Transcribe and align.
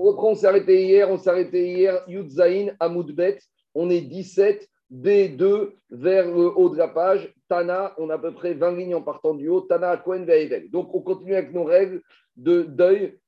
on 0.00 0.30
on 0.30 0.34
s'est 0.34 0.46
arrêté 0.46 0.84
hier, 0.84 1.10
on 1.10 1.18
s'est 1.18 1.30
arrêté 1.30 1.68
hier, 1.68 2.02
Yudzaïn, 2.08 2.74
Amoudbet, 2.80 3.38
on 3.74 3.90
est 3.90 4.00
17, 4.00 4.68
B2 4.92 5.70
vers 5.90 6.26
le 6.26 6.46
haut 6.56 6.68
de 6.68 6.76
la 6.76 6.88
page, 6.88 7.32
Tana, 7.48 7.94
on 7.98 8.10
a 8.10 8.14
à 8.14 8.18
peu 8.18 8.32
près 8.32 8.54
20 8.54 8.76
lignes 8.76 8.94
en 8.94 9.02
partant 9.02 9.34
du 9.34 9.48
haut, 9.48 9.60
Tana, 9.60 9.96
Kohen, 9.96 10.24
Ve'evel. 10.24 10.70
Donc 10.70 10.94
on 10.94 11.00
continue 11.00 11.34
avec 11.34 11.52
nos 11.52 11.64
règles 11.64 12.02
de 12.36 12.62
deuil. 12.62 13.18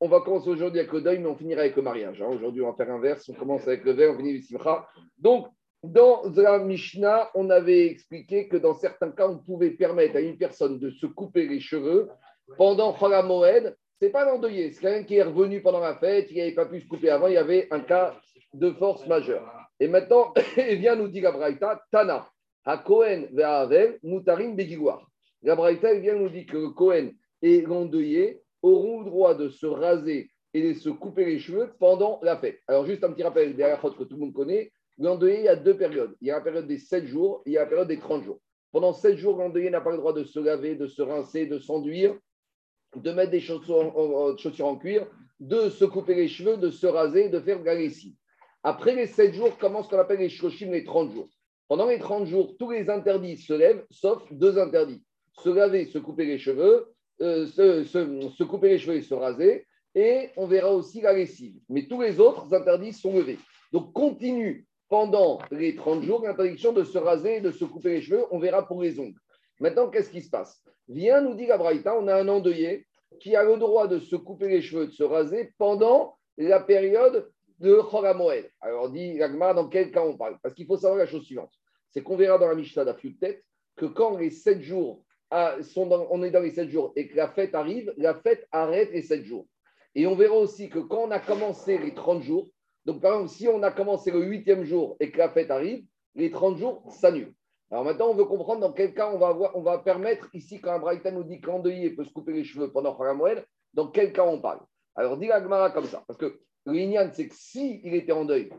On 0.00 0.08
va 0.08 0.20
commencer 0.20 0.50
aujourd'hui 0.50 0.80
avec 0.80 0.92
le 0.92 1.00
deuil, 1.00 1.18
mais 1.18 1.28
on 1.28 1.36
finira 1.36 1.62
avec 1.62 1.76
le 1.76 1.82
mariage. 1.82 2.20
hein. 2.20 2.28
Aujourd'hui, 2.28 2.62
on 2.62 2.70
va 2.70 2.76
faire 2.76 2.92
inverse, 2.94 3.28
on 3.28 3.34
commence 3.34 3.66
avec 3.66 3.84
le 3.84 3.92
verre, 3.92 4.12
on 4.12 4.16
finit 4.16 4.30
avec 4.30 4.42
le 4.42 4.46
simcha. 4.58 4.86
Donc, 5.18 5.46
dans 5.82 6.22
la 6.36 6.58
Mishnah, 6.58 7.30
on 7.34 7.50
avait 7.50 7.86
expliqué 7.86 8.48
que 8.48 8.56
dans 8.56 8.74
certains 8.74 9.10
cas, 9.10 9.28
on 9.28 9.38
pouvait 9.38 9.70
permettre 9.70 10.16
à 10.16 10.20
une 10.20 10.36
personne 10.36 10.78
de 10.78 10.90
se 10.90 11.06
couper 11.06 11.46
les 11.46 11.60
cheveux 11.60 12.08
pendant 12.56 12.96
Moed. 13.22 13.76
Ce 14.04 14.08
n'est 14.08 14.12
pas 14.12 14.26
l'endeuillé, 14.26 14.70
c'est 14.70 14.82
quelqu'un 14.82 15.02
qui 15.04 15.16
est 15.16 15.22
revenu 15.22 15.62
pendant 15.62 15.80
la 15.80 15.94
fête, 15.94 16.26
il 16.30 16.36
n'avait 16.36 16.52
pas 16.52 16.66
pu 16.66 16.78
se 16.78 16.86
couper 16.86 17.08
avant, 17.08 17.26
il 17.26 17.32
y 17.32 17.38
avait 17.38 17.68
un 17.70 17.80
cas 17.80 18.14
de 18.52 18.70
force 18.72 19.06
majeure. 19.06 19.50
Et 19.80 19.88
maintenant, 19.88 20.34
il 20.58 20.76
vient 20.76 20.94
nous 20.94 21.08
dire 21.08 21.22
la 21.22 21.32
Braïta, 21.32 21.82
Tana, 21.90 22.28
à 22.66 22.76
Cohen 22.76 23.24
Ve'avel, 23.32 23.98
Moutarin 24.02 24.52
Begiguar. 24.52 25.10
La 25.42 25.56
Braïta 25.56 25.94
vient 25.94 26.16
nous 26.16 26.28
dire 26.28 26.44
que 26.44 26.66
Cohen 26.74 27.12
et 27.40 27.62
l'endeuillé 27.62 28.42
auront 28.60 29.00
le 29.00 29.06
droit 29.06 29.34
de 29.34 29.48
se 29.48 29.64
raser 29.64 30.28
et 30.52 30.74
de 30.74 30.78
se 30.78 30.90
couper 30.90 31.24
les 31.24 31.38
cheveux 31.38 31.72
pendant 31.78 32.20
la 32.22 32.36
fête. 32.36 32.60
Alors, 32.68 32.84
juste 32.84 33.04
un 33.04 33.10
petit 33.10 33.22
rappel, 33.22 33.56
derrière 33.56 33.80
que 33.80 34.04
tout 34.04 34.16
le 34.16 34.20
monde 34.20 34.34
connaît, 34.34 34.70
l'endeuillé, 34.98 35.38
il 35.38 35.44
y 35.44 35.48
a 35.48 35.56
deux 35.56 35.78
périodes. 35.78 36.14
Il 36.20 36.28
y 36.28 36.30
a 36.30 36.34
la 36.34 36.42
période 36.42 36.66
des 36.66 36.76
7 36.76 37.06
jours 37.06 37.40
et 37.46 37.52
il 37.52 37.52
y 37.54 37.56
a 37.56 37.60
la 37.60 37.68
période 37.68 37.88
des 37.88 37.98
30 37.98 38.22
jours. 38.22 38.38
Pendant 38.70 38.92
7 38.92 39.16
jours, 39.16 39.38
l'endeuillé 39.38 39.70
n'a 39.70 39.80
pas 39.80 39.92
le 39.92 39.96
droit 39.96 40.12
de 40.12 40.24
se 40.24 40.40
laver, 40.40 40.74
de 40.74 40.88
se 40.88 41.00
rincer, 41.00 41.46
de 41.46 41.58
s'enduire, 41.58 42.14
de 42.96 43.12
mettre 43.12 43.30
des 43.30 43.40
chaussures 43.40 44.66
en, 44.66 44.76
cuir, 44.76 45.06
de 45.40 45.68
se 45.68 45.84
couper 45.84 46.14
les 46.14 46.28
cheveux, 46.28 46.56
de 46.56 46.70
se 46.70 46.86
raser, 46.86 47.28
de 47.28 47.40
faire 47.40 47.62
lessive. 47.62 48.14
Après 48.62 48.94
les 48.94 49.06
7 49.06 49.34
jours, 49.34 49.56
commence 49.58 49.86
ce 49.86 49.90
qu'on 49.90 49.98
appelle 49.98 50.20
les 50.20 50.28
shoshim, 50.28 50.70
les 50.70 50.84
30 50.84 51.12
jours? 51.12 51.28
Pendant 51.68 51.86
les 51.86 51.98
30 51.98 52.26
jours, 52.26 52.56
tous 52.58 52.70
les 52.70 52.88
interdits 52.90 53.36
se 53.36 53.52
lèvent, 53.52 53.84
sauf 53.90 54.22
deux 54.32 54.58
interdits. 54.58 55.02
Se 55.42 55.48
laver, 55.50 55.86
se 55.86 55.98
couper 55.98 56.24
les 56.26 56.38
cheveux, 56.38 56.92
euh, 57.20 57.46
se, 57.46 57.84
se- 57.84 58.28
se 58.30 58.44
couper 58.44 58.68
les 58.68 58.78
cheveux 58.78 58.96
et 58.96 59.02
se 59.02 59.14
raser. 59.14 59.66
Et 59.94 60.30
on 60.36 60.46
verra 60.46 60.72
aussi 60.72 61.00
la 61.00 61.12
lessive. 61.12 61.54
Mais 61.68 61.86
tous 61.86 62.00
les 62.00 62.20
autres 62.20 62.52
interdits 62.54 62.92
sont 62.92 63.14
levés. 63.14 63.38
Donc 63.72 63.92
continue 63.92 64.66
pendant 64.88 65.38
les 65.50 65.74
30 65.74 66.02
jours 66.02 66.22
l'interdiction 66.24 66.72
de 66.72 66.84
se 66.84 66.98
raser 66.98 67.36
et 67.36 67.40
de 67.40 67.50
se 67.50 67.64
couper 67.64 67.90
les 67.90 68.02
cheveux. 68.02 68.24
On 68.30 68.38
verra 68.38 68.66
pour 68.66 68.82
les 68.82 68.98
ongles. 69.00 69.18
Maintenant, 69.60 69.88
qu'est-ce 69.88 70.10
qui 70.10 70.22
se 70.22 70.30
passe? 70.30 70.62
Viens, 70.88 71.20
nous 71.20 71.34
dit 71.34 71.46
la 71.46 71.58
Braïta, 71.58 71.96
on 71.96 72.08
a 72.08 72.14
un 72.14 72.28
endeuillé 72.28 72.86
qui 73.20 73.36
a 73.36 73.44
le 73.44 73.56
droit 73.56 73.86
de 73.86 73.98
se 73.98 74.16
couper 74.16 74.48
les 74.48 74.62
cheveux, 74.62 74.86
de 74.86 74.92
se 74.92 75.04
raser 75.04 75.52
pendant 75.58 76.16
la 76.36 76.60
période 76.60 77.30
de 77.60 77.76
Choramoel. 77.76 78.50
Alors, 78.60 78.90
dit 78.90 79.14
Gagmar, 79.14 79.54
dans 79.54 79.68
quel 79.68 79.92
cas 79.92 80.02
on 80.02 80.16
parle? 80.16 80.38
Parce 80.42 80.54
qu'il 80.54 80.66
faut 80.66 80.76
savoir 80.76 80.98
la 80.98 81.06
chose 81.06 81.24
suivante 81.24 81.52
c'est 81.94 82.02
qu'on 82.02 82.16
verra 82.16 82.38
dans 82.38 82.48
la 82.48 82.56
Mishnah 82.56 82.84
d'Afiutet 82.84 83.44
que 83.76 83.86
quand 83.86 84.18
les 84.18 84.30
7 84.30 84.60
jours, 84.60 85.04
ah, 85.30 85.56
on 85.76 86.22
est 86.24 86.30
dans 86.32 86.40
les 86.40 86.50
7 86.50 86.68
jours 86.68 86.92
et 86.96 87.06
que 87.06 87.16
la 87.16 87.28
fête 87.28 87.54
arrive, 87.54 87.94
la 87.96 88.14
fête 88.14 88.46
arrête 88.50 88.90
les 88.92 89.02
7 89.02 89.22
jours. 89.22 89.46
Et 89.94 90.06
on 90.08 90.16
verra 90.16 90.34
aussi 90.34 90.68
que 90.68 90.80
quand 90.80 91.04
on 91.04 91.10
a 91.12 91.20
commencé 91.20 91.78
les 91.78 91.94
30 91.94 92.22
jours, 92.22 92.50
donc 92.84 93.00
par 93.00 93.14
exemple, 93.14 93.30
si 93.30 93.48
on 93.48 93.62
a 93.62 93.70
commencé 93.70 94.10
le 94.10 94.22
8e 94.26 94.64
jour 94.64 94.96
et 94.98 95.12
que 95.12 95.18
la 95.18 95.30
fête 95.30 95.52
arrive, 95.52 95.84
les 96.16 96.32
30 96.32 96.58
jours 96.58 96.84
s'annulent. 96.92 97.32
Alors 97.70 97.84
maintenant, 97.84 98.08
on 98.10 98.14
veut 98.14 98.24
comprendre 98.24 98.60
dans 98.60 98.72
quel 98.72 98.94
cas 98.94 99.10
on 99.12 99.18
va, 99.18 99.28
avoir, 99.28 99.82
permettre 99.82 100.28
ici, 100.34 100.60
quand 100.60 100.72
un 100.72 100.78
Braïta 100.78 101.10
nous 101.10 101.24
dit 101.24 101.40
qu'endeuillé 101.40 101.90
peut 101.90 102.04
se 102.04 102.12
couper 102.12 102.32
les 102.32 102.44
cheveux 102.44 102.70
pendant 102.70 102.96
Moël, 103.14 103.44
dans 103.72 103.88
quel 103.88 104.12
cas 104.12 104.24
on 104.24 104.40
parle? 104.40 104.60
Alors, 104.94 105.16
dit 105.16 105.26
la 105.26 105.42
Gemara 105.42 105.70
comme 105.70 105.86
ça, 105.86 106.04
parce 106.06 106.18
que 106.18 106.38
l'Ignan, 106.66 107.10
c'est 107.12 107.28
que 107.28 107.34
s'il 107.34 107.94
était 107.94 108.12
en 108.12 108.24
deuil, 108.24 108.50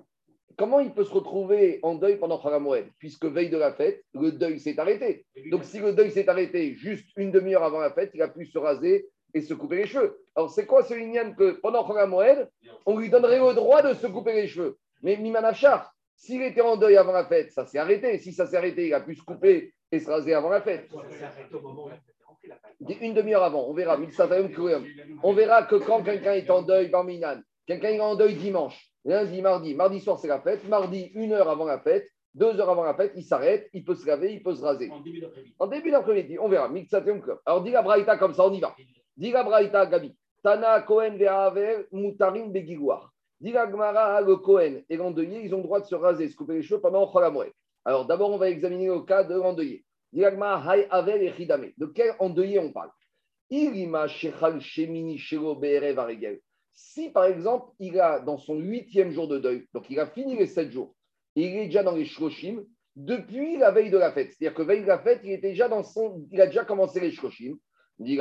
comment 0.57 0.79
il 0.79 0.93
peut 0.93 1.05
se 1.05 1.13
retrouver 1.13 1.79
en 1.83 1.95
deuil 1.95 2.17
pendant 2.17 2.41
Moël 2.59 2.91
Puisque 2.99 3.25
veille 3.25 3.49
de 3.49 3.57
la 3.57 3.73
fête, 3.73 4.03
le 4.13 4.31
deuil 4.31 4.59
s'est 4.59 4.79
arrêté. 4.79 5.25
Donc, 5.49 5.63
si 5.63 5.79
le 5.79 5.93
deuil 5.93 6.11
s'est 6.11 6.27
arrêté 6.27 6.75
juste 6.75 7.07
une 7.15 7.31
demi-heure 7.31 7.63
avant 7.63 7.79
la 7.79 7.91
fête, 7.91 8.11
il 8.13 8.21
a 8.21 8.27
pu 8.27 8.45
se 8.45 8.57
raser 8.57 9.09
et 9.33 9.41
se 9.41 9.53
couper 9.53 9.77
les 9.77 9.87
cheveux. 9.87 10.19
Alors, 10.35 10.49
c'est 10.49 10.65
quoi 10.65 10.83
ce 10.83 10.93
Lignan 10.93 11.33
que 11.33 11.51
pendant 11.61 12.07
Moël, 12.07 12.49
on 12.85 12.97
lui 12.97 13.09
donnerait 13.09 13.39
le 13.39 13.53
droit 13.53 13.81
de 13.81 13.93
se 13.93 14.07
couper 14.07 14.33
les 14.33 14.47
cheveux? 14.47 14.77
Mais 15.01 15.17
Mimanachar, 15.17 15.94
s'il 16.15 16.41
était 16.41 16.61
en 16.61 16.77
deuil 16.77 16.97
avant 16.97 17.11
la 17.11 17.25
fête, 17.25 17.51
ça 17.51 17.65
s'est 17.65 17.77
arrêté. 17.77 18.17
Si 18.19 18.33
ça 18.33 18.45
s'est 18.45 18.57
arrêté, 18.57 18.87
il 18.87 18.93
a 18.93 19.01
pu 19.01 19.15
se 19.15 19.23
couper 19.23 19.73
et 19.91 19.99
se 19.99 20.09
raser 20.09 20.33
avant 20.33 20.49
la 20.49 20.61
fête. 20.61 20.89
Une 23.01 23.13
demi-heure 23.13 23.43
avant, 23.43 23.67
on 23.67 23.73
verra. 23.73 23.97
On 25.23 25.33
verra 25.33 25.63
que 25.63 25.75
quand 25.75 26.03
quelqu'un 26.03 26.33
est 26.33 26.49
en 26.49 26.61
deuil, 26.61 26.89
Barminan, 26.89 27.41
quelqu'un 27.65 27.89
est 27.89 27.99
en 27.99 28.15
deuil 28.15 28.35
dimanche, 28.35 28.91
lundi, 29.03 29.41
mardi, 29.41 29.73
mardi 29.73 29.99
soir 29.99 30.19
c'est 30.19 30.27
la 30.27 30.41
fête, 30.41 30.67
mardi, 30.67 31.11
une 31.15 31.33
heure 31.33 31.49
avant 31.49 31.65
la 31.65 31.79
fête, 31.79 32.07
deux 32.35 32.59
heures 32.59 32.69
avant 32.69 32.83
la 32.83 32.93
fête, 32.93 33.13
il 33.15 33.23
s'arrête, 33.23 33.69
il 33.73 33.83
peut 33.83 33.95
se 33.95 34.05
laver, 34.05 34.33
il 34.33 34.43
peut 34.43 34.53
se 34.53 34.61
raser. 34.61 34.91
En 35.57 35.67
début 35.67 35.91
d'après-midi. 35.91 36.37
On 36.37 36.49
verra. 36.49 36.69
Alors, 37.45 37.63
dis 37.63 37.71
la 37.71 37.81
Braïta 37.81 38.17
comme 38.17 38.33
ça, 38.33 38.45
on 38.45 38.53
y 38.53 38.59
va. 38.59 38.75
Dis 39.15 39.31
la 39.31 39.43
Braïta, 39.43 39.85
Gabi. 39.85 40.15
Tana, 40.43 40.81
Kohen, 40.81 41.17
Ve'aver, 41.17 41.87
Moutarim, 41.91 42.51
Begiguar. 42.51 43.14
Dis 43.41 43.51
la 43.51 43.69
Gemara, 43.69 44.21
le 44.21 44.37
Kohen 44.37 44.83
et 44.89 44.97
l'endeuillé, 44.97 45.41
ils 45.43 45.53
ont 45.53 45.57
le 45.57 45.63
droit 45.63 45.81
de 45.81 45.85
se 45.85 45.95
raser, 45.95 46.29
se 46.29 46.35
couper 46.35 46.53
les 46.53 46.63
cheveux 46.63 46.81
pendant 46.81 47.05
Cholamoued. 47.11 47.51
Alors, 47.83 48.05
d'abord, 48.05 48.31
on 48.31 48.37
va 48.37 48.49
examiner 48.49 48.87
le 48.87 49.01
cas 49.01 49.23
de 49.23 49.35
l'endeuillé. 49.35 49.83
Dis 50.13 50.21
la 50.21 50.31
Gemara, 50.31 50.71
Hay, 50.71 50.87
Avel 50.89 51.21
et 51.21 51.33
Chidame. 51.33 51.71
De 51.77 51.85
quel 51.85 52.15
endeuillé 52.19 52.59
on 52.59 52.71
parle? 52.71 52.89
Irima, 53.49 54.07
Shechal, 54.07 54.59
Shemini, 54.61 55.17
Shelo, 55.17 55.55
Be'erev. 55.55 56.39
Si, 56.73 57.09
par 57.09 57.25
exemple, 57.25 57.71
il 57.79 57.99
a 57.99 58.19
dans 58.19 58.37
son 58.37 58.55
huitième 58.55 59.11
jour 59.11 59.27
de 59.27 59.39
deuil, 59.39 59.67
donc 59.73 59.89
il 59.89 59.99
a 59.99 60.07
fini 60.07 60.35
les 60.35 60.47
sept 60.47 60.71
jours, 60.71 60.93
il 61.35 61.45
est 61.45 61.65
déjà 61.65 61.83
dans 61.83 61.95
les 61.95 62.05
Shloshim, 62.05 62.63
depuis 62.95 63.57
la 63.57 63.71
veille 63.71 63.89
de 63.89 63.97
la 63.97 64.11
fête. 64.11 64.31
C'est-à-dire 64.31 64.55
que 64.55 64.61
veille 64.61 64.81
de 64.81 64.87
la 64.87 64.99
fête, 64.99 65.21
il, 65.23 65.31
était 65.31 65.49
déjà 65.49 65.69
dans 65.69 65.83
son, 65.83 66.25
il 66.31 66.41
a 66.41 66.47
déjà 66.47 66.65
commencé 66.65 66.99
les 66.99 67.11
Shloshim. 67.11 67.55
Dit 67.97 68.19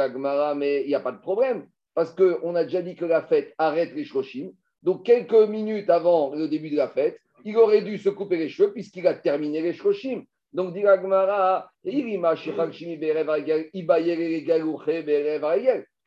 mais 0.56 0.82
il 0.82 0.88
n'y 0.88 0.94
a 0.94 1.00
pas 1.00 1.10
de 1.10 1.20
problème, 1.20 1.66
parce 1.94 2.14
qu'on 2.14 2.54
a 2.54 2.64
déjà 2.64 2.80
dit 2.80 2.94
que 2.94 3.04
la 3.04 3.22
fête 3.22 3.54
arrête 3.58 3.92
les 3.92 4.04
Shloshim. 4.04 4.52
Donc, 4.84 5.04
quelques 5.04 5.48
minutes 5.48 5.88
avant 5.88 6.34
le 6.34 6.46
début 6.46 6.68
de 6.70 6.76
la 6.76 6.88
fête, 6.88 7.18
il 7.44 7.56
aurait 7.56 7.80
dû 7.80 7.96
se 7.96 8.10
couper 8.10 8.36
les 8.36 8.50
cheveux 8.50 8.70
puisqu'il 8.72 9.06
a 9.06 9.14
terminé 9.14 9.62
les 9.62 9.72
Shloshim. 9.72 10.24
Donc, 10.52 10.74
dit 10.74 10.84
Aregel. 10.86 11.24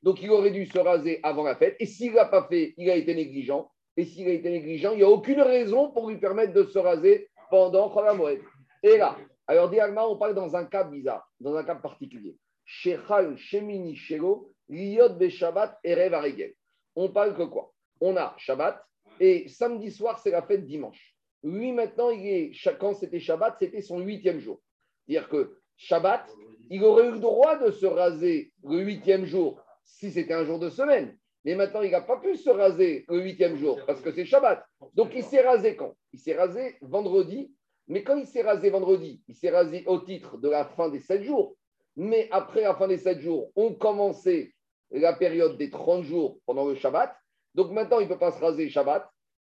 Donc, 0.04 0.22
il 0.22 0.30
aurait 0.30 0.52
dû 0.52 0.68
se 0.68 0.78
raser 0.78 1.20
avant 1.24 1.44
la 1.44 1.56
fête. 1.56 1.76
Et 1.80 1.88
s'il 1.88 2.12
ne 2.12 2.18
l'a 2.18 2.26
pas 2.26 2.48
fait, 2.48 2.76
il 2.78 2.90
a 2.90 2.96
été 2.96 3.16
négligent. 3.16 3.68
Et 3.98 4.06
s'il 4.06 4.28
a 4.28 4.32
été 4.32 4.52
négligent, 4.52 4.92
il 4.94 4.98
n'y 4.98 5.04
a 5.04 5.10
aucune 5.10 5.42
raison 5.42 5.90
pour 5.92 6.08
lui 6.08 6.18
permettre 6.18 6.54
de 6.54 6.64
se 6.66 6.78
raser 6.78 7.30
pendant 7.50 7.90
Cholamoued. 7.90 8.40
Et 8.84 8.98
là, 8.98 9.18
alors, 9.48 9.72
Diagma, 9.72 10.06
on 10.06 10.18
parle 10.18 10.36
dans 10.36 10.56
un 10.56 10.66
cas 10.66 10.84
bizarre, 10.84 11.28
dans 11.40 11.56
un 11.56 11.64
cas 11.64 11.76
particulier. 11.76 12.38
Shechal, 12.64 13.38
Shemini, 13.38 13.96
Shelo, 13.96 14.52
Liot, 14.70 15.16
Beshabbat, 15.16 15.80
Erev. 15.84 16.54
On 16.96 17.10
parle 17.10 17.36
que 17.36 17.44
quoi? 17.44 17.74
On 18.02 18.16
a 18.18 18.36
Shabbat 18.38 18.84
et 19.20 19.48
samedi 19.48 19.92
soir, 19.92 20.20
c'est 20.20 20.32
la 20.32 20.42
fête 20.42 20.66
dimanche. 20.66 21.16
Lui, 21.44 21.72
maintenant, 21.72 22.10
il 22.10 22.28
est, 22.28 22.78
quand 22.80 22.94
c'était 22.94 23.20
Shabbat, 23.20 23.56
c'était 23.60 23.82
son 23.82 24.00
huitième 24.00 24.40
jour. 24.40 24.62
C'est-à-dire 25.06 25.30
que 25.30 25.58
Shabbat, 25.78 26.30
il 26.70 26.84
aurait 26.84 27.08
eu 27.08 27.12
le 27.12 27.20
droit 27.20 27.58
de 27.58 27.72
se 27.72 27.86
raser 27.86 28.52
le 28.64 28.80
huitième 28.80 29.26
jour 29.26 29.62
si 29.84 30.12
c'était 30.12 30.34
un 30.34 30.46
jour 30.46 30.60
de 30.60 30.70
semaine. 30.70 31.18
Mais 31.46 31.56
maintenant, 31.56 31.82
il 31.82 31.92
n'a 31.92 32.02
pas 32.02 32.18
pu 32.18 32.36
se 32.36 32.50
raser 32.50 33.06
le 33.08 33.22
huitième 33.22 33.56
jour 33.56 33.80
parce 33.86 34.02
que 34.02 34.12
c'est 34.12 34.26
Shabbat. 34.26 34.66
Donc, 34.94 35.12
il 35.16 35.24
s'est 35.24 35.42
rasé 35.42 35.76
quand? 35.76 35.96
Il 36.12 36.20
s'est 36.20 36.36
rasé 36.36 36.78
vendredi. 36.82 37.54
Mais 37.88 38.04
quand 38.04 38.18
il 38.18 38.28
s'est 38.28 38.42
rasé 38.42 38.70
vendredi, 38.70 39.22
il 39.30 39.36
s'est 39.36 39.50
rasé 39.50 39.84
au 39.86 40.00
titre 40.00 40.38
de 40.38 40.50
la 40.50 40.66
fin 40.66 40.90
des 40.90 41.00
sept 41.00 41.24
jours. 41.24 41.56
Mais 41.96 42.28
après 42.32 42.62
la 42.62 42.76
fin 42.76 42.88
des 42.88 42.98
sept 42.98 43.22
jours, 43.22 43.52
on 43.56 43.74
commençait 43.74 44.54
la 44.92 45.14
période 45.14 45.58
des 45.58 45.70
30 45.70 46.04
jours 46.04 46.40
pendant 46.46 46.68
le 46.68 46.76
Shabbat. 46.76 47.16
Donc 47.58 47.72
maintenant, 47.72 48.00
il 48.00 48.04
ne 48.04 48.14
peut 48.14 48.20
pas 48.20 48.32
se 48.32 48.40
raser 48.40 48.70
Shabbat. 48.70 49.10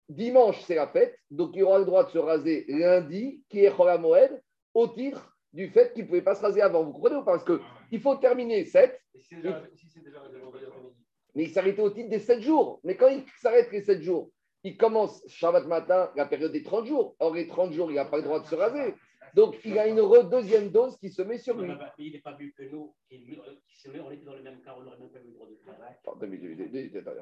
Dimanche, 0.09 0.63
c'est 0.63 0.77
la 0.77 0.87
fête. 0.87 1.19
Donc 1.29 1.51
il 1.55 1.65
aura 1.65 1.81
le 1.81 1.85
droit 1.85 2.05
de 2.05 2.11
se 2.11 2.19
raser 2.19 2.65
lundi, 2.69 3.43
qui 3.49 3.65
est 3.65 3.77
Chola 3.77 3.99
Moed, 3.99 4.41
au 4.75 4.87
titre 4.87 5.37
du 5.53 5.69
fait 5.71 5.93
qu'il 5.93 6.05
ne 6.05 6.09
pouvait 6.09 6.23
pas 6.23 6.37
se 6.37 6.43
raser 6.43 6.63
avant. 6.63 6.85
Vous 6.85 6.93
comprenez 6.93 7.21
Parce 7.27 7.45
qu'il 7.45 8.01
faut 8.01 8.15
terminer 8.15 8.65
7, 8.65 8.97
Et 9.15 9.19
si 9.19 9.27
c'est 9.35 9.43
déjà, 9.43 9.61
si 9.75 9.89
c'est 9.89 10.05
déjà 10.05 10.23
le 10.33 10.39
vendredi 10.39 10.65
après-midi 10.65 10.95
mais 11.35 11.43
il 11.43 11.51
s'arrêtait 11.51 11.83
au 11.83 11.91
titre 11.91 12.09
des 12.09 12.21
7 12.21 12.41
jours. 12.41 12.81
Mais 12.83 12.97
quand 12.97 13.09
il 13.09 13.25
s'arrête 13.43 13.71
les 13.71 13.83
7 13.83 14.01
jours, 14.01 14.31
il 14.63 14.77
commence 14.79 15.23
Shabbat 15.27 15.67
matin, 15.67 16.11
la 16.15 16.27
période 16.27 16.53
des 16.53 16.63
30 16.63 16.87
jours. 16.87 17.17
Or, 17.19 17.35
les 17.35 17.49
30 17.49 17.73
jours, 17.73 17.91
il 17.91 17.97
n'a 17.97 18.07
pas 18.07 18.17
le 18.19 18.23
droit 18.23 18.41
de 18.41 18.47
se 18.47 18.55
raser. 18.55 18.95
Donc, 19.37 19.59
il 19.67 19.79
a 19.79 19.87
une 19.87 20.01
deuxième 20.31 20.71
dose 20.71 20.97
qui 20.97 21.11
se 21.11 21.21
met 21.21 21.37
sur 21.37 21.59
lui. 21.59 21.71
Il 21.99 22.13
n'est 22.15 22.21
pas 22.21 22.33
vu 22.33 22.55
que 22.57 22.63
nous, 22.63 22.95
qui, 23.07 23.19
qui 23.69 23.79
se 23.79 23.91
met, 23.91 24.01
on 24.01 24.11
était 24.11 24.25
dans 24.25 24.33
le 24.33 24.43
même 24.43 24.63
cas, 24.63 24.75
on 24.79 24.83
n'aurait 24.83 24.97
même 24.99 25.11
pas 25.11 25.19
eu 25.19 25.27
le 25.27 25.35
droit 25.35 25.47
de 25.47 25.57
travail. 25.57 25.95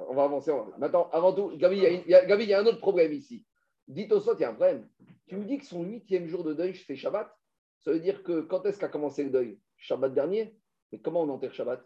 On 0.09 0.15
va 0.15 0.23
avancer. 0.23 0.53
Maintenant, 0.79 1.11
avant 1.11 1.33
tout, 1.33 1.57
Gabi, 1.57 1.79
il 1.79 1.83
y 2.09 2.15
a, 2.15 2.37
il 2.37 2.49
y 2.49 2.55
un 2.55 2.65
autre 2.67 2.79
problème 2.79 3.13
ici. 3.13 3.45
Dites 3.89 4.13
au 4.13 4.21
sort, 4.21 4.37
il 4.39 4.43
y 4.43 4.45
a 4.45 4.51
un 4.51 4.55
problème. 4.55 4.89
Tu 5.27 5.37
me 5.37 5.45
dis 5.45 5.59
que 5.59 5.67
son 5.67 5.83
huitième 5.83 6.29
jour 6.29 6.45
de 6.45 6.55
deuil, 6.55 6.77
c'est 6.77 6.95
Shabbat. 6.95 7.29
Ça 7.81 7.91
veut 7.91 7.99
dire 7.99 8.23
que 8.23 8.43
quand 8.43 8.65
est-ce 8.65 8.79
qu'a 8.79 8.89
commencé 8.89 9.25
le 9.25 9.31
deuil? 9.31 9.59
Shabbat 9.77 10.15
dernier? 10.15 10.57
Mais 10.93 11.01
comment 11.01 11.23
on 11.23 11.29
enterre 11.31 11.53
Shabbat? 11.53 11.85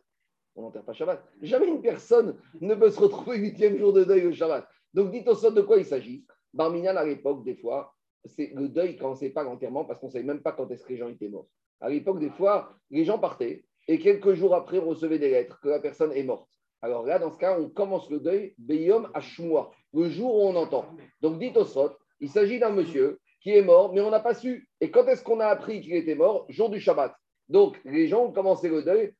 On 0.57 0.63
n'enterre 0.63 0.85
pas 0.85 0.93
Shabbat. 0.93 1.25
Jamais 1.41 1.69
une 1.69 1.81
personne 1.81 2.39
ne 2.61 2.75
peut 2.75 2.91
se 2.91 3.01
retrouver 3.01 3.39
huitième 3.39 3.79
jour 3.79 3.95
de 3.95 4.05
deuil 4.05 4.27
au 4.27 4.33
Shabbat. 4.33 4.69
Donc 4.93 5.11
dites 5.11 5.27
au 5.27 5.35
sort 5.35 5.53
de 5.53 5.63
quoi 5.63 5.79
il 5.79 5.87
s'agit. 5.87 6.27
Barminyan, 6.53 6.97
à 6.97 7.05
l'époque, 7.05 7.45
des 7.45 7.57
fois, 7.57 7.95
c'est 8.25 8.53
le 8.55 8.69
deuil 8.69 8.97
quand 8.97 9.15
sait 9.15 9.31
pas 9.31 9.43
l'enterrement 9.43 9.85
parce 9.85 10.01
qu'on 10.01 10.07
ne 10.07 10.13
savait 10.13 10.25
même 10.25 10.43
pas 10.43 10.53
quand 10.53 10.71
est-ce 10.71 10.85
que 10.85 10.93
les 10.93 10.99
gens 10.99 11.09
étaient 11.09 11.29
morts. 11.29 11.49
À 11.81 11.89
l'époque, 11.89 12.19
des 12.19 12.31
fois, 12.31 12.75
les 12.91 13.05
gens 13.05 13.19
partaient 13.19 13.65
et 13.89 13.99
quelques 13.99 14.35
jours 14.35 14.55
après, 14.55 14.79
on 14.79 14.91
recevait 14.91 15.19
des 15.19 15.31
lettres 15.31 15.59
que 15.61 15.69
la 15.69 15.81
personne 15.81 16.13
est 16.13 16.23
morte. 16.23 16.49
Alors 16.83 17.07
là, 17.07 17.19
dans 17.19 17.31
ce 17.31 17.39
cas, 17.39 17.59
on 17.59 17.69
commence 17.69 18.09
le 18.11 18.21
deuil, 18.21 18.55
Beyom 18.59 19.11
le 19.95 20.09
jour 20.09 20.35
où 20.35 20.43
on 20.43 20.57
entend. 20.57 20.87
Donc 21.21 21.39
dites 21.39 21.57
au 21.57 21.65
sot, 21.65 21.93
il 22.21 22.29
s'agit 22.29 22.59
d'un 22.59 22.71
monsieur 22.71 23.19
qui 23.41 23.51
est 23.51 23.63
mort, 23.63 23.93
mais 23.93 24.01
on 24.01 24.11
n'a 24.11 24.21
pas 24.21 24.35
su. 24.35 24.69
Et 24.81 24.91
quand 24.91 25.07
est-ce 25.07 25.25
qu'on 25.25 25.41
a 25.41 25.47
appris 25.47 25.81
qu'il 25.81 25.95
était 25.95 26.15
mort? 26.15 26.45
Jour 26.49 26.71
du 26.71 26.81
Shabbat. 26.81 27.15
Donc 27.49 27.81
les 27.85 28.09
gens 28.09 28.27
ont 28.27 28.33
commencé 28.33 28.69
le 28.69 28.83
deuil. 28.83 29.13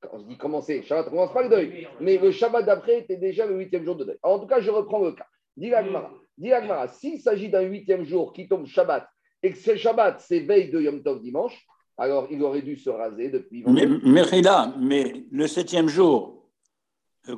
Quand 0.00 0.18
je 0.18 0.24
dis 0.24 0.36
commencer, 0.36 0.82
Shabbat, 0.82 1.06
on 1.06 1.10
commence 1.10 1.32
pas 1.32 1.42
le 1.42 1.48
deuil. 1.48 1.88
Mais 2.00 2.18
le 2.18 2.30
Shabbat 2.32 2.66
d'après 2.66 2.98
était 2.98 3.16
déjà 3.16 3.46
le 3.46 3.56
huitième 3.56 3.84
jour 3.84 3.96
de 3.96 4.04
deuil. 4.04 4.18
en 4.22 4.38
tout 4.38 4.46
cas, 4.46 4.60
je 4.60 4.70
reprends 4.70 5.00
le 5.00 5.12
cas. 5.12 5.26
Dis 5.56 5.70
Agmara, 6.44 6.88
s'il 6.88 7.20
s'agit 7.20 7.48
d'un 7.48 7.62
huitième 7.62 8.04
jour 8.04 8.32
qui 8.32 8.48
tombe 8.48 8.66
Shabbat, 8.66 9.08
et 9.42 9.52
que 9.52 9.58
ce 9.58 9.76
Shabbat, 9.76 10.20
c'est 10.20 10.40
veille 10.40 10.70
de 10.70 10.80
Yom 10.80 11.02
Tov 11.02 11.22
dimanche, 11.22 11.66
alors 11.98 12.28
il 12.30 12.42
aurait 12.42 12.62
dû 12.62 12.76
se 12.76 12.90
raser 12.90 13.30
depuis. 13.30 13.64
Mais, 13.66 13.86
mais, 13.86 14.22
mais 14.78 15.24
le 15.30 15.46
septième 15.46 15.88
jour, 15.88 16.50
euh, 17.28 17.36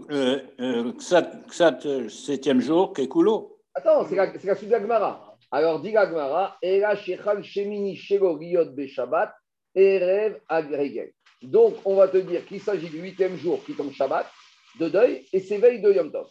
euh, 0.61 0.93
euh 0.99 2.09
septième 2.09 2.61
jour, 2.61 2.93
Kekulo. 2.93 3.59
Attends, 3.75 4.05
c'est 4.07 4.17
la, 4.17 4.33
la 4.33 4.55
suite 4.57 4.71
d'Agmara. 4.71 5.37
Alors, 5.51 5.81
dit 5.81 5.97
Agmara, 5.97 6.59
Ela 6.63 6.97
Shechal 6.97 7.43
Shemini 7.43 7.97
Shego 7.97 8.35
Riyot 8.35 8.73
Beshabbat, 8.73 9.33
Erev 9.75 10.41
Agregel. 10.49 11.13
Donc, 11.43 11.77
on 11.85 11.97
va 11.97 12.09
te 12.09 12.19
dire 12.19 12.45
qu'il 12.45 12.61
s'agit 12.61 12.89
du 12.89 13.01
huitième 13.01 13.37
jour 13.37 13.65
qui 13.65 13.75
tombe 13.75 13.93
Shabbat, 13.93 14.27
de 14.79 14.89
deuil, 14.89 15.25
et 15.33 15.41
c'est 15.41 15.59
veille 15.59 15.81
de 15.81 15.93
Yom 15.93 16.13
Tov. 16.13 16.27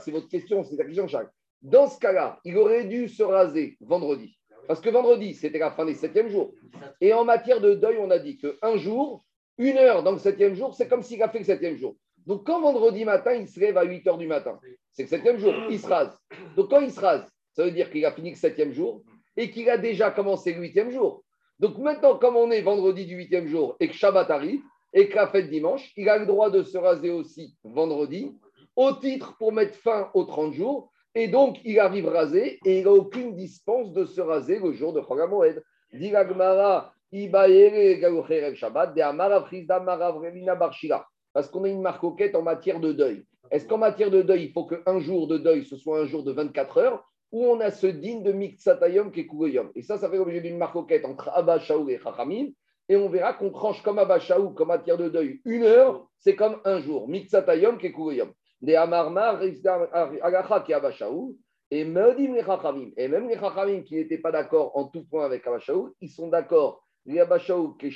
C'est 0.00 0.10
votre 0.10 0.28
question, 0.28 0.64
c'est 0.64 0.76
la 0.76 0.84
question 0.84 1.08
chaque. 1.08 1.28
Dans 1.62 1.88
ce 1.88 1.98
cas-là, 1.98 2.40
il 2.44 2.56
aurait 2.56 2.84
dû 2.84 3.08
se 3.08 3.22
raser 3.22 3.76
vendredi. 3.80 4.36
Parce 4.66 4.80
que 4.80 4.90
vendredi, 4.90 5.34
c'était 5.34 5.58
la 5.58 5.72
fin 5.72 5.84
des 5.84 5.94
septièmes 5.94 6.28
jours. 6.28 6.54
Et 7.00 7.12
en 7.12 7.24
matière 7.24 7.60
de 7.60 7.74
deuil, 7.74 7.98
on 7.98 8.10
a 8.10 8.18
dit 8.18 8.38
qu'un 8.38 8.76
jour, 8.76 9.24
une 9.58 9.76
heure 9.76 10.02
dans 10.02 10.12
le 10.12 10.18
septième 10.18 10.54
jour, 10.54 10.74
c'est 10.74 10.88
comme 10.88 11.02
s'il 11.02 11.22
a 11.22 11.28
fait 11.28 11.40
le 11.40 11.44
septième 11.44 11.76
jour. 11.76 11.96
Donc 12.26 12.46
quand 12.46 12.60
vendredi 12.60 13.04
matin, 13.04 13.32
il 13.32 13.48
se 13.48 13.58
lève 13.58 13.76
à 13.76 13.82
8 13.82 14.06
heures 14.06 14.18
du 14.18 14.26
matin, 14.26 14.58
c'est 14.92 15.02
le 15.02 15.08
septième 15.08 15.38
jour, 15.38 15.54
il 15.70 15.78
se 15.78 15.86
rase. 15.86 16.16
Donc 16.56 16.70
quand 16.70 16.80
il 16.80 16.90
se 16.90 17.00
rase, 17.00 17.28
ça 17.52 17.64
veut 17.64 17.70
dire 17.70 17.90
qu'il 17.90 18.04
a 18.04 18.12
fini 18.12 18.30
le 18.30 18.36
septième 18.36 18.72
jour 18.72 19.02
et 19.36 19.50
qu'il 19.50 19.68
a 19.68 19.78
déjà 19.78 20.10
commencé 20.10 20.52
le 20.52 20.60
huitième 20.60 20.90
jour. 20.90 21.24
Donc 21.58 21.78
maintenant, 21.78 22.16
comme 22.16 22.36
on 22.36 22.50
est 22.50 22.62
vendredi 22.62 23.06
du 23.06 23.16
huitième 23.16 23.46
jour 23.46 23.76
et 23.80 23.88
que 23.88 23.94
Shabbat 23.94 24.30
arrive 24.30 24.62
et 24.92 25.08
que 25.08 25.16
la 25.16 25.28
fête 25.28 25.50
dimanche, 25.50 25.92
il 25.96 26.08
a 26.08 26.18
le 26.18 26.26
droit 26.26 26.50
de 26.50 26.62
se 26.62 26.78
raser 26.78 27.10
aussi 27.10 27.56
vendredi 27.64 28.36
au 28.76 28.92
titre 28.92 29.36
pour 29.38 29.52
mettre 29.52 29.76
fin 29.76 30.10
aux 30.14 30.24
30 30.24 30.52
jours 30.52 30.90
et 31.14 31.26
donc, 31.26 31.58
il 31.64 31.78
arrive 31.80 32.06
rasé 32.06 32.60
et 32.64 32.78
il 32.78 32.84
n'a 32.84 32.92
aucune 32.92 33.34
dispense 33.34 33.92
de 33.92 34.04
se 34.04 34.20
raser 34.20 34.60
le 34.60 34.72
jour 34.72 34.92
de 34.92 35.00
Chogamoed. 35.00 35.62
parce 41.32 41.48
qu'on 41.48 41.64
a 41.64 41.68
une 41.68 41.82
marcoquette 41.82 42.36
en 42.36 42.42
matière 42.42 42.80
de 42.80 42.92
deuil. 42.92 43.24
Est-ce 43.50 43.66
qu'en 43.66 43.78
matière 43.78 44.10
de 44.12 44.22
deuil, 44.22 44.44
il 44.44 44.52
faut 44.52 44.66
qu'un 44.66 45.00
jour 45.00 45.26
de 45.26 45.38
deuil, 45.38 45.64
ce 45.64 45.76
soit 45.76 46.00
un 46.00 46.06
jour 46.06 46.22
de 46.22 46.30
24 46.30 46.78
heures, 46.78 47.04
ou 47.32 47.44
on 47.44 47.58
a 47.58 47.72
ce 47.72 47.88
digne 47.88 48.22
de 48.22 48.30
Miksatayom 48.30 49.10
qui 49.10 49.20
est 49.20 49.28
Et 49.74 49.82
ça, 49.82 49.98
ça 49.98 50.08
fait 50.08 50.16
l'objet 50.16 50.40
d'une 50.40 50.58
marcoquette 50.58 51.04
entre 51.04 51.28
Abba 51.30 51.58
Shaou 51.58 51.88
et 51.88 51.98
Chachamim. 51.98 52.50
Et 52.90 52.96
on 52.96 53.08
verra 53.08 53.34
qu'on 53.34 53.50
tranche 53.50 53.80
comme 53.84 54.00
Abba 54.00 54.18
Shaou, 54.18 54.50
comme 54.50 54.66
matière 54.66 54.98
de 54.98 55.08
deuil, 55.08 55.40
une 55.44 55.62
heure, 55.62 56.08
c'est 56.18 56.34
comme 56.34 56.60
un 56.64 56.80
jour. 56.80 57.08
Miksatayom 57.08 57.78
est 57.80 58.22
des 58.60 58.74
Amarmar, 58.74 59.40
Agacha 59.40 60.60
qui 60.66 60.74
Abashaou, 60.74 61.38
et 61.70 61.84
Meodim 61.84 62.34
les. 62.34 62.92
Et 62.96 63.06
même 63.06 63.28
les 63.28 63.38
Chachamim 63.38 63.82
qui 63.82 63.94
n'étaient 63.94 64.18
pas 64.18 64.32
d'accord 64.32 64.76
en 64.76 64.86
tout 64.86 65.04
point 65.04 65.24
avec 65.24 65.46
Abashaou, 65.46 65.94
ils 66.00 66.10
sont 66.10 66.26
d'accord, 66.26 66.84
que 67.06 67.90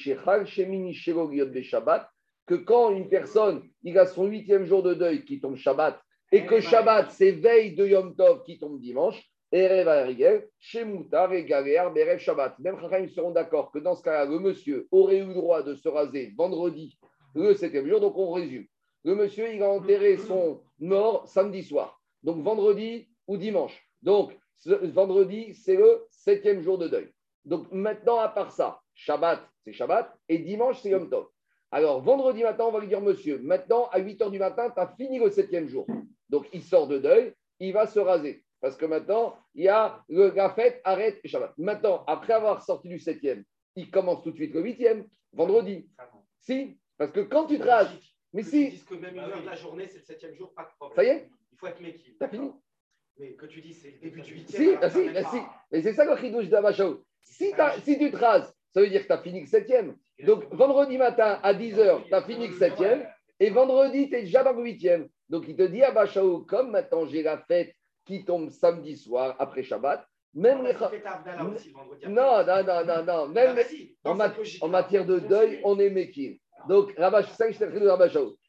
Shemini 0.44 0.94
de 0.94 1.60
Shabbat, 1.60 2.08
que 2.46 2.54
quand 2.54 2.92
une 2.92 3.08
personne, 3.08 3.64
il 3.82 3.98
a 3.98 4.06
son 4.06 4.26
huitième 4.26 4.64
jour 4.64 4.84
de 4.84 4.94
deuil 4.94 5.24
qui 5.24 5.40
tombe 5.40 5.56
Shabbat, 5.56 6.00
et 6.30 6.46
que 6.46 6.60
Shabbat, 6.60 7.10
c'est 7.10 7.32
veille 7.32 7.74
de 7.74 7.84
Yom 7.84 8.14
Tov 8.14 8.44
qui 8.44 8.60
tombe 8.60 8.80
dimanche, 8.80 9.20
Arigel, 9.52 10.48
Shemutar 10.58 11.32
et 11.32 11.44
Galéar, 11.44 11.92
Berev 11.92 12.18
Shabbat. 12.18 12.58
Même 12.58 12.80
Chachamim 12.80 13.08
seront 13.08 13.30
d'accord 13.30 13.70
que 13.70 13.78
dans 13.78 13.94
ce 13.94 14.02
cas-là, 14.02 14.24
le 14.24 14.38
monsieur 14.38 14.88
aurait 14.90 15.18
eu 15.18 15.26
le 15.26 15.34
droit 15.34 15.62
de 15.62 15.74
se 15.74 15.88
raser 15.88 16.32
vendredi, 16.36 16.98
le 17.34 17.54
septième 17.54 17.86
jour, 17.86 18.00
donc 18.00 18.16
on 18.16 18.32
résume. 18.32 18.66
Le 19.04 19.14
monsieur, 19.14 19.52
il 19.52 19.62
a 19.62 19.68
enterré 19.68 20.16
son 20.16 20.62
mort 20.78 21.28
samedi 21.28 21.62
soir. 21.62 22.00
Donc 22.22 22.42
vendredi 22.42 23.08
ou 23.26 23.36
dimanche. 23.36 23.86
Donc 24.02 24.36
vendredi, 24.64 25.54
c'est 25.54 25.76
le 25.76 26.06
septième 26.10 26.62
jour 26.62 26.78
de 26.78 26.88
deuil. 26.88 27.12
Donc 27.44 27.70
maintenant, 27.70 28.18
à 28.18 28.28
part 28.28 28.50
ça, 28.50 28.80
Shabbat, 28.94 29.40
c'est 29.64 29.72
Shabbat, 29.72 30.16
et 30.28 30.38
dimanche, 30.38 30.80
c'est 30.80 30.90
Yom 30.90 31.10
Tov. 31.10 31.26
Alors 31.70 32.00
vendredi 32.00 32.42
matin, 32.42 32.64
on 32.66 32.72
va 32.72 32.80
lui 32.80 32.88
dire, 32.88 33.00
monsieur, 33.00 33.38
maintenant, 33.40 33.88
à 33.92 33.98
8 33.98 34.20
h 34.20 34.30
du 34.30 34.38
matin, 34.38 34.70
tu 34.70 34.80
as 34.80 34.94
fini 34.96 35.18
le 35.18 35.30
septième 35.30 35.68
jour. 35.68 35.86
Donc 36.30 36.48
il 36.52 36.62
sort 36.62 36.86
de 36.86 36.98
deuil, 36.98 37.34
il 37.60 37.72
va 37.72 37.86
se 37.86 37.98
raser. 37.98 38.43
Parce 38.64 38.78
que 38.78 38.86
maintenant, 38.86 39.36
il 39.54 39.64
y 39.64 39.68
a 39.68 40.02
le, 40.08 40.30
la 40.30 40.48
fête, 40.48 40.80
arrête 40.84 41.20
Shabbat. 41.22 41.52
Maintenant, 41.58 42.02
après 42.06 42.32
avoir 42.32 42.62
sorti 42.62 42.88
du 42.88 42.98
septième, 42.98 43.44
il 43.76 43.90
commence 43.90 44.22
tout 44.22 44.30
de 44.30 44.36
suite 44.36 44.54
le 44.54 44.62
huitième, 44.62 45.06
vendredi. 45.34 45.86
Si, 46.40 46.78
parce 46.96 47.10
que 47.12 47.20
quand 47.20 47.44
tu 47.44 47.58
te 47.58 47.62
rases, 47.62 47.94
mais 48.32 48.42
si. 48.42 48.62
Ils 48.62 48.70
disent 48.70 48.84
que 48.84 48.94
même 48.94 49.16
une 49.16 49.20
heure 49.20 49.42
de 49.42 49.44
la 49.44 49.54
journée, 49.54 49.86
c'est 49.86 49.98
le 49.98 50.04
septième 50.04 50.34
jour, 50.34 50.54
pas 50.54 50.62
de 50.62 50.68
problème. 50.78 50.96
Ça 50.96 51.04
y 51.04 51.08
est 51.08 51.28
Il 51.52 51.58
faut 51.58 51.66
être 51.66 51.80
méquille. 51.82 52.16
T'as 52.18 52.28
fini 52.28 52.52
Mais 53.18 53.34
que 53.34 53.44
tu 53.44 53.60
dis, 53.60 53.74
c'est 53.74 53.90
le 53.90 53.98
début 53.98 54.22
du 54.22 54.32
huitième. 54.32 54.62
Si, 54.62 54.78
ah, 54.80 54.88
si, 54.88 55.08
ah, 55.14 55.24
si. 55.24 55.36
Mais 55.70 55.82
c'est 55.82 55.92
ça 55.92 56.06
le 56.06 56.16
chidouche 56.16 56.48
d'Abachao. 56.48 57.04
Si, 57.20 57.52
si 57.82 57.98
tu 57.98 58.10
te 58.10 58.16
rases, 58.16 58.50
ça 58.72 58.80
veut 58.80 58.88
dire 58.88 59.02
que 59.02 59.08
tu 59.08 59.12
as 59.12 59.20
fini 59.20 59.42
le 59.42 59.46
septième. 59.46 59.94
Donc 60.24 60.50
vendredi 60.50 60.96
matin 60.96 61.38
à 61.42 61.52
10h, 61.52 62.06
tu 62.06 62.14
as 62.14 62.22
fini 62.22 62.48
le 62.48 62.54
septième. 62.54 63.06
Et 63.38 63.50
vendredi, 63.50 64.08
tu 64.08 64.16
es 64.16 64.22
déjà 64.22 64.42
dans 64.42 64.54
le 64.54 64.62
huitième. 64.62 65.10
Donc 65.28 65.44
il 65.48 65.54
te 65.54 65.64
dit 65.64 65.82
Abachao, 65.82 66.46
comme 66.46 66.70
maintenant 66.70 67.04
j'ai 67.04 67.22
la 67.22 67.36
fête 67.36 67.74
qui 68.04 68.24
tombe 68.24 68.50
samedi 68.50 68.96
soir 68.96 69.36
après 69.38 69.62
Shabbat, 69.62 70.06
même 70.34 70.64
les... 70.64 70.72
Non, 72.08 72.44
non, 72.44 72.64
non, 72.64 72.84
non, 72.84 73.04
non. 73.04 73.28
Même 73.28 73.56
ah, 74.04 74.14
bah 74.14 74.32
en, 74.60 74.68
matière 74.68 75.06
de 75.06 75.20
deuil, 75.20 75.60
on 75.64 75.78
est 75.78 75.90
méquille. 75.90 76.40
Donc, 76.68 76.92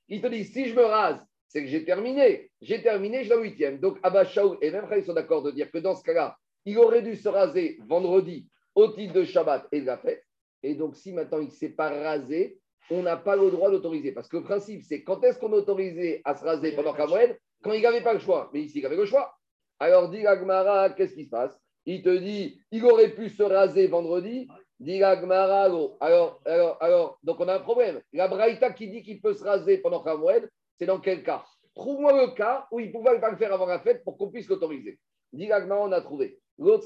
il 0.07 0.21
te 0.21 0.27
dit 0.27 0.45
si 0.45 0.65
je 0.67 0.75
me 0.75 0.83
rase, 0.83 1.19
c'est 1.47 1.61
que 1.61 1.67
j'ai 1.67 1.85
terminé. 1.85 2.49
J'ai 2.61 2.81
terminé, 2.81 3.23
je 3.23 3.31
suis 3.31 3.41
huitième. 3.41 3.79
Donc, 3.79 3.99
Abashaou 4.01 4.57
et 4.61 4.71
même 4.71 4.87
ils 4.97 5.05
sont 5.05 5.13
d'accord 5.13 5.43
de 5.43 5.51
dire 5.51 5.69
que 5.69 5.77
dans 5.77 5.95
ce 5.95 6.03
cas-là, 6.03 6.37
il 6.65 6.77
aurait 6.79 7.03
dû 7.03 7.15
se 7.15 7.29
raser 7.29 7.77
vendredi 7.87 8.47
au 8.73 8.87
titre 8.89 9.13
de 9.13 9.23
Shabbat 9.23 9.67
et 9.71 9.81
de 9.81 9.85
la 9.85 9.97
fête. 9.97 10.23
Et 10.63 10.73
donc, 10.73 10.95
si 10.95 11.13
maintenant 11.13 11.39
il 11.39 11.45
ne 11.45 11.51
s'est 11.51 11.69
pas 11.69 11.89
rasé, 11.89 12.59
on 12.89 13.03
n'a 13.03 13.17
pas 13.17 13.35
le 13.35 13.51
droit 13.51 13.69
d'autoriser. 13.69 14.11
Parce 14.11 14.27
que 14.27 14.37
le 14.37 14.43
principe, 14.43 14.83
c'est 14.83 15.03
quand 15.03 15.23
est-ce 15.23 15.37
qu'on 15.39 15.53
autorisait 15.53 16.21
à 16.25 16.35
se 16.35 16.43
raser 16.43 16.71
pendant 16.71 16.93
Kamoued 16.93 17.37
Quand 17.63 17.73
il 17.73 17.81
n'avait 17.81 18.01
pas 18.01 18.13
le 18.13 18.19
choix. 18.19 18.49
Mais 18.53 18.61
ici, 18.61 18.79
il 18.79 18.85
avait 18.85 18.95
le 18.95 19.05
choix. 19.05 19.35
Alors, 19.79 20.09
dit 20.09 20.25
Agmara, 20.25 20.89
qu'est-ce 20.91 21.13
qui 21.13 21.25
se 21.25 21.29
passe? 21.29 21.57
Il 21.85 22.01
te 22.01 22.17
dit, 22.17 22.59
il 22.71 22.85
aurait 22.85 23.13
pu 23.13 23.29
se 23.29 23.43
raser 23.43 23.87
vendredi, 23.87 24.47
alors, 24.81 25.97
alors, 26.01 26.77
alors, 26.81 27.17
donc 27.23 27.39
on 27.39 27.47
a 27.47 27.55
un 27.55 27.59
problème. 27.59 28.01
La 28.11 28.27
Braïta 28.27 28.73
qui 28.73 28.89
dit 28.89 29.03
qu'il 29.03 29.21
peut 29.21 29.33
se 29.33 29.43
raser 29.43 29.77
pendant 29.77 30.03
Khamoued, 30.03 30.49
c'est 30.77 30.85
dans 30.85 30.99
quel 30.99 31.23
cas? 31.23 31.45
Trouve-moi 31.75 32.13
le 32.25 32.35
cas 32.35 32.67
où 32.71 32.79
il 32.79 32.91
pouvait 32.91 33.19
pas 33.19 33.31
le 33.31 33.37
faire 33.37 33.53
avant 33.53 33.67
la 33.67 33.79
fête 33.79 34.03
pour 34.03 34.17
qu'on 34.17 34.29
puisse 34.29 34.49
l'autoriser. 34.49 34.99
Digagma, 35.31 35.77
on 35.77 35.91
a 35.91 36.01
trouvé. 36.01 36.39
Donc 36.57 36.81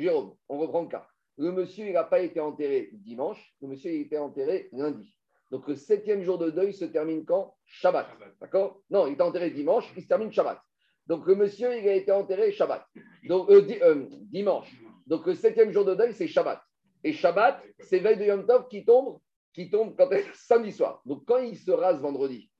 Jérôme, 0.00 0.34
on 0.48 0.58
reprend 0.58 0.82
le 0.82 0.88
cas. 0.88 1.06
Le 1.38 1.52
monsieur, 1.52 1.86
il 1.86 1.92
n'a 1.92 2.04
pas 2.04 2.20
été 2.20 2.40
enterré 2.40 2.90
dimanche, 2.92 3.54
le 3.60 3.68
monsieur, 3.68 3.92
il 3.92 3.98
a 3.98 4.00
été 4.02 4.18
enterré 4.18 4.68
lundi. 4.72 5.15
Donc 5.50 5.68
le 5.68 5.76
septième 5.76 6.22
jour 6.22 6.38
de 6.38 6.50
deuil 6.50 6.72
se 6.72 6.84
termine 6.84 7.24
quand 7.24 7.54
Shabbat. 7.64 8.08
D'accord? 8.40 8.80
Non, 8.90 9.06
il 9.06 9.12
est 9.12 9.22
enterré 9.22 9.50
dimanche, 9.50 9.92
il 9.96 10.02
se 10.02 10.08
termine 10.08 10.32
Shabbat. 10.32 10.60
Donc 11.06 11.26
le 11.26 11.36
monsieur, 11.36 11.76
il 11.76 11.88
a 11.88 11.94
été 11.94 12.10
enterré 12.10 12.50
Shabbat, 12.50 12.84
donc 13.28 13.48
euh, 13.50 13.64
euh, 13.82 14.06
dimanche. 14.22 14.74
Donc 15.06 15.24
le 15.26 15.34
septième 15.34 15.70
jour 15.70 15.84
de 15.84 15.94
deuil, 15.94 16.12
c'est 16.12 16.26
Shabbat. 16.26 16.60
Et 17.04 17.12
Shabbat, 17.12 17.62
c'est 17.78 18.00
veille 18.00 18.16
de 18.16 18.24
Yom 18.24 18.44
Tov 18.44 18.66
qui 18.68 18.84
tombe, 18.84 19.20
qui 19.52 19.70
tombe 19.70 19.94
quand 19.96 20.10
samedi 20.34 20.72
soir. 20.72 21.00
Donc 21.06 21.24
quand 21.24 21.38
il 21.38 21.56
se 21.56 21.70
rase 21.70 22.00
vendredi, 22.00 22.50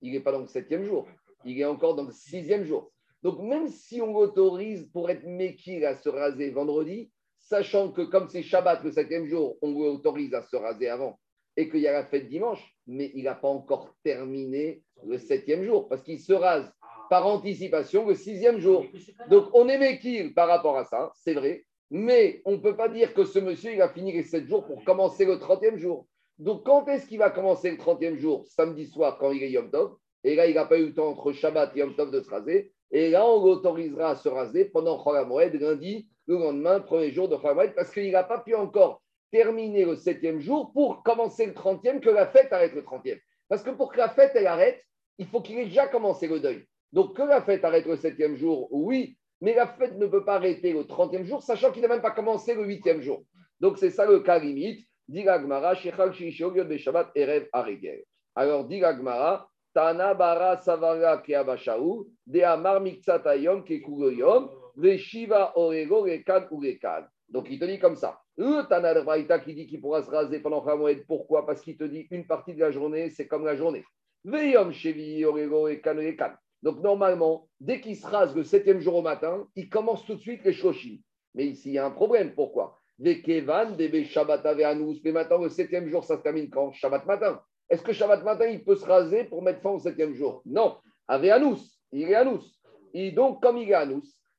il 0.00 0.12
n'est 0.12 0.20
pas 0.20 0.32
dans 0.32 0.40
le 0.40 0.48
septième 0.48 0.84
jour, 0.84 1.06
il 1.44 1.60
est 1.60 1.64
encore 1.64 1.94
dans 1.94 2.04
le 2.04 2.12
sixième 2.12 2.64
jour. 2.64 2.92
Donc 3.22 3.38
même 3.38 3.68
si 3.68 4.02
on 4.02 4.16
autorise 4.16 4.90
pour 4.92 5.08
être 5.08 5.24
méquille 5.24 5.84
à 5.84 5.94
se 5.94 6.08
raser 6.08 6.50
vendredi, 6.50 7.12
sachant 7.38 7.92
que 7.92 8.02
comme 8.02 8.28
c'est 8.28 8.42
Shabbat 8.42 8.82
le 8.82 8.90
septième 8.90 9.26
jour, 9.26 9.56
on 9.62 9.72
autorise 9.76 10.34
à 10.34 10.42
se 10.42 10.56
raser 10.56 10.88
avant 10.88 11.20
et 11.56 11.68
qu'il 11.68 11.80
y 11.80 11.88
a 11.88 11.92
la 11.92 12.04
fête 12.04 12.28
dimanche, 12.28 12.74
mais 12.86 13.10
il 13.14 13.24
n'a 13.24 13.34
pas 13.34 13.48
encore 13.48 13.94
terminé 14.02 14.82
le 15.04 15.18
septième 15.18 15.64
jour 15.64 15.88
parce 15.88 16.02
qu'il 16.02 16.20
se 16.20 16.32
rase 16.32 16.72
par 17.10 17.26
anticipation 17.26 18.06
le 18.06 18.14
sixième 18.14 18.58
jour. 18.58 18.84
Donc 19.28 19.48
on 19.52 19.68
est 19.68 19.78
méquille 19.78 20.30
par 20.30 20.48
rapport 20.48 20.78
à 20.78 20.84
ça, 20.84 21.12
c'est 21.14 21.34
vrai, 21.34 21.64
Mais 21.94 22.40
on 22.46 22.52
ne 22.52 22.56
peut 22.56 22.74
pas 22.74 22.88
dire 22.88 23.12
que 23.12 23.26
ce 23.26 23.38
monsieur, 23.38 23.74
il 23.74 23.82
a 23.82 23.90
fini 23.90 24.12
les 24.12 24.22
7 24.22 24.48
jours 24.48 24.64
pour 24.64 24.82
commencer 24.82 25.26
le 25.26 25.34
30e 25.34 25.76
jour. 25.76 26.06
Donc, 26.38 26.64
quand 26.64 26.88
est-ce 26.88 27.06
qu'il 27.06 27.18
va 27.18 27.28
commencer 27.28 27.70
le 27.70 27.76
30e 27.76 28.16
jour? 28.16 28.46
Samedi 28.46 28.86
soir, 28.86 29.18
quand 29.18 29.30
il 29.30 29.42
est 29.42 29.50
Yom 29.50 29.70
Tov. 29.70 29.96
Et 30.24 30.34
là, 30.34 30.46
il 30.46 30.54
n'a 30.54 30.64
pas 30.64 30.78
eu 30.78 30.86
le 30.86 30.94
temps 30.94 31.08
entre 31.08 31.32
Shabbat 31.32 31.76
et 31.76 31.80
Yom 31.80 31.94
Tov 31.94 32.10
de 32.10 32.22
se 32.22 32.30
raser. 32.30 32.72
Et 32.92 33.10
là, 33.10 33.26
on 33.26 33.44
l'autorisera 33.44 34.08
à 34.08 34.16
se 34.16 34.30
raser 34.30 34.64
pendant 34.64 35.04
Moed, 35.26 35.52
lundi, 35.60 36.08
le 36.26 36.38
lendemain, 36.38 36.80
premier 36.80 37.10
jour 37.10 37.28
de 37.28 37.36
Moed, 37.36 37.74
parce 37.74 37.92
qu'il 37.92 38.10
n'a 38.10 38.24
pas 38.24 38.38
pu 38.38 38.54
encore 38.54 39.02
terminer 39.32 39.84
le 39.84 39.96
7e 39.96 40.38
jour 40.38 40.72
pour 40.72 41.02
commencer 41.02 41.46
le 41.46 41.52
30e, 41.52 42.00
que 42.00 42.10
la 42.10 42.26
fête 42.26 42.52
arrête 42.52 42.74
le 42.74 42.82
30e. 42.82 43.18
Parce 43.48 43.62
que 43.62 43.70
pour 43.70 43.90
que 43.90 43.98
la 43.98 44.10
fête, 44.10 44.32
elle 44.34 44.46
arrête, 44.46 44.80
il 45.18 45.26
faut 45.26 45.40
qu'il 45.40 45.58
ait 45.58 45.64
déjà 45.64 45.88
commencé 45.88 46.28
le 46.28 46.38
deuil. 46.38 46.64
Donc, 46.92 47.16
que 47.16 47.22
la 47.22 47.42
fête 47.42 47.64
arrête 47.64 47.86
le 47.86 47.96
7e 47.96 48.36
jour, 48.36 48.68
oui, 48.70 49.16
mais 49.40 49.54
la 49.54 49.66
fête 49.66 49.96
ne 49.96 50.06
peut 50.06 50.24
pas 50.24 50.36
arrêter 50.36 50.72
le 50.72 50.84
30e 50.84 51.24
jour, 51.24 51.42
sachant 51.42 51.72
qu'il 51.72 51.82
n'a 51.82 51.88
même 51.88 52.02
pas 52.02 52.12
commencé 52.12 52.54
le 52.54 52.64
8e 52.64 53.00
jour. 53.00 53.24
Donc, 53.58 53.78
c'est 53.78 53.90
ça 53.90 54.06
le 54.06 54.20
cas 54.20 54.38
limite. 54.38 54.86
Alors, 58.34 58.64
dit 58.66 58.80
Tana 59.74 60.14
bara 60.14 60.60
savara 60.60 61.18
keabashaou, 61.18 62.06
de 62.26 62.42
amar 62.42 62.80
miktsatayom 62.80 63.64
kekugoyom, 63.64 64.50
veshiva 64.76 65.52
orego 65.56 66.02
rekan 66.04 66.46
urekan. 66.50 67.08
Donc, 67.28 67.48
il 67.50 67.58
te 67.58 67.64
dit 67.64 67.78
comme 67.78 67.96
ça. 67.96 68.21
Le 68.36 68.66
Tana 68.66 68.94
de 68.94 69.44
qui 69.44 69.54
dit 69.54 69.66
qu'il 69.66 69.80
pourra 69.80 70.02
se 70.02 70.10
raser 70.10 70.40
pendant 70.40 70.64
Hamoed. 70.64 71.04
Pourquoi? 71.06 71.44
Parce 71.44 71.60
qu'il 71.60 71.76
te 71.76 71.84
dit 71.84 72.06
une 72.10 72.26
partie 72.26 72.54
de 72.54 72.60
la 72.60 72.70
journée, 72.70 73.10
c'est 73.10 73.26
comme 73.26 73.44
la 73.44 73.56
journée. 73.56 73.84
Veyom 74.24 74.72
shevi 74.72 75.24
orego 75.24 75.68
urekan. 75.68 75.96
Donc, 76.62 76.80
normalement, 76.80 77.48
dès 77.60 77.80
qu'il 77.80 77.96
se 77.96 78.06
rase 78.06 78.34
le 78.34 78.44
septième 78.44 78.80
jour 78.80 78.96
au 78.96 79.02
matin, 79.02 79.46
il 79.56 79.68
commence 79.68 80.06
tout 80.06 80.14
de 80.14 80.20
suite 80.20 80.44
les 80.44 80.52
shoshim. 80.52 80.98
Mais 81.34 81.46
ici, 81.46 81.70
il 81.70 81.74
y 81.74 81.78
a 81.78 81.84
un 81.84 81.90
problème. 81.90 82.34
Pourquoi? 82.34 82.78
Vekevan, 82.98 83.76
debe 83.76 84.04
Shabbat 84.04 84.46
anous. 84.46 85.00
Mais 85.04 85.12
maintenant, 85.12 85.38
le 85.38 85.48
septième 85.48 85.88
jour, 85.88 86.04
ça 86.04 86.16
se 86.16 86.22
termine 86.22 86.48
quand? 86.48 86.72
Shabbat 86.72 87.04
matin. 87.04 87.42
Est-ce 87.68 87.82
que 87.82 87.92
Shabbat 87.92 88.22
matin, 88.22 88.46
il 88.46 88.64
peut 88.64 88.76
se 88.76 88.84
raser 88.84 89.24
pour 89.24 89.42
mettre 89.42 89.60
fin 89.60 89.70
au 89.70 89.78
septième 89.78 90.14
jour? 90.14 90.42
Non. 90.46 90.76
Ave 91.08 91.24
anous. 91.30 91.58
Il 91.90 92.10
est. 92.10 92.16
Et 92.94 93.10
donc, 93.10 93.42
comme 93.42 93.58
il 93.58 93.70
est 93.70 93.74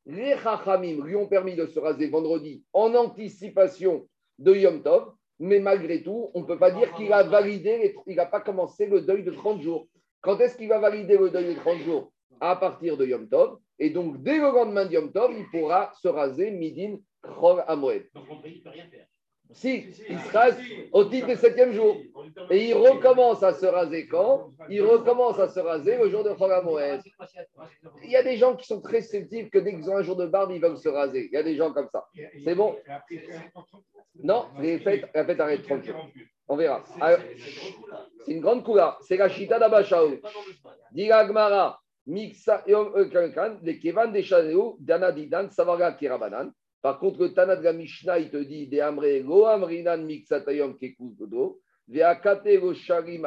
les 0.06 0.36
Chachamim 0.38 1.04
lui 1.04 1.16
ont 1.16 1.28
permis 1.28 1.56
de 1.56 1.66
se 1.66 1.80
raser 1.80 2.10
vendredi 2.10 2.64
en 2.74 2.94
anticipation 2.96 4.08
de 4.40 4.54
Yom 4.54 4.84
Tov. 4.84 5.14
Mais 5.40 5.60
malgré 5.60 6.04
tout, 6.04 6.32
on 6.34 6.42
ne 6.42 6.46
peut 6.46 6.60
pas 6.60 6.72
dire 6.72 6.94
qu'il 6.96 7.12
a 7.12 7.24
validé, 7.24 7.96
il 8.08 8.16
n'a 8.16 8.26
pas 8.26 8.40
commencé 8.40 8.86
le 8.86 9.02
deuil 9.02 9.24
de 9.24 9.32
30 9.32 9.62
jours. 9.62 9.88
Quand 10.22 10.40
est-ce 10.40 10.56
qu'il 10.56 10.70
va 10.70 10.80
valider 10.80 11.18
le 11.18 11.30
deuil 11.30 11.56
de 11.56 11.60
30 11.60 11.80
jours? 11.80 12.12
À 12.40 12.56
partir 12.56 12.98
de 12.98 13.06
Yom 13.06 13.28
Tov. 13.28 13.58
Et 13.80 13.90
donc, 13.90 14.22
dès 14.22 14.38
le 14.38 14.52
lendemain 14.52 14.86
de 14.86 14.94
Yom 14.94 15.12
Tov, 15.12 15.34
il 15.38 15.46
pourra 15.50 15.92
se 16.02 16.08
raser 16.08 16.52
Midin 16.52 16.98
Chol 17.22 17.64
Amoed. 17.68 18.06
Donc, 18.14 18.26
on 18.30 18.36
ne 18.36 18.42
peut 18.42 18.70
rien 18.70 18.88
faire. 18.90 19.08
Si, 19.52 19.86
il 20.10 20.20
se 20.20 20.32
rase 20.32 20.58
au 20.92 21.06
titre 21.06 21.28
du 21.28 21.36
septième 21.36 21.74
jour. 21.74 21.98
Et 22.50 22.70
il 22.70 22.74
recommence 22.74 23.44
à 23.44 23.54
se 23.54 23.66
raser 23.66 24.08
quand? 24.08 24.50
Il 24.70 24.82
recommence 24.82 25.38
à 25.38 25.48
se 25.48 25.60
raser 25.60 25.98
le 25.98 26.10
jour 26.10 26.24
de 26.24 26.30
Amoed. 26.30 27.02
Il 28.04 28.10
y 28.10 28.16
a 28.16 28.24
des 28.24 28.38
gens 28.38 28.56
qui 28.56 28.66
sont 28.66 28.82
très 28.82 29.02
sensibles 29.02 29.50
que 29.52 29.60
dès 29.60 29.76
qu'ils 29.76 29.90
ont 29.90 29.98
un 29.98 30.02
jour 30.02 30.16
de 30.16 30.26
barbe, 30.26 30.52
ils 30.52 30.62
veulent 30.62 30.78
se 30.78 30.90
raser. 30.90 31.28
Il 31.32 31.34
y 31.34 31.38
a 31.38 31.44
des 31.44 31.56
gens 31.56 31.72
comme 31.72 31.88
ça. 31.92 32.06
C'est 32.44 32.56
bon? 32.56 32.76
Non, 34.24 34.48
les 34.60 34.80
fêtes, 34.80 35.06
la 35.14 35.26
fête 35.26 35.40
arrête 35.40 35.64
30 35.64 35.84
jours. 35.84 36.08
On 36.48 36.56
verra. 36.56 36.84
C'est 38.26 38.32
une 38.32 38.42
grande 38.42 38.64
couleur. 38.64 38.98
C'est 39.02 39.18
la 39.18 39.30
chita 39.30 39.60
d'Abashaou. 39.60 40.20
Diga 40.92 41.26
Gmara, 41.26 41.80
Mixa, 42.08 42.64
Kevan 43.82 44.14
Dana 44.80 45.12
Didan, 45.12 45.50
Savaga 45.50 45.92
Kirabanan. 45.94 46.52
Par 46.84 47.00
contre, 47.00 47.22
le 47.22 47.34
Tana 47.34 47.56
de 47.56 47.64
la 47.64 47.72
Mishnah, 47.72 48.20
il 48.20 48.30
te 48.30 48.36
dit 48.36 48.68
De 48.68 48.78
Amre, 48.82 49.04
Veakate 51.88 52.60
Go 52.60 52.74
Sharim 52.74 53.26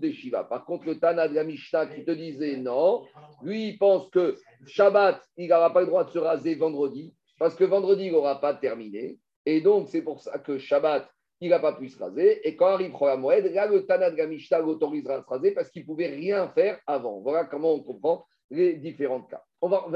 de 0.00 0.10
Shiva. 0.10 0.44
Par 0.44 0.64
contre, 0.64 0.86
le 0.86 0.98
Tana 0.98 1.28
de 1.28 1.34
la 1.34 1.44
Mishnah 1.44 1.86
qui 1.88 2.02
te 2.02 2.10
disait 2.10 2.56
non, 2.56 3.04
lui, 3.42 3.68
il 3.68 3.78
pense 3.78 4.08
que 4.08 4.36
Shabbat, 4.66 5.22
il 5.36 5.48
n'aura 5.48 5.70
pas 5.70 5.80
le 5.80 5.86
droit 5.86 6.04
de 6.04 6.10
se 6.10 6.18
raser 6.18 6.54
vendredi, 6.54 7.14
parce 7.38 7.54
que 7.54 7.64
vendredi, 7.64 8.06
il 8.06 8.12
n'aura 8.12 8.40
pas 8.40 8.54
terminé. 8.54 9.18
Et 9.44 9.60
donc, 9.60 9.88
c'est 9.90 10.02
pour 10.02 10.22
ça 10.22 10.38
que 10.38 10.56
Shabbat, 10.56 11.06
il 11.42 11.50
n'a 11.50 11.58
pas 11.58 11.74
pu 11.74 11.90
se 11.90 11.98
raser. 11.98 12.40
Et 12.48 12.56
quand 12.56 12.68
arrive 12.68 12.92
Moed, 13.18 13.52
là, 13.52 13.66
le 13.66 13.84
Tana 13.84 14.10
de 14.10 14.16
Gamishta 14.16 14.60
l'autorisera 14.60 15.16
à 15.16 15.22
se 15.22 15.26
raser 15.26 15.50
parce 15.52 15.68
qu'il 15.68 15.82
ne 15.82 15.86
pouvait 15.86 16.08
rien 16.08 16.48
faire 16.48 16.80
avant. 16.86 17.20
Voilà 17.20 17.44
comment 17.44 17.74
on 17.74 17.82
comprend 17.82 18.24
les 18.50 18.74
différents 18.74 19.22
cas. 19.22 19.42
On 19.64 19.68
va, 19.68 19.86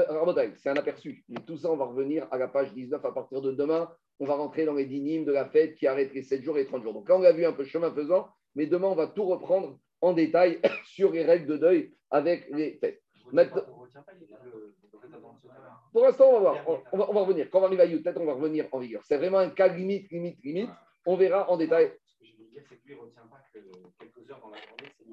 c'est 0.55 0.69
un 0.69 0.77
aperçu. 0.77 1.23
Mais 1.29 1.41
tout 1.45 1.55
ça, 1.55 1.71
on 1.71 1.77
va 1.77 1.85
revenir 1.85 2.27
à 2.31 2.39
la 2.39 2.47
page 2.47 2.73
19 2.73 3.05
à 3.05 3.11
partir 3.11 3.39
de 3.39 3.51
demain. 3.51 3.87
On 4.19 4.25
va 4.25 4.33
rentrer 4.33 4.65
dans 4.65 4.73
les 4.73 4.87
dynimes 4.87 5.25
de 5.25 5.31
la 5.31 5.45
fête 5.45 5.75
qui 5.75 5.85
arrête 5.85 6.11
les 6.11 6.23
7 6.23 6.41
jours 6.41 6.57
et 6.57 6.65
30 6.65 6.81
jours. 6.81 6.93
Donc 6.93 7.07
là, 7.07 7.15
on 7.15 7.21
a 7.21 7.31
vu 7.31 7.45
un 7.45 7.53
peu 7.53 7.63
chemin 7.63 7.91
faisant, 7.91 8.29
mais 8.55 8.65
demain, 8.65 8.87
on 8.87 8.95
va 8.95 9.05
tout 9.05 9.25
reprendre 9.25 9.77
en 10.01 10.13
détail 10.13 10.59
sur 10.85 11.11
les 11.11 11.23
règles 11.23 11.45
de 11.45 11.57
deuil 11.57 11.93
avec 12.09 12.49
les 12.49 12.79
fêtes. 12.79 13.03
Pour 15.93 16.03
l'instant, 16.03 16.29
on 16.29 16.33
va 16.33 16.39
voir. 16.39 16.83
On, 16.91 16.97
va, 16.97 17.21
revenir. 17.21 17.47
Quand 17.51 17.59
on 17.59 17.61
va 17.61 17.67
arriver 17.67 17.83
à 17.83 17.85
Youtet, 17.85 18.17
on 18.17 18.25
va 18.25 18.33
revenir 18.33 18.65
en 18.71 18.79
vigueur. 18.79 19.03
C'est 19.05 19.17
vraiment 19.17 19.37
un 19.37 19.51
cas 19.51 19.67
limite, 19.67 20.09
limite, 20.09 20.43
limite. 20.43 20.71
On 21.05 21.15
verra 21.15 21.47
en 21.47 21.57
détail. 21.57 21.91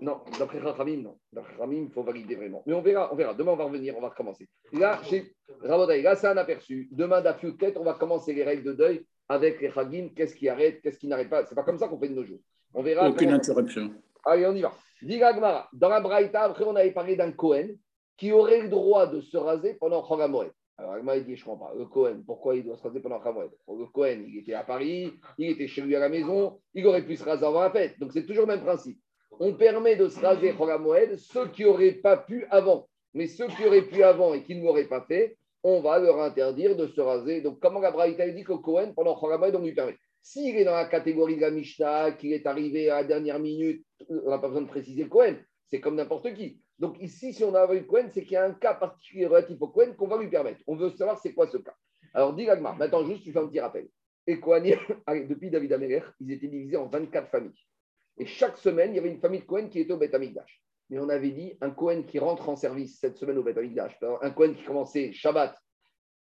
Non, 0.00 0.20
d'après 0.38 0.58
Rachamim, 0.58 1.02
non. 1.02 1.18
D'après 1.32 1.54
il 1.72 1.90
faut 1.90 2.02
valider 2.02 2.34
vraiment. 2.34 2.62
Mais 2.66 2.74
on 2.74 2.82
verra, 2.82 3.12
on 3.12 3.16
verra. 3.16 3.34
Demain, 3.34 3.52
on 3.52 3.56
va 3.56 3.64
revenir, 3.64 3.96
on 3.96 4.00
va 4.00 4.10
recommencer. 4.10 4.48
Là, 4.72 5.00
chez 5.04 5.32
Rabodaï, 5.62 6.02
là, 6.02 6.16
c'est 6.16 6.26
un 6.26 6.36
aperçu. 6.36 6.88
Demain, 6.92 7.22
peut-être, 7.22 7.80
on 7.80 7.84
va 7.84 7.94
commencer 7.94 8.32
les 8.32 8.44
règles 8.44 8.64
de 8.64 8.72
deuil 8.72 9.06
avec 9.28 9.60
les 9.60 9.70
Chagim. 9.70 10.10
Qu'est-ce 10.14 10.34
qui 10.34 10.48
arrête, 10.48 10.80
qu'est-ce 10.82 10.98
qui 10.98 11.08
n'arrête 11.08 11.30
pas? 11.30 11.46
C'est 11.46 11.54
pas 11.54 11.64
comme 11.64 11.78
ça 11.78 11.88
qu'on 11.88 11.98
fait 11.98 12.08
de 12.08 12.14
nos 12.14 12.24
jours. 12.24 12.40
On 12.74 12.82
verra. 12.82 13.08
Aucune 13.08 13.30
interruption. 13.30 13.90
Allez, 14.24 14.46
on 14.46 14.54
y 14.54 14.62
va. 14.62 14.72
Diga 15.02 15.32
Dans 15.72 15.88
la 15.88 16.00
Braïta, 16.00 16.42
après, 16.42 16.64
on 16.64 16.76
avait 16.76 16.92
parlé 16.92 17.16
d'un 17.16 17.32
Cohen 17.32 17.68
qui 18.16 18.32
aurait 18.32 18.62
le 18.62 18.68
droit 18.68 19.06
de 19.06 19.20
se 19.20 19.36
raser 19.36 19.74
pendant 19.74 20.02
Chogamoed. 20.06 20.50
Alors, 20.78 20.92
Agma, 20.92 21.16
il 21.16 21.24
dit, 21.24 21.36
je 21.36 21.42
ne 21.42 21.46
comprends 21.46 21.68
pas. 21.68 21.74
Le 21.74 21.86
Cohen, 21.86 22.22
pourquoi 22.26 22.54
il 22.54 22.64
doit 22.64 22.76
se 22.76 22.82
raser 22.82 23.00
pendant 23.00 23.18
Khamoued 23.18 23.50
Le 23.68 23.86
Cohen, 23.86 24.24
il 24.28 24.38
était 24.38 24.52
à 24.52 24.62
Paris, 24.62 25.10
il 25.38 25.50
était 25.50 25.68
chez 25.68 25.80
lui 25.80 25.96
à 25.96 26.00
la 26.00 26.10
maison, 26.10 26.60
il 26.74 26.86
aurait 26.86 27.04
pu 27.04 27.16
se 27.16 27.24
raser 27.24 27.46
avant 27.46 27.62
la 27.62 27.70
fête. 27.70 27.98
Donc, 27.98 28.12
c'est 28.12 28.26
toujours 28.26 28.46
le 28.46 28.54
même 28.54 28.64
principe. 28.64 28.98
On 29.40 29.54
permet 29.54 29.96
de 29.96 30.08
se 30.08 30.20
raser 30.20 30.54
Khamoued 30.54 31.16
ceux 31.16 31.48
qui 31.48 31.64
n'auraient 31.64 31.92
pas 31.92 32.18
pu 32.18 32.46
avant. 32.50 32.88
Mais 33.14 33.26
ceux 33.26 33.48
qui 33.48 33.64
auraient 33.64 33.86
pu 33.86 34.02
avant 34.02 34.34
et 34.34 34.42
qui 34.42 34.54
ne 34.54 34.64
l'auraient 34.64 34.88
pas 34.88 35.04
fait, 35.06 35.38
on 35.62 35.80
va 35.80 35.98
leur 35.98 36.20
interdire 36.20 36.76
de 36.76 36.86
se 36.86 37.00
raser. 37.00 37.40
Donc, 37.40 37.58
comment 37.58 37.80
la 37.80 37.90
Braïta 37.90 38.28
dit 38.28 38.44
que 38.44 38.52
Cohen, 38.52 38.92
pendant 38.94 39.18
Khamoued, 39.18 39.54
on 39.56 39.62
lui 39.62 39.74
permet? 39.74 39.96
S'il 40.20 40.56
est 40.56 40.64
dans 40.64 40.74
la 40.74 40.86
catégorie 40.86 41.36
de 41.36 41.40
la 41.40 41.50
Mishnah, 41.50 42.12
qu'il 42.12 42.32
est 42.32 42.46
arrivé 42.46 42.90
à 42.90 42.96
la 42.96 43.04
dernière 43.04 43.38
minute, 43.38 43.86
on 44.10 44.28
n'a 44.28 44.38
pas 44.38 44.48
besoin 44.48 44.62
de 44.62 44.68
préciser 44.68 45.04
le 45.04 45.08
Cohen. 45.08 45.36
C'est 45.66 45.80
comme 45.80 45.96
n'importe 45.96 46.34
qui. 46.34 46.60
Donc 46.78 46.96
ici, 47.00 47.32
si 47.32 47.42
on 47.44 47.54
a 47.54 47.70
un 47.72 47.80
Cohen, 47.80 48.08
c'est 48.12 48.22
qu'il 48.22 48.32
y 48.32 48.36
a 48.36 48.44
un 48.44 48.52
cas 48.52 48.74
particulier 48.74 49.26
relatif 49.26 49.56
au 49.60 49.68
Cohen 49.68 49.94
qu'on 49.96 50.08
va 50.08 50.18
lui 50.18 50.28
permettre. 50.28 50.60
On 50.66 50.76
veut 50.76 50.90
savoir 50.90 51.18
c'est 51.18 51.32
quoi 51.32 51.46
ce 51.48 51.58
cas. 51.58 51.74
Alors, 52.12 52.34
dis 52.34 52.44
Gagmar, 52.44 52.76
maintenant 52.76 53.04
juste, 53.04 53.22
tu 53.22 53.32
fais 53.32 53.38
un 53.38 53.46
petit 53.46 53.60
rappel. 53.60 53.88
Et 54.26 54.40
Cohen, 54.40 54.62
depuis 55.28 55.50
David 55.50 55.72
Améler, 55.72 56.02
ils 56.20 56.32
étaient 56.32 56.48
divisés 56.48 56.76
en 56.76 56.86
24 56.86 57.30
familles. 57.30 57.66
Et 58.18 58.26
chaque 58.26 58.58
semaine, 58.58 58.92
il 58.92 58.96
y 58.96 58.98
avait 58.98 59.10
une 59.10 59.20
famille 59.20 59.40
de 59.40 59.46
Cohen 59.46 59.68
qui 59.68 59.80
était 59.80 59.92
au 59.92 59.98
Beth 59.98 60.14
Amikdash. 60.14 60.62
Mais 60.88 60.98
on 60.98 61.08
avait 61.08 61.30
dit 61.30 61.56
un 61.60 61.70
Cohen 61.70 62.02
qui 62.02 62.18
rentre 62.18 62.48
en 62.48 62.56
service 62.56 62.98
cette 63.00 63.16
semaine 63.16 63.38
au 63.38 63.42
Beth 63.42 63.58
Amikdash, 63.58 63.98
un 64.22 64.30
Cohen 64.30 64.54
qui 64.54 64.64
commençait 64.64 65.12
Shabbat 65.12 65.56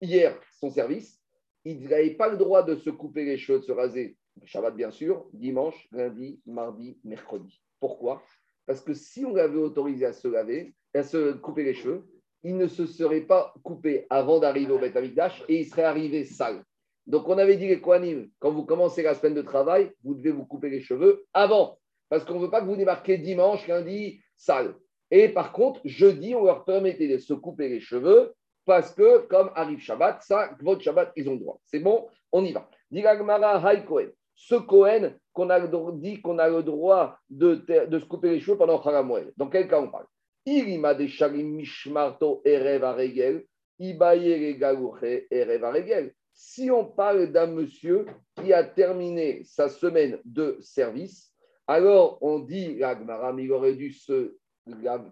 hier 0.01 0.39
son 0.59 0.71
service, 0.71 1.21
il 1.65 1.89
n'avait 1.89 2.15
pas 2.15 2.29
le 2.29 2.37
droit 2.37 2.63
de 2.63 2.77
se 2.77 2.91
couper 2.91 3.25
les 3.25 3.37
cheveux, 3.37 3.61
de 3.61 3.65
se 3.65 3.73
raser. 3.73 4.17
Shabbat, 4.45 4.75
bien 4.75 4.91
sûr, 4.91 5.29
dimanche, 5.33 5.89
lundi, 5.93 6.41
mardi, 6.47 6.99
mercredi. 7.05 7.63
Pourquoi? 7.79 8.23
Parce 8.67 8.81
que 8.81 8.95
si 8.95 9.25
on 9.25 9.35
l'avait 9.35 9.59
autorisé 9.59 10.07
à 10.07 10.13
se 10.13 10.29
laver, 10.29 10.75
à 10.95 11.03
se 11.03 11.33
couper 11.33 11.65
les 11.65 11.75
cheveux, 11.75 12.05
il 12.43 12.57
ne 12.57 12.67
se 12.67 12.87
serait 12.87 13.23
pas 13.23 13.53
coupé 13.63 14.07
avant 14.11 14.39
d'arriver 14.39 14.73
au 14.73 14.79
Beth 14.79 14.97
Amikdash 14.97 15.45
et 15.49 15.61
il 15.61 15.67
serait 15.67 15.85
arrivé 15.85 16.25
sale. 16.25 16.63
Donc 17.07 17.29
on 17.29 17.39
avait 17.39 17.57
dit 17.57 17.69
les 17.69 17.81
Kohanim, 17.81 18.29
quand 18.39 18.51
vous 18.51 18.65
commencez 18.65 19.03
la 19.03 19.15
semaine 19.15 19.35
de 19.35 19.43
travail, 19.43 19.93
vous 20.05 20.15
devez 20.15 20.31
vous 20.31 20.45
couper 20.45 20.71
les 20.71 20.81
cheveux 20.81 21.25
avant. 21.33 21.79
Parce 22.09 22.25
qu'on 22.25 22.35
ne 22.35 22.45
veut 22.45 22.51
pas 22.51 22.61
que 22.61 22.67
vous 22.67 22.77
démarquiez 22.77 23.19
dimanche, 23.19 23.67
lundi, 23.69 24.21
sale. 24.37 24.75
Et 25.11 25.29
par 25.29 25.53
contre, 25.53 25.81
jeudi, 25.85 26.35
on 26.35 26.45
leur 26.45 26.65
permettait 26.65 27.09
de 27.09 27.19
se 27.19 27.35
couper 27.35 27.69
les 27.69 27.81
cheveux 27.81 28.33
parce 28.65 28.95
que, 28.95 29.27
comme 29.27 29.51
arrive 29.55 29.81
Shabbat, 29.81 30.23
ça, 30.23 30.51
votre 30.61 30.83
Shabbat, 30.83 31.13
ils 31.17 31.29
ont 31.29 31.35
le 31.35 31.41
droit. 31.41 31.61
C'est 31.65 31.81
bon, 31.81 32.09
on 32.31 32.45
y 32.45 32.53
va. 32.53 32.69
Diragmara 32.91 33.57
Haïkoen 33.67 34.11
ce 34.41 34.55
Cohen 34.55 35.13
qu'on 35.35 35.51
a 35.51 35.61
dit 35.93 36.23
qu'on 36.23 36.39
a 36.39 36.49
le 36.49 36.63
droit 36.63 37.19
de, 37.29 37.63
se 37.69 38.05
couper 38.07 38.31
les 38.31 38.41
cheveux 38.41 38.57
pendant 38.57 38.81
Haramouel. 38.81 39.35
Dans 39.37 39.51
quel 39.51 39.69
cas 39.69 39.81
on 39.81 39.91
parle? 39.91 40.07
Mishmarto 40.47 42.41
Erev 42.47 42.83
Aregel, 42.83 43.45
Erev 43.79 45.65
Aregel. 45.65 46.15
Si 46.33 46.71
on 46.71 46.87
parle 46.87 47.31
d'un 47.31 47.49
monsieur 47.49 48.07
qui 48.37 48.55
a 48.55 48.65
terminé 48.65 49.45
sa 49.45 49.69
semaine 49.69 50.19
de 50.25 50.57
service, 50.61 51.35
alors 51.67 52.17
on 52.23 52.39
dit, 52.39 52.79
l'Agmaram, 52.79 53.39
il 53.39 53.53
aurait 53.53 53.75
dû 53.75 53.93
se 53.93 54.39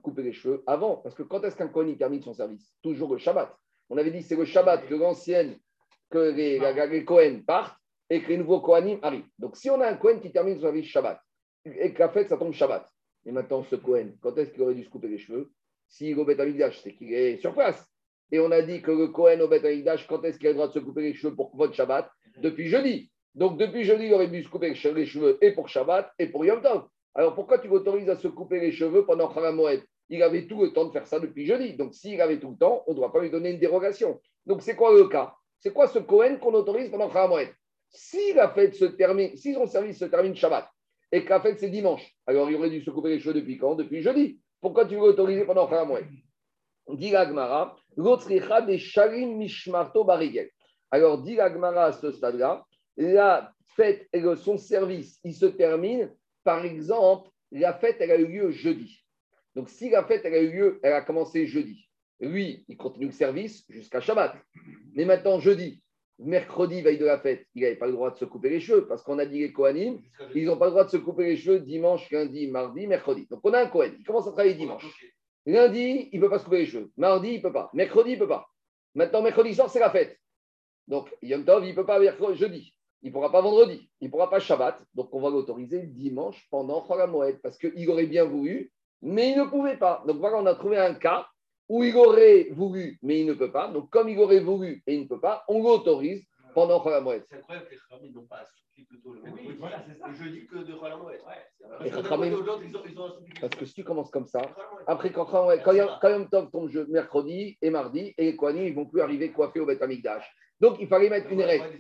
couper 0.03 0.23
les 0.23 0.33
cheveux 0.33 0.63
avant. 0.67 0.97
Parce 0.97 1.15
que 1.15 1.23
quand 1.23 1.45
est-ce 1.45 1.57
qu'un 1.57 1.69
Cohen 1.69 1.95
termine 1.99 2.23
son 2.23 2.33
service? 2.33 2.73
Toujours 2.83 3.13
le 3.13 3.19
Shabbat. 3.19 3.55
On 3.91 3.99
avait 3.99 4.11
dit 4.11 4.23
c'est 4.23 4.37
le 4.37 4.47
Shabbat 4.47 4.87
que 4.87 4.95
l'ancienne 4.95 5.59
les 6.15 7.05
Cohen 7.05 7.43
partent 7.47 7.78
et 8.11 8.23
que 8.23 8.29
les 8.29 8.39
nouveaux 8.39 8.61
Kohanim 8.61 8.99
arrivent. 9.03 9.29
Donc, 9.39 9.57
si 9.57 9.71
on 9.71 9.81
a 9.81 9.89
un 9.89 9.95
Cohen 9.95 10.19
qui 10.21 10.33
termine 10.33 10.57
son 10.57 10.63
service 10.63 10.87
Shabbat 10.87 11.21
et 11.65 11.93
que 11.93 11.99
la 11.99 12.09
fête, 12.09 12.29
ça 12.29 12.37
tombe 12.37 12.53
Shabbat, 12.53 12.89
et 13.27 13.33
maintenant, 13.33 13.63
ce 13.65 13.77
Cohen, 13.77 14.13
quand 14.21 14.37
est-ce 14.39 14.51
qu'il 14.53 14.63
aurait 14.63 14.75
dû 14.75 14.85
se 14.85 14.91
couper 14.91 15.09
les 15.09 15.19
cheveux? 15.19 15.51
Est 16.01 16.15
au 16.15 16.25
Beth 16.25 16.41
c'est 16.83 16.95
qu'il 16.95 17.13
est 17.15 17.39
sur 17.39 17.55
place. 17.55 17.83
Et 18.31 18.39
on 18.41 18.51
a 18.51 18.61
dit 18.63 18.83
que 18.83 18.91
le 18.91 19.09
Cohen 19.09 19.41
au 19.41 19.49
Beth 19.49 19.65
quand 20.09 20.23
est-ce 20.25 20.39
qu'il 20.39 20.49
a 20.49 20.51
le 20.51 20.55
droit 20.55 20.69
de 20.69 20.73
se 20.73 20.79
couper 20.79 21.03
les 21.03 21.15
cheveux 21.15 21.35
pour 21.35 21.55
votre 21.57 21.75
Shabbat? 21.75 22.11
Depuis 22.39 22.69
jeudi. 22.69 23.11
Donc, 23.35 23.59
depuis 23.59 23.85
jeudi, 23.85 24.07
il 24.07 24.15
aurait 24.15 24.29
dû 24.29 24.43
se 24.43 24.49
couper 24.49 24.71
les 24.71 24.75
che- 24.75 24.93
les 24.93 25.07
cheveux 25.07 25.39
et 25.41 25.53
pour 25.53 25.69
Shabbat 25.69 26.13
et 26.19 26.27
pour 26.29 26.45
Yom 26.45 26.61
Tov. 26.61 26.89
Alors, 27.15 27.35
pourquoi 27.35 27.59
tu 27.59 27.69
l'autorises 27.69 28.09
à 28.09 28.17
se 28.17 28.29
couper 28.29 28.61
les 28.61 28.73
cheveux 28.73 29.05
pendant 29.05 29.33
Moed 29.53 29.83
Il 30.09 30.23
avait 30.23 30.47
tout 30.47 30.63
le 30.63 30.73
temps 30.73 30.85
de 30.85 30.93
faire 30.93 31.07
ça 31.07 31.21
depuis 31.21 31.47
jeudi? 31.47 31.75
Donc, 31.75 31.95
s'il 31.95 32.21
avait 32.21 32.39
tout 32.39 32.51
le 32.51 32.57
temps, 32.57 32.85
on 32.87 32.93
ne 32.93 32.97
doit 32.97 33.13
pas 33.13 33.21
lui 33.21 33.31
donner 33.31 33.51
une 33.51 33.59
dérogation. 33.59 34.21
Donc, 34.47 34.63
c'est 34.63 34.77
quoi 34.77 34.95
le 34.95 35.09
cas? 35.09 35.35
C'est 35.59 35.73
quoi 35.73 35.89
ce 35.89 35.99
Cohen 35.99 36.37
qu'on 36.37 36.55
autorise 36.55 36.91
pendant 36.91 37.11
Chag 37.11 37.29
Moed? 37.29 37.49
Si 37.91 38.33
la 38.35 38.51
fête 38.51 38.75
se 38.75 38.85
termine, 38.85 39.37
si 39.37 39.55
son 39.55 39.67
service 39.67 39.99
se 39.99 40.05
termine 40.05 40.37
Shabbat 40.37 40.69
et 41.11 41.25
que 41.25 41.31
la 41.31 41.41
fête 41.41 41.59
c'est 41.59 41.71
dimanche, 41.71 42.07
alors 42.27 42.51
il 42.51 42.57
aurait 42.57 42.71
dû 42.71 42.83
se 42.83 42.91
couper 42.91 43.11
les 43.11 43.21
cheveux 43.21 43.35
depuis 43.35 43.57
quand? 43.57 43.75
Depuis 43.75 44.03
jeudi. 44.03 44.41
Pourquoi 44.61 44.87
tu 44.87 44.95
veux 44.95 45.01
l'autoriser 45.01 45.45
pendant 45.45 45.69
Chag 45.69 45.87
Moed 45.87 46.05
Dit 46.91 47.13
l'autricha 47.97 48.63
des 48.63 48.79
shalim 48.79 49.37
mishmarto 49.37 50.05
barigel. 50.05 50.51
Alors, 50.91 51.23
dit 51.23 51.37
la 51.37 51.53
Gemara 51.53 51.87
à 51.87 51.93
ce 51.93 52.11
stade-là, 52.13 52.65
la 52.97 53.53
fête 53.77 54.09
et 54.13 54.23
son 54.37 54.57
service, 54.57 55.21
il 55.23 55.35
se 55.35 55.47
termine, 55.47 56.11
par 56.45 56.65
exemple, 56.65 57.31
la 57.51 57.75
fête, 57.75 57.97
elle 58.01 58.11
a 58.11 58.17
eu 58.17 58.27
lieu 58.27 58.51
jeudi. 58.51 59.05
Donc, 59.55 59.69
si 59.69 59.91
la 59.91 60.05
fête, 60.05 60.23
elle 60.25 60.35
a 60.35 60.41
eu 60.41 60.51
lieu, 60.51 60.81
elle 60.83 60.95
a 60.95 61.03
commencé 61.03 61.47
jeudi, 61.47 61.89
lui, 62.21 62.65
il 62.69 62.77
continue 62.77 63.07
le 63.07 63.13
service 63.13 63.65
jusqu'à 63.69 64.01
Shabbat. 64.01 64.35
Mais 64.95 65.05
maintenant, 65.05 65.41
jeudi, 65.41 65.83
mercredi, 66.19 66.83
veille 66.83 66.99
de 66.99 67.05
la 67.05 67.19
fête, 67.19 67.47
il 67.55 67.63
n'avait 67.63 67.77
pas 67.77 67.87
le 67.87 67.93
droit 67.93 68.11
de 68.11 68.17
se 68.17 68.25
couper 68.25 68.51
les 68.51 68.61
cheveux 68.61 68.87
parce 68.87 69.03
qu'on 69.03 69.19
a 69.19 69.27
dit 69.27 69.41
les 69.41 69.53
Kohanim, 69.53 70.01
ils 70.35 70.47
n'ont 70.47 70.57
pas 70.57 70.67
le 70.67 70.73
droit 70.73 70.85
de 70.85 70.91
se 70.91 70.97
couper 70.97 71.25
les 71.25 71.37
cheveux 71.37 71.61
dimanche, 71.61 72.11
lundi, 72.11 72.49
mardi, 72.49 72.87
mercredi. 72.87 73.27
Donc, 73.31 73.41
on 73.45 73.53
a 73.53 73.61
un 73.61 73.67
Kohen, 73.67 73.95
il 73.99 74.05
commence 74.05 74.27
à 74.27 74.33
travailler 74.33 74.55
dimanche. 74.55 74.85
Lundi, 75.47 76.09
il 76.13 76.21
ne 76.21 76.25
peut 76.25 76.31
pas 76.31 76.39
se 76.39 76.45
couper 76.45 76.59
les 76.59 76.67
cheveux. 76.67 76.91
Mardi, 76.97 77.31
il 77.31 77.37
ne 77.39 77.43
peut 77.43 77.53
pas. 77.53 77.71
Mercredi, 77.73 78.11
il 78.11 78.15
ne 78.15 78.19
peut 78.19 78.29
pas. 78.29 78.49
Maintenant, 78.95 79.23
mercredi 79.23 79.55
soir, 79.55 79.71
c'est 79.71 79.79
la 79.79 79.91
fête. 79.91 80.19
Donc, 80.89 81.15
Yom 81.23 81.45
Tov, 81.45 81.65
il 81.65 81.71
ne 81.71 81.75
peut 81.75 81.87
pas 81.87 81.99
mercredi, 81.99 82.39
jeudi. 82.39 82.75
Il 83.03 83.09
ne 83.09 83.13
pourra 83.13 83.31
pas 83.31 83.41
vendredi. 83.41 83.89
Il 84.01 84.07
ne 84.07 84.11
pourra 84.11 84.29
pas 84.29 84.41
Shabbat. 84.41 84.81
Donc, 84.95 85.09
on 85.13 85.21
va 85.21 85.31
l'autoriser 85.31 85.83
dimanche 85.87 86.47
pendant 86.51 86.85
Moed 87.07 87.41
parce 87.43 87.57
qu'il 87.57 87.89
aurait 87.89 88.07
bien 88.07 88.25
voulu, 88.25 88.73
mais 89.03 89.31
il 89.31 89.39
ne 89.39 89.45
pouvait 89.45 89.77
pas. 89.77 90.03
Donc, 90.07 90.19
voilà, 90.19 90.39
on 90.39 90.47
a 90.47 90.55
trouvé 90.55 90.79
un 90.79 90.95
cas 90.95 91.29
où 91.69 91.83
il 91.85 91.95
aurait 91.97 92.49
voulu, 92.51 92.99
mais 93.03 93.21
il 93.21 93.27
ne 93.27 93.35
peut 93.35 93.53
pas. 93.53 93.69
Donc, 93.69 93.91
comme 93.91 94.09
il 94.09 94.19
aurait 94.19 94.41
voulu 94.41 94.83
et 94.87 94.95
il 94.95 95.03
ne 95.03 95.07
peut 95.09 95.21
pas, 95.21 95.45
on 95.49 95.63
l'autorise 95.63 96.25
pendant 96.55 96.81
Chol 96.81 97.03
Moed. 97.03 97.23
C'est 97.29 97.37
incroyable 97.37 97.67
que 97.69 97.75
les 97.75 97.81
Khamim 97.91 98.13
n'ont 98.15 98.27
pas 98.27 98.37
assoupi 98.39 98.85
plutôt 98.85 99.13
le 99.13 99.21
Oui, 99.21 99.31
mercredi. 99.33 99.57
voilà, 99.59 99.85
c'est 99.87 99.99
ça. 99.99 100.09
Le 100.09 100.15
jeudi 100.15 100.47
que 100.47 100.59
de 100.59 100.73
Roland 100.73 100.99
Moët. 100.99 101.21
Et 101.85 101.91
Parce 103.41 103.55
que 103.57 103.65
si 103.67 103.75
tu 103.75 103.85
commences 103.85 104.11
comme 104.11 104.27
ça, 104.27 104.41
après, 104.87 105.13
quand, 105.13 105.27
quand, 105.27 105.49
quand, 105.65 105.73
Yom- 105.73 105.99
quand 106.01 106.09
Yom 106.09 106.29
Tov 106.29 106.51
tombe 106.51 106.69
je- 106.71 106.81
mercredi 106.81 107.59
et 107.61 107.71
mardi, 107.71 108.15
et 108.17 108.25
les 108.25 108.37
Kohanim, 108.37 108.65
ils 108.65 108.71
ne 108.71 108.77
vont 108.77 108.87
plus 108.87 109.01
arriver 109.01 109.31
coiffés 109.33 109.61
au 109.61 109.67
Beth 109.67 109.83
Amikdash. 109.83 110.25
Donc, 110.61 110.77
il 110.81 110.89
fallait 110.89 111.09
mettre 111.09 111.31
une 111.31 111.43
règle. 111.43 111.79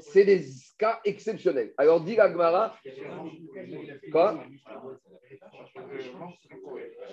C'est 0.00 0.24
des 0.24 0.44
cas 0.78 1.00
exceptionnels. 1.04 1.72
Alors, 1.78 2.00
dit 2.00 2.16
la 2.16 2.30
Gemara, 2.30 2.76
Quoi 4.10 4.42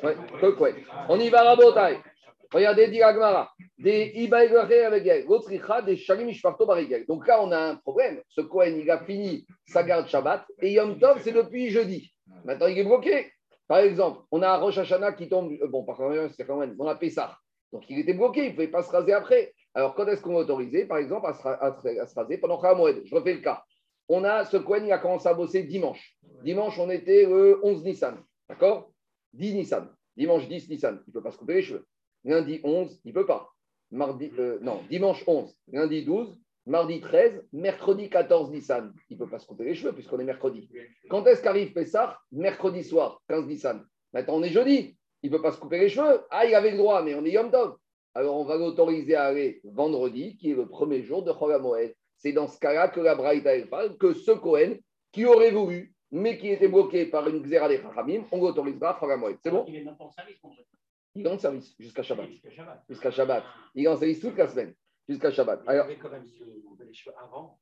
Ouais, 0.03 0.15
quoi 0.57 0.69
On 1.09 1.19
y 1.19 1.29
va, 1.29 1.43
Rabotai. 1.43 1.99
Regardez, 2.53 2.87
dit 2.89 2.97
la 2.99 3.13
Gemara. 3.13 3.51
Des 3.77 4.11
Ibaïgare 4.15 4.65
avec 4.87 5.05
elle. 5.07 5.25
L'autricha 5.25 5.81
des 5.81 5.95
Shalim 5.95 6.29
Ishparto 6.29 6.65
Barigel. 6.65 7.05
Donc 7.05 7.27
là, 7.27 7.41
on 7.41 7.51
a 7.51 7.57
un 7.57 7.75
problème. 7.77 8.21
Ce 8.29 8.41
Cohen, 8.41 8.75
il 8.77 8.89
a 8.91 8.99
fini 9.05 9.45
sa 9.65 9.83
garde 9.83 10.07
Shabbat 10.07 10.45
et 10.61 10.73
Yom 10.73 10.99
Tov, 10.99 11.21
c'est 11.23 11.31
depuis 11.31 11.69
jeudi. 11.69 12.11
Maintenant, 12.43 12.67
il 12.67 12.77
est 12.77 12.83
bloqué. 12.83 13.31
Par 13.67 13.79
exemple, 13.79 14.21
on 14.31 14.41
a 14.41 14.49
un 14.49 14.57
Rosh 14.57 14.77
Hashanah 14.77 15.13
qui 15.13 15.29
tombe. 15.29 15.51
euh, 15.61 15.67
Bon, 15.67 15.83
par 15.85 15.95
contre, 15.95 16.29
c'est 16.35 16.45
quand 16.45 16.57
même. 16.57 16.75
On 16.77 16.87
a 16.87 16.95
Pessah. 16.95 17.37
Donc, 17.71 17.83
il 17.89 17.99
était 17.99 18.13
bloqué. 18.13 18.41
Il 18.45 18.49
ne 18.49 18.55
pouvait 18.55 18.67
pas 18.67 18.83
se 18.83 18.91
raser 18.91 19.13
après. 19.13 19.53
Alors, 19.73 19.95
quand 19.95 20.05
est-ce 20.07 20.21
qu'on 20.21 20.33
va 20.33 20.39
autoriser, 20.39 20.85
par 20.85 20.97
exemple, 20.97 21.27
à 21.27 21.33
se, 21.33 21.41
ra- 21.43 21.63
à 21.63 21.79
se- 21.81 21.99
à 21.99 22.05
se 22.05 22.15
raser 22.15 22.37
pendant 22.37 22.59
Khamoed 22.59 23.01
Je 23.05 23.15
refais 23.15 23.33
le 23.33 23.39
cas. 23.41 23.63
On 24.09 24.23
a 24.25 24.43
ce 24.45 24.57
Cohen, 24.57 24.83
il 24.85 24.91
a 24.91 24.97
commencé 24.97 25.27
à 25.29 25.33
bosser 25.33 25.63
dimanche. 25.63 26.17
Dimanche, 26.43 26.77
on 26.79 26.89
était 26.89 27.25
le 27.25 27.59
11 27.63 27.83
Nissan. 27.85 28.17
D'accord? 28.49 28.91
10 29.33 29.53
Nissan. 29.55 29.87
Dimanche 30.17 30.47
10 30.47 30.69
Nissan. 30.69 31.01
Il 31.07 31.09
ne 31.09 31.13
peut 31.13 31.23
pas 31.23 31.31
se 31.31 31.37
couper 31.37 31.53
les 31.55 31.61
cheveux. 31.61 31.85
Lundi 32.25 32.59
11, 32.63 32.99
il 33.05 33.09
ne 33.09 33.13
peut 33.13 33.25
pas. 33.25 33.49
Mardi, 33.91 34.31
euh, 34.39 34.57
non, 34.61 34.81
dimanche 34.89 35.23
11, 35.27 35.53
lundi 35.71 36.05
12, 36.05 36.37
mardi 36.65 37.01
13, 37.01 37.45
mercredi 37.51 38.09
14 38.09 38.49
Nissan. 38.51 38.93
Il 39.09 39.17
ne 39.17 39.23
peut 39.23 39.29
pas 39.29 39.39
se 39.39 39.45
couper 39.47 39.65
les 39.65 39.75
cheveux 39.75 39.91
puisqu'on 39.93 40.19
est 40.19 40.23
mercredi. 40.25 40.69
Quand 41.09 41.25
est-ce 41.27 41.41
qu'arrive 41.41 41.73
Pessah? 41.73 42.17
Mercredi 42.31 42.83
soir, 42.83 43.21
15 43.27 43.45
Nissan. 43.47 43.83
Maintenant, 44.13 44.35
on 44.35 44.43
est 44.43 44.49
jeudi. 44.49 44.97
Il 45.23 45.31
ne 45.31 45.35
peut 45.37 45.41
pas 45.41 45.51
se 45.51 45.59
couper 45.59 45.79
les 45.79 45.89
cheveux. 45.89 46.21
Ah, 46.29 46.45
il 46.45 46.55
avait 46.55 46.71
le 46.71 46.77
droit, 46.77 47.01
mais 47.03 47.15
on 47.15 47.23
est 47.25 47.31
Yom 47.31 47.51
Tov. 47.51 47.75
Alors, 48.13 48.37
on 48.37 48.43
va 48.43 48.57
l'autoriser 48.57 49.15
à 49.15 49.25
aller 49.25 49.61
vendredi, 49.63 50.35
qui 50.37 50.51
est 50.51 50.55
le 50.55 50.67
premier 50.67 51.01
jour 51.03 51.23
de 51.23 51.31
HaMoed. 51.31 51.95
C'est 52.17 52.33
dans 52.33 52.47
ce 52.47 52.59
cas-là 52.59 52.89
que 52.89 52.99
la 52.99 53.15
Braïta 53.15 53.51
parle 53.67 53.97
que 53.97 54.13
ce 54.13 54.31
Cohen, 54.31 54.75
qui 55.11 55.25
aurait 55.25 55.51
voulu, 55.51 55.93
mais 56.11 56.37
qui 56.37 56.49
était 56.49 56.67
bloqué 56.67 57.05
par 57.05 57.27
une 57.27 57.41
xéra 57.41 57.69
des 57.69 57.81
Chachamim, 57.81 58.25
on 58.31 58.41
l'autorisera 58.41 58.97
à 58.99 59.13
HaMoed. 59.13 59.37
C'est 59.41 59.51
bon? 59.51 59.65
Il 59.67 59.75
est 59.77 59.87
en 59.87 60.09
service. 60.11 60.37
Il 61.15 61.25
est 61.25 61.29
en 61.29 61.37
service 61.37 61.75
jusqu'à 61.79 62.03
Shabbat. 62.03 62.29
Jusqu'à 62.89 63.11
Shabbat. 63.11 63.43
Shabbat. 63.43 63.43
Il 63.75 63.85
est 63.85 63.87
en 63.87 63.97
service 63.97 64.19
toute 64.19 64.37
la 64.37 64.47
semaine, 64.47 64.73
jusqu'à 65.07 65.31
Shabbat. 65.31 65.61
Il 65.65 65.69
Alors, 65.69 65.85
avait 65.85 65.97
quand 65.97 66.09
même 66.09 66.23
les 66.23 66.93
cheveux 66.93 67.15
avant. 67.17 67.59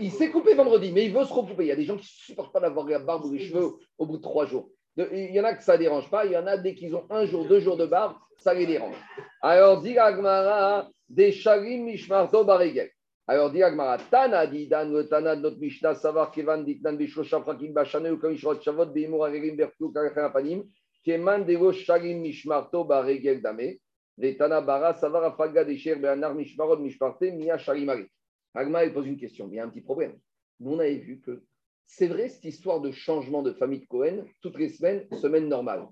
il 0.00 0.10
s'est 0.10 0.30
coupé 0.30 0.54
vendredi, 0.54 0.92
mais 0.92 1.06
il 1.06 1.12
veut 1.12 1.24
se 1.24 1.32
recouper. 1.32 1.64
Il 1.64 1.68
y 1.68 1.72
a 1.72 1.76
des 1.76 1.84
gens 1.84 1.96
qui 1.96 2.02
ne 2.02 2.06
supportent 2.26 2.52
pas 2.52 2.60
d'avoir 2.60 2.86
la 2.86 2.98
barbe 3.00 3.24
ou 3.24 3.32
les 3.32 3.40
cheveux 3.40 3.74
au 3.98 4.06
bout 4.06 4.16
de 4.18 4.22
trois 4.22 4.46
jours. 4.46 4.70
Il 4.96 5.30
y 5.30 5.40
en 5.40 5.44
a 5.44 5.54
que 5.54 5.62
ça 5.62 5.74
ne 5.74 5.78
dérange 5.78 6.10
pas. 6.10 6.26
Il 6.26 6.32
y 6.32 6.36
en 6.36 6.46
a 6.46 6.56
dès 6.56 6.74
qu'ils 6.74 6.94
ont 6.94 7.06
un 7.10 7.24
jour, 7.24 7.46
deux 7.46 7.60
jours 7.60 7.76
de 7.76 7.86
barbe, 7.86 8.16
ça 8.38 8.54
les 8.54 8.66
dérange. 8.66 8.96
Alors, 9.40 9.80
dit 9.80 9.96
Agmara, 9.98 10.88
des 11.08 11.32
sharim 11.32 11.84
mishmarto 11.84 12.44
baregel. 12.44 12.90
Alors, 13.26 13.50
dit 13.52 13.62
Agmara, 13.62 13.98
Tana, 14.10 14.46
dit 14.46 14.66
Dan, 14.66 14.92
le 14.92 15.08
Tana 15.08 15.36
de 15.36 15.42
notre 15.42 15.58
Mishnah, 15.58 15.94
savoir 15.94 16.32
Kevan, 16.32 16.64
dit 16.64 16.80
Dan, 16.80 16.96
Bishosha, 16.96 17.40
Frakim, 17.40 17.72
Bachane, 17.72 18.10
ou 18.10 18.18
Kamishot, 18.18 18.60
Shavot, 18.60 18.86
Beimur, 18.86 19.24
Agerim, 19.24 19.54
Bertou, 19.54 19.92
Karachem, 19.92 20.24
Apanim, 20.24 20.64
Keman, 21.04 21.44
Dego, 21.44 21.72
sharim 21.72 22.20
mishmarto 22.20 22.84
baregel 22.84 23.40
dame. 23.40 23.78
Les 24.18 24.36
Tana, 24.36 24.60
Bara, 24.60 24.94
savoir 24.94 25.22
Afaga, 25.22 25.64
Desher, 25.64 25.94
Beanar, 25.94 26.34
Mishmarot, 26.34 26.78
Mishparte, 26.78 27.30
Mia, 27.32 27.56
Sharimari. 27.56 28.06
Agmara, 28.52 28.84
il 28.84 28.92
pose 28.92 29.06
une 29.06 29.16
question. 29.16 29.48
Il 29.48 29.54
y 29.54 29.60
a 29.60 29.64
un 29.64 29.68
petit 29.68 29.80
problème. 29.80 30.18
Nous, 30.58 30.72
on 30.72 30.78
avait 30.80 30.96
vu 30.96 31.20
que 31.20 31.44
c'est 31.90 32.06
vrai 32.06 32.28
cette 32.28 32.44
histoire 32.44 32.80
de 32.80 32.92
changement 32.92 33.42
de 33.42 33.52
famille 33.52 33.80
de 33.80 33.86
Cohen, 33.86 34.24
toutes 34.42 34.58
les 34.58 34.68
semaines, 34.68 35.06
semaine 35.20 35.48
normale. 35.48 35.86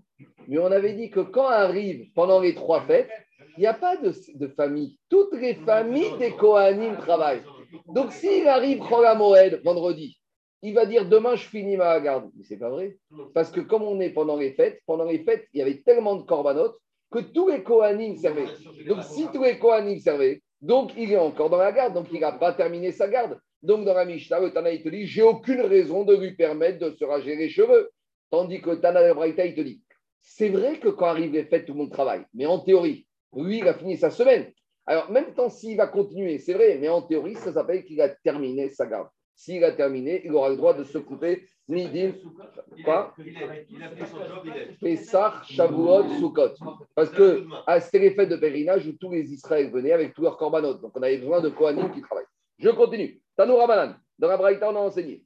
Mais 0.46 0.58
on 0.58 0.70
avait 0.70 0.94
dit 0.94 1.10
que 1.10 1.20
quand 1.20 1.48
arrive 1.48 2.10
pendant 2.14 2.40
les 2.40 2.54
trois 2.54 2.82
fêtes, 2.86 3.10
il 3.56 3.60
n'y 3.60 3.66
a 3.66 3.74
pas 3.74 3.96
de, 3.96 4.12
famille. 4.56 4.96
Toutes 5.08 5.34
les 5.34 5.54
familles 5.54 6.16
des 6.18 6.30
Kohanim 6.30 6.96
travaillent. 6.98 7.42
Donc 7.88 8.12
s'il 8.12 8.46
arrive 8.46 8.78
Moed 8.78 9.60
vendredi, 9.64 10.20
il 10.62 10.72
va 10.72 10.86
dire 10.86 11.08
demain 11.08 11.34
je 11.34 11.46
finis 11.48 11.76
ma 11.76 12.00
garde. 12.00 12.30
Mais 12.36 12.44
c'est 12.44 12.58
pas 12.58 12.70
vrai. 12.70 12.96
Parce 13.34 13.50
que 13.50 13.60
comme 13.60 13.82
on 13.82 14.00
est 14.00 14.10
pendant 14.10 14.36
les 14.36 14.52
fêtes, 14.52 14.80
pendant 14.86 15.04
les 15.04 15.24
fêtes, 15.24 15.46
il 15.52 15.58
y 15.58 15.62
avait 15.62 15.82
tellement 15.84 16.14
de 16.14 16.22
corbanotes 16.22 16.78
que 17.10 17.18
tous 17.18 17.48
les 17.48 17.64
Kohanim 17.64 18.16
servaient. 18.16 18.46
Donc 18.86 19.02
si 19.02 19.26
tous 19.32 19.42
les 19.42 19.58
Kohanim 19.58 19.98
servaient, 19.98 20.42
donc 20.62 20.92
il 20.96 21.12
est 21.12 21.18
encore 21.18 21.50
dans 21.50 21.58
la 21.58 21.72
garde, 21.72 21.94
donc 21.94 22.06
il 22.12 22.20
n'a 22.20 22.32
pas 22.32 22.52
terminé 22.52 22.92
sa 22.92 23.08
garde. 23.08 23.38
Donc 23.62 23.84
dans 23.84 23.94
la 23.94 24.04
Mishnah, 24.04 24.40
le 24.40 24.52
Tana 24.52 24.70
il 24.70 24.82
te 24.82 24.88
dit, 24.88 25.06
j'ai 25.06 25.22
aucune 25.22 25.60
raison 25.62 26.04
de 26.04 26.16
lui 26.16 26.34
permettre 26.34 26.78
de 26.78 26.94
se 26.96 27.04
rager 27.04 27.36
les 27.36 27.48
cheveux. 27.48 27.90
Tandis 28.30 28.60
que 28.60 28.74
Tana 28.76 29.06
de 29.06 29.12
Braïta, 29.12 29.44
il 29.46 29.54
te 29.54 29.60
dit, 29.60 29.82
c'est 30.20 30.48
vrai 30.48 30.78
que 30.78 30.88
quand 30.88 31.06
arrivent 31.06 31.32
les 31.32 31.44
fêtes, 31.44 31.66
tout 31.66 31.72
le 31.72 31.78
monde 31.78 31.92
travaille. 31.92 32.24
Mais 32.34 32.46
en 32.46 32.60
théorie, 32.60 33.06
lui, 33.34 33.58
il 33.58 33.68
a 33.68 33.74
fini 33.74 33.96
sa 33.96 34.10
semaine. 34.10 34.52
Alors, 34.86 35.10
même 35.10 35.34
temps, 35.34 35.50
s'il 35.50 35.76
va 35.76 35.86
continuer, 35.86 36.38
c'est 36.38 36.54
vrai, 36.54 36.78
mais 36.80 36.88
en 36.88 37.02
théorie, 37.02 37.34
ça 37.34 37.52
s'appelle 37.52 37.84
qu'il 37.84 38.00
a 38.00 38.08
terminé 38.08 38.68
sa 38.68 38.86
garde. 38.86 39.08
S'il 39.34 39.62
a 39.64 39.72
terminé, 39.72 40.22
il 40.24 40.32
aura 40.32 40.48
le 40.48 40.56
droit 40.56 40.74
de 40.74 40.84
se 40.84 40.98
couper 40.98 41.46
Nidim, 41.68 42.14
Quoi 42.82 43.14
Il 43.18 43.36
a 43.36 43.40
il 43.68 43.82
a 43.82 43.90
fait 43.90 44.06
son 44.06 44.24
job, 44.24 44.42
il 44.46 44.56
est. 44.56 44.80
Pessah, 44.80 45.42
Shavuot, 45.44 46.08
Sukkot. 46.18 46.54
Parce 46.94 47.10
que 47.10 47.44
ah, 47.66 47.78
c'était 47.78 47.98
les 47.98 48.10
fêtes 48.12 48.30
de 48.30 48.36
pèlerinage 48.36 48.86
où 48.86 48.92
tous 48.92 49.12
les 49.12 49.30
Israël 49.32 49.70
venaient 49.70 49.92
avec 49.92 50.14
tous 50.14 50.22
leurs 50.22 50.38
corbanotes. 50.38 50.80
Donc 50.80 50.96
on 50.96 51.02
avait 51.02 51.18
besoin 51.18 51.42
de 51.42 51.50
Kohanim 51.50 51.92
qui 51.92 52.00
travaillent. 52.00 52.24
Je 52.58 52.70
continue. 52.70 53.20
Tanoura 53.36 53.66
Banan. 53.66 53.94
Dans 54.18 54.28
la 54.28 54.36
Braïta, 54.36 54.68
on 54.70 54.76
a 54.76 54.80
enseigné. 54.80 55.22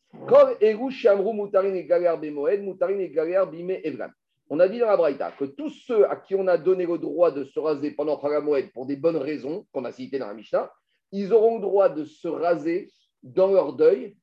Shamru 0.90 1.33
Mutarin 1.35 1.75
et 1.75 1.85
Bemoed, 1.85 2.61
Mutarin 2.62 2.99
et 2.99 3.09
Bime. 3.09 4.12
On 4.51 4.61
a 4.61 4.68
dit 4.68 4.79
dans 4.79 4.87
la 4.87 4.99
Braïta 4.99 5.33
que 5.33 5.47
tous 5.47 5.71
ceux 5.87 6.05
à 6.11 6.16
qui 6.16 6.35
on 6.35 6.47
a 6.47 6.59
donné 6.59 6.85
le 6.85 6.99
droit 6.99 7.31
de 7.31 7.45
se 7.45 7.59
raser 7.59 7.92
pendant 7.92 8.21
Moed 8.42 8.71
pour 8.73 8.85
des 8.85 8.97
bonnes 8.97 9.16
raisons 9.16 9.66
qu'on 9.73 9.87
a 9.87 9.92
citées 9.92 10.18
dans 10.18 10.27
la 10.27 10.35
Mishnah, 10.35 10.71
ils 11.11 11.33
auront 11.33 11.57
le 11.57 11.62
droit 11.62 11.88
de 11.88 12.05
se 12.05 12.29
raser 12.29 12.90
dans 13.23 13.51
leur 13.51 13.73
deuil 13.73 14.14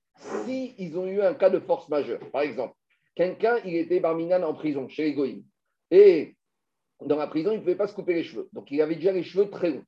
si 0.45 0.75
ils 0.77 0.97
ont 0.99 1.07
eu 1.07 1.21
un 1.21 1.33
cas 1.33 1.49
de 1.49 1.59
force 1.59 1.89
majeure. 1.89 2.19
Par 2.31 2.41
exemple, 2.41 2.75
quelqu'un, 3.15 3.57
il 3.65 3.75
était 3.75 3.99
barminan 3.99 4.43
en 4.43 4.53
prison 4.53 4.87
chez 4.87 5.05
les 5.05 5.13
Goïms. 5.13 5.43
Et 5.89 6.35
dans 7.03 7.15
la 7.15 7.27
prison, 7.27 7.51
il 7.51 7.55
ne 7.55 7.61
pouvait 7.61 7.75
pas 7.75 7.87
se 7.87 7.95
couper 7.95 8.13
les 8.13 8.23
cheveux. 8.23 8.49
Donc, 8.53 8.69
il 8.69 8.81
avait 8.81 8.95
déjà 8.95 9.11
les 9.11 9.23
cheveux 9.23 9.49
très 9.49 9.71
longs. 9.71 9.83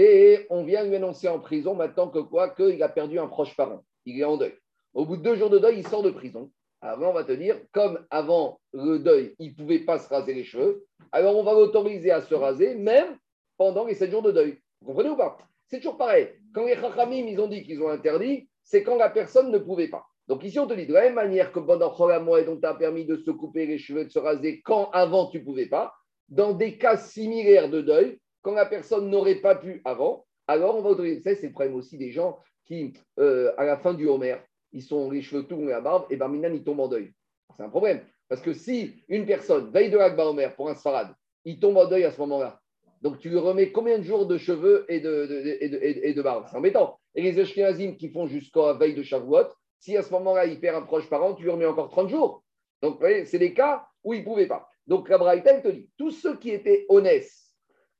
Et 0.00 0.46
on 0.48 0.62
vient 0.62 0.84
lui 0.84 0.94
annoncer 0.94 1.26
en 1.26 1.40
prison 1.40 1.74
maintenant 1.74 2.08
que 2.08 2.20
quoi 2.20 2.50
Qu'il 2.50 2.80
a 2.84 2.88
perdu 2.88 3.18
un 3.18 3.26
proche 3.26 3.56
parent. 3.56 3.84
Il 4.06 4.20
est 4.20 4.24
en 4.24 4.36
deuil. 4.36 4.54
Au 4.94 5.04
bout 5.04 5.16
de 5.16 5.22
deux 5.22 5.34
jours 5.34 5.50
de 5.50 5.58
deuil, 5.58 5.78
il 5.78 5.88
sort 5.88 6.04
de 6.04 6.12
prison. 6.12 6.52
Avant, 6.80 7.10
on 7.10 7.14
va 7.14 7.24
te 7.24 7.32
dire, 7.32 7.56
comme 7.72 8.06
avant 8.08 8.60
le 8.72 9.00
deuil, 9.00 9.34
il 9.40 9.50
ne 9.50 9.54
pouvait 9.56 9.80
pas 9.80 9.98
se 9.98 10.08
raser 10.08 10.34
les 10.34 10.44
cheveux, 10.44 10.86
alors 11.10 11.36
on 11.36 11.42
va 11.42 11.52
l'autoriser 11.52 12.12
à 12.12 12.20
se 12.20 12.32
raser 12.32 12.76
même 12.76 13.18
pendant 13.56 13.86
les 13.86 13.96
sept 13.96 14.12
jours 14.12 14.22
de 14.22 14.30
deuil. 14.30 14.60
Vous 14.80 14.86
comprenez 14.86 15.10
ou 15.10 15.16
pas? 15.16 15.36
C'est 15.66 15.78
toujours 15.78 15.96
pareil. 15.96 16.28
Quand 16.54 16.64
les 16.64 16.76
Chachamim, 16.76 17.26
ils 17.26 17.40
ont 17.40 17.48
dit 17.48 17.64
qu'ils 17.64 17.82
ont 17.82 17.88
interdit, 17.88 18.48
c'est 18.62 18.84
quand 18.84 18.96
la 18.96 19.10
personne 19.10 19.50
ne 19.50 19.58
pouvait 19.58 19.88
pas. 19.88 20.06
Donc 20.28 20.44
ici, 20.44 20.60
on 20.60 20.68
te 20.68 20.74
dit 20.74 20.86
de 20.86 20.94
la 20.94 21.02
même 21.02 21.14
manière 21.14 21.50
que 21.50 21.58
pendant 21.58 21.90
Cholamoued, 21.90 22.48
on 22.48 22.56
t'a 22.56 22.74
permis 22.74 23.04
de 23.04 23.16
se 23.16 23.32
couper 23.32 23.66
les 23.66 23.78
cheveux, 23.78 24.04
de 24.04 24.10
se 24.10 24.20
raser 24.20 24.60
quand 24.60 24.90
avant 24.92 25.26
tu 25.26 25.40
ne 25.40 25.44
pouvais 25.44 25.66
pas, 25.66 25.92
dans 26.28 26.52
des 26.52 26.78
cas 26.78 26.96
similaires 26.96 27.68
de 27.68 27.80
deuil, 27.80 28.20
quand 28.42 28.52
la 28.52 28.66
personne 28.66 29.10
n'aurait 29.10 29.36
pas 29.36 29.54
pu 29.54 29.82
avant, 29.84 30.26
alors 30.46 30.76
on 30.76 30.82
va 30.82 30.90
autoriser. 30.90 31.22
C'est 31.22 31.46
le 31.46 31.52
problème 31.52 31.74
aussi 31.74 31.98
des 31.98 32.10
gens 32.10 32.38
qui, 32.64 32.92
euh, 33.18 33.52
à 33.56 33.64
la 33.64 33.76
fin 33.76 33.94
du 33.94 34.06
Homer, 34.06 34.36
ils 34.72 34.82
sont 34.82 35.10
les 35.10 35.22
cheveux 35.22 35.44
tout 35.44 35.60
et 35.62 35.66
la 35.66 35.80
barbe, 35.80 36.06
et 36.10 36.16
ben 36.16 36.28
maintenant 36.28 36.54
ils 36.54 36.64
tombent 36.64 36.80
en 36.80 36.88
deuil. 36.88 37.12
C'est 37.56 37.62
un 37.62 37.68
problème. 37.68 38.00
Parce 38.28 38.42
que 38.42 38.52
si 38.52 39.02
une 39.08 39.24
personne 39.24 39.70
veille 39.70 39.90
de 39.90 39.96
l'Akba 39.96 40.26
Homer 40.26 40.50
pour 40.54 40.68
un 40.68 40.74
Sfarad, 40.74 41.08
il 41.44 41.58
tombe 41.58 41.78
en 41.78 41.86
deuil 41.86 42.04
à 42.04 42.10
ce 42.10 42.20
moment-là. 42.20 42.60
Donc 43.00 43.18
tu 43.18 43.30
lui 43.30 43.38
remets 43.38 43.70
combien 43.70 43.98
de 43.98 44.02
jours 44.02 44.26
de 44.26 44.36
cheveux 44.36 44.84
et 44.88 45.00
de, 45.00 45.26
de, 45.26 45.68
de, 45.68 45.78
et 45.82 46.12
de 46.12 46.22
barbe? 46.22 46.46
C'est 46.50 46.56
embêtant. 46.56 46.98
Et 47.14 47.22
les 47.22 47.38
Ashkenazim 47.40 47.96
qui 47.96 48.10
font 48.10 48.26
jusqu'à 48.26 48.74
veille 48.74 48.94
de 48.94 49.02
Shavuot, 49.02 49.48
si 49.78 49.96
à 49.96 50.02
ce 50.02 50.10
moment-là 50.10 50.46
il 50.46 50.60
perd 50.60 50.76
un 50.76 50.82
proche 50.82 51.08
parent, 51.08 51.34
tu 51.34 51.44
lui 51.44 51.50
remets 51.50 51.66
encore 51.66 51.88
30 51.88 52.08
jours. 52.08 52.42
Donc 52.82 52.94
vous 52.94 53.00
voyez, 53.00 53.24
c'est 53.24 53.38
des 53.38 53.54
cas 53.54 53.86
où 54.04 54.12
il 54.14 54.20
ne 54.20 54.24
pouvait 54.24 54.46
pas. 54.46 54.68
Donc 54.86 55.08
la 55.08 55.18
Braïta, 55.18 55.60
te 55.60 55.68
dit, 55.68 55.88
tous 55.96 56.10
ceux 56.10 56.36
qui 56.38 56.50
étaient 56.50 56.86
honnêtes 56.88 57.30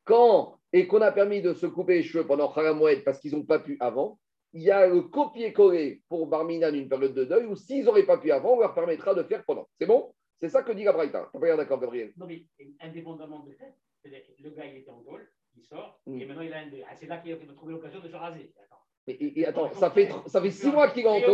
quand 0.08 0.58
et 0.72 0.86
qu'on 0.86 1.02
a 1.02 1.12
permis 1.12 1.42
de 1.42 1.52
se 1.52 1.66
couper 1.66 1.96
les 1.96 2.02
cheveux 2.02 2.26
pendant 2.26 2.50
Kharamoued 2.50 3.04
parce 3.04 3.20
qu'ils 3.20 3.32
n'ont 3.32 3.44
pas 3.44 3.58
pu 3.58 3.76
avant, 3.78 4.18
il 4.54 4.62
y 4.62 4.70
a 4.70 4.86
le 4.86 5.02
copier-coller 5.02 6.02
pour 6.08 6.26
Barminan 6.26 6.74
une 6.74 6.88
période 6.88 7.14
de 7.14 7.24
deuil, 7.26 7.44
ou 7.44 7.54
s'ils 7.54 7.84
n'auraient 7.84 8.06
pas 8.06 8.16
pu 8.16 8.30
avant, 8.30 8.54
on 8.54 8.60
leur 8.60 8.74
permettra 8.74 9.14
de 9.14 9.22
faire 9.22 9.44
pendant. 9.44 9.68
C'est 9.78 9.86
bon? 9.86 10.14
C'est 10.40 10.48
ça 10.48 10.62
que 10.62 10.72
dit 10.72 10.84
la 10.84 10.92
Braïta. 10.92 11.28
T'as 11.30 11.38
pas 11.38 11.56
d'accord, 11.56 11.80
Gabriel? 11.80 12.12
Non, 12.16 12.26
mais 12.26 12.46
indépendamment 12.80 13.40
de 13.40 13.52
que 13.52 14.42
le 14.42 14.50
gars, 14.50 14.64
il 14.64 14.78
était 14.78 14.90
en 14.90 15.02
tôle, 15.02 15.28
il 15.56 15.62
sort, 15.64 16.00
Mm. 16.06 16.20
et 16.20 16.26
maintenant 16.26 16.42
il 16.42 16.52
a 16.52 16.60
un 16.60 16.68
deuil. 16.68 16.84
Ah, 16.88 16.94
c'est 16.94 17.06
là 17.06 17.18
qu'il 17.18 17.32
a 17.32 17.36
trouvé 17.54 17.72
l'occasion 17.72 18.00
de 18.00 18.08
se 18.08 18.16
raser. 18.16 18.52
Attends. 18.64 18.82
Et, 19.08 19.46
attends, 19.46 19.70
ça 19.72 19.90
fait, 19.90 20.10
ça 20.26 20.40
fait 20.40 20.50
six 20.50 20.70
mois 20.70 20.88
qu'il 20.88 21.04
est 21.04 21.08
en. 21.08 21.16
Il 21.16 21.24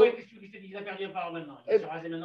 Eh 1.69 1.79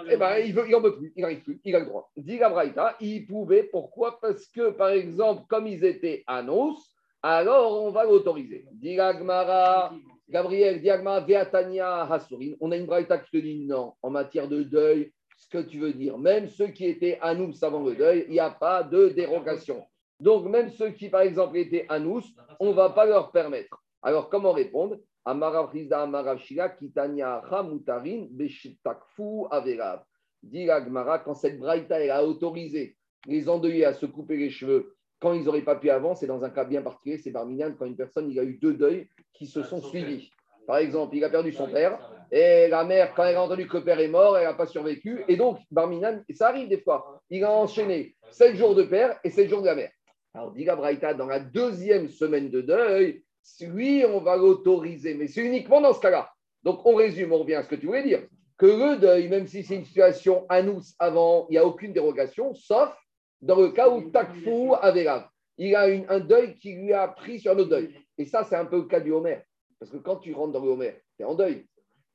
Eh 0.09 0.17
ben, 0.17 0.38
il 0.38 0.53
veut, 0.53 0.65
il 0.67 0.75
en 0.75 0.81
veut 0.81 0.95
plus, 0.95 1.13
il 1.15 1.21
n'arrive 1.21 1.41
plus, 1.41 1.59
il 1.63 1.75
a 1.75 1.79
le 1.79 1.85
droit. 1.85 2.12
Dit 2.15 2.38
la 2.38 2.49
Braïta, 2.49 2.95
il 2.99 3.25
pouvait, 3.25 3.63
pourquoi? 3.63 4.19
Parce 4.19 4.47
que, 4.47 4.71
par 4.71 4.89
exemple, 4.89 5.43
comme 5.49 5.67
ils 5.67 5.83
étaient 5.83 6.23
annonces, 6.27 6.95
alors 7.21 7.83
on 7.83 7.91
va 7.91 8.05
l'autoriser. 8.05 8.65
Dit 8.73 8.95
la 8.95 9.17
Gemara, 9.17 9.93
Gabriel, 10.29 10.81
Diagma, 10.81 11.19
Veatania, 11.21 12.03
Hasurin. 12.03 12.53
On 12.62 12.71
a 12.71 12.77
une 12.77 12.85
braïta 12.85 13.17
qui 13.17 13.31
te 13.31 13.38
dit 13.38 13.65
non, 13.65 13.93
en 14.01 14.09
matière 14.09 14.47
de 14.47 14.63
deuil, 14.63 15.12
ce 15.38 15.49
que 15.49 15.63
tu 15.63 15.79
veux 15.79 15.93
dire, 15.93 16.17
même 16.17 16.47
ceux 16.47 16.67
qui 16.67 16.85
étaient 16.85 17.17
à 17.21 17.33
nous 17.33 17.51
avant 17.63 17.83
le 17.83 17.95
deuil, 17.95 18.25
il 18.27 18.33
n'y 18.33 18.39
a 18.39 18.51
pas 18.51 18.83
de 18.83 19.09
dérogation. 19.09 19.85
Donc, 20.19 20.45
même 20.45 20.69
ceux 20.69 20.89
qui, 20.91 21.09
par 21.09 21.21
exemple, 21.21 21.57
étaient 21.57 21.85
à 21.88 21.97
nous, 21.97 22.21
on 22.59 22.67
ne 22.67 22.73
va 22.73 22.89
pas 22.89 23.05
leur 23.05 23.31
permettre. 23.31 23.81
Alors, 24.01 24.29
comment 24.29 24.51
répondre? 24.51 24.97
Amarav 25.25 25.71
Rizda, 25.71 26.01
Amarav 26.01 26.39
Shila, 26.39 26.69
Kitania, 26.69 27.41
Hamutarin, 27.51 28.27
Beshitakfu, 28.32 29.47
Averav. 29.51 30.03
Dit 30.41 30.65
la 30.65 30.84
Gemara, 30.84 31.19
quand 31.19 31.36
cette 31.36 31.60
braïta 31.60 31.99
elle 31.99 32.12
a 32.12 32.23
autorisé 32.23 32.95
les 33.27 33.49
endeuillés 33.49 33.86
à 33.86 33.93
se 33.93 34.05
couper 34.05 34.38
les 34.38 34.49
cheveux 34.49 34.95
quand 35.19 35.34
ils 35.34 35.43
n'auraient 35.43 35.62
pas 35.62 35.75
pu 35.75 35.89
avant, 35.89 36.15
c'est 36.15 36.27
dans 36.27 36.43
un 36.43 36.49
cas 36.49 36.63
bien 36.63 36.82
particulier, 36.82 37.17
c'est 37.17 37.32
Barminan, 37.32 37.73
quand 37.77 37.86
une 37.86 37.97
personne, 37.97 38.32
il 38.32 38.39
a 38.39 38.43
eu 38.43 38.53
deux 38.53 38.73
deuils 38.73 39.10
qui 39.34 39.47
se 39.47 39.63
sont 39.63 39.82
suivis. 39.82 40.32
Par 40.65 40.77
exemple, 40.77 41.15
il 41.15 41.23
a 41.23 41.29
perdu 41.29 41.51
son 41.51 41.67
père, 41.67 41.99
et 42.32 42.67
la 42.67 42.86
mère, 42.86 43.13
quand 43.15 43.25
elle 43.25 43.36
a 43.36 43.43
entendu 43.43 43.67
que 43.67 43.77
le 43.77 43.84
père 43.84 43.99
est 43.99 44.08
mort, 44.08 44.38
elle 44.38 44.45
n'a 44.45 44.53
pas 44.53 44.67
survécu. 44.67 45.23
Et 45.27 45.36
donc, 45.36 45.60
Barminan, 45.71 46.23
ça 46.34 46.49
arrive 46.49 46.69
des 46.69 46.79
fois, 46.79 47.21
il 47.29 47.43
a 47.43 47.51
enchaîné 47.51 48.15
7 48.29 48.55
jours 48.55 48.75
de 48.75 48.84
père 48.84 49.19
et 49.23 49.29
7 49.29 49.49
jours 49.49 49.62
de 49.62 49.65
la 49.65 49.75
mère. 49.75 49.91
Alors, 50.34 50.51
dit 50.51 50.63
la 50.63 50.75
Braïta, 50.75 51.13
dans 51.13 51.25
la 51.25 51.39
deuxième 51.39 52.08
semaine 52.08 52.49
de 52.49 52.62
deuil, 52.62 53.23
lui, 53.62 54.06
on 54.06 54.19
va 54.19 54.36
l'autoriser, 54.38 55.13
mais 55.15 55.28
c'est 55.28 55.45
uniquement 55.45 55.82
dans 55.82 55.93
ce 55.93 55.99
cas-là. 55.99 56.30
Donc, 56.63 56.86
on 56.86 56.95
résume, 56.95 57.34
on 57.34 57.39
revient 57.39 57.56
à 57.56 57.63
ce 57.63 57.69
que 57.69 57.75
tu 57.75 57.88
voulais 57.88 58.04
dire. 58.04 58.28
Que 58.58 58.65
le 58.65 58.97
deuil, 58.97 59.30
même 59.30 59.47
si 59.47 59.63
c'est 59.63 59.75
une 59.75 59.86
situation 59.86 60.45
à 60.49 60.62
avant, 60.99 61.47
il 61.49 61.54
n'y 61.54 61.58
a 61.58 61.65
aucune 61.65 61.93
dérogation, 61.93 62.54
sauf 62.54 62.93
dans 63.41 63.60
le 63.60 63.69
cas 63.69 63.89
où 63.89 64.10
Takfou 64.12 64.75
avait 64.82 65.04
grave. 65.04 65.28
Il 65.58 65.75
a 65.75 65.84
un 65.84 66.19
deuil 66.19 66.56
qui 66.56 66.73
lui 66.73 66.93
a 66.93 67.08
pris 67.08 67.39
sur 67.39 67.52
autre 67.52 67.69
deuil. 67.69 67.95
Et 68.17 68.25
ça, 68.25 68.43
c'est 68.43 68.56
un 68.56 68.65
peu 68.65 68.78
le 68.78 68.84
cas 68.84 68.99
du 68.99 69.12
Homer. 69.12 69.39
Parce 69.80 69.91
que 69.91 69.97
quand 69.97 70.17
tu 70.17 70.34
rentres 70.34 70.54
dans 70.54 70.63
le 70.63 70.71
Homer, 70.71 71.02
tu 71.17 71.23
es 71.23 71.25
en 71.25 71.36
deuil. 71.36 71.65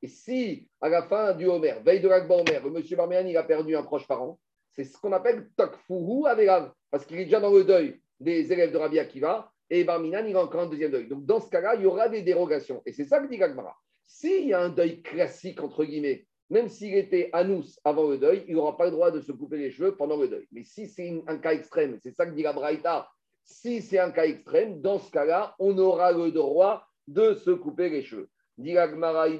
Et 0.02 0.08
si, 0.08 0.68
à 0.80 0.88
la 0.88 1.02
fin 1.02 1.32
du 1.32 1.46
Homer, 1.46 1.74
veille 1.84 2.00
de 2.00 2.08
l'Akba 2.08 2.36
Homer, 2.36 2.60
le 2.62 2.70
monsieur 2.70 2.96
Barméan, 2.96 3.26
il 3.26 3.36
a 3.36 3.42
perdu 3.42 3.74
un 3.74 3.82
proche 3.82 4.06
parent, 4.06 4.38
c'est 4.72 4.84
ce 4.84 4.98
qu'on 4.98 5.12
appelle 5.12 5.48
Takfou 5.56 6.26
avec 6.26 6.46
grave. 6.46 6.72
Parce 6.90 7.06
qu'il 7.06 7.18
est 7.18 7.24
déjà 7.24 7.40
dans 7.40 7.52
le 7.52 7.64
deuil 7.64 8.00
des 8.20 8.52
élèves 8.52 8.72
de 8.72 8.76
Rabbi 8.76 8.98
Akiva. 8.98 9.50
Et 9.74 9.82
Barminan, 9.82 10.24
il 10.24 10.36
a 10.36 10.40
encore 10.40 10.60
un 10.60 10.66
deuxième 10.68 10.92
deuil. 10.92 11.08
Donc, 11.08 11.26
dans 11.26 11.40
ce 11.40 11.50
cas-là, 11.50 11.74
il 11.74 11.82
y 11.82 11.86
aura 11.86 12.08
des 12.08 12.22
dérogations. 12.22 12.80
Et 12.86 12.92
c'est 12.92 13.06
ça 13.06 13.18
que 13.18 13.26
dit 13.26 13.38
Gagmara. 13.38 13.76
S'il 14.06 14.46
y 14.46 14.52
a 14.52 14.60
un 14.60 14.68
deuil 14.68 15.02
classique, 15.02 15.60
entre 15.60 15.84
guillemets, 15.84 16.28
même 16.48 16.68
s'il 16.68 16.94
était 16.94 17.28
anous 17.32 17.64
avant 17.82 18.08
le 18.08 18.18
deuil, 18.18 18.44
il 18.46 18.54
n'aura 18.54 18.76
pas 18.76 18.84
le 18.84 18.92
droit 18.92 19.10
de 19.10 19.20
se 19.20 19.32
couper 19.32 19.56
les 19.56 19.72
cheveux 19.72 19.96
pendant 19.96 20.16
le 20.16 20.28
deuil. 20.28 20.46
Mais 20.52 20.62
si 20.62 20.86
c'est 20.86 21.20
un 21.26 21.38
cas 21.38 21.54
extrême, 21.54 21.98
c'est 22.00 22.12
ça 22.12 22.24
que 22.24 22.36
dit 22.36 22.44
la 22.44 22.52
Braïta, 22.52 23.08
si 23.42 23.82
c'est 23.82 23.98
un 23.98 24.12
cas 24.12 24.26
extrême, 24.26 24.80
dans 24.80 25.00
ce 25.00 25.10
cas-là, 25.10 25.56
on 25.58 25.76
aura 25.76 26.12
le 26.12 26.30
droit 26.30 26.86
de 27.08 27.34
se 27.34 27.50
couper 27.50 27.88
les 27.88 28.02
cheveux. 28.02 28.28
Gemara, 28.56 29.28
je 29.28 29.34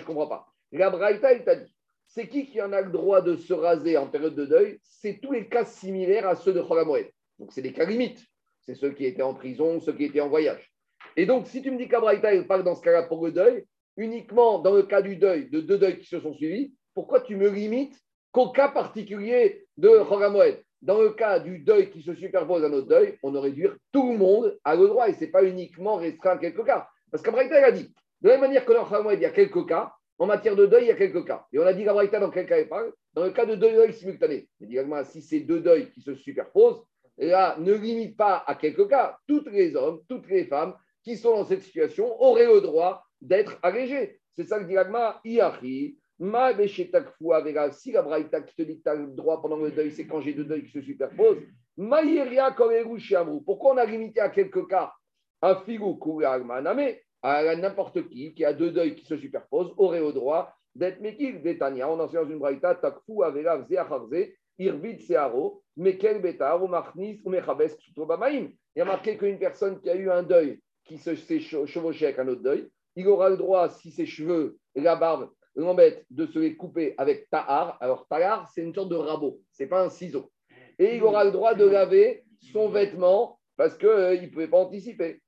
ne 0.00 0.04
comprends 0.06 0.28
pas. 0.28 0.46
La 0.72 0.88
Braïta, 0.88 1.38
t'a 1.40 1.56
dit, 1.56 1.76
c'est 2.14 2.28
qui 2.28 2.44
qui 2.44 2.60
en 2.60 2.72
a 2.74 2.82
le 2.82 2.90
droit 2.90 3.22
de 3.22 3.36
se 3.36 3.54
raser 3.54 3.96
en 3.96 4.06
période 4.06 4.34
de 4.34 4.44
deuil? 4.44 4.78
C'est 4.82 5.18
tous 5.22 5.32
les 5.32 5.48
cas 5.48 5.64
similaires 5.64 6.28
à 6.28 6.36
ceux 6.36 6.52
de 6.52 6.62
Cholamoed. 6.62 7.06
Donc, 7.38 7.52
c'est 7.52 7.62
des 7.62 7.72
cas 7.72 7.86
limites. 7.86 8.22
C'est 8.60 8.74
ceux 8.74 8.90
qui 8.90 9.06
étaient 9.06 9.22
en 9.22 9.32
prison, 9.32 9.80
ceux 9.80 9.94
qui 9.94 10.04
étaient 10.04 10.20
en 10.20 10.28
voyage. 10.28 10.70
Et 11.16 11.24
donc, 11.24 11.46
si 11.46 11.62
tu 11.62 11.70
me 11.70 11.78
dis 11.78 11.88
qu'Abraïta, 11.88 12.34
il 12.34 12.46
parle 12.46 12.64
dans 12.64 12.74
ce 12.74 12.82
cas-là 12.82 13.04
pour 13.04 13.24
le 13.24 13.32
deuil, 13.32 13.64
uniquement 13.96 14.58
dans 14.58 14.74
le 14.74 14.82
cas 14.82 15.00
du 15.00 15.16
deuil, 15.16 15.48
de 15.48 15.60
deux 15.60 15.78
deuils 15.78 15.98
qui 15.98 16.06
se 16.06 16.20
sont 16.20 16.34
suivis, 16.34 16.74
pourquoi 16.94 17.22
tu 17.22 17.34
me 17.34 17.48
limites 17.48 17.98
qu'au 18.30 18.50
cas 18.50 18.68
particulier 18.68 19.66
de 19.78 19.88
Choramoed 19.88 20.62
Dans 20.82 21.00
le 21.00 21.10
cas 21.10 21.40
du 21.40 21.60
deuil 21.60 21.90
qui 21.90 22.02
se 22.02 22.14
superpose 22.14 22.62
à 22.62 22.68
notre 22.68 22.88
deuil, 22.88 23.16
on 23.22 23.34
aurait 23.34 23.52
dû 23.52 23.68
tout 23.90 24.12
le 24.12 24.18
monde 24.18 24.58
a 24.64 24.76
le 24.76 24.86
droit 24.86 25.08
et 25.08 25.14
ce 25.14 25.20
n'est 25.20 25.30
pas 25.30 25.44
uniquement 25.44 25.96
restreint 25.96 26.32
à 26.32 26.38
quelques 26.38 26.64
cas. 26.66 26.86
Parce 27.10 27.22
qu'Abraïta, 27.22 27.64
a 27.64 27.72
dit, 27.72 27.90
de 28.20 28.28
la 28.28 28.34
même 28.34 28.42
manière 28.42 28.66
que 28.66 28.72
dans 28.74 28.84
Choramoed, 28.84 29.18
il 29.18 29.22
y 29.22 29.26
a 29.26 29.30
quelques 29.30 29.66
cas, 29.66 29.94
en 30.18 30.26
matière 30.26 30.56
de 30.56 30.66
deuil, 30.66 30.84
il 30.84 30.88
y 30.88 30.90
a 30.90 30.96
quelques 30.96 31.26
cas. 31.26 31.46
Et 31.52 31.58
on 31.58 31.66
a 31.66 31.72
dit 31.72 31.84
qu'Abraïta, 31.84 32.20
dans 32.20 32.30
quel 32.30 32.46
cas 32.46 32.60
il 32.60 32.68
parle? 32.68 32.92
Dans 33.14 33.24
le 33.24 33.30
cas 33.30 33.46
de 33.46 33.54
deux 33.54 33.72
deuils 33.72 33.92
simultanés. 33.92 34.48
Il 34.60 34.68
dit 34.68 34.78
si 35.04 35.22
c'est 35.22 35.40
deux 35.40 35.60
deuils 35.60 35.90
qui 35.90 36.00
se 36.00 36.14
superposent, 36.14 36.82
là, 37.18 37.56
ne 37.58 37.72
limite 37.72 38.16
pas 38.16 38.44
à 38.46 38.54
quelques 38.54 38.88
cas. 38.88 39.18
Tous 39.26 39.44
les 39.50 39.74
hommes, 39.74 40.00
toutes 40.08 40.28
les 40.28 40.44
femmes 40.44 40.74
qui 41.02 41.16
sont 41.16 41.36
dans 41.36 41.44
cette 41.44 41.62
situation 41.62 42.20
auraient 42.22 42.46
le 42.46 42.60
droit 42.60 43.04
d'être 43.20 43.58
allégés. 43.62 44.20
C'est 44.36 44.44
ça 44.44 44.58
que 44.58 44.64
dit 44.64 44.74
l'agma, 44.74 45.20
Iachi, 45.24 45.98
Ma 46.22 46.52
beshetakfu 46.52 47.32
avera, 47.32 47.72
si 47.72 47.90
la 47.90 48.02
braïta 48.02 48.42
qui 48.42 48.54
te 48.54 48.62
dit 48.62 48.78
que 48.78 48.82
tu 48.84 48.88
as 48.88 48.94
le 48.94 49.08
droit 49.08 49.42
pendant 49.42 49.56
le 49.56 49.72
deuil, 49.72 49.90
c'est 49.90 50.06
quand 50.06 50.20
j'ai 50.20 50.32
deux 50.32 50.44
deuils 50.44 50.64
qui 50.64 50.70
se 50.70 50.80
superposent. 50.80 51.42
Maïria 51.76 52.52
koreru 52.52 53.00
shiamru. 53.00 53.42
Pourquoi 53.44 53.74
on 53.74 53.76
a 53.78 53.84
limité 53.84 54.20
à 54.20 54.28
quelques 54.28 54.68
cas? 54.68 54.92
Un 55.40 55.56
figu 55.56 55.96
maname 56.44 56.94
à 57.22 57.54
n'importe 57.56 58.08
qui 58.08 58.34
qui 58.34 58.44
a 58.44 58.52
deux 58.52 58.70
deuils 58.70 58.94
qui 58.96 59.06
se 59.06 59.16
superposent 59.16 59.72
aurait 59.76 60.00
le 60.00 60.12
droit 60.12 60.52
d'être 60.74 61.00
mekil 61.00 61.42
Betania. 61.42 61.88
On 61.88 62.00
enseigne 62.00 62.22
dans 62.24 62.30
une 62.30 62.38
braïta, 62.38 62.74
takfu 62.74 63.22
avera 63.22 63.58
vzeacharze, 63.58 64.32
irvid 64.58 65.00
searo, 65.00 65.62
mekel 65.76 66.20
betar, 66.20 66.62
ou 66.62 66.68
machnis, 66.68 67.20
ou 67.24 67.30
mechabes 67.30 67.70
bamaim. 67.96 68.48
Il 68.74 68.78
y 68.78 68.80
a 68.80 68.84
marqué 68.84 69.16
qu'une 69.16 69.38
personne 69.38 69.80
qui 69.80 69.90
a 69.90 69.94
eu 69.94 70.10
un 70.10 70.22
deuil, 70.22 70.60
qui 70.84 70.98
se 70.98 71.14
s'est 71.14 71.40
che- 71.40 71.66
chevauché 71.66 72.06
avec 72.06 72.18
un 72.18 72.28
autre 72.28 72.42
deuil, 72.42 72.68
il 72.96 73.06
aura 73.06 73.30
le 73.30 73.36
droit, 73.36 73.68
si 73.68 73.90
ses 73.90 74.06
cheveux 74.06 74.58
et 74.74 74.80
la 74.80 74.96
barbe 74.96 75.30
l'embêtent, 75.54 76.04
de 76.10 76.26
se 76.26 76.38
les 76.38 76.56
couper 76.56 76.94
avec 76.98 77.28
tahar. 77.30 77.76
Alors, 77.80 78.06
tahar, 78.08 78.48
c'est 78.54 78.62
une 78.62 78.74
sorte 78.74 78.88
de 78.88 78.96
rabot, 78.96 79.40
c'est 79.50 79.66
pas 79.66 79.82
un 79.84 79.90
ciseau. 79.90 80.30
Et 80.78 80.96
il 80.96 81.02
aura 81.02 81.24
le 81.24 81.30
droit 81.30 81.54
de 81.54 81.66
laver 81.66 82.24
son 82.52 82.68
vêtement 82.70 83.38
parce 83.56 83.76
qu'il 83.76 83.88
ne 83.88 84.26
pouvait 84.28 84.48
pas 84.48 84.58
anticiper. 84.58 85.21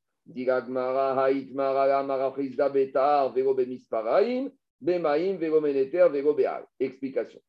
Explication. 6.81 7.41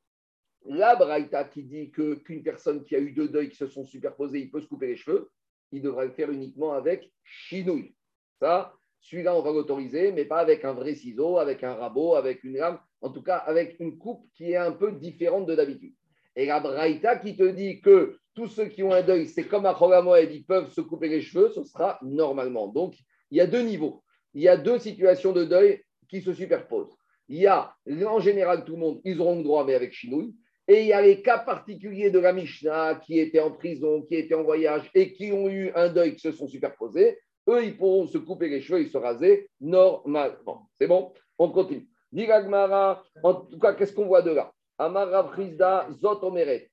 La 0.67 0.95
braïta 0.95 1.43
qui 1.43 1.63
dit 1.63 1.91
que 1.91 2.15
qu'une 2.15 2.43
personne 2.43 2.83
qui 2.83 2.95
a 2.95 2.99
eu 2.99 3.11
deux 3.11 3.29
deuils 3.29 3.49
qui 3.49 3.55
se 3.55 3.67
sont 3.67 3.85
superposés, 3.85 4.39
il 4.39 4.51
peut 4.51 4.61
se 4.61 4.67
couper 4.67 4.87
les 4.87 4.95
cheveux, 4.95 5.29
il 5.71 5.81
devra 5.81 6.05
le 6.05 6.11
faire 6.11 6.31
uniquement 6.31 6.73
avec 6.73 7.11
chinouille. 7.23 7.95
Ça, 8.39 8.73
celui-là, 8.99 9.35
on 9.35 9.41
va 9.41 9.51
l'autoriser, 9.51 10.11
mais 10.11 10.25
pas 10.25 10.39
avec 10.39 10.65
un 10.65 10.73
vrai 10.73 10.95
ciseau, 10.95 11.37
avec 11.37 11.63
un 11.63 11.75
rabot, 11.75 12.15
avec 12.15 12.43
une 12.43 12.57
lame, 12.57 12.79
en 13.01 13.11
tout 13.11 13.21
cas 13.21 13.37
avec 13.37 13.79
une 13.79 13.97
coupe 13.97 14.27
qui 14.33 14.51
est 14.51 14.57
un 14.57 14.71
peu 14.71 14.91
différente 14.91 15.45
de 15.45 15.55
d'habitude. 15.55 15.93
Et 16.35 16.47
la 16.47 16.59
braïta 16.59 17.17
qui 17.17 17.37
te 17.37 17.43
dit 17.43 17.81
que 17.81 18.17
tous 18.35 18.47
ceux 18.47 18.65
qui 18.65 18.83
ont 18.83 18.91
un 18.91 19.01
deuil, 19.01 19.27
c'est 19.27 19.45
comme 19.45 19.65
à 19.65 19.75
Cholamoed, 19.77 20.31
ils 20.31 20.45
peuvent 20.45 20.69
se 20.71 20.81
couper 20.81 21.07
les 21.07 21.21
cheveux, 21.21 21.49
ce 21.49 21.63
sera 21.63 21.97
normalement. 22.03 22.67
Donc, 22.67 22.95
il 23.31 23.37
y 23.37 23.41
a 23.41 23.47
deux 23.47 23.61
niveaux. 23.61 24.03
Il 24.33 24.41
y 24.41 24.49
a 24.49 24.57
deux 24.57 24.77
situations 24.77 25.31
de 25.31 25.45
deuil 25.45 25.81
qui 26.09 26.21
se 26.21 26.33
superposent. 26.33 26.95
Il 27.29 27.37
y 27.37 27.47
a, 27.47 27.73
en 28.05 28.19
général, 28.19 28.65
tout 28.65 28.73
le 28.73 28.79
monde, 28.79 29.01
ils 29.03 29.19
auront 29.19 29.37
le 29.37 29.43
droit, 29.43 29.65
mais 29.65 29.73
avec 29.73 29.93
chinouille. 29.93 30.35
Et 30.67 30.81
il 30.81 30.87
y 30.87 30.93
a 30.93 31.01
les 31.01 31.21
cas 31.21 31.39
particuliers 31.39 32.09
de 32.09 32.19
la 32.19 32.33
Mishnah 32.33 32.95
qui 32.95 33.19
étaient 33.19 33.39
en 33.39 33.51
prison, 33.51 34.01
qui 34.01 34.15
étaient 34.15 34.35
en 34.35 34.43
voyage 34.43 34.89
et 34.93 35.13
qui 35.13 35.31
ont 35.31 35.47
eu 35.47 35.71
un 35.75 35.89
deuil 35.89 36.15
qui 36.15 36.21
se 36.21 36.31
sont 36.31 36.47
superposés. 36.47 37.19
Eux, 37.47 37.63
ils 37.63 37.77
pourront 37.77 38.07
se 38.07 38.17
couper 38.17 38.49
les 38.49 38.61
cheveux 38.61 38.81
et 38.81 38.87
se 38.87 38.97
raser 38.97 39.49
normalement. 39.61 40.69
C'est 40.79 40.87
bon? 40.87 41.13
On 41.37 41.49
continue. 41.49 41.87
En 43.23 43.33
tout 43.33 43.59
cas, 43.59 43.73
qu'est-ce 43.73 43.93
qu'on 43.93 44.07
voit 44.07 44.23
de 44.23 44.31
là? 44.31 44.54
Amara 44.77 45.23
Frisda 45.29 45.87
Zot 46.01 46.21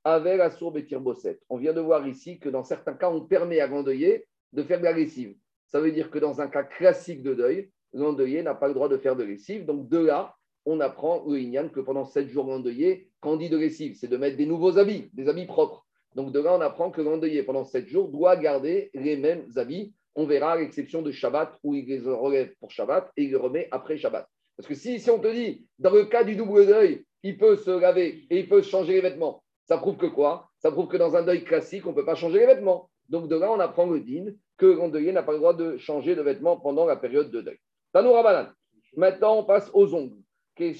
Avel 0.05 0.41
Asur 0.41 0.73
Betir 0.73 1.01
Bosset. 1.01 1.39
On 1.49 1.57
vient 1.57 1.73
de 1.73 1.81
voir 1.81 2.07
ici 2.07 2.41
que 2.41 2.49
dans 2.49 2.65
certains 2.65 2.95
cas, 2.95 3.11
on 3.11 3.21
permet 3.21 3.61
à 3.61 3.69
l'endeuillé 3.69 4.27
de 4.53 4.63
faire 4.65 4.81
de 4.81 4.85
la 4.85 4.93
lessive. 4.93 5.37
Ça 5.69 5.81
veut 5.81 5.93
dire 5.93 6.11
que 6.11 6.19
dans 6.19 6.41
un 6.41 6.49
cas 6.49 6.65
classique 6.65 7.23
de 7.23 7.35
deuil, 7.35 7.71
l'endeuillé 7.93 8.43
n'a 8.43 8.55
pas 8.55 8.69
le 8.69 8.75
droit 8.75 8.89
de 8.89 8.99
faire 8.99 9.15
de 9.15 9.23
lessive. 9.23 9.65
Donc, 9.67 9.89
de 9.89 9.99
là, 9.99 10.35
on 10.67 10.81
apprend 10.81 11.19
au 11.19 11.33
que 11.35 11.81
pendant 11.81 12.05
sept 12.05 12.29
jours 12.29 12.47
l'endeuillé, 12.47 13.09
quand 13.21 13.33
on 13.33 13.37
dit 13.37 13.49
de 13.49 13.57
lessive, 13.57 13.97
c'est 13.97 14.09
de 14.09 14.17
mettre 14.17 14.37
des 14.37 14.47
nouveaux 14.47 14.79
habits, 14.79 15.09
des 15.13 15.29
habits 15.29 15.47
propres. 15.47 15.87
Donc, 16.17 16.33
de 16.33 16.41
là, 16.41 16.55
on 16.55 16.61
apprend 16.61 16.91
que 16.91 17.01
l'endeuillé, 17.01 17.45
pendant 17.45 17.65
sept 17.65 17.87
jours, 17.87 18.09
doit 18.09 18.37
garder 18.37 18.91
les 18.95 19.17
mêmes 19.17 19.47
habits. 19.57 19.95
On 20.15 20.27
verra 20.27 20.53
à 20.53 20.57
l'exception 20.57 21.03
de 21.03 21.11
Shabbat, 21.11 21.57
où 21.63 21.75
il 21.75 21.87
les 21.87 22.01
relève 22.01 22.53
pour 22.59 22.71
Shabbat 22.71 23.11
et 23.17 23.23
il 23.25 23.31
les 23.31 23.37
remet 23.37 23.69
après 23.71 23.97
Shabbat. 23.97 24.29
Parce 24.57 24.69
que 24.69 24.75
si, 24.75 25.01
si 25.01 25.11
on 25.11 25.19
te 25.19 25.33
dit, 25.33 25.67
dans 25.79 25.93
le 25.93 26.05
cas 26.05 26.25
du 26.25 26.37
double 26.37 26.67
deuil, 26.67 27.05
il 27.23 27.39
peut 27.39 27.57
se 27.57 27.71
laver 27.71 28.27
et 28.31 28.41
il 28.41 28.49
peut 28.49 28.63
changer 28.63 28.95
les 28.95 29.01
vêtements, 29.01 29.43
ça 29.65 29.79
prouve 29.79 29.97
que 29.97 30.07
quoi? 30.07 30.51
Ça 30.59 30.71
prouve 30.71 30.89
que 30.89 30.97
dans 30.97 31.17
un 31.17 31.23
deuil 31.23 31.45
classique, 31.45 31.87
on 31.87 31.91
ne 31.91 31.95
peut 31.95 32.05
pas 32.05 32.15
changer 32.15 32.41
les 32.41 32.47
vêtements. 32.47 32.91
Donc 33.09 33.29
de 33.29 33.37
là, 33.37 33.53
on 33.53 33.61
apprend 33.61 33.87
le 33.87 34.01
din 34.01 34.33
que 34.57 34.67
l'endeuillé 34.67 35.13
n'a 35.13 35.23
pas 35.23 35.33
le 35.33 35.39
droit 35.39 35.55
de 35.55 35.77
changer 35.77 36.15
de 36.15 36.23
vêtements 36.23 36.59
pendant 36.59 36.87
la 36.87 36.97
période 36.97 37.31
de 37.31 37.41
deuil. 37.41 37.59
Tanou 37.93 38.13
Rabanan. 38.13 38.53
Maintenant, 38.97 39.39
on 39.39 39.45
passe 39.45 39.71
aux 39.73 39.95
ongles. 39.95 40.19
Donc 40.59 40.77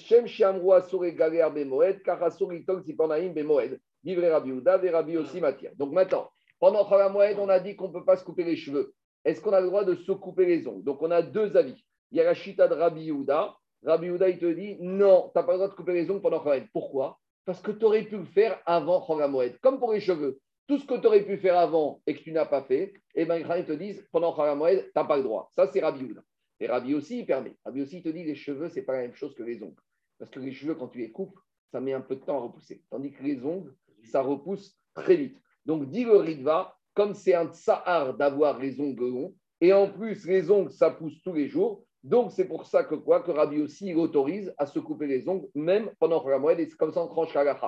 maintenant, 5.93 6.31
pendant 6.61 7.11
Moed, 7.11 7.39
on 7.39 7.49
a 7.49 7.59
dit 7.59 7.77
qu'on 7.77 7.89
ne 7.89 7.93
peut 7.93 8.05
pas 8.05 8.17
se 8.17 8.25
couper 8.25 8.45
les 8.45 8.57
cheveux. 8.57 8.93
Est-ce 9.25 9.41
qu'on 9.41 9.53
a 9.53 9.61
le 9.61 9.69
droit 9.69 9.85
de 9.85 9.95
se 9.95 10.13
couper 10.13 10.45
les 10.45 10.67
ongles? 10.67 10.85
Donc 10.85 11.01
on 11.01 11.11
a 11.11 11.23
deux 11.23 11.57
avis. 11.57 11.83
Il 12.11 12.19
y 12.19 12.21
a 12.21 12.25
la 12.25 12.35
chita 12.35 12.69
de 12.69 12.75
Rabbi 12.75 13.09
Uda. 13.09 13.57
Rabbi 13.85 14.07
Uda, 14.09 14.29
il 14.29 14.39
te 14.39 14.47
dit 14.47 14.77
non, 14.81 15.31
tu 15.33 15.39
n'as 15.39 15.43
pas 15.43 15.53
le 15.53 15.59
droit 15.59 15.69
de 15.69 15.75
couper 15.75 15.93
les 15.93 16.11
ongles 16.11 16.23
pendant 16.23 16.43
Moed. 16.43 16.67
Pourquoi? 16.73 17.19
Parce 17.45 17.61
que 17.61 17.73
tu 17.73 17.85
aurais 17.85 18.05
pu 18.05 18.17
le 18.17 18.25
faire 18.25 18.61
avant 18.67 19.05
Moed. 19.29 19.59
Comme 19.61 19.79
pour 19.79 19.93
les 19.93 20.01
cheveux. 20.01 20.41
Tout 20.69 20.79
ce 20.79 20.87
que 20.87 20.99
tu 21.01 21.07
aurais 21.07 21.25
pu 21.25 21.37
faire 21.39 21.59
avant 21.59 22.01
et 22.07 22.15
que 22.15 22.21
tu 22.21 22.33
n'as 22.33 22.47
pas 22.47 22.63
fait, 22.63 22.95
et 23.15 23.25
bien, 23.25 23.39
ils 23.39 23.65
te 23.65 23.73
disent 23.73 24.07
pendant 24.13 24.35
Moed, 24.57 24.85
tu 24.85 24.91
n'as 24.95 25.05
pas 25.05 25.17
le 25.17 25.25
droit. 25.25 25.51
Ça, 25.53 25.67
c'est 25.67 25.81
Rabbi 25.81 26.05
Uda. 26.05 26.23
Et 26.61 26.69
Rabbi 26.69 26.95
aussi, 26.95 27.19
il 27.21 27.27
permet. 27.27 27.57
Rabbi 27.65 27.83
aussi, 27.83 27.97
il 27.97 28.03
te 28.03 28.09
dit 28.09 28.23
les 28.23 28.37
cheveux, 28.37 28.69
ce 28.69 28.77
n'est 28.77 28.83
pas 28.83 28.93
la 28.93 29.03
même 29.03 29.15
chose 29.15 29.35
que 29.35 29.43
les 29.43 29.63
ongles. 29.63 29.81
Parce 30.19 30.31
que 30.31 30.39
les 30.39 30.53
cheveux, 30.53 30.77
quand 30.77 30.89
tu 30.89 30.99
les 30.99 31.11
coupes, 31.11 31.37
ça 31.73 31.81
met 31.81 31.93
un 31.93 32.01
peu 32.01 32.15
de 32.15 32.21
temps 32.21 32.37
à 32.37 32.41
repousser. 32.43 32.85
Tandis 32.89 33.13
que 33.13 33.25
les 33.25 33.45
ongles, 33.45 33.75
ça 34.05 34.23
repousse 34.23 34.79
très 34.95 35.17
vite. 35.17 35.37
Donc, 35.67 35.91
dit 35.91 36.05
le 36.05 36.17
Ritva, 36.17 36.77
comme 36.95 37.15
c'est 37.15 37.35
un 37.35 37.49
tsahar 37.53 38.15
d'avoir 38.15 38.59
les 38.61 38.81
ongles 38.81 39.09
longs, 39.09 39.35
et 39.61 39.73
en 39.73 39.91
plus, 39.91 40.25
les 40.27 40.51
ongles, 40.51 40.71
ça 40.71 40.91
pousse 40.91 41.21
tous 41.23 41.33
les 41.33 41.49
jours. 41.49 41.85
Donc, 42.03 42.33
c'est 42.33 42.47
pour 42.47 42.67
ça 42.67 42.85
que 42.85 42.95
quoi 42.95 43.21
Que 43.21 43.31
Rabbi 43.31 43.61
aussi, 43.63 43.95
autorise 43.95 44.53
à 44.59 44.67
se 44.67 44.79
couper 44.79 45.07
les 45.07 45.29
ongles, 45.29 45.49
même 45.55 45.91
pendant 45.99 46.27
la 46.27 46.39
moelle, 46.39 46.61
et 46.61 46.67
c'est 46.67 46.77
comme 46.77 46.93
ça 46.93 47.03
on 47.03 47.09
tranche 47.09 47.33
la 47.35 47.59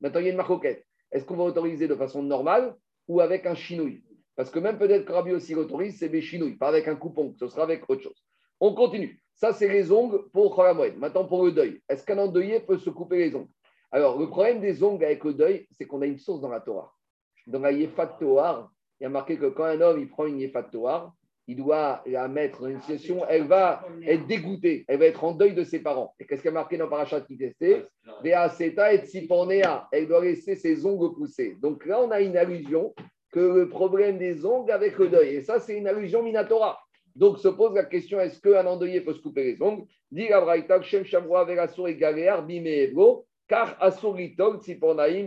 Maintenant, 0.00 0.20
il 0.20 0.24
y 0.24 0.28
a 0.28 0.30
une 0.30 0.36
marcoquette. 0.36 0.84
Est-ce 1.10 1.24
qu'on 1.24 1.36
va 1.36 1.44
autoriser 1.44 1.88
de 1.88 1.94
façon 1.94 2.22
normale 2.22 2.74
ou 3.06 3.20
avec 3.20 3.46
un 3.46 3.54
chinouille? 3.54 4.02
Parce 4.34 4.50
que 4.50 4.58
même 4.58 4.78
peut-être 4.78 5.04
que 5.04 5.12
Rabbi 5.12 5.32
aussi 5.32 5.54
l'autorise, 5.54 5.98
c'est 5.98 6.08
des 6.08 6.22
chinouilles, 6.22 6.56
pas 6.56 6.68
avec 6.68 6.88
un 6.88 6.96
coupon, 6.96 7.34
ce 7.38 7.46
sera 7.48 7.64
avec 7.64 7.88
autre 7.88 8.02
chose. 8.02 8.24
On 8.60 8.74
continue. 8.74 9.22
Ça, 9.34 9.52
c'est 9.52 9.68
les 9.68 9.90
ongles 9.92 10.30
pour 10.32 10.54
Cholamoued. 10.54 10.96
Maintenant, 10.96 11.24
pour 11.24 11.44
le 11.44 11.52
deuil. 11.52 11.80
Est-ce 11.88 12.04
qu'un 12.04 12.18
endeuillé 12.18 12.60
peut 12.60 12.78
se 12.78 12.90
couper 12.90 13.18
les 13.18 13.34
ongles? 13.34 13.50
Alors, 13.90 14.18
le 14.18 14.28
problème 14.28 14.60
des 14.60 14.82
ongles 14.82 15.04
avec 15.04 15.22
le 15.24 15.34
deuil, 15.34 15.66
c'est 15.72 15.84
qu'on 15.84 16.00
a 16.00 16.06
une 16.06 16.18
source 16.18 16.40
dans 16.40 16.48
la 16.48 16.60
Torah. 16.60 16.92
Dans 17.46 17.58
la 17.58 17.72
Yefat 17.72 18.18
Torah, 18.20 18.70
il 19.00 19.04
y 19.04 19.06
a 19.06 19.10
marqué 19.10 19.36
que 19.36 19.46
quand 19.46 19.64
un 19.64 19.80
homme 19.80 20.00
il 20.00 20.08
prend 20.08 20.26
une 20.26 20.38
Yefat 20.38 20.62
Torah, 20.64 21.12
il 21.52 21.56
doit 21.56 22.02
la 22.06 22.28
mettre 22.28 22.62
dans 22.62 22.68
une 22.68 22.80
situation, 22.80 23.26
elle 23.28 23.46
va 23.46 23.86
être 24.06 24.26
dégoûtée, 24.26 24.86
elle 24.88 24.98
va 25.00 25.04
être 25.04 25.22
en 25.22 25.32
deuil 25.32 25.52
de 25.52 25.64
ses 25.64 25.80
parents. 25.80 26.14
Et 26.18 26.24
qu'est-ce 26.24 26.40
qu'il 26.40 26.50
y 26.50 26.54
a 26.54 26.54
marqué 26.54 26.78
dans 26.78 26.88
Parachat 26.88 27.20
qui 27.20 27.36
testait 27.36 27.84
et 28.24 28.32
Elle 29.92 30.08
doit 30.08 30.24
laisser 30.24 30.56
ses 30.56 30.86
ongles 30.86 31.14
pousser. 31.14 31.58
Donc 31.60 31.84
là, 31.84 32.00
on 32.00 32.10
a 32.10 32.22
une 32.22 32.38
allusion 32.38 32.94
que 33.32 33.40
le 33.40 33.68
problème 33.68 34.16
des 34.16 34.46
ongles 34.46 34.72
avec 34.72 34.96
le 34.96 35.08
deuil. 35.08 35.34
Et 35.36 35.42
ça, 35.42 35.60
c'est 35.60 35.76
une 35.76 35.86
allusion 35.86 36.22
Minatora. 36.22 36.78
Donc 37.14 37.38
se 37.38 37.48
pose 37.48 37.74
la 37.74 37.84
question 37.84 38.18
est-ce 38.18 38.40
qu'un 38.40 38.66
endeuillé 38.66 39.02
peut 39.02 39.12
se 39.12 39.20
couper 39.20 39.44
les 39.44 39.60
ongles? 39.62 39.84
Dit 40.10 40.28
Shem 40.84 41.04
Shamroa 41.04 41.44
Verasur 41.44 41.86
et 41.86 41.96
Galéar 41.96 42.46
Bimeego, 42.46 43.26
car 43.46 43.76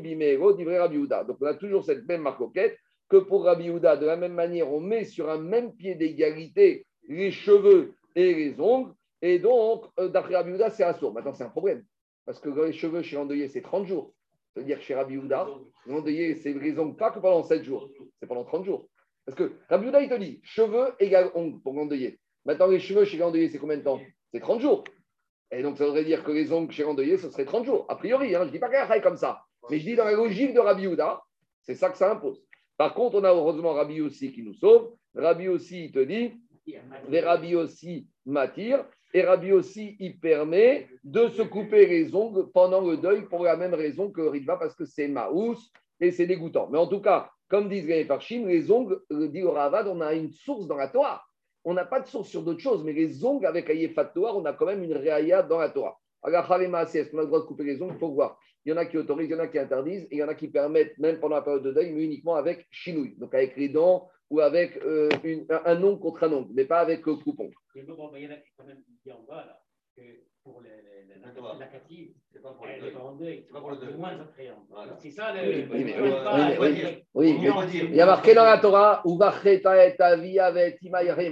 Bimeego, 0.02 0.54
dit 0.54 0.66
Rabbi 0.66 1.08
Donc 1.08 1.38
on 1.40 1.46
a 1.46 1.54
toujours 1.54 1.84
cette 1.84 2.08
même 2.08 2.22
marcoquette 2.24 2.80
que 3.10 3.18
pour 3.18 3.46
Rabbi 3.46 3.70
Houda. 3.70 3.98
De 3.98 4.06
la 4.06 4.18
même 4.18 4.34
manière, 4.34 4.72
on 4.72 4.80
met 4.80 5.06
sur 5.06 5.30
un 5.30 5.38
même 5.38 5.74
pied 5.74 5.96
d'égalité 5.96 6.86
les 7.08 7.32
cheveux 7.32 7.94
et 8.16 8.34
les 8.34 8.60
ongles. 8.60 8.94
Et 9.22 9.40
donc, 9.40 9.86
euh, 10.00 10.10
d'après 10.10 10.36
Rabbi 10.36 10.52
Houda, 10.52 10.70
c'est 10.70 10.84
Asur. 10.84 11.14
Maintenant, 11.14 11.34
c'est 11.34 11.44
un 11.44 11.50
problème. 11.50 11.84
Parce 12.26 12.40
que 12.40 12.50
les 12.50 12.74
cheveux 12.74 13.02
chez 13.02 13.16
l'endeuillé, 13.16 13.48
c'est 13.48 13.62
30 13.62 13.86
jours. 13.86 14.14
C'est-à-dire 14.54 14.82
chez 14.82 14.96
Rabbi 14.96 15.18
Houda, 15.18 15.48
l'endeuillé, 15.86 16.36
c'est 16.36 16.54
les 16.54 16.80
ongles 16.80 16.96
pas 16.96 17.12
que 17.12 17.20
pendant 17.20 17.44
7 17.44 17.64
jours, 17.64 17.90
c'est 18.20 18.28
pendant 18.28 18.46
30 18.46 18.66
jours. 18.66 18.88
Parce 19.26 19.38
que 19.38 19.54
Rabbi 19.70 19.88
il 19.88 20.10
te 20.10 20.18
dit 20.18 20.40
cheveux 20.44 20.94
égale 21.00 21.32
ongles 21.36 21.60
pour 21.62 21.74
l'endeuillé. 21.74 22.20
Maintenant, 22.46 22.68
les 22.68 22.80
cheveux 22.80 23.06
chez 23.06 23.18
l'endeuillé, 23.18 23.50
c'est 23.50 23.58
combien 23.58 23.78
de 23.78 23.84
temps? 23.84 24.00
C'est 24.32 24.40
30 24.40 24.62
jours. 24.62 24.84
Et 25.52 25.62
donc, 25.62 25.78
ça 25.78 25.86
voudrait 25.86 26.04
dire 26.04 26.24
que 26.24 26.32
les 26.32 26.52
ongles 26.52 26.72
chez 26.72 26.84
l'endeuillé, 26.84 27.18
ce 27.18 27.30
serait 27.30 27.46
30 27.46 27.66
jours. 27.66 27.86
A 27.90 27.96
priori, 27.96 28.36
hein, 28.36 28.42
je 28.42 28.48
ne 28.48 28.52
dis 28.52 28.60
pas 28.60 28.70
qu'elle 28.70 29.02
comme 29.02 29.18
ça. 29.18 29.44
Mais 29.70 29.80
je 29.80 29.86
dis 29.86 29.96
dans 29.96 30.06
la 30.06 30.14
logique 30.14 30.54
de 30.54 30.60
Rabbi 30.60 30.88
Houda, 30.88 31.22
c'est 31.62 31.76
ça 31.76 31.90
que 31.90 31.98
ça 31.98 32.12
impose. 32.12 32.42
Par 32.78 32.94
contre, 32.94 33.18
on 33.18 33.24
a 33.24 33.34
heureusement 33.34 33.74
Rabbi 33.74 34.02
aussi 34.02 34.32
qui 34.32 34.44
nous 34.44 34.54
sauve. 34.54 34.92
Rabbi 35.16 35.48
aussi, 35.48 35.86
il 35.86 35.92
te 35.92 36.00
dit, 36.00 36.34
les 37.10 37.22
Rabbi 37.22 37.56
aussi 37.56 38.08
m'attirent. 38.26 38.86
Et 39.14 39.22
Rabbi 39.22 39.54
aussi, 39.54 39.96
il 40.00 40.20
permet 40.20 40.90
de 41.04 41.30
se 41.30 41.42
couper 41.42 41.86
les 41.86 42.14
ongles 42.14 42.52
pendant 42.52 42.82
le 42.82 42.98
deuil 42.98 43.22
pour 43.30 43.44
la 43.44 43.56
même 43.56 43.74
raison 43.74 44.12
que 44.12 44.22
Ritva, 44.22 44.58
parce 44.58 44.76
que 44.76 44.84
c'est 44.86 45.08
Maous 45.08 45.56
et 46.02 46.12
c'est 46.12 46.28
dégoûtant. 46.28 46.68
Mais 46.70 46.78
en 46.78 46.88
tout 46.88 47.00
cas, 47.00 47.30
comme 47.48 47.70
disent 47.70 47.88
les 47.88 48.04
Parchim, 48.04 48.46
les 48.46 48.70
ongles, 48.72 49.00
dit 49.10 49.44
Ravad, 49.44 49.88
on 49.88 50.02
a 50.02 50.14
une 50.14 50.32
source 50.32 50.68
dans 50.68 50.76
la 50.76 50.90
Torah. 50.90 51.24
On 51.64 51.74
n'a 51.74 51.86
pas 51.86 52.02
de 52.02 52.08
source 52.08 52.28
sur 52.28 52.44
d'autres 52.44 52.60
choses, 52.60 52.84
mais 52.84 52.92
les 52.92 53.24
ongles 53.24 53.46
avec 53.46 53.70
Ayefat 53.70 54.06
Torah, 54.06 54.36
on 54.36 54.44
a 54.44 54.52
quand 54.54 54.66
même 54.66 54.84
une 54.84 54.94
réaya 54.94 55.44
dans 55.44 55.60
la 55.60 55.70
Torah. 55.70 55.98
Alors, 56.22 56.52
est-ce 56.52 57.12
qu'on 57.12 57.20
a 57.20 57.22
le 57.22 57.28
droit 57.28 57.40
de 57.40 57.46
couper 57.46 57.64
les 57.64 57.82
ongles? 57.82 57.94
Il 57.94 58.00
faut 58.00 58.12
voir. 58.12 58.40
Il 58.66 58.72
y 58.72 58.74
en 58.74 58.78
a 58.78 58.86
qui 58.86 58.98
autorisent, 58.98 59.30
il 59.30 59.34
y 59.34 59.36
en 59.36 59.40
a 59.40 59.48
qui 59.48 59.60
interdisent, 59.60 60.06
et 60.06 60.16
il 60.16 60.18
y 60.18 60.24
en 60.24 60.28
a 60.28 60.34
qui 60.36 60.48
permettent, 60.48 60.98
même 60.98 61.20
pendant 61.20 61.36
la 61.36 61.44
période 61.44 61.64
de 61.64 61.72
deuil, 61.72 61.92
mais 61.94 62.04
uniquement 62.04 62.36
avec 62.36 62.66
chinouille, 62.72 63.16
donc 63.18 63.34
avec 63.36 63.56
les 63.58 63.70
dents 63.70 64.10
ou 64.32 64.40
avec 64.40 64.78
euh, 64.84 65.10
un 65.66 65.84
ongle 65.84 66.00
contre 66.00 66.24
un 66.24 66.34
ongle, 66.34 66.52
mais 66.54 66.66
pas 66.66 66.80
avec 66.80 67.06
le 67.06 67.16
coupon. 67.16 67.52
Il 67.76 67.84
y 67.84 67.92
en 67.92 67.94
a 67.94 68.36
quand 68.58 68.66
même 68.66 68.82
dit 69.06 69.12
en 69.12 69.22
bas, 69.24 69.46
là, 69.46 69.62
que 69.96 70.02
pour 70.44 70.62
les, 70.62 70.70
la, 71.22 71.60
la 71.60 71.66
cative, 71.68 72.14
c'est 72.32 72.42
pas 72.42 72.52
pour 72.54 72.66
le 72.66 72.74
deuil. 73.20 73.44
C'est 73.46 73.54
pas 73.54 73.60
pour 73.60 73.72
le 73.72 73.78
deuil. 73.78 73.94
moins 73.96 74.20
attrayant. 74.20 74.68
C'est 75.00 75.12
ça 75.12 75.34
le. 75.34 75.68
Oui, 77.14 77.36
il 77.40 77.96
y 77.96 78.02
a 78.02 78.06
marqué 78.06 78.34
dans 78.34 78.46
la 78.46 78.58
Torah, 78.60 79.04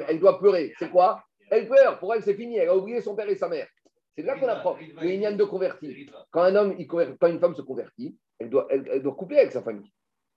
elle 0.08 0.20
doit 0.20 0.40
pleurer. 0.40 0.74
C'est 0.78 0.90
quoi? 0.90 1.24
Elle 1.50 1.68
pleure. 1.68 2.00
Pour 2.00 2.14
elle, 2.14 2.24
c'est 2.24 2.34
fini. 2.34 2.58
Elle 2.58 2.70
a 2.70 2.76
oublié 2.76 3.02
son 3.02 3.16
père 3.16 3.30
et 3.30 3.36
sa 3.36 3.48
mère. 3.50 3.68
C'est 4.16 4.24
là 4.24 4.38
qu'on 4.38 4.48
apprend. 4.48 4.78
Il 5.02 5.16
y 5.16 5.26
a 5.26 5.32
de 5.32 5.44
converti. 5.44 6.10
Quand 6.32 6.44
un 6.44 6.56
homme, 6.56 6.76
quand 6.88 7.28
une 7.28 7.40
femme 7.40 7.56
se 7.56 7.62
convertit, 7.62 8.18
elle 8.40 8.50
doit, 8.50 8.68
elle, 8.70 9.02
doit 9.02 9.16
couper 9.16 9.40
avec 9.40 9.52
sa 9.52 9.62
famille. 9.62 9.92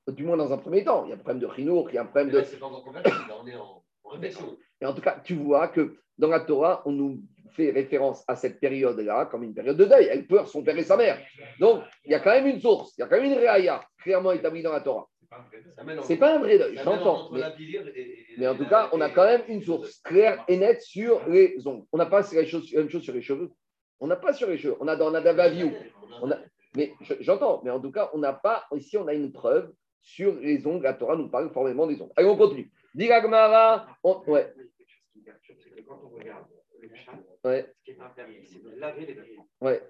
Du 0.09 0.25
moins 0.25 0.37
dans 0.37 0.53
un 0.53 0.59
premier 0.59 0.85
temps. 0.85 1.05
Il 1.05 1.11
y 1.11 1.13
a 1.13 1.17
un 1.17 1.19
problème 1.19 1.41
de 1.41 1.47
rhino, 1.47 1.89
il 1.89 1.95
y 1.95 1.99
a 1.99 2.03
un 2.03 2.07
problème 2.07 2.31
de. 2.31 2.43
C'est 2.43 2.59
pas 2.59 2.67
encore 2.67 2.85
converti, 2.85 3.11
on 3.43 3.47
est 3.47 3.57
en 3.57 3.83
réflexion. 4.05 4.57
Et 4.81 4.87
en 4.87 4.95
tout 4.95 5.03
cas, 5.03 5.21
tu 5.25 5.35
vois 5.35 5.69
que 5.69 5.97
dans 6.17 6.29
la 6.29 6.41
Torah, 6.41 6.83
on 6.87 6.93
nous 6.93 7.21
fait 7.55 7.71
référence 7.71 8.23
à 8.29 8.37
cette 8.37 8.61
période-là 8.61 9.27
comme 9.27 9.43
une 9.43 9.55
période 9.55 9.77
de 9.77 9.85
deuil. 9.85 10.09
Elle 10.11 10.27
pleure 10.27 10.49
son 10.49 10.63
père 10.63 10.77
et 10.77 10.85
sa 10.85 10.97
mère. 10.97 11.19
Donc, 11.59 11.83
il 12.05 12.13
y 12.13 12.15
a 12.15 12.21
quand 12.21 12.31
même 12.31 12.47
une 12.47 12.61
source, 12.61 12.95
il 12.97 13.01
y 13.01 13.05
a 13.05 13.09
quand 13.09 13.17
même 13.17 13.33
une 13.33 13.39
réaïa 13.39 13.85
clairement 14.03 14.33
établie 14.33 14.63
dans 14.63 14.73
la 14.73 14.81
Torah. 14.81 15.09
C'est 16.05 16.17
pas 16.17 16.37
un 16.37 16.39
vrai 16.39 16.59
deuil, 16.59 16.79
j'entends. 16.83 17.31
Mais, 18.39 18.47
en 18.47 18.57
tout 18.57 18.69
cas, 18.69 18.89
on 18.93 19.01
a 19.01 19.11
quand 19.11 19.25
même 19.25 19.43
une 19.49 19.63
source 19.63 20.01
claire 20.03 20.45
et 20.49 20.57
nette 20.57 20.83
sur 20.83 21.27
les 21.29 21.67
ongles. 21.67 21.85
On 21.93 21.99
n'a 21.99 22.07
pas 22.07 22.21
la, 22.21 22.43
même 22.43 22.91
chose 22.91 23.03
sur 23.03 23.15
les 23.15 23.23
cheveux. 23.23 23.51
On 24.01 24.07
n'a 24.07 24.17
pas 24.17 24.33
sur 24.33 24.49
les 24.49 24.59
cheveux. 24.59 24.77
On 24.81 24.89
a 24.89 24.97
dans 24.97 25.11
Nadavaviou. 25.11 25.73
On 26.23 26.31
a, 26.31 26.39
mais 26.77 26.93
j'entends. 27.21 27.61
Mais 27.65 27.71
en 27.71 27.81
tout 27.81 27.91
cas, 27.91 28.11
on 28.13 28.19
n'a 28.19 28.33
pas. 28.33 28.67
Ici, 28.75 28.97
on 28.97 29.07
a 29.07 29.15
une 29.15 29.33
preuve 29.33 29.73
sur 30.01 30.35
les 30.37 30.67
ongles. 30.67 30.85
La 30.85 30.95
Torah 30.95 31.17
nous 31.17 31.29
parle 31.29 31.51
formellement 31.53 31.87
des 31.87 32.01
ongles. 32.01 32.13
Allez, 32.17 32.29
on 32.29 32.37
continue. 32.37 32.71
Diragmara. 32.95 33.87
On... 34.05 34.23
Ouais. 34.27 34.53
Quand 35.87 36.01
on 36.05 36.09
regarde 36.19 36.47
le 36.81 36.89
chat, 36.95 37.13
ouais. 37.45 37.73
ce 37.79 37.85
qui 37.85 37.91
est 37.93 38.01
interdit, 38.03 38.45
c'est 38.45 38.63
de 38.63 38.79
laver 38.79 39.07
les 39.07 39.15
pieds. 39.15 39.39
Ouais. 39.61 39.81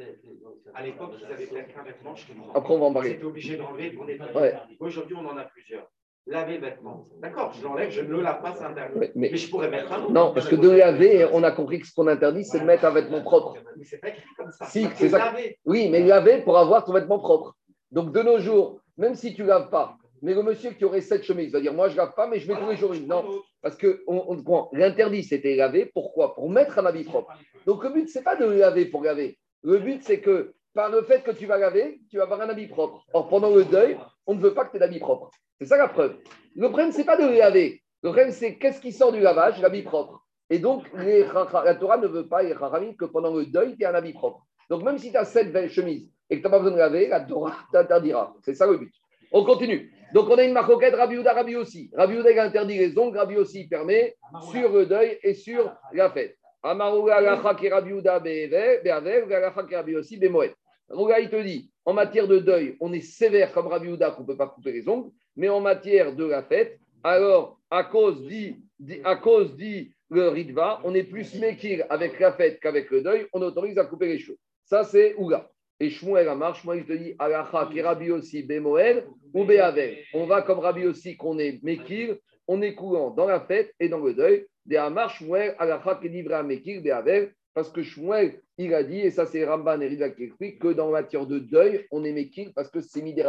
À 0.75 0.83
l'époque, 0.83 1.14
ils 1.19 1.25
avaient 1.25 1.47
peut-être 1.47 1.75
qu'un 1.75 1.83
vêtement 1.83 2.14
moi. 2.35 2.53
Après, 2.55 2.75
on 2.75 2.79
va 2.79 2.87
en 2.87 2.92
parler. 2.92 3.23
obligés 3.23 3.57
d'enlever. 3.57 3.97
Ouais. 4.35 4.55
Aujourd'hui, 4.79 5.16
on 5.16 5.27
en 5.27 5.37
a 5.37 5.45
plusieurs. 5.45 5.90
Laver 6.29 6.55
le 6.59 6.67
vêtement. 6.67 7.05
D'accord, 7.23 7.53
je 7.53 7.62
l'enlève, 7.62 7.91
je 7.91 8.01
ne 8.01 8.09
le 8.09 8.21
lave 8.21 8.43
pas, 8.43 8.53
c'est 8.53 8.65
interdit. 8.65 8.99
Mais- 8.99 9.12
Mais 9.15 9.37
je 9.37 9.49
pourrais 9.49 9.71
mettre 9.71 9.93
un 9.93 10.03
autre. 10.03 10.12
Non, 10.12 10.33
parce 10.35 10.49
que 10.49 10.57
de 10.57 10.71
laver, 10.71 11.29
on 11.33 11.45
a 11.45 11.53
compris 11.53 11.79
que 11.79 11.87
ce 11.87 11.95
qu'on 11.95 12.09
interdit, 12.09 12.45
c'est 12.45 12.59
de 12.59 12.65
mettre 12.65 12.85
un 12.85 12.91
vêtement 12.91 13.23
propre. 13.23 13.55
Mais 13.77 13.85
c'est 13.85 13.99
pas 13.99 14.09
écrit 14.09 14.23
comme 14.37 14.51
ça. 14.51 14.67
Si, 14.67 14.83
marqué 14.83 14.97
c'est 14.99 15.09
ça. 15.11 15.19
laver. 15.19 15.59
Oui, 15.65 15.89
mais 15.89 16.01
laver 16.01 16.39
pour 16.43 16.59
avoir 16.59 16.85
ton 16.85 16.93
vêtement 16.93 17.21
propre. 17.21 17.55
Donc, 17.93 18.12
de 18.12 18.23
nos 18.23 18.39
jours, 18.39 18.81
même 18.97 19.15
si 19.15 19.35
tu 19.35 19.45
laves 19.45 19.71
pas, 19.71 19.97
mais 20.21 20.35
le 20.35 20.43
monsieur 20.43 20.71
qui 20.71 20.85
aurait 20.85 21.01
cette 21.01 21.23
chemise 21.23 21.53
va 21.53 21.61
dire 21.61 21.73
Moi, 21.73 21.91
je 21.91 21.97
lave 21.97 22.15
pas, 22.17 22.27
mais 22.27 22.41
je 22.41 22.51
mets 22.51 22.59
tous 22.59 22.71
les 22.71 22.77
jours 22.77 22.93
une. 22.93 23.07
Non, 23.07 23.25
parce 23.62 23.77
que 23.77 24.03
on, 24.09 24.69
l'interdit, 24.73 25.23
c'était 25.23 25.55
laver. 25.55 25.91
Pourquoi? 25.95 26.35
Pour 26.35 26.51
mettre 26.51 26.79
un 26.81 26.87
habit 26.87 27.05
propre. 27.05 27.33
Donc, 27.67 27.85
le 27.85 27.91
but, 27.91 28.09
c'est 28.09 28.25
pas 28.25 28.35
de 28.35 28.47
laver 28.47 28.87
pour 28.87 29.05
laver. 29.05 29.39
Le 29.62 29.79
but, 29.79 30.03
c'est 30.03 30.21
que 30.21 30.55
par 30.77 30.91
le 30.91 31.03
fait 31.03 31.25
que 31.25 31.31
tu 31.31 31.47
vas 31.47 31.57
laver, 31.57 32.01
tu 32.11 32.19
vas 32.19 32.25
avoir 32.25 32.43
un 32.43 32.51
habit 32.51 32.67
propre. 32.67 33.03
Or, 33.15 33.29
pendant 33.29 33.51
le 33.51 33.65
deuil, 33.65 33.97
on 34.27 34.35
ne 34.35 34.41
veut 34.41 34.53
pas 34.53 34.67
que 34.67 34.73
tu 34.73 34.77
aies 34.77 34.81
d'habit 34.81 35.01
propre. 35.01 35.31
C'est 35.59 35.67
ça 35.67 35.79
la 35.79 35.89
preuve. 35.89 36.17
Le 36.55 36.69
problème, 36.69 36.93
c'est 36.93 37.05
pas 37.05 37.17
de 37.17 37.27
laver. 37.27 37.83
Le 38.03 38.11
problème, 38.11 38.31
c'est 38.31 38.57
qu'est-ce 38.57 38.81
qui 38.81 38.93
sort 38.93 39.11
du 39.11 39.21
lavage 39.21 39.59
L'habit 39.61 39.83
propre. 39.83 40.23
Et 40.51 40.59
donc, 40.59 40.85
la 40.95 41.75
Torah 41.75 41.97
ne 41.97 42.07
veut 42.07 42.29
pas, 42.29 42.43
les 42.43 42.55
que 42.97 43.07
pendant 43.07 43.35
le 43.35 43.47
deuil, 43.47 43.75
tu 43.75 43.83
aies 43.83 43.87
un 43.87 43.95
habit 43.95 44.12
propre. 44.12 44.47
Donc, 44.69 44.83
même 44.83 44.99
si 44.99 45.11
tu 45.11 45.17
as 45.17 45.25
sept 45.25 45.51
belles 45.51 45.71
chemises 45.71 46.12
et 46.29 46.37
que 46.37 46.43
tu 46.43 46.45
n'as 46.45 46.51
pas 46.51 46.59
besoin 46.59 46.73
de 46.73 46.79
laver, 46.79 47.09
la 47.09 47.21
Torah 47.21 47.57
t'interdira. 47.73 48.35
C'est 48.43 48.55
ça 48.55 48.67
le 48.67 48.77
but. 48.77 48.93
On 49.33 49.45
continue. 49.45 49.91
Donc, 50.12 50.29
on 50.29 50.37
a 50.37 50.45
une 50.45 50.53
marcoquette, 50.53 50.95
Rabbi 50.95 51.17
Houda, 51.17 51.33
Rabbi 51.33 51.57
aussi. 51.57 51.91
Il 51.91 52.39
interdit 52.39 52.77
les 52.77 52.99
ongles, 52.99 53.17
Rabbi 53.17 53.37
aussi, 53.37 53.67
permet 53.67 54.15
sur 54.53 54.71
le 54.71 54.85
deuil 54.85 55.19
et 55.23 55.33
sur 55.33 55.73
la 55.95 56.11
fête. 56.11 56.37
Amarouga, 56.62 57.17
Alacha, 57.17 57.55
qui 57.55 57.73
Houda, 57.73 58.21
Be'ever, 58.21 58.81
Be'aver, 58.85 59.35
Alacha, 59.35 59.62
qui 59.65 59.97
aussi, 59.97 60.19
Be'moed. 60.19 60.53
Rouga, 60.88 61.20
il 61.20 61.29
te 61.29 61.42
dit, 61.42 61.70
en 61.85 61.92
matière 61.92 62.29
de 62.29 62.38
deuil, 62.38 62.77
on 62.81 62.92
est 62.92 63.01
sévère 63.01 63.53
comme 63.53 63.66
Rabbi 63.66 63.88
Houda, 63.88 64.11
qu'on 64.11 64.22
ne 64.22 64.27
peut 64.27 64.37
pas 64.37 64.49
couper 64.49 64.72
les 64.72 64.88
ongles, 64.88 65.11
mais 65.37 65.49
en 65.49 65.61
matière 65.61 66.14
de 66.14 66.25
la 66.25 66.42
fête, 66.42 66.79
alors, 67.03 67.61
à 67.70 67.85
cause 67.85 68.27
dit, 68.27 68.57
à 69.05 69.16
cause 69.16 69.55
dit 69.57 69.92
le 70.11 70.29
Ritva, 70.29 70.81
on 70.85 70.94
est 70.94 71.05
plus 71.05 71.35
mékir 71.38 71.85
avec 71.90 72.18
la 72.20 72.33
fête 72.33 72.61
qu'avec 72.61 72.90
le 72.90 73.03
deuil, 73.03 73.27
on 73.33 73.42
autorise 73.42 73.79
à 73.79 73.85
couper 73.85 74.07
les 74.07 74.18
cheveux. 74.18 74.38
Ça, 74.64 74.85
c'est 74.85 75.14
Ouga. 75.16 75.51
Et 75.79 75.90
Shmuel 75.90 76.29
Amar, 76.29 76.55
Shmuel 76.55 76.79
il 76.79 76.87
te 76.87 76.92
dit, 76.92 77.14
Alacha, 77.18 77.68
qui 77.70 77.83
Rabbi 77.83 78.11
aussi, 78.11 78.42
Bemoel 78.42 79.07
ou 79.35 79.44
Be'aver. 79.44 80.05
On 80.14 80.27
va 80.27 80.42
comme 80.42 80.61
Rabbi 80.61 80.87
aussi, 80.87 81.16
qu'on 81.16 81.38
est 81.38 81.62
mékir, 81.62 82.16
on 82.49 82.62
est 82.62 82.75
coulant 82.75 83.11
dans 83.11 83.27
la 83.27 83.40
fête 83.40 83.75
et 83.79 83.88
dans 83.88 83.99
le 83.99 84.14
deuil. 84.14 84.46
Des 84.64 84.77
Amar, 84.77 85.11
Shmuel, 85.11 85.55
Alacha, 85.59 85.96
qui 85.96 86.07
est 86.07 86.11
livré 86.11 86.35
à 86.35 86.42
mékir, 86.42 86.81
Be'aver, 86.83 87.31
parce 87.57 87.71
que 87.71 87.83
Shmuel, 87.83 88.42
il 88.59 88.75
a 88.75 88.83
dit, 88.83 88.99
et 88.99 89.11
ça 89.11 89.25
c'est 89.25 89.42
Ramban 89.42 89.81
et 89.81 89.97
qui 90.14 90.25
explique, 90.25 90.59
que 90.59 90.69
dans 90.69 90.90
la 90.90 91.01
matière 91.01 91.27
de 91.27 91.38
deuil, 91.38 91.87
on 91.90 92.05
est 92.05 92.12
mékir 92.12 92.51
parce 92.55 92.71
que 92.71 92.83
c'est 92.83 93.01
mis 93.01 93.14
des. 93.14 93.25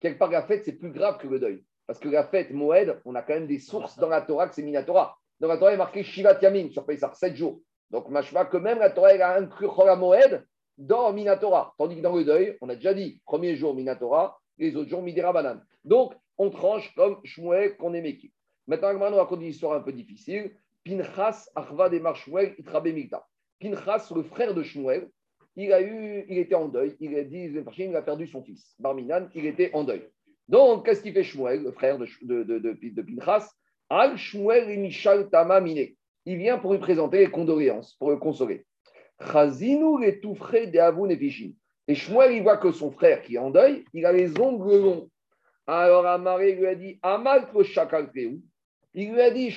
Quelque 0.00 0.18
part, 0.18 0.32
la 0.32 0.42
fête, 0.42 0.64
c'est 0.64 0.72
plus 0.72 0.90
grave 0.90 1.18
que 1.18 1.28
le 1.28 1.38
deuil. 1.38 1.62
Parce 1.86 2.00
que 2.00 2.08
la 2.08 2.24
fête, 2.24 2.50
Moed, 2.50 3.00
on 3.04 3.14
a 3.14 3.22
quand 3.22 3.34
même 3.34 3.46
des 3.46 3.60
sources 3.60 3.96
dans 4.00 4.08
la 4.08 4.22
Torah 4.22 4.48
que 4.48 4.56
c'est 4.56 4.64
Minatora. 4.64 5.16
Dans 5.38 5.46
la 5.46 5.58
Torah, 5.58 5.70
il 5.70 5.74
est 5.74 5.78
marqué 5.78 6.02
Shivat 6.02 6.40
Yamin 6.42 6.70
sur 6.72 6.84
Pessah, 6.84 7.12
7 7.14 7.36
jours. 7.36 7.60
Donc, 7.88 8.08
que 8.08 8.56
même 8.56 8.80
la 8.80 8.90
Torah, 8.90 9.14
elle 9.14 9.22
a 9.22 9.38
inclus 9.38 9.68
Chol 9.68 9.96
Moed 9.96 10.44
dans 10.76 11.12
Minatora. 11.12 11.72
Tandis 11.78 11.98
que 11.98 12.00
dans 12.00 12.16
le 12.16 12.24
deuil, 12.24 12.58
on 12.62 12.68
a 12.68 12.74
déjà 12.74 12.94
dit, 12.94 13.22
premier 13.24 13.54
jour 13.54 13.76
Minatora, 13.76 14.40
les 14.58 14.74
autres 14.74 14.90
jours 14.90 15.02
Midera 15.02 15.32
Banane. 15.32 15.64
Donc, 15.84 16.14
on 16.36 16.50
tranche 16.50 16.92
comme 16.96 17.20
Shmuel 17.22 17.76
qu'on 17.76 17.94
est 17.94 18.02
Mekir. 18.02 18.30
Maintenant, 18.66 18.88
on 18.92 18.98
va 18.98 19.24
continuer 19.26 19.46
une 19.46 19.52
histoire 19.52 19.74
un 19.74 19.82
peu 19.82 19.92
difficile. 19.92 20.52
Pinchas, 20.84 21.48
Achva 21.54 21.88
des 21.88 22.02
Shmuel, 22.16 22.56
Itrabe 22.58 22.88
Mikta. 22.88 23.24
Pinchas, 23.62 24.12
le 24.14 24.24
frère 24.24 24.54
de 24.54 24.62
Shmuel, 24.62 25.08
il, 25.54 25.72
a 25.72 25.80
eu, 25.80 26.24
il 26.28 26.38
était 26.38 26.56
en 26.56 26.68
deuil. 26.68 26.96
Il 26.98 27.16
a 27.16 27.22
dit, 27.22 27.50
il 27.78 27.96
a 27.96 28.02
perdu 28.02 28.26
son 28.26 28.42
fils. 28.42 28.74
Barminan, 28.80 29.28
il 29.34 29.46
était 29.46 29.70
en 29.72 29.84
deuil. 29.84 30.02
Donc, 30.48 30.84
qu'est-ce 30.84 31.02
qu'il 31.02 31.12
fait 31.12 31.22
Shmuel, 31.22 31.62
le 31.62 31.70
frère 31.70 31.98
de, 31.98 32.06
de, 32.22 32.58
de, 32.58 33.02
Pinchas? 33.02 33.48
Al 33.88 34.16
Shmuel 34.16 34.70
et 34.70 34.76
Mishal 34.76 35.30
Tama. 35.30 35.62
Il 36.24 36.38
vient 36.38 36.58
pour 36.58 36.72
lui 36.72 36.80
présenter 36.80 37.18
les 37.18 37.30
condoléances, 37.30 37.94
pour 37.94 38.10
le 38.10 38.16
consoler. 38.16 38.66
Chazinu 39.20 40.02
frais 40.34 40.66
de 40.66 40.78
et. 41.12 41.54
Et 41.88 41.94
Shmuel, 41.94 42.32
il 42.32 42.42
voit 42.42 42.56
que 42.56 42.72
son 42.72 42.90
frère 42.90 43.22
qui 43.22 43.36
est 43.36 43.38
en 43.38 43.50
deuil, 43.50 43.84
il 43.92 44.04
a 44.06 44.12
les 44.12 44.38
ongles 44.40 44.80
longs. 44.80 45.08
Alors 45.66 46.06
Amaré 46.06 46.54
lui 46.54 46.66
a 46.66 46.74
dit 46.74 46.98
Amal 47.02 47.48
Chakal 47.62 48.10
Il 48.94 49.12
lui 49.12 49.22
a 49.22 49.30
dit, 49.30 49.54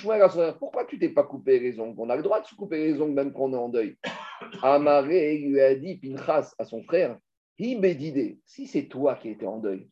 pourquoi 0.60 0.86
tu 0.86 0.98
t'es 0.98 1.10
pas 1.10 1.24
coupé 1.24 1.60
les 1.60 1.80
ongles? 1.80 1.96
On 1.98 2.10
a 2.10 2.16
le 2.16 2.24
droit 2.24 2.40
de 2.40 2.48
se 2.48 2.56
couper 2.56 2.78
les 2.78 3.02
ongles 3.02 3.14
même 3.14 3.34
quand 3.34 3.44
on 3.44 3.54
est 3.54 3.58
en 3.58 3.70
deuil. 3.70 3.98
Amaré 4.64 5.38
lui 5.40 5.60
a 5.60 5.76
dit, 5.76 5.98
Pinchas 5.98 6.54
à 6.58 6.66
son 6.66 6.84
frère, 6.84 7.18
Hibedide, 7.58 8.38
si 8.46 8.68
c'est 8.68 8.88
toi 8.88 9.16
qui 9.16 9.30
étais 9.30 9.46
en 9.46 9.58
deuil, 9.58 9.90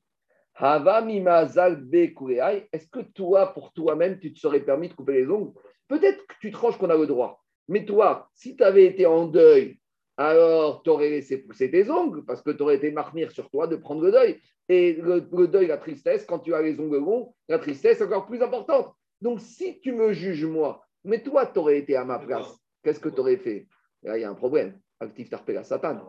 est-ce 0.62 2.88
que 2.88 2.99
toi, 2.99 3.53
pour 3.53 3.73
toi-même, 3.73 4.19
tu 4.19 4.34
te 4.34 4.39
serais 4.39 4.60
permis 4.60 4.89
de 4.89 4.93
couper 4.93 5.13
les 5.13 5.27
ongles? 5.27 5.51
Peut-être 5.88 6.25
que 6.27 6.36
tu 6.39 6.51
te 6.51 6.58
ranges 6.58 6.77
qu'on 6.77 6.91
a 6.91 6.97
le 6.97 7.08
droit. 7.08 7.43
Mais 7.67 7.86
toi, 7.86 8.29
si 8.36 8.56
tu 8.56 8.63
été 8.63 9.06
en 9.06 9.25
deuil, 9.25 9.79
alors 10.15 10.84
tu 10.84 10.91
aurais 10.91 11.10
laissé 11.10 11.39
pousser 11.39 11.71
tes 11.71 11.89
ongles 11.89 12.23
parce 12.23 12.43
que 12.43 12.51
tu 12.51 12.62
aurais 12.62 12.75
été 12.75 12.91
marmire 12.91 13.32
sur 13.32 13.49
toi 13.49 13.67
de 13.67 13.75
prendre 13.75 14.03
le 14.03 14.12
deuil. 14.12 14.39
Et 14.69 14.93
le, 14.93 15.27
le 15.32 15.47
deuil, 15.47 15.67
la 15.67 15.77
tristesse, 15.77 16.25
quand 16.25 16.39
tu 16.39 16.53
as 16.53 16.62
les 16.62 16.79
ongles 16.79 16.99
longs, 16.99 17.34
la 17.49 17.58
tristesse 17.58 17.99
est 17.99 18.06
encore 18.06 18.27
plus 18.27 18.41
importante. 18.41 18.93
Donc, 19.24 19.40
si 19.40 19.80
tu 19.80 19.94
me 19.94 20.12
juges, 20.12 20.46
moi, 20.46 20.86
mais 21.06 21.24
toi, 21.24 21.46
tu 21.46 21.58
aurais 21.60 21.78
été 21.80 21.96
à 21.96 22.04
ma 22.04 22.20
place, 22.20 22.48
qu'est-ce 22.84 23.00
que 23.00 23.08
tu 23.08 23.22
aurais 23.22 23.38
fait? 23.38 23.68
Là, 24.04 24.18
il 24.18 24.22
y 24.22 24.26
a 24.26 24.30
un 24.30 24.36
problème. 24.36 24.78
Actif 25.00 25.30
tarpé 25.30 25.54
la 25.54 25.64
Satan. 25.64 26.02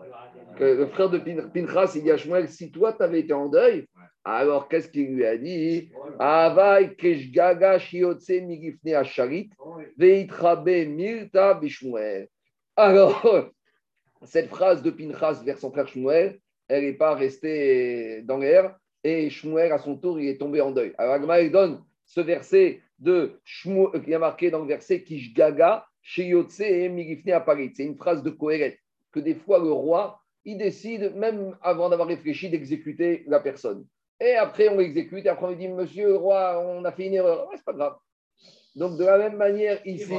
Que 0.56 0.64
le 0.64 0.86
frère 0.88 1.10
de 1.10 1.18
Pin- 1.18 1.48
Pinchas, 1.48 1.92
il 1.94 2.02
dit 2.02 2.10
à 2.10 2.16
Shmuel, 2.16 2.48
si 2.48 2.72
toi, 2.72 2.92
tu 2.92 3.04
avais 3.04 3.20
été 3.20 3.32
en 3.32 3.48
deuil, 3.48 3.86
alors 4.24 4.68
qu'est-ce 4.68 4.88
qu'il 4.88 5.14
lui 5.14 5.24
a 5.24 5.36
dit? 5.36 5.90
Avai 6.18 6.96
keshgaga 6.96 7.78
shiotse 7.78 8.30
migifne 8.30 8.94
asharit 8.94 9.50
veitrabe 9.96 10.68
milta 10.86 11.54
bishmuel. 11.54 12.28
Alors, 12.76 13.50
cette 14.24 14.48
phrase 14.48 14.82
de 14.82 14.90
Pinchas 14.90 15.42
vers 15.44 15.58
son 15.58 15.70
frère 15.70 15.86
Shmuel, 15.86 16.40
elle 16.66 16.82
n'est 16.84 16.94
pas 16.94 17.14
restée 17.14 18.22
dans 18.22 18.38
l'air 18.38 18.76
et 19.04 19.30
Shmuel, 19.30 19.70
à 19.70 19.78
son 19.78 19.96
tour, 19.96 20.18
il 20.18 20.28
est 20.28 20.38
tombé 20.38 20.60
en 20.60 20.72
deuil. 20.72 20.94
Alors, 20.98 21.14
Agma, 21.14 21.40
il 21.40 21.52
donne 21.52 21.80
ce 22.06 22.20
verset 22.20 22.80
de 22.98 23.40
Shmuel, 23.44 24.02
qui 24.02 24.12
est 24.12 24.18
marqué 24.18 24.50
dans 24.50 24.60
le 24.60 24.66
verset 24.66 25.02
Kishgaga, 25.02 25.86
Sheyotse 26.02 26.60
et 26.60 26.88
Migifne 26.88 27.32
Aparit. 27.32 27.72
C'est 27.74 27.84
une 27.84 27.96
phrase 27.96 28.22
de 28.22 28.30
Kohéret, 28.30 28.78
que 29.12 29.20
des 29.20 29.34
fois 29.34 29.58
le 29.58 29.72
roi, 29.72 30.20
il 30.44 30.58
décide, 30.58 31.14
même 31.16 31.56
avant 31.62 31.88
d'avoir 31.88 32.08
réfléchi, 32.08 32.50
d'exécuter 32.50 33.24
la 33.26 33.40
personne. 33.40 33.86
Et 34.20 34.34
après, 34.34 34.68
on 34.68 34.76
l'exécute, 34.78 35.24
et 35.26 35.28
après, 35.28 35.46
on 35.46 35.50
lui 35.50 35.56
dit 35.56 35.68
Monsieur 35.68 36.08
le 36.08 36.16
roi, 36.16 36.62
on 36.64 36.84
a 36.84 36.92
fait 36.92 37.06
une 37.06 37.14
erreur. 37.14 37.48
Ouais, 37.48 37.56
c'est 37.56 37.64
pas 37.64 37.72
grave. 37.72 37.96
Donc, 38.76 38.98
de 38.98 39.04
la 39.04 39.18
même 39.18 39.36
manière, 39.36 39.80
ici, 39.86 40.14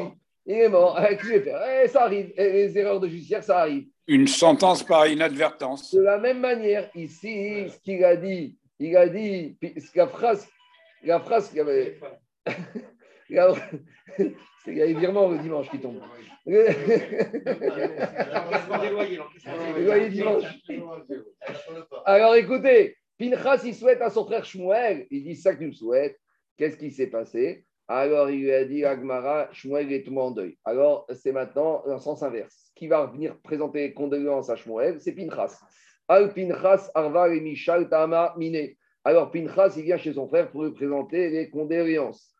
il 0.45 0.55
est 0.55 0.69
mort. 0.69 0.97
Avec 0.97 1.23
lui, 1.23 1.35
Eh, 1.35 1.87
ça 1.87 2.03
arrive. 2.03 2.33
Et 2.37 2.51
les 2.51 2.77
erreurs 2.77 2.99
de 2.99 3.07
judiciaire, 3.07 3.43
ça 3.43 3.59
arrive. 3.59 3.85
Une 4.07 4.27
sentence 4.27 4.83
par 4.83 5.07
inadvertance. 5.07 5.93
De 5.93 6.01
la 6.01 6.17
même 6.17 6.39
manière, 6.39 6.89
ici, 6.95 7.69
ce 7.69 7.79
qu'il 7.79 8.03
a 8.03 8.15
dit, 8.15 8.57
il 8.79 8.95
a 8.95 9.07
dit, 9.07 9.57
la 9.95 10.07
phrase, 10.07 10.47
la 11.03 11.19
phrase 11.19 11.49
qu'il 11.49 11.57
y 11.57 11.61
avait. 11.61 11.99
Il 13.29 13.35
y 13.35 14.81
a 14.81 14.85
les 14.85 14.93
virements 14.93 15.29
le 15.29 15.39
dimanche 15.39 15.69
qui 15.69 15.79
tombent. 15.79 16.01
Dimanche. 20.09 20.43
Alors 22.05 22.35
écoutez, 22.35 22.95
Pinchas, 23.17 23.63
il 23.65 23.73
souhaite 23.73 24.01
à 24.01 24.09
son 24.11 24.25
frère 24.25 24.45
Shmuel, 24.45 25.07
il 25.09 25.23
dit 25.23 25.35
ça 25.35 25.53
que 25.53 25.59
tu 25.59 25.67
me 25.67 25.71
souhaites. 25.71 26.19
Qu'est-ce 26.57 26.77
qui 26.77 26.91
s'est 26.91 27.07
passé? 27.07 27.65
Alors 27.87 28.29
il 28.29 28.41
lui 28.41 28.51
a 28.51 28.63
dit 28.65 28.85
Agmara, 28.85 29.49
Shmuel 29.53 29.91
est 29.91 30.03
tombé 30.03 30.21
en 30.21 30.31
deuil. 30.31 30.57
Alors 30.65 31.07
c'est 31.13 31.31
maintenant 31.31 31.83
dans 31.85 31.93
le 31.93 31.99
sens 31.99 32.21
inverse. 32.21 32.71
Qui 32.75 32.87
va 32.87 33.05
venir 33.05 33.39
présenter 33.41 33.87
les 33.87 33.93
condoléances 33.93 34.49
à 34.49 34.55
Shmuel 34.55 34.99
C'est 34.99 35.13
Pinchas. 35.13 35.59
Al 36.07 36.33
Pinchas, 36.33 36.91
Arvar 36.93 37.31
et 37.31 37.39
Mishal 37.39 37.89
Tama 37.89 38.35
Mine. 38.37 38.75
Alors 39.03 39.31
Pinchas, 39.31 39.73
il 39.77 39.83
vient 39.83 39.97
chez 39.97 40.13
son 40.13 40.27
frère 40.27 40.51
pour 40.51 40.63
lui 40.63 40.73
présenter 40.73 41.29
les 41.29 41.49
condoléances. 41.49 42.34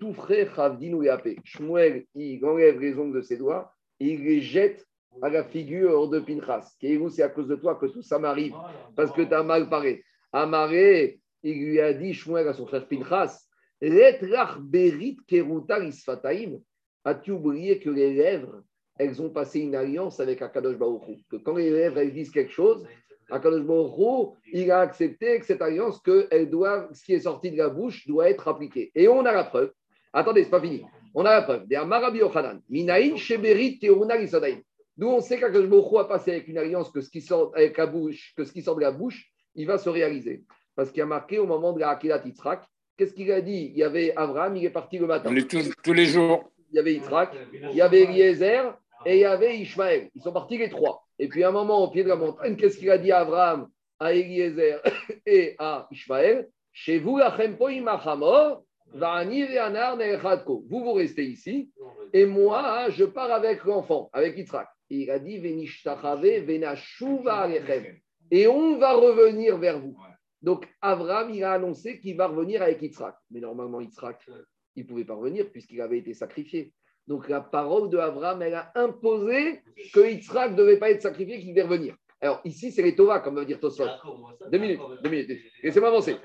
Tout 0.00 0.14
frais, 0.14 0.48
Chavdinu 0.54 1.04
et 1.04 1.08
Apé. 1.08 1.36
Shmuel, 1.44 2.04
il 2.14 2.44
enlève 2.44 2.80
les 2.80 2.98
ongles 2.98 3.16
de 3.16 3.22
ses 3.22 3.36
doigts, 3.36 3.72
il 4.00 4.22
les 4.24 4.40
jette 4.40 4.86
à 5.22 5.28
la 5.28 5.44
figure 5.44 6.08
de 6.08 6.20
Pinchas. 6.20 6.74
Kéhirou, 6.80 7.08
c'est 7.08 7.22
à 7.22 7.28
cause 7.28 7.48
de 7.48 7.56
toi 7.56 7.76
que 7.76 7.86
tout 7.86 8.02
ça 8.02 8.18
m'arrive, 8.18 8.54
parce 8.96 9.12
que 9.12 9.22
tu 9.22 9.34
as 9.34 9.42
mal 9.42 9.68
paré. 9.68 10.04
Amaré, 10.32 11.20
il 11.42 11.64
lui 11.64 11.80
a 11.80 11.92
dit, 11.92 12.14
Shmuel, 12.14 12.48
à 12.48 12.54
son 12.54 12.66
frère 12.66 12.88
Pinchas, 12.88 13.46
Letrach 13.80 14.58
berit 14.60 15.18
keruta 15.26 15.78
isfataim. 15.84 16.60
As-tu 17.04 17.32
oublié 17.32 17.78
que 17.78 17.90
les 17.90 18.14
lèvres, 18.14 18.62
elles 18.98 19.20
ont 19.20 19.30
passé 19.30 19.60
une 19.60 19.74
alliance 19.74 20.20
avec 20.20 20.40
Akadosh 20.40 20.78
Baruch 20.78 21.26
Que 21.28 21.36
quand 21.36 21.56
les 21.56 21.70
lèvres, 21.70 21.98
elles 21.98 22.12
disent 22.12 22.30
quelque 22.30 22.52
chose, 22.52 22.86
Akadosh 23.30 23.64
il 24.52 24.70
a 24.70 24.80
accepté 24.80 25.38
que 25.38 25.46
cette 25.46 25.62
alliance, 25.62 26.00
que 26.00 26.28
elle 26.30 26.50
doit, 26.50 26.88
ce 26.92 27.04
qui 27.04 27.14
est 27.14 27.20
sorti 27.20 27.50
de 27.50 27.56
la 27.56 27.68
bouche 27.68 28.06
doit 28.06 28.28
être 28.28 28.48
appliqué. 28.48 28.92
Et 28.94 29.08
on 29.08 29.24
a 29.24 29.32
la 29.32 29.44
preuve. 29.44 29.72
Attendez, 30.12 30.44
c'est 30.44 30.50
pas 30.50 30.60
fini. 30.60 30.84
On 31.14 31.24
a 31.24 31.32
la 31.32 31.42
preuve. 31.42 31.64
D'où 34.96 35.08
on 35.08 35.20
sait 35.20 35.38
qu'Akadosh 35.40 35.68
Baruch 35.68 36.00
a 36.00 36.04
passé 36.04 36.30
avec 36.32 36.48
une 36.48 36.58
alliance 36.58 36.90
que 36.90 37.00
ce 37.00 37.10
qui 37.10 37.20
sort 37.20 37.52
avec 37.56 37.76
la 37.76 37.86
bouche, 37.86 38.32
que 38.36 38.44
ce 38.44 38.52
qui 38.52 38.62
sort 38.62 38.76
de 38.76 38.82
la 38.82 38.92
bouche, 38.92 39.28
il 39.56 39.66
va 39.66 39.78
se 39.78 39.88
réaliser. 39.88 40.44
Parce 40.76 40.90
qu'il 40.90 41.02
a 41.02 41.06
marqué 41.06 41.38
au 41.38 41.46
moment 41.46 41.72
de 41.72 41.80
la 41.80 41.90
Akilat 41.90 42.22
Yitzhak, 42.24 42.62
qu'est-ce 42.96 43.12
qu'il 43.12 43.30
a 43.32 43.40
dit? 43.40 43.72
Il 43.72 43.78
y 43.78 43.82
avait 43.82 44.12
Abraham, 44.16 44.56
il 44.56 44.64
est 44.64 44.70
parti 44.70 44.98
le 44.98 45.06
matin. 45.06 45.30
On 45.32 45.36
est 45.36 45.50
tous, 45.50 45.72
tous 45.82 45.92
les 45.92 46.06
jours. 46.06 46.50
Il 46.70 46.76
y 46.76 46.78
avait 46.78 46.94
Yitzhak, 46.94 47.32
il 47.52 47.76
y 47.76 47.80
avait 47.80 48.02
Eliezer 48.02 48.76
et 49.06 49.16
il 49.16 49.20
y 49.20 49.24
avait 49.24 49.58
Ishmaël. 49.58 50.10
Ils 50.14 50.22
sont 50.22 50.32
partis 50.32 50.58
les 50.58 50.68
trois. 50.68 51.03
Et 51.18 51.28
puis 51.28 51.44
à 51.44 51.48
un 51.48 51.52
moment, 51.52 51.84
au 51.84 51.90
pied 51.90 52.02
de 52.02 52.08
la 52.08 52.16
montagne, 52.16 52.56
qu'est-ce 52.56 52.78
qu'il 52.78 52.90
a 52.90 52.98
dit 52.98 53.12
à 53.12 53.20
Abraham, 53.20 53.68
à 53.98 54.12
Eliezer 54.12 54.80
et 55.26 55.54
à 55.58 55.86
Ishmaël? 55.90 56.48
Chez 56.72 56.98
vous, 56.98 57.20
vous, 60.68 60.84
vous 60.84 60.92
restez 60.92 61.24
ici, 61.24 61.70
et 62.12 62.26
moi, 62.26 62.90
je 62.90 63.04
pars 63.04 63.30
avec 63.30 63.64
l'enfant, 63.64 64.10
avec 64.12 64.36
Yitzhak. 64.36 64.68
Il 64.90 65.10
a 65.10 65.18
dit 65.18 65.40
et 68.30 68.46
on 68.46 68.78
va 68.78 68.92
revenir 68.94 69.58
vers 69.58 69.80
vous. 69.80 69.96
Donc, 70.42 70.68
Avram, 70.80 71.30
il 71.30 71.42
a 71.42 71.52
annoncé 71.52 71.98
qu'il 72.00 72.16
va 72.16 72.26
revenir 72.28 72.62
avec 72.62 72.82
Yitzhak. 72.82 73.16
Mais 73.30 73.40
normalement, 73.40 73.80
Yitzhak, 73.80 74.28
il 74.76 74.82
ne 74.82 74.88
pouvait 74.88 75.04
pas 75.04 75.14
revenir 75.14 75.50
puisqu'il 75.50 75.80
avait 75.80 75.98
été 75.98 76.14
sacrifié. 76.14 76.72
Donc, 77.06 77.28
la 77.28 77.40
parole 77.40 77.90
de 77.90 77.98
Avram, 77.98 78.40
elle 78.42 78.54
a 78.54 78.72
imposé 78.74 79.60
que 79.92 80.00
Yitzhak 80.00 80.52
ne 80.52 80.56
devait 80.56 80.78
pas 80.78 80.90
être 80.90 81.02
sacrifié, 81.02 81.38
qu'il 81.38 81.54
devait 81.54 81.62
revenir. 81.62 81.96
Alors, 82.20 82.40
ici, 82.44 82.72
c'est 82.72 82.82
les 82.82 82.96
Tova, 82.96 83.20
comme 83.20 83.36
veut 83.36 83.44
dire 83.44 83.60
Tosot. 83.60 83.84
Deux 84.50 84.58
minutes, 84.58 84.80
deux 85.02 85.10
minutes. 85.10 85.30
Laissez-moi 85.62 85.90
avancer. 85.90 86.16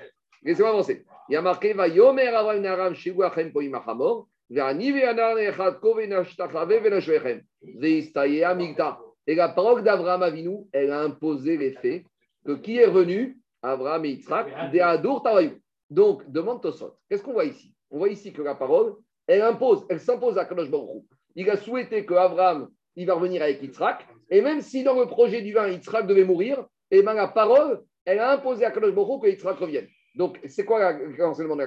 Laissez-moi 0.44 0.70
avancer. 0.70 1.06
Il 1.28 1.34
y 1.34 1.36
a 1.36 1.42
marqué 1.42 1.74
Va 1.74 1.90
yomer 1.90 2.32
naram 2.62 2.96
shigu 2.96 3.24
achem 3.24 3.52
po 3.52 3.60
imachamor, 3.60 4.28
ve'ani 4.50 4.94
ve'anar 4.94 5.36
ne'echad 5.36 5.80
ko 5.82 5.96
ve'nashtachave 5.96 6.82
ve'nashvechem. 6.82 7.42
Ve'istayeh 7.62 8.46
amigta. 8.46 9.00
Et 9.28 9.36
la 9.36 9.50
parole 9.50 9.84
d'Abraham 9.84 10.24
Avinu, 10.24 10.66
elle 10.72 10.92
a 10.92 11.02
imposé 11.02 11.58
les 11.58 11.74
faits 11.74 12.06
que 12.46 12.54
qui 12.54 12.78
est 12.78 12.86
revenu? 12.86 13.38
Abraham 13.62 14.06
et 14.06 14.12
Yitzhak, 14.12 14.72
des 14.72 14.80
Adour 14.80 15.22
Tawayou. 15.22 15.60
Donc, 15.90 16.32
demande 16.32 16.62
Tosot. 16.62 16.96
Qu'est-ce 17.10 17.22
qu'on 17.22 17.34
voit 17.34 17.44
ici? 17.44 17.76
On 17.92 17.98
voit 17.98 18.10
ici 18.10 18.32
que 18.32 18.42
la 18.42 18.56
parole, 18.56 18.96
elle 19.30 19.44
impose, 19.44 19.86
elle 19.90 20.00
s'impose 20.00 20.38
à 20.38 20.46
Kadosh 20.46 20.72
Baruch 20.72 21.04
Il 21.36 21.50
a 21.50 21.58
souhaité 21.58 22.06
que 22.06 22.16
Abraham, 22.16 22.70
il 22.96 23.06
va 23.06 23.14
revenir 23.14 23.44
avec 23.44 23.62
Yitzhak, 23.62 24.06
et 24.32 24.42
même 24.42 24.62
si 24.62 24.84
dans 24.84 25.00
le 25.00 25.06
projet 25.06 25.42
divin, 25.42 25.68
Yitzhak 25.68 26.08
devait 26.08 26.24
mourir, 26.26 26.66
et 26.92 26.98
eh 26.98 27.02
bien 27.04 27.14
la 27.14 27.28
parole, 27.28 27.84
elle 28.06 28.20
a 28.20 28.32
imposé 28.32 28.66
à 28.66 28.72
Kadosh 28.72 28.94
Baruch 28.94 29.22
que 29.22 29.28
Yitzhak 29.28 29.58
revienne. 29.58 29.88
Donc, 30.16 30.40
c'est 30.48 30.66
quoi 30.66 30.94
l'enseignement 31.18 31.56
de 31.56 31.66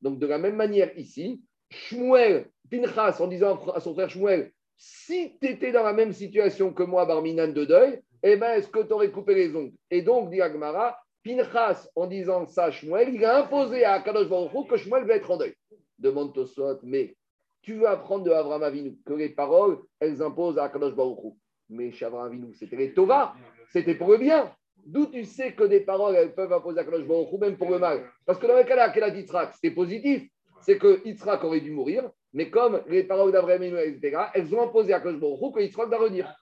Donc, 0.00 0.18
de 0.20 0.26
la 0.26 0.38
même 0.38 0.54
manière 0.54 0.96
ici, 0.96 1.42
Shmuel, 1.70 2.46
Pinchas, 2.70 3.18
en 3.20 3.26
disant 3.26 3.58
à 3.74 3.80
son 3.80 3.94
frère 3.94 4.08
Shmuel, 4.08 4.52
si 4.76 5.36
tu 5.40 5.48
étais 5.48 5.72
dans 5.72 5.82
la 5.82 5.92
même 5.92 6.12
situation 6.12 6.72
que 6.72 6.84
moi, 6.84 7.04
Barminan 7.04 7.48
de 7.48 7.64
deuil, 7.64 8.00
eh 8.22 8.36
bien, 8.36 8.54
est-ce 8.54 8.68
que 8.68 8.80
tu 8.80 8.92
aurais 8.92 9.10
coupé 9.10 9.34
les 9.34 9.54
ongles? 9.56 9.72
Et 9.90 10.02
donc, 10.02 10.30
dit 10.30 10.40
Agmara, 10.40 10.96
Pinchas, 11.24 11.88
en 11.96 12.06
disant 12.06 12.46
ça 12.46 12.64
à 12.64 12.70
Shmuel, 12.70 13.14
il 13.14 13.24
a 13.24 13.38
imposé 13.44 13.84
à 13.84 14.00
Kadosh 14.00 14.28
Baruch 14.28 14.68
que 14.68 14.76
Shmuel 14.76 15.04
va 15.04 15.16
être 15.16 15.30
en 15.30 15.38
deuil. 15.38 15.54
Demande 16.02 16.34
Tosot, 16.34 16.80
mais 16.82 17.16
tu 17.62 17.74
veux 17.74 17.88
apprendre 17.88 18.24
de 18.24 18.30
Abraham 18.30 18.62
Avinu 18.64 18.98
que 19.06 19.14
les 19.14 19.28
paroles, 19.28 19.78
elles 20.00 20.20
imposent 20.20 20.58
à 20.58 20.68
Kadosh 20.68 20.94
Baruch 20.94 21.34
Mais 21.68 21.92
chez 21.92 22.06
Abraham 22.06 22.26
Avinu, 22.26 22.54
c'était 22.54 22.76
les 22.76 22.92
Tova, 22.92 23.34
c'était 23.70 23.94
pour 23.94 24.10
le 24.10 24.18
bien. 24.18 24.52
D'où 24.84 25.06
tu 25.06 25.24
sais 25.24 25.52
que 25.52 25.62
des 25.62 25.80
paroles, 25.80 26.16
elles 26.16 26.34
peuvent 26.34 26.52
imposer 26.52 26.80
à 26.80 26.84
Kadosh 26.84 27.06
Baruch 27.06 27.32
même 27.40 27.56
pour 27.56 27.70
le 27.70 27.78
mal? 27.78 28.10
Parce 28.26 28.38
que 28.38 28.46
dans 28.46 28.56
le 28.56 28.64
cas 28.64 28.90
qu'elle 28.90 29.04
a 29.04 29.52
c'était 29.52 29.70
positif. 29.70 30.28
C'est 30.60 30.78
que 30.78 31.04
Yitzhak 31.04 31.42
aurait 31.42 31.60
dû 31.60 31.72
mourir, 31.72 32.08
mais 32.32 32.48
comme 32.48 32.82
les 32.86 33.02
paroles 33.02 33.32
d'Abraham 33.32 33.62
Avinu, 33.62 33.78
etc., 33.78 34.26
elles 34.34 34.54
ont 34.54 34.62
imposé 34.62 34.92
à 34.92 35.00
Kadosh 35.00 35.20
Baruch 35.20 35.54
que 35.54 35.60
Yitzhak 35.60 35.88
va 35.88 35.98
revenir. 35.98 36.32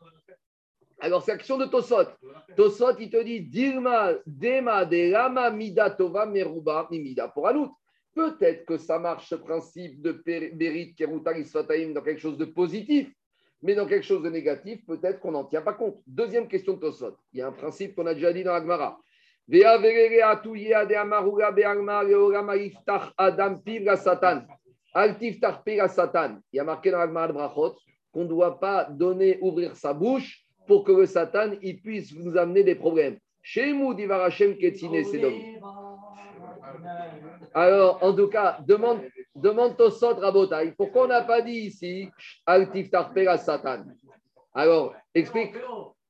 Alors, 1.01 1.23
c'est 1.23 1.33
l'action 1.33 1.57
de 1.57 1.65
Tosot. 1.65 2.09
Tosot, 2.57 2.99
il 2.99 3.11
te 3.11 3.23
dit 3.23 3.41
Dilma, 3.41 4.13
Dema, 4.27 4.85
de 4.85 5.11
Lama, 5.11 5.51
Mida, 5.51 5.91
Tova, 5.91 6.27
Meruba, 6.27 6.87
Mimida, 6.91 7.29
pour 7.29 7.49
Anout. 7.49 7.75
Peut-être 8.15 8.65
que 8.67 8.77
ça 8.77 8.99
marche 8.99 9.29
ce 9.29 9.37
principe 9.37 10.03
de 10.03 10.13
Berit, 10.13 10.95
Keruta, 10.95 11.37
Isfataim 11.39 11.93
dans 11.93 12.03
quelque 12.03 12.21
chose 12.21 12.37
de 12.39 12.45
positif, 12.45 13.13
mais 13.63 13.75
dans 13.75 13.87
quelque 13.87 14.05
chose 14.05 14.23
de 14.23 14.31
négatif, 14.31 14.85
peut-être 14.87 15.21
qu'on 15.21 15.33
n'en 15.33 15.45
tient 15.45 15.63
pas 15.63 15.75
compte. 15.75 16.01
Deuxième 16.07 16.49
question 16.49 16.75
de 16.75 16.81
Tosot. 16.81 17.17
Il 17.33 17.39
y 17.39 17.43
a 17.43 17.49
un 17.49 17.53
principe 17.53 17.95
qu'on 17.95 18.07
a 18.07 18.15
déjà 18.15 18.33
dit 18.33 18.43
dans 18.43 18.53
la 18.53 18.61
Gemara. 18.61 18.99
Satan. 25.89 26.39
Il 26.53 26.57
y 26.57 26.61
a 26.61 26.65
marqué 26.65 26.91
dans 26.91 26.99
la 26.99 27.07
Gemara 27.07 27.29
de 27.29 27.33
Brachot 27.33 27.77
qu'on 28.13 28.25
ne 28.25 28.29
doit 28.29 28.59
pas 28.59 28.85
donner, 28.85 29.39
ouvrir 29.41 29.77
sa 29.77 29.93
bouche 29.93 30.45
pour 30.67 30.85
que 30.85 30.93
le 30.93 31.07
Satan 31.07 31.53
il 31.63 31.81
puisse 31.81 32.13
vous 32.13 32.37
amener 32.37 32.65
des 32.65 32.75
problèmes. 32.75 33.19
Chez 33.43 33.73
Divarachem 33.73 34.57
Ketine 34.57 35.05
Sedom. 35.05 35.33
Alors, 37.55 38.03
en 38.03 38.15
tout 38.15 38.29
cas, 38.29 38.59
demande, 38.67 39.01
demande 39.35 39.77
Tosot 39.77 40.15
Rabotai. 40.15 40.73
Pourquoi 40.77 41.05
on 41.05 41.09
n'a 41.09 41.23
pas 41.23 41.43
dit 41.43 41.53
ici 41.53 42.09
Altif 42.47 42.91
Tarpera 42.91 43.39
Satan 43.39 43.85
Alors, 44.55 44.95
explique. 45.15 45.55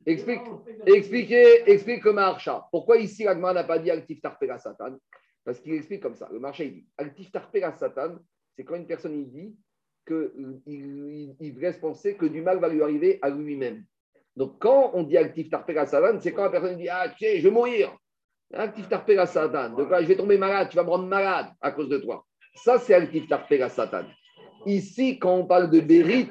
Explique, 0.06 0.40
expliquez, 0.86 1.70
explique 1.70 2.04
le 2.04 2.14
marcha. 2.14 2.66
Pourquoi 2.70 2.96
ici 2.96 3.24
l'Agma 3.24 3.52
n'a 3.52 3.64
pas 3.64 3.78
dit 3.78 3.90
Altif 3.90 4.20
Tarpera 4.22 4.58
Satan 4.58 4.96
Parce 5.44 5.60
qu'il 5.60 5.74
explique 5.74 6.02
comme 6.02 6.14
ça. 6.14 6.28
Le 6.32 6.38
marcha, 6.38 6.64
il 6.64 6.72
dit 6.72 6.86
Altif 6.96 7.30
Tarpera 7.30 7.76
Satan, 7.76 8.16
c'est 8.56 8.64
quand 8.64 8.76
une 8.76 8.86
personne 8.86 9.14
il 9.14 9.30
dit 9.30 9.56
qu'il 10.06 10.60
il, 10.66 11.36
il 11.38 11.58
reste 11.58 11.80
penser 11.80 12.16
que 12.16 12.26
du 12.26 12.42
mal 12.42 12.58
va 12.58 12.68
lui 12.68 12.82
arriver 12.82 13.18
à 13.22 13.30
lui-même. 13.30 13.84
Donc, 14.36 14.58
quand 14.58 14.92
on 14.94 15.02
dit 15.02 15.16
actif 15.16 15.50
tarpera 15.50 15.86
satan, 15.86 16.18
c'est 16.20 16.32
quand 16.32 16.44
la 16.44 16.50
personne 16.50 16.76
dit 16.76 16.88
Ah, 16.88 17.08
tu 17.08 17.24
sais, 17.24 17.38
je 17.38 17.44
vais 17.44 17.50
mourir. 17.50 17.96
Actif 18.52 18.88
tarpera 18.88 19.26
satan. 19.26 19.70
Donc 19.70 19.88
je 20.00 20.06
vais 20.06 20.16
tomber 20.16 20.38
malade, 20.38 20.68
tu 20.70 20.76
vas 20.76 20.84
me 20.84 20.90
rendre 20.90 21.06
malade 21.06 21.46
à 21.60 21.70
cause 21.70 21.88
de 21.88 21.98
toi. 21.98 22.24
Ça, 22.54 22.78
c'est 22.78 22.94
actif 22.94 23.28
tarpera 23.28 23.68
satan. 23.68 24.04
Ici, 24.66 25.18
quand 25.18 25.36
on 25.36 25.46
parle 25.46 25.70
de 25.70 25.80
Bérit, 25.80 26.28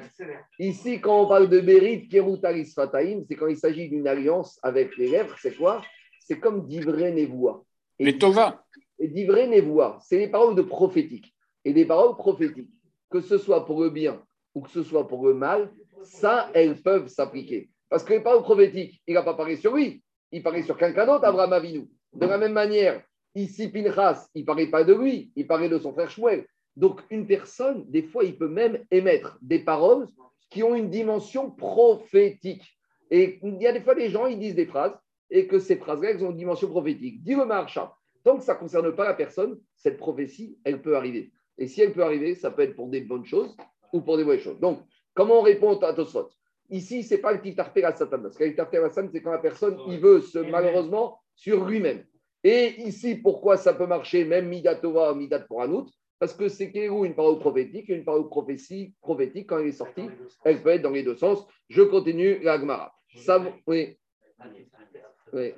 ici, 0.58 1.00
quand 1.00 1.22
on 1.22 1.28
parle 1.28 1.48
de 1.48 1.60
Bérit, 1.60 2.06
Kerutaris 2.08 2.72
Fataim, 2.74 3.22
c'est 3.28 3.34
quand 3.34 3.48
il 3.48 3.56
s'agit 3.56 3.88
d'une 3.88 4.06
alliance 4.06 4.58
avec 4.62 4.96
les 4.96 5.08
lèvres, 5.08 5.34
c'est 5.40 5.56
quoi? 5.56 5.82
C'est 6.20 6.38
comme 6.38 6.66
d'Ivré 6.66 7.10
Nevoa. 7.10 7.64
Les 7.98 8.16
Tova. 8.18 8.62
Et 8.98 9.08
d'Ivré 9.08 9.48
Nevoa, 9.48 9.98
c'est 10.02 10.18
les 10.18 10.28
paroles 10.28 10.54
de 10.54 10.62
prophétiques. 10.62 11.34
Et 11.64 11.72
des 11.72 11.84
paroles 11.84 12.16
prophétiques, 12.16 12.70
que 13.10 13.20
ce 13.20 13.36
soit 13.36 13.66
pour 13.66 13.82
le 13.82 13.90
bien 13.90 14.22
ou 14.54 14.60
que 14.60 14.70
ce 14.70 14.82
soit 14.82 15.08
pour 15.08 15.26
le 15.26 15.34
mal, 15.34 15.72
ça, 16.04 16.50
elles 16.54 16.80
peuvent 16.80 17.08
s'appliquer. 17.08 17.70
Parce 17.88 18.04
que 18.04 18.12
les 18.12 18.20
paroles 18.20 18.42
prophétiques, 18.42 19.02
il 19.06 19.14
n'a 19.14 19.22
pas 19.22 19.34
parlé 19.34 19.56
sur 19.56 19.74
lui, 19.74 20.02
il 20.30 20.42
parlait 20.42 20.62
sur 20.62 20.76
quelqu'un 20.76 21.06
d'autre, 21.06 21.24
Abraham 21.24 21.52
Avinu. 21.52 21.88
De 22.12 22.26
la 22.26 22.38
même 22.38 22.52
manière, 22.52 23.02
ici, 23.34 23.68
Pinchas, 23.68 24.28
il 24.34 24.42
ne 24.42 24.46
parlait 24.46 24.70
pas 24.70 24.84
de 24.84 24.94
lui, 24.94 25.32
il 25.36 25.46
parlait 25.46 25.68
de 25.68 25.78
son 25.78 25.92
frère 25.92 26.10
Shmuel. 26.10 26.46
Donc, 26.76 27.00
une 27.10 27.26
personne, 27.26 27.84
des 27.90 28.02
fois, 28.02 28.24
il 28.24 28.36
peut 28.36 28.48
même 28.48 28.84
émettre 28.90 29.38
des 29.42 29.60
paroles 29.60 30.06
qui 30.50 30.62
ont 30.62 30.74
une 30.74 30.90
dimension 30.90 31.50
prophétique. 31.50 32.76
Et 33.10 33.38
il 33.42 33.60
y 33.60 33.66
a 33.66 33.72
des 33.72 33.80
fois, 33.80 33.94
des 33.94 34.10
gens, 34.10 34.26
ils 34.26 34.38
disent 34.38 34.54
des 34.54 34.66
phrases 34.66 34.96
et 35.30 35.46
que 35.46 35.58
ces 35.58 35.76
phrases-là, 35.76 36.10
elles 36.10 36.24
ont 36.24 36.30
une 36.30 36.36
dimension 36.36 36.68
prophétique. 36.68 37.22
Dis 37.22 37.34
le 37.34 37.44
marcha. 37.44 37.94
Tant 38.24 38.36
que 38.36 38.42
ça 38.42 38.54
ne 38.54 38.58
concerne 38.58 38.94
pas 38.94 39.04
la 39.04 39.14
personne, 39.14 39.58
cette 39.74 39.96
prophétie, 39.96 40.58
elle 40.64 40.82
peut 40.82 40.96
arriver. 40.96 41.32
Et 41.56 41.66
si 41.66 41.80
elle 41.80 41.92
peut 41.92 42.02
arriver, 42.02 42.34
ça 42.34 42.50
peut 42.50 42.62
être 42.62 42.74
pour 42.74 42.88
des 42.88 43.00
bonnes 43.00 43.24
choses 43.24 43.56
ou 43.92 44.00
pour 44.00 44.16
des 44.16 44.24
mauvaises 44.24 44.42
choses. 44.42 44.60
Donc, 44.60 44.80
comment 45.14 45.38
on 45.40 45.42
répond 45.42 45.78
à 45.78 45.92
Tosfot 45.94 46.28
Ici, 46.68 47.02
ce 47.02 47.14
n'est 47.14 47.20
pas 47.20 47.32
le 47.32 47.40
tiftarper 47.40 47.82
à 47.84 47.94
Satan. 47.94 48.20
Parce 48.20 48.36
que 48.36 48.44
le 48.44 48.50
tiftarper 48.50 48.78
à 48.78 48.90
Satan, 48.90 49.08
c'est 49.12 49.22
quand 49.22 49.32
la 49.32 49.38
personne, 49.38 49.78
il 49.88 49.98
veut 49.98 50.20
se, 50.20 50.38
malheureusement, 50.38 51.18
sur 51.40 51.64
lui-même. 51.64 52.04
Et 52.44 52.82
ici, 52.82 53.16
pourquoi 53.16 53.56
ça 53.56 53.74
peut 53.74 53.86
marcher, 53.86 54.24
même 54.24 54.48
Midatova, 54.48 55.14
Midat 55.14 55.40
pour 55.40 55.62
un 55.62 55.70
autre 55.72 55.92
Parce 56.18 56.34
que 56.34 56.48
c'est 56.48 56.70
une 56.74 57.14
parole 57.14 57.38
prophétique, 57.38 57.90
et 57.90 57.94
une 57.94 58.04
parole 58.04 58.28
prophétie, 58.28 58.94
prophétique, 59.00 59.48
quand 59.48 59.58
elle 59.58 59.68
est 59.68 59.72
sortie, 59.72 60.08
elle 60.44 60.62
peut 60.62 60.70
être 60.70 60.82
dans 60.82 60.90
les 60.90 61.02
deux 61.02 61.16
sens. 61.16 61.46
Je 61.68 61.82
continue 61.82 62.38
la 62.42 62.58
Gemara. 62.58 62.92
Ça, 63.16 63.42
oui. 63.66 63.96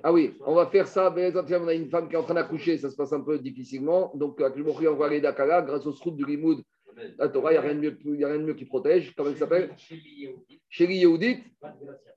Ah 0.02 0.12
oui, 0.12 0.34
on 0.46 0.54
va 0.54 0.66
faire 0.66 0.86
ça. 0.86 1.12
On 1.12 1.68
a 1.68 1.74
une 1.74 1.88
femme 1.88 2.08
qui 2.08 2.14
est 2.14 2.18
en 2.18 2.22
train 2.22 2.34
d'accoucher, 2.34 2.78
ça 2.78 2.90
se 2.90 2.96
passe 2.96 3.12
un 3.12 3.20
peu 3.20 3.38
difficilement. 3.38 4.12
Donc, 4.14 4.38
je 4.38 4.88
envoie 4.88 5.08
les 5.08 5.20
Dakara 5.20 5.62
grâce 5.62 5.86
au 5.86 5.92
srout 5.92 6.12
du 6.12 6.24
Limoud 6.24 6.62
la 7.18 7.28
Torah, 7.28 7.52
il 7.52 7.54
n'y 7.54 7.58
a, 7.58 7.62
rien 7.62 7.74
de 7.74 8.44
mieux 8.44 8.54
qui 8.54 8.64
protège. 8.64 9.14
Comment 9.14 9.30
elle 9.30 9.36
s'appelle 9.36 9.74
Chéri 10.68 10.96
Yehudit, 10.96 11.42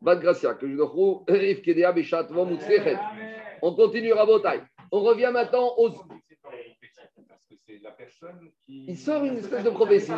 Bad 0.01 0.21
Gracia. 0.21 0.53
Que 0.53 0.67
je 0.67 0.75
On 3.61 3.73
continue 3.73 4.13
Rabotai. 4.13 4.61
On 4.91 5.01
revient 5.01 5.31
maintenant 5.33 5.73
aux. 5.77 5.89
Il 8.67 8.97
sort 8.97 9.23
une 9.23 9.37
espèce 9.37 9.63
de 9.63 9.69
prophétie. 9.69 10.11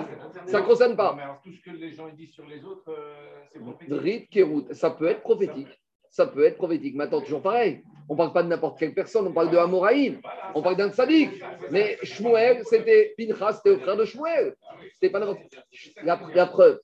Ça 0.46 0.62
ne 0.62 0.66
concerne 0.66 0.96
pas. 0.96 1.42
tout 1.44 1.52
ce 1.52 1.62
que 1.62 1.76
les 1.76 1.92
gens 1.92 2.10
disent 2.10 2.34
sur 2.34 2.46
les 2.46 2.64
autres, 2.64 2.90
euh, 2.90 3.14
c'est 3.52 3.60
prophétique. 3.60 4.40
Ça 4.72 4.92
peut 4.92 5.08
être 5.08 5.22
prophétique 5.22 5.68
ça 6.10 6.26
peut 6.26 6.46
être 6.46 6.58
prophétique. 6.58 6.96
Maintenant, 6.96 7.22
toujours 7.22 7.42
pareil. 7.42 7.84
On 8.10 8.14
ne 8.14 8.18
parle 8.18 8.34
pas 8.34 8.42
de 8.42 8.48
n'importe 8.48 8.80
quelle 8.80 8.94
personne, 8.94 9.28
on 9.28 9.34
parle 9.34 9.52
de 9.52 9.58
Amoraïm, 9.58 10.22
on 10.56 10.62
parle 10.62 10.78
d'un 10.78 10.92
sadique. 10.92 11.44
Mais 11.72 11.98
Shmuel, 12.04 12.64
c'était 12.64 13.14
Pinchas, 13.18 13.54
c'était 13.54 13.72
le 13.72 13.80
frère 13.80 13.98
de 13.98 14.06
Shmuel. 14.06 14.56
C'était 14.94 15.10
pas 15.10 15.20
la, 15.20 15.36
la, 16.34 16.46
preuve. 16.48 16.80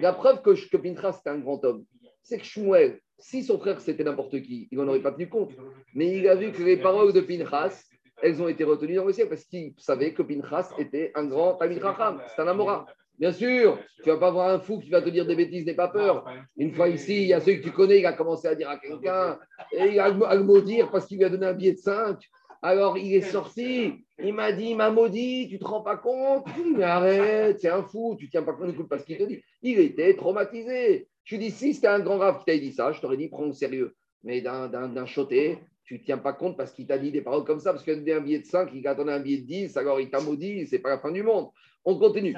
La 0.00 0.12
preuve 0.12 0.40
que, 0.40 0.50
que 0.70 0.76
Pinchas, 0.76 1.14
c'était 1.14 1.30
un 1.30 1.38
grand 1.38 1.62
homme. 1.64 1.84
C'est 2.28 2.38
que 2.38 2.44
Shmuel, 2.44 3.00
si 3.18 3.42
son 3.42 3.58
frère 3.58 3.80
c'était 3.80 4.04
n'importe 4.04 4.42
qui, 4.42 4.68
il 4.70 4.78
n'en 4.78 4.86
aurait 4.86 5.00
pas 5.00 5.12
tenu 5.12 5.28
compte. 5.28 5.52
Mais 5.94 6.18
il 6.18 6.28
a 6.28 6.34
vu 6.34 6.52
que 6.52 6.62
les 6.62 6.76
paroles 6.76 7.14
de 7.14 7.22
Pinchas, 7.22 7.84
elles 8.22 8.42
ont 8.42 8.48
été 8.48 8.64
retenues 8.64 8.96
dans 8.96 9.06
le 9.06 9.12
ciel 9.14 9.30
parce 9.30 9.44
qu'il 9.44 9.72
savait 9.78 10.12
que 10.12 10.22
Pinchas 10.22 10.70
était 10.78 11.10
un 11.14 11.24
grand 11.24 11.54
Tamid 11.54 11.78
Racham, 11.78 12.20
c'est 12.28 12.42
un 12.42 12.48
Amora. 12.48 12.86
Bien 13.18 13.32
sûr, 13.32 13.78
tu 14.04 14.10
vas 14.10 14.18
pas 14.18 14.30
voir 14.30 14.50
un 14.50 14.60
fou 14.60 14.78
qui 14.78 14.90
va 14.90 15.00
te 15.00 15.08
dire 15.08 15.26
des 15.26 15.34
bêtises, 15.34 15.64
n'aie 15.64 15.74
pas 15.74 15.88
peur. 15.88 16.24
Une 16.56 16.72
fois 16.72 16.88
ici, 16.88 17.22
il 17.22 17.28
y 17.28 17.32
a 17.32 17.40
celui 17.40 17.60
que 17.60 17.64
tu 17.64 17.72
connais, 17.72 17.98
il 17.98 18.06
a 18.06 18.12
commencé 18.12 18.46
à 18.46 18.54
dire 18.54 18.68
à 18.68 18.78
quelqu'un, 18.78 19.38
et 19.72 19.86
il 19.86 19.98
a 19.98 20.04
à 20.04 20.34
le 20.34 20.44
maudire 20.44 20.90
parce 20.90 21.06
qu'il 21.06 21.16
lui 21.16 21.24
a 21.24 21.30
donné 21.30 21.46
un 21.46 21.54
billet 21.54 21.72
de 21.72 21.78
5. 21.78 22.18
Alors 22.60 22.98
il 22.98 23.14
est 23.14 23.22
sorti, 23.22 24.04
il 24.22 24.34
m'a 24.34 24.52
dit, 24.52 24.70
il 24.70 24.76
m'a 24.76 24.90
maudit, 24.90 25.48
tu 25.48 25.58
te 25.58 25.64
rends 25.64 25.82
pas 25.82 25.96
compte? 25.96 26.46
Mais 26.76 26.84
arrête, 26.84 27.58
c'est 27.60 27.70
un 27.70 27.84
fou, 27.84 28.16
tu 28.18 28.28
tiens 28.28 28.42
pas 28.42 28.52
compte, 28.52 28.66
n'écoute 28.66 28.88
pas 28.88 28.98
ce 28.98 29.04
qu'il 29.04 29.16
te 29.16 29.24
dit. 29.24 29.40
Il 29.62 29.78
était 29.80 30.14
traumatisé. 30.14 31.08
Je 31.28 31.36
lui 31.36 31.44
dis, 31.44 31.50
si 31.50 31.74
c'était 31.74 31.88
un 31.88 32.00
grand 32.00 32.16
rave 32.16 32.38
qui 32.38 32.46
t'a 32.46 32.56
dit 32.56 32.72
ça, 32.72 32.90
je 32.90 33.02
t'aurais 33.02 33.18
dit, 33.18 33.28
prends 33.28 33.44
au 33.44 33.52
sérieux. 33.52 33.94
Mais 34.24 34.40
d'un 34.40 35.04
choté, 35.04 35.58
tu 35.84 35.98
ne 35.98 35.98
tiens 35.98 36.16
pas 36.16 36.32
compte 36.32 36.56
parce 36.56 36.72
qu'il 36.72 36.86
t'a 36.86 36.96
dit 36.96 37.12
des 37.12 37.20
paroles 37.20 37.44
comme 37.44 37.60
ça, 37.60 37.72
parce 37.72 37.84
qu'il 37.84 37.92
a 37.92 37.96
donné 37.96 38.14
un 38.14 38.20
billet 38.20 38.38
de 38.38 38.46
5, 38.46 38.70
il 38.72 38.88
a 38.88 38.94
donné 38.94 39.12
un 39.12 39.20
billet 39.20 39.42
de 39.42 39.46
10, 39.46 39.76
alors 39.76 40.00
il 40.00 40.08
t'a 40.08 40.20
maudit, 40.20 40.66
c'est 40.66 40.78
pas 40.78 40.88
la 40.88 40.98
fin 40.98 41.12
du 41.12 41.22
monde. 41.22 41.48
On 41.84 41.98
continue. 41.98 42.34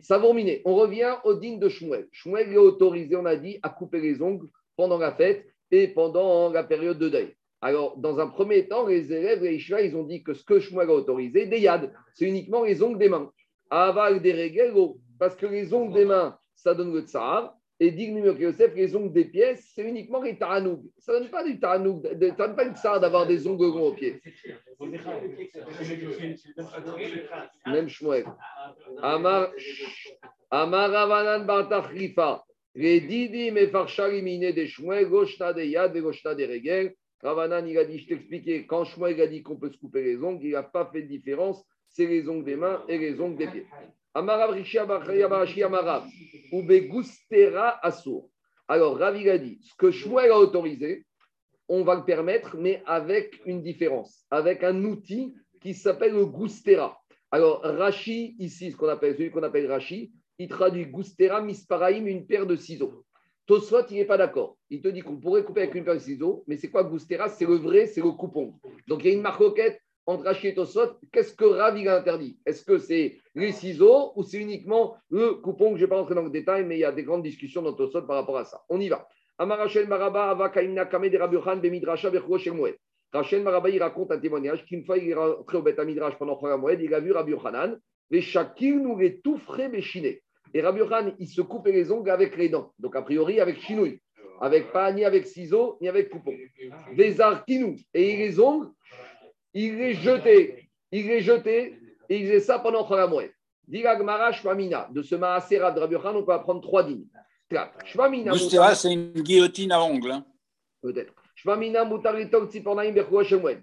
Savon 0.00 0.32
miné. 0.32 0.62
On 0.64 0.74
revient 0.74 1.16
au 1.24 1.34
digne 1.34 1.58
de 1.58 1.68
Shmuel. 1.68 2.08
Shmuel 2.12 2.50
est 2.50 2.56
autorisé, 2.56 3.14
on 3.14 3.26
a 3.26 3.36
dit, 3.36 3.58
à 3.62 3.68
couper 3.68 4.00
les 4.00 4.22
ongles 4.22 4.48
pendant 4.74 4.96
la 4.96 5.12
fête 5.12 5.44
et 5.70 5.88
pendant 5.88 6.48
la 6.48 6.64
période 6.64 6.98
de 6.98 7.10
deuil. 7.10 7.36
Alors, 7.60 7.98
dans 7.98 8.20
un 8.20 8.28
premier 8.28 8.66
temps, 8.68 8.86
les 8.86 9.12
élèves, 9.12 9.42
les 9.42 9.56
Ishva, 9.56 9.82
ils 9.82 9.94
ont 9.94 10.04
dit 10.04 10.22
que 10.22 10.32
ce 10.32 10.44
que 10.44 10.60
Shmuel 10.60 10.88
a 10.88 10.94
autorisé, 10.94 11.44
des 11.44 11.60
yad, 11.60 11.92
c'est 12.14 12.24
uniquement 12.24 12.64
les 12.64 12.82
ongles 12.82 12.96
des 12.98 13.10
mains. 13.10 13.30
Aval 13.68 14.22
des 14.22 14.32
régelo, 14.32 14.96
parce 15.18 15.36
que 15.36 15.44
les 15.44 15.74
ongles 15.74 15.92
des 15.92 16.06
mains, 16.06 16.38
ça 16.54 16.74
donne 16.74 16.94
le 16.94 17.02
tsar, 17.02 17.54
et 17.82 17.90
dit 17.92 18.12
Yosef, 18.12 18.74
les 18.74 18.94
ongles 18.94 19.14
des 19.14 19.24
pieds, 19.24 19.56
c'est 19.56 19.82
uniquement 19.82 20.20
les 20.20 20.36
taranoug. 20.36 20.82
Ça 20.98 21.14
ne 21.14 21.20
donne 21.20 21.30
pas 21.30 21.42
du 21.42 21.58
taranoug, 21.58 22.06
ça 22.06 22.14
ne 22.14 22.30
donne 22.30 22.54
pas 22.54 22.64
une 22.64 22.76
tsar 22.76 23.00
d'avoir 23.00 23.26
des 23.26 23.46
ongles 23.46 23.68
longs 23.68 23.88
aux 23.88 23.94
pieds. 23.94 24.20
Même 27.66 27.88
Shmuel. 27.88 28.26
Amar, 29.00 29.50
Amar 30.50 30.90
Ravanan 30.90 31.46
Bartachrifa. 31.46 32.44
Les 32.74 33.00
didi 33.00 33.50
mefarshalimine 33.50 34.52
de 34.52 34.66
Shmuel, 34.66 35.06
goshna 35.06 35.54
de 35.54 35.62
yad, 35.62 35.96
goshna 35.96 36.34
de 36.34 36.44
regel. 36.44 36.94
Ravanan, 37.22 37.66
il 37.66 37.78
a 37.78 37.84
dit, 37.86 37.98
je 37.98 38.08
t'expliquais, 38.08 38.66
quand 38.66 38.84
Shmuel 38.84 39.18
a 39.22 39.26
dit 39.26 39.42
qu'on 39.42 39.56
peut 39.56 39.70
se 39.70 39.78
couper 39.78 40.02
les 40.02 40.22
ongles, 40.22 40.44
il 40.44 40.52
n'a 40.52 40.62
pas 40.62 40.84
fait 40.92 41.00
de 41.00 41.08
différence, 41.08 41.64
c'est 41.88 42.06
les 42.06 42.28
ongles 42.28 42.44
des 42.44 42.56
mains 42.56 42.84
et 42.88 42.98
les 42.98 43.18
ongles 43.20 43.38
des 43.38 43.46
pieds. 43.46 43.66
Amarav 44.14 44.56
Amarav, 45.64 46.08
Assour. 47.82 48.30
Alors, 48.66 48.98
Ravi 48.98 49.28
a 49.28 49.38
dit, 49.38 49.60
ce 49.62 49.74
que 49.76 49.90
Shmuel 49.90 50.30
a 50.30 50.38
autorisé, 50.38 51.06
on 51.68 51.84
va 51.84 51.94
le 51.94 52.04
permettre, 52.04 52.56
mais 52.56 52.82
avec 52.86 53.40
une 53.46 53.62
différence, 53.62 54.24
avec 54.30 54.64
un 54.64 54.84
outil 54.84 55.34
qui 55.60 55.74
s'appelle 55.74 56.14
le 56.14 56.26
Gustera. 56.26 57.00
Alors, 57.30 57.60
Rashi, 57.62 58.34
ici, 58.38 58.72
ce 58.72 58.76
qu'on 58.76 58.88
appelle, 58.88 59.16
celui 59.16 59.30
qu'on 59.30 59.44
appelle 59.44 59.70
Rashi, 59.70 60.12
il 60.38 60.48
traduit 60.48 60.86
Gustera 60.86 61.40
Misparaim, 61.40 62.06
une 62.06 62.26
paire 62.26 62.46
de 62.46 62.56
ciseaux. 62.56 63.04
Tosfot, 63.46 63.86
il 63.90 63.96
n'est 63.96 64.04
pas 64.04 64.16
d'accord. 64.16 64.56
Il 64.70 64.80
te 64.80 64.88
dit 64.88 65.00
qu'on 65.00 65.16
pourrait 65.16 65.44
couper 65.44 65.62
avec 65.62 65.74
une 65.74 65.84
paire 65.84 65.94
de 65.94 66.00
ciseaux, 66.00 66.42
mais 66.48 66.56
c'est 66.56 66.70
quoi 66.70 66.82
Gustera? 66.82 67.28
C'est 67.28 67.46
le 67.46 67.56
vrai, 67.56 67.86
c'est 67.86 68.00
le 68.00 68.10
coupon. 68.10 68.54
Donc, 68.88 69.04
il 69.04 69.08
y 69.08 69.10
a 69.10 69.14
une 69.14 69.22
marcoquette 69.22 69.80
entre 70.06 70.24
Rashi 70.24 70.48
et 70.48 70.54
Tosfot. 70.54 70.98
Qu'est-ce 71.12 71.34
que 71.34 71.44
Rav 71.44 71.76
a 71.76 71.96
interdit? 71.96 72.38
Est-ce 72.46 72.64
que 72.64 72.78
c'est 72.78 73.18
les 73.34 73.52
ciseaux 73.52 74.12
ou 74.16 74.22
c'est 74.22 74.38
uniquement 74.38 74.96
le 75.10 75.34
coupon 75.34 75.72
que 75.72 75.76
je 75.76 75.82
ne 75.82 75.86
vais 75.86 75.90
pas 75.90 75.96
rentrer 75.96 76.14
dans 76.14 76.22
le 76.22 76.30
détail, 76.30 76.64
mais 76.64 76.76
il 76.76 76.80
y 76.80 76.84
a 76.84 76.92
des 76.92 77.04
grandes 77.04 77.22
discussions 77.22 77.62
dans 77.62 77.72
Tosfot 77.72 78.02
par 78.02 78.16
rapport 78.16 78.38
à 78.38 78.44
ça. 78.44 78.62
On 78.68 78.80
y 78.80 78.88
va. 78.88 79.08
Amarachel 79.38 79.88
Maraba. 79.88 80.34
Rachel 83.12 83.42
Maraba, 83.42 83.70
il 83.70 83.82
raconte 83.82 84.12
un 84.12 84.18
témoignage 84.18 84.64
qu'une 84.66 84.84
fois 84.84 84.98
il 84.98 85.10
est 85.10 85.14
rentré 85.14 85.58
au 85.58 85.62
Beth 85.62 85.80
Midrash 85.80 86.16
pendant 86.16 86.38
Moed, 86.58 86.80
il 86.80 86.94
a 86.94 87.00
vu 87.00 87.10
Rabbi 87.10 87.32
Yochanan, 87.32 87.80
les 88.10 88.20
Shakir 88.20 88.76
nous 88.76 88.96
les 88.98 89.20
tout 89.20 89.38
frais 89.38 89.68
béchinés. 89.68 90.22
Et 90.54 90.60
Rabbi 90.60 90.80
Yochanan, 90.80 91.14
il 91.18 91.26
se 91.26 91.40
coupait 91.42 91.72
les 91.72 91.90
ongles 91.90 92.10
avec 92.10 92.36
les 92.36 92.48
dents. 92.48 92.72
Donc, 92.78 92.94
a 92.96 93.02
priori, 93.02 93.40
avec 93.40 93.60
chinouille. 93.60 94.00
Avec 94.40 94.72
pas 94.72 94.90
ni 94.92 95.04
avec 95.04 95.26
ciseaux, 95.26 95.76
ni 95.80 95.88
avec 95.88 96.08
coupon. 96.08 96.34
Des 96.96 97.20
arquinou. 97.20 97.76
Et 97.92 98.16
les 98.16 98.40
ongles, 98.40 98.68
il 99.54 99.76
les 99.76 99.94
jetait. 99.94 100.68
Il 100.92 101.06
les 101.06 101.20
jetait 101.20 101.78
et 102.08 102.18
il 102.18 102.26
faisait 102.26 102.40
ça 102.40 102.58
pendant 102.58 102.86
Moed. 103.08 103.30
Diragmara 103.66 104.32
Shmamina. 104.32 104.88
De 104.92 105.02
ce 105.02 105.14
Maasera 105.14 105.70
de 105.70 105.80
Rabbi 105.80 105.96
on 105.96 106.24
peut 106.24 106.32
apprendre 106.32 106.60
trois 106.60 106.82
dînes. 106.82 107.06
Shmamina. 107.84 108.32
c'est 108.74 108.92
une 108.92 109.12
guillotine 109.12 109.72
à 109.72 109.82
ongles. 109.82 110.12
Hein. 110.12 110.24
Peut-être. 110.82 111.12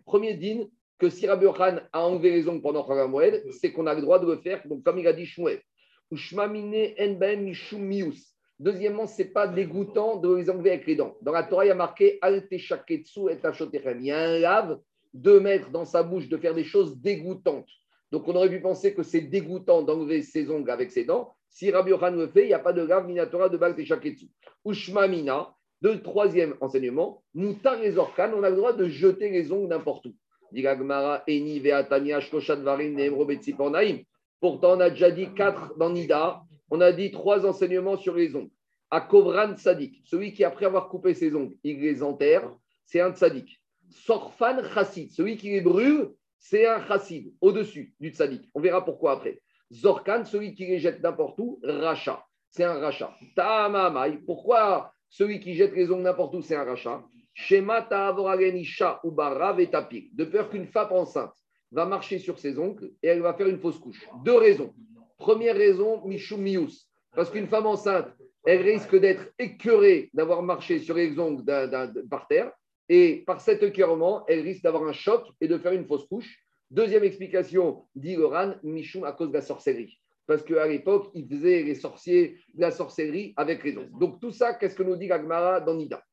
Premier 0.06 0.34
din 0.34 0.68
que 1.00 1.10
si 1.10 1.28
Rabbi 1.28 1.46
Yochanan 1.46 1.82
a 1.94 2.02
enlevé 2.02 2.32
les 2.32 2.48
ongles 2.48 2.62
pendant 2.62 3.08
Moed, 3.08 3.44
c'est 3.52 3.72
qu'on 3.72 3.86
a 3.86 3.94
le 3.94 4.02
droit 4.02 4.20
de 4.20 4.26
le 4.26 4.38
faire, 4.38 4.62
donc 4.68 4.84
comme 4.84 4.98
il 4.98 5.08
a 5.08 5.14
dit 5.14 5.26
Shmuel. 5.26 5.62
Deuxièmement, 8.60 9.06
ce 9.06 9.22
n'est 9.22 9.28
pas 9.28 9.48
dégoûtant 9.48 10.16
de 10.16 10.36
les 10.36 10.50
enlever 10.50 10.72
avec 10.72 10.88
les 10.88 10.96
dents. 10.96 11.16
Dans 11.22 11.32
la 11.32 11.44
Torah, 11.44 11.66
il 11.66 11.68
y 11.68 11.72
a 11.72 11.76
marqué 11.76 12.18
Alte 12.22 12.58
Shaketsu 12.58 13.30
et 13.30 13.38
Il 13.38 14.02
y 14.04 14.12
a 14.12 14.20
un 14.20 14.40
lave 14.40 14.80
de 15.22 15.40
mettre 15.40 15.70
dans 15.72 15.86
sa 15.86 16.04
bouche, 16.04 16.30
de 16.30 16.38
faire 16.38 16.54
des 16.54 16.64
choses 16.64 16.98
dégoûtantes. 16.98 17.70
Donc 18.12 18.28
on 18.28 18.36
aurait 18.36 18.50
pu 18.50 18.62
penser 18.62 18.94
que 18.94 19.04
c'est 19.04 19.22
dégoûtant 19.22 19.82
d'enlever 19.82 20.22
ses 20.22 20.50
ongles 20.50 20.70
avec 20.70 20.92
ses 20.92 21.06
dents. 21.06 21.34
Si 21.50 21.72
Rabbi 21.72 21.92
Yochanan 21.92 22.20
le 22.20 22.28
fait, 22.28 22.44
il 22.44 22.48
n'y 22.48 22.54
a 22.54 22.60
pas 22.60 22.74
de 22.74 22.82
lave 22.82 23.08
minatora 23.08 23.50
de 23.50 23.58
Balte 23.58 23.84
Shaketsu. 23.84 24.28
Ushmamina, 24.66 25.54
de 25.82 25.94
troisième 25.96 26.56
enseignement, 26.62 27.24
Moutar 27.34 27.82
et 27.82 27.92
Zorkan, 27.92 28.32
on 28.36 28.44
a 28.44 28.50
le 28.50 28.56
droit 28.56 28.74
de 28.74 28.88
jeter 28.88 29.30
les 29.30 29.52
ongles 29.52 29.70
n'importe 29.70 30.06
où. 30.06 30.16
Pourtant, 34.40 34.78
on 34.78 34.80
a 34.80 34.90
déjà 34.90 35.12
dit 35.12 35.34
quatre 35.34 35.78
dans 35.78 35.90
Nida. 35.90 36.42
On 36.70 36.82
a 36.82 36.92
dit 36.92 37.12
trois 37.12 37.46
enseignements 37.46 37.98
sur 37.98 38.16
les 38.16 38.36
ongles. 38.36 38.52
À 38.90 39.02
Kovran 39.02 39.58
Sadik, 39.58 40.02
celui 40.06 40.34
qui, 40.34 40.44
après 40.46 40.66
avoir 40.66 40.88
coupé 40.88 41.14
ses 41.14 41.36
ongles, 41.36 41.56
il 41.64 41.82
les 41.82 42.02
enterre, 42.02 42.50
c'est 42.86 43.02
un 43.02 43.12
Tzadik. 43.12 43.57
Sorfan 43.90 44.64
Chassid, 44.74 45.12
celui 45.12 45.38
qui 45.38 45.52
les 45.52 45.62
brûle, 45.62 46.12
c'est 46.40 46.68
un 46.68 46.86
Chassid, 46.88 47.34
au-dessus 47.42 47.96
du 48.00 48.10
Tzadik. 48.10 48.50
On 48.54 48.60
verra 48.60 48.84
pourquoi 48.84 49.14
après. 49.14 49.42
Zorkan, 49.72 50.24
celui 50.26 50.54
qui 50.54 50.66
les 50.66 50.80
jette 50.80 51.02
n'importe 51.02 51.40
où, 51.40 51.60
Racha, 51.64 52.26
c'est 52.50 52.64
un 52.64 52.80
Racha. 52.80 53.16
Tamamai, 53.36 54.20
pourquoi 54.26 54.94
celui 55.10 55.40
qui 55.40 55.54
jette 55.56 55.74
les 55.74 55.90
ongles 55.92 56.04
n'importe 56.04 56.36
où, 56.36 56.42
c'est 56.42 56.56
un 56.56 56.64
rachat. 56.64 57.04
Shema 57.34 57.88
ou 59.04 59.12
De 59.12 60.26
peur 60.26 60.50
qu'une 60.50 60.68
femme 60.68 60.92
enceinte 60.92 61.34
va 61.72 61.86
marcher 61.86 62.20
sur 62.20 62.40
ses 62.40 62.58
ongles 62.58 62.92
et 63.04 63.08
elle 63.08 63.22
va 63.22 63.34
faire 63.34 63.48
une 63.48 63.60
fausse 63.60 63.78
couche. 63.78 64.08
Deux 64.24 64.38
raisons. 64.38 64.74
Première 65.18 65.56
raison, 65.56 66.06
Mishum 66.06 66.42
Mius. 66.42 66.90
Parce 67.16 67.30
qu'une 67.30 67.48
femme 67.48 67.68
enceinte, 67.68 68.08
elle 68.46 68.62
risque 68.62 68.96
d'être 68.96 69.34
écœurée 69.38 70.10
d'avoir 70.14 70.42
marché 70.42 70.80
sur 70.80 70.96
les 70.96 71.18
ongles 71.20 71.44
par 72.10 72.28
terre. 72.28 72.52
Et 72.90 73.24
par 73.26 73.42
cet 73.42 73.64
écœurement, 73.64 74.26
elle 74.28 74.42
risque 74.42 74.64
d'avoir 74.64 74.84
un 74.88 74.94
choc 74.94 75.28
et 75.42 75.48
de 75.48 75.58
faire 75.58 75.74
une 75.74 75.86
fausse 75.86 76.08
couche. 76.08 76.40
Deuxième 76.72 77.04
explication, 77.04 77.86
dit 77.96 78.16
Loran, 78.16 78.56
Michum 78.64 79.04
à 79.04 79.12
cause 79.12 79.30
de 79.30 79.34
la 79.34 79.42
sorcellerie 79.42 80.00
parce 80.28 80.44
qu'à 80.44 80.68
l'époque, 80.68 81.10
ils 81.16 81.28
faisaient 81.28 81.64
les 81.64 81.74
sorciers 81.74 82.38
la 82.56 82.70
sorcellerie 82.70 83.34
avec 83.38 83.66
ongles. 83.66 83.90
Donc 83.98 84.20
tout 84.20 84.32
ça, 84.32 84.54
qu'est-ce 84.54 84.76
que 84.76 84.84
nous 84.84 84.98
dit 84.98 85.08
Gagmara 85.08 85.62
dans 85.62 85.74
Nida? 85.74 86.04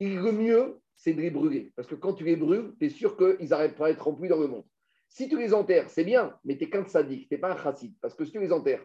Le 0.00 0.32
mieux, 0.32 0.80
c'est 0.96 1.12
de 1.12 1.20
les 1.20 1.30
brûler, 1.30 1.70
parce 1.76 1.86
que 1.86 1.94
quand 1.94 2.14
tu 2.14 2.24
les 2.24 2.36
brûles, 2.36 2.72
tu 2.80 2.86
es 2.86 2.88
sûr 2.88 3.16
qu'ils 3.16 3.48
n'arrêtent 3.50 3.76
pas 3.76 3.90
d'être 3.90 4.02
remplis 4.02 4.28
dans 4.28 4.40
le 4.40 4.48
monde. 4.48 4.64
Si 5.08 5.28
tu 5.28 5.38
les 5.38 5.54
enterres, 5.54 5.88
c'est 5.90 6.04
bien, 6.04 6.34
mais 6.44 6.56
tu 6.56 6.64
n'es 6.64 6.70
qu'un 6.70 6.84
sadique, 6.86 7.28
tu 7.28 7.34
n'es 7.34 7.40
pas 7.40 7.52
un 7.52 7.62
chassid, 7.62 7.94
parce 8.00 8.14
que 8.14 8.24
si 8.24 8.32
tu 8.32 8.40
les 8.40 8.52
enterres, 8.52 8.84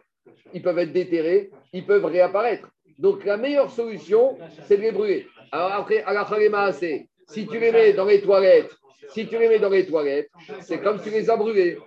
ils 0.52 0.62
peuvent 0.62 0.78
être 0.78 0.92
déterrés, 0.92 1.50
ils 1.72 1.86
peuvent 1.86 2.04
réapparaître. 2.04 2.70
Donc 2.98 3.24
la 3.24 3.36
meilleure 3.36 3.70
solution, 3.70 4.38
c'est 4.66 4.76
de 4.76 4.82
les 4.82 4.92
brûler. 4.92 5.26
Alors 5.50 5.72
après, 5.72 6.02
à 6.02 6.12
la 6.12 6.72
c'est 6.72 7.08
si 7.28 7.46
tu 7.46 7.58
les 7.58 7.72
mets 7.72 7.92
dans 7.92 8.04
les 8.04 8.20
toilettes, 8.20 8.74
si 9.10 9.26
tu 9.26 9.38
les 9.38 9.48
mets 9.48 9.58
dans 9.58 9.68
les 9.68 9.86
toilettes, 9.86 10.30
c'est 10.60 10.80
comme 10.80 10.98
si 10.98 11.04
tu 11.04 11.10
les 11.10 11.30
as 11.30 11.36
brûlés, 11.36 11.78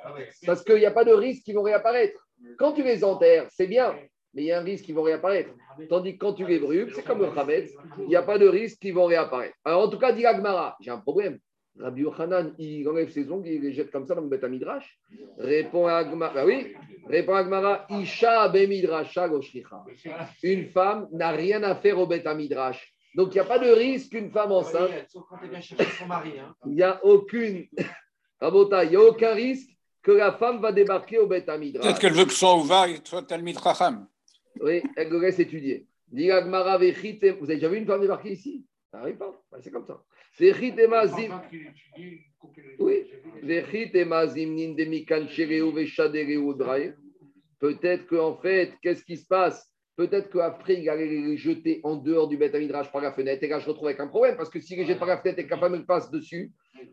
parce 0.45 0.63
qu'il 0.63 0.77
n'y 0.77 0.85
a 0.85 0.91
pas 0.91 1.03
de 1.03 1.13
risque 1.13 1.43
qu'ils 1.43 1.55
vont 1.55 1.63
réapparaître. 1.63 2.27
Quand 2.57 2.73
tu 2.73 2.83
les 2.83 3.03
enterres, 3.03 3.47
c'est 3.49 3.67
bien, 3.67 3.95
mais 4.33 4.43
il 4.43 4.45
y 4.45 4.51
a 4.51 4.59
un 4.59 4.63
risque 4.63 4.85
qu'ils 4.85 4.95
vont 4.95 5.03
réapparaître. 5.03 5.49
Tandis 5.89 6.13
que 6.13 6.19
quand 6.19 6.33
tu 6.33 6.45
les 6.45 6.59
brûles, 6.59 6.91
c'est 6.93 7.03
comme 7.03 7.21
le 7.21 7.29
il 7.99 8.07
n'y 8.07 8.15
a 8.15 8.23
pas 8.23 8.37
de 8.37 8.47
risque 8.47 8.79
qu'ils 8.79 8.93
vont 8.93 9.05
réapparaître. 9.05 9.55
Alors 9.63 9.83
en 9.83 9.89
tout 9.89 9.99
cas, 9.99 10.11
dit 10.11 10.25
Agmara, 10.25 10.75
j'ai 10.79 10.91
un 10.91 10.99
problème. 10.99 11.39
Rabbi 11.79 12.01
Yochanan, 12.01 12.55
il 12.57 12.87
enlève 12.89 13.09
ses 13.09 13.31
ongles, 13.31 13.49
il 13.49 13.61
les 13.61 13.73
jette 13.73 13.91
comme 13.91 14.07
ça 14.07 14.15
dans 14.15 14.21
le 14.21 14.27
Beth 14.27 14.43
Midrash. 14.43 14.99
Répond 15.37 15.85
Agmara, 15.85 16.33
bah 16.33 16.45
oui, 16.45 16.73
répond 17.07 17.35
Agmara, 17.35 17.85
Isha. 17.89 18.51
Une 20.43 20.65
femme 20.69 21.07
n'a 21.11 21.31
rien 21.31 21.61
à 21.63 21.75
faire 21.75 21.99
au 21.99 22.07
Beth 22.07 22.25
Midrash. 22.35 22.93
Donc 23.17 23.33
il 23.33 23.37
n'y 23.37 23.39
a 23.39 23.45
pas 23.45 23.57
de 23.57 23.71
risque 23.71 24.11
qu'une 24.11 24.29
femme 24.29 24.51
enceinte. 24.51 24.91
Hein. 26.39 26.55
Il 26.67 26.73
n'y 26.73 26.83
a 26.83 27.03
aucune. 27.03 27.65
il 28.41 28.89
n'y 28.89 28.95
a 28.95 29.01
aucun 29.01 29.33
risque 29.33 29.71
que 30.03 30.11
la 30.11 30.33
femme 30.33 30.61
va 30.61 30.71
débarquer 30.71 31.17
au 31.17 31.25
Beth 31.25 31.49
Amidra. 31.49 31.81
Peut-être 31.81 31.99
qu'elle 31.99 32.13
veut 32.13 32.25
que 32.25 32.31
son 32.31 32.59
ouvert 32.59 32.87
soit 33.03 33.23
Talmid 33.23 33.59
Chacham. 33.59 34.07
Oui, 34.61 34.83
elle 34.95 35.09
le 35.09 35.19
laisse 35.19 35.39
étudier. 35.39 35.87
Vous 36.11 36.19
avez 36.21 37.55
déjà 37.55 37.69
vu 37.69 37.77
une 37.77 37.87
femme 37.87 38.01
débarquer 38.01 38.33
ici? 38.33 38.63
Ça 38.91 38.99
n'arrive 38.99 39.17
pas. 39.17 39.33
C'est 39.61 39.71
comme 39.71 39.87
ça. 39.87 39.99
Oui. 42.77 43.07
Peut-être 47.59 48.05
qu'en 48.05 48.37
fait, 48.37 48.73
qu'est-ce 48.83 49.03
qui 49.03 49.17
se 49.17 49.25
passe? 49.25 49.67
Peut-être 49.97 50.29
qu'après, 50.29 50.79
il 50.79 50.87
allait 50.89 51.07
les 51.07 51.37
jeter 51.37 51.81
en 51.83 51.95
dehors 51.95 52.27
du 52.27 52.37
Beth 52.37 52.53
Midrash 52.53 52.91
par 52.91 53.01
la 53.01 53.11
fenêtre. 53.11 53.43
Et 53.43 53.47
là, 53.47 53.57
je 53.59 53.67
retrouve 53.67 53.87
avec 53.87 53.99
un 53.99 54.07
problème, 54.07 54.37
parce 54.37 54.49
que 54.49 54.61
s'il 54.61 54.77
les 54.77 54.85
jette 54.85 54.99
par 54.99 55.07
la 55.07 55.17
fenêtre 55.17 55.39
et 55.39 55.47
femme 55.47 55.73
elle 55.73 55.85
passe 55.87 56.11
dessus, 56.11 56.51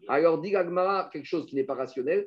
alors 0.09 0.41
dit 0.41 0.57
Agmara 0.57 1.11
quelque 1.13 1.27
chose 1.27 1.45
qui 1.45 1.55
n'est 1.55 1.65
pas 1.65 1.75
rationnel, 1.75 2.27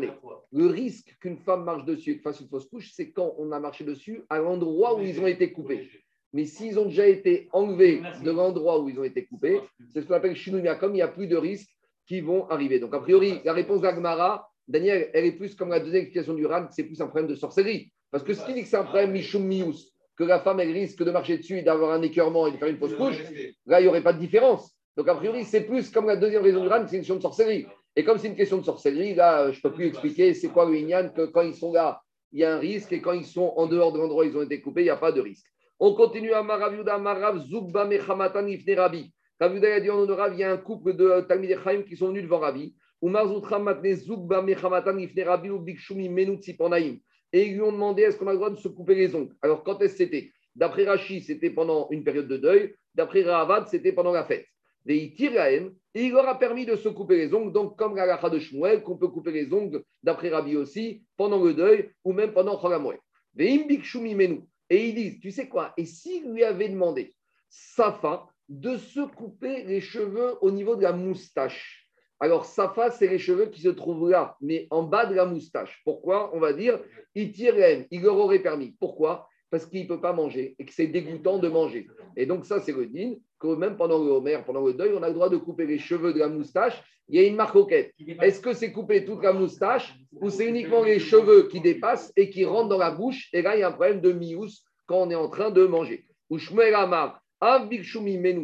de. 0.00 0.10
Le 0.50 0.66
risque 0.66 1.16
qu'une 1.20 1.38
femme 1.38 1.62
marche 1.62 1.84
dessus 1.84 2.10
et 2.10 2.18
fasse 2.18 2.40
une 2.40 2.48
fausse 2.48 2.66
couche, 2.66 2.90
c'est 2.92 3.12
quand 3.12 3.34
on 3.38 3.52
a 3.52 3.60
marché 3.60 3.84
dessus 3.84 4.24
à 4.28 4.40
l'endroit 4.40 4.98
où 4.98 5.02
ils 5.02 5.20
ont 5.20 5.28
été 5.28 5.52
coupés. 5.52 5.88
Mais 6.32 6.44
s'ils 6.44 6.78
ont 6.80 6.86
déjà 6.86 7.06
été 7.06 7.48
enlevés 7.52 8.02
de 8.24 8.30
l'endroit 8.32 8.80
où 8.80 8.88
ils 8.88 8.98
ont 8.98 9.04
été 9.04 9.24
coupés, 9.26 9.60
c'est 9.90 10.00
ce 10.00 10.06
qu'on 10.06 10.14
appelle 10.14 10.34
Shinounia, 10.34 10.74
comme 10.74 10.92
il 10.92 10.96
n'y 10.96 11.02
a 11.02 11.08
plus 11.08 11.28
de 11.28 11.36
risques 11.36 11.70
qui 12.08 12.20
vont 12.20 12.48
arriver. 12.48 12.80
Donc, 12.80 12.92
a 12.92 12.98
priori, 12.98 13.40
la 13.44 13.52
réponse 13.52 13.82
d'Agmara, 13.82 14.50
Daniel, 14.66 15.10
elle 15.12 15.26
est 15.26 15.36
plus 15.36 15.54
comme 15.54 15.68
la 15.68 15.78
deuxième 15.78 16.02
explication 16.02 16.34
du 16.34 16.46
Ran, 16.46 16.66
c'est 16.70 16.84
plus 16.84 17.00
un 17.00 17.06
problème 17.06 17.28
de 17.28 17.36
sorcellerie. 17.36 17.92
Parce 18.12 18.22
que 18.22 18.34
ce 18.34 18.44
qui 18.44 18.52
dit 18.52 18.62
que 18.62 18.68
c'est 18.68 18.76
un 18.76 18.84
problème 18.84 19.10
Mishum 19.10 19.44
Mius, 19.44 19.90
que 20.16 20.24
la 20.24 20.38
femme, 20.38 20.60
risque 20.60 21.02
de 21.02 21.10
marcher 21.10 21.38
dessus 21.38 21.58
et 21.58 21.62
d'avoir 21.62 21.92
un 21.92 22.02
écœurement 22.02 22.46
et 22.46 22.52
de 22.52 22.58
faire 22.58 22.68
une 22.68 22.76
fausse 22.76 22.94
couche, 22.94 23.18
là, 23.66 23.80
il 23.80 23.84
n'y 23.84 23.88
aurait 23.88 24.02
pas 24.02 24.12
de 24.12 24.18
différence. 24.18 24.76
Donc, 24.96 25.08
a 25.08 25.14
priori, 25.14 25.44
c'est 25.44 25.62
plus 25.62 25.90
comme 25.90 26.06
la 26.06 26.16
deuxième 26.16 26.42
raison 26.42 26.60
du 26.60 26.68
Ran, 26.68 26.86
c'est 26.86 26.96
une 26.96 27.00
question 27.00 27.16
de 27.16 27.22
sorcellerie. 27.22 27.66
Et 27.96 28.04
comme 28.04 28.18
c'est 28.18 28.28
une 28.28 28.36
question 28.36 28.58
de 28.58 28.64
sorcellerie, 28.64 29.14
là, 29.14 29.50
je 29.50 29.56
ne 29.56 29.62
peux 29.62 29.72
plus 29.72 29.86
expliquer 29.86 30.34
c'est 30.34 30.48
quoi 30.48 30.66
le 30.66 30.76
Inyan, 30.76 31.08
que 31.08 31.26
quand 31.26 31.40
ils 31.40 31.54
sont 31.54 31.72
là, 31.72 32.02
il 32.32 32.40
y 32.40 32.44
a 32.44 32.54
un 32.54 32.58
risque, 32.58 32.92
et 32.92 33.00
quand 33.00 33.12
ils 33.12 33.24
sont 33.24 33.54
en 33.56 33.66
dehors 33.66 33.92
de 33.92 33.98
l'endroit 33.98 34.24
où 34.24 34.28
ils 34.28 34.36
ont 34.36 34.42
été 34.42 34.60
coupés, 34.60 34.82
il 34.82 34.84
n'y 34.84 34.90
a 34.90 34.96
pas 34.96 35.12
de 35.12 35.20
risque. 35.22 35.46
On 35.80 35.94
continue 35.94 36.34
à 36.34 36.42
Maraviuda, 36.42 36.98
Marav, 36.98 37.38
Zugba, 37.46 37.86
Mechamatan, 37.86 38.46
Ifne 38.46 38.74
Rabi. 38.74 39.12
A 39.40 39.48
dit 39.48 39.90
en 39.90 40.06
Rav, 40.06 40.34
il 40.34 40.38
y 40.38 40.44
a 40.44 40.52
un 40.52 40.58
couple 40.58 40.94
de 40.94 41.22
Talmidei 41.22 41.56
Chaim 41.64 41.82
qui 41.82 41.96
sont 41.96 42.08
venus 42.08 42.22
devant 42.22 42.38
Ravi. 42.38 42.74
Umar 43.02 43.26
Zutra, 43.26 43.58
Matne, 43.58 43.96
Zugba, 43.96 44.42
Mechamatan, 44.42 44.98
Ifne 44.98 45.22
Rabi, 45.24 45.50
ou 45.50 45.58
Bikshumi, 45.58 46.08
Menut, 46.08 46.42
Sipanaim. 46.42 46.98
Et 47.32 47.46
ils 47.46 47.54
lui 47.54 47.62
ont 47.62 47.72
demandé 47.72 48.02
est-ce 48.02 48.16
qu'on 48.18 48.26
a 48.28 48.32
le 48.32 48.38
droit 48.38 48.50
de 48.50 48.56
se 48.56 48.68
couper 48.68 48.94
les 48.94 49.14
ongles? 49.14 49.34
Alors, 49.40 49.64
quand 49.64 49.80
est-ce 49.80 49.92
que 49.92 49.98
c'était? 49.98 50.32
D'après 50.54 50.84
Rashi, 50.84 51.22
c'était 51.22 51.50
pendant 51.50 51.88
une 51.90 52.04
période 52.04 52.28
de 52.28 52.36
deuil. 52.36 52.74
D'après 52.94 53.22
Ravad, 53.22 53.68
c'était 53.68 53.92
pendant 53.92 54.12
la 54.12 54.24
fête. 54.24 54.46
Et 54.86 54.96
il 54.96 55.14
tire 55.14 55.32
la 55.32 55.50
haine, 55.50 55.72
et 55.94 56.04
il 56.04 56.12
leur 56.12 56.28
a 56.28 56.38
permis 56.38 56.66
de 56.66 56.76
se 56.76 56.88
couper 56.88 57.16
les 57.16 57.32
ongles, 57.32 57.52
donc 57.52 57.78
comme 57.78 57.94
la 57.96 58.04
lacha 58.04 58.28
de 58.28 58.38
Shmuel, 58.38 58.82
qu'on 58.82 58.96
peut 58.96 59.08
couper 59.08 59.30
les 59.30 59.52
ongles, 59.52 59.82
d'après 60.02 60.28
Rabbi 60.28 60.56
aussi, 60.56 61.04
pendant 61.16 61.42
le 61.42 61.54
deuil, 61.54 61.90
ou 62.04 62.12
même 62.12 62.32
pendant 62.32 62.60
Cholamoel. 62.60 62.98
Et 63.38 63.46
ils 63.48 64.94
disent, 64.94 65.20
tu 65.20 65.30
sais 65.30 65.48
quoi? 65.48 65.72
Et 65.76 65.86
s'il 65.86 66.32
lui 66.32 66.42
avait 66.44 66.68
demandé, 66.68 67.14
Safa, 67.48 68.26
de 68.48 68.76
se 68.76 69.00
couper 69.00 69.62
les 69.64 69.80
cheveux 69.80 70.34
au 70.40 70.50
niveau 70.50 70.74
de 70.76 70.82
la 70.82 70.92
moustache 70.92 71.81
alors, 72.22 72.44
Safa, 72.44 72.92
c'est 72.92 73.08
les 73.08 73.18
cheveux 73.18 73.46
qui 73.46 73.60
se 73.62 73.68
trouvent 73.68 74.08
là, 74.08 74.36
mais 74.40 74.68
en 74.70 74.84
bas 74.84 75.06
de 75.06 75.14
la 75.16 75.26
moustache. 75.26 75.82
Pourquoi 75.84 76.30
On 76.36 76.38
va 76.38 76.52
dire, 76.52 76.78
il 77.16 77.32
tire 77.32 77.56
il 77.90 78.00
leur 78.00 78.16
aurait 78.16 78.38
permis. 78.38 78.76
Pourquoi 78.78 79.26
Parce 79.50 79.66
qu'il 79.66 79.82
ne 79.82 79.88
peut 79.88 80.00
pas 80.00 80.12
manger 80.12 80.54
et 80.56 80.64
que 80.64 80.72
c'est 80.72 80.86
dégoûtant 80.86 81.40
de 81.40 81.48
manger. 81.48 81.88
Et 82.16 82.24
donc, 82.24 82.44
ça, 82.44 82.60
c'est 82.60 82.70
le 82.70 82.86
din, 82.86 83.14
que 83.40 83.48
même 83.48 83.76
pendant 83.76 83.98
le 83.98 84.42
pendant 84.46 84.64
le 84.64 84.72
deuil, 84.72 84.92
on 84.96 85.02
a 85.02 85.08
le 85.08 85.14
droit 85.14 85.30
de 85.30 85.36
couper 85.36 85.66
les 85.66 85.80
cheveux 85.80 86.12
de 86.12 86.20
la 86.20 86.28
moustache. 86.28 86.80
Il 87.08 87.20
y 87.20 87.24
a 87.24 87.26
une 87.26 87.34
marque 87.34 87.56
auquête. 87.56 87.92
Est-ce 87.98 88.40
que 88.40 88.52
c'est 88.52 88.70
couper 88.70 89.04
toute 89.04 89.24
la 89.24 89.32
moustache 89.32 89.92
ou 90.12 90.30
c'est 90.30 90.46
uniquement 90.46 90.84
les 90.84 91.00
cheveux 91.00 91.48
qui 91.48 91.60
dépassent 91.60 92.12
et 92.14 92.30
qui 92.30 92.44
rentrent 92.44 92.68
dans 92.68 92.78
la 92.78 92.92
bouche 92.92 93.30
Et 93.32 93.42
là, 93.42 93.56
il 93.56 93.60
y 93.60 93.62
a 93.64 93.68
un 93.68 93.72
problème 93.72 94.00
de 94.00 94.12
mious 94.12 94.62
quand 94.86 94.98
on 94.98 95.10
est 95.10 95.16
en 95.16 95.28
train 95.28 95.50
de 95.50 95.66
manger. 95.66 96.06
Ou 96.30 96.38
Amar, 96.72 97.20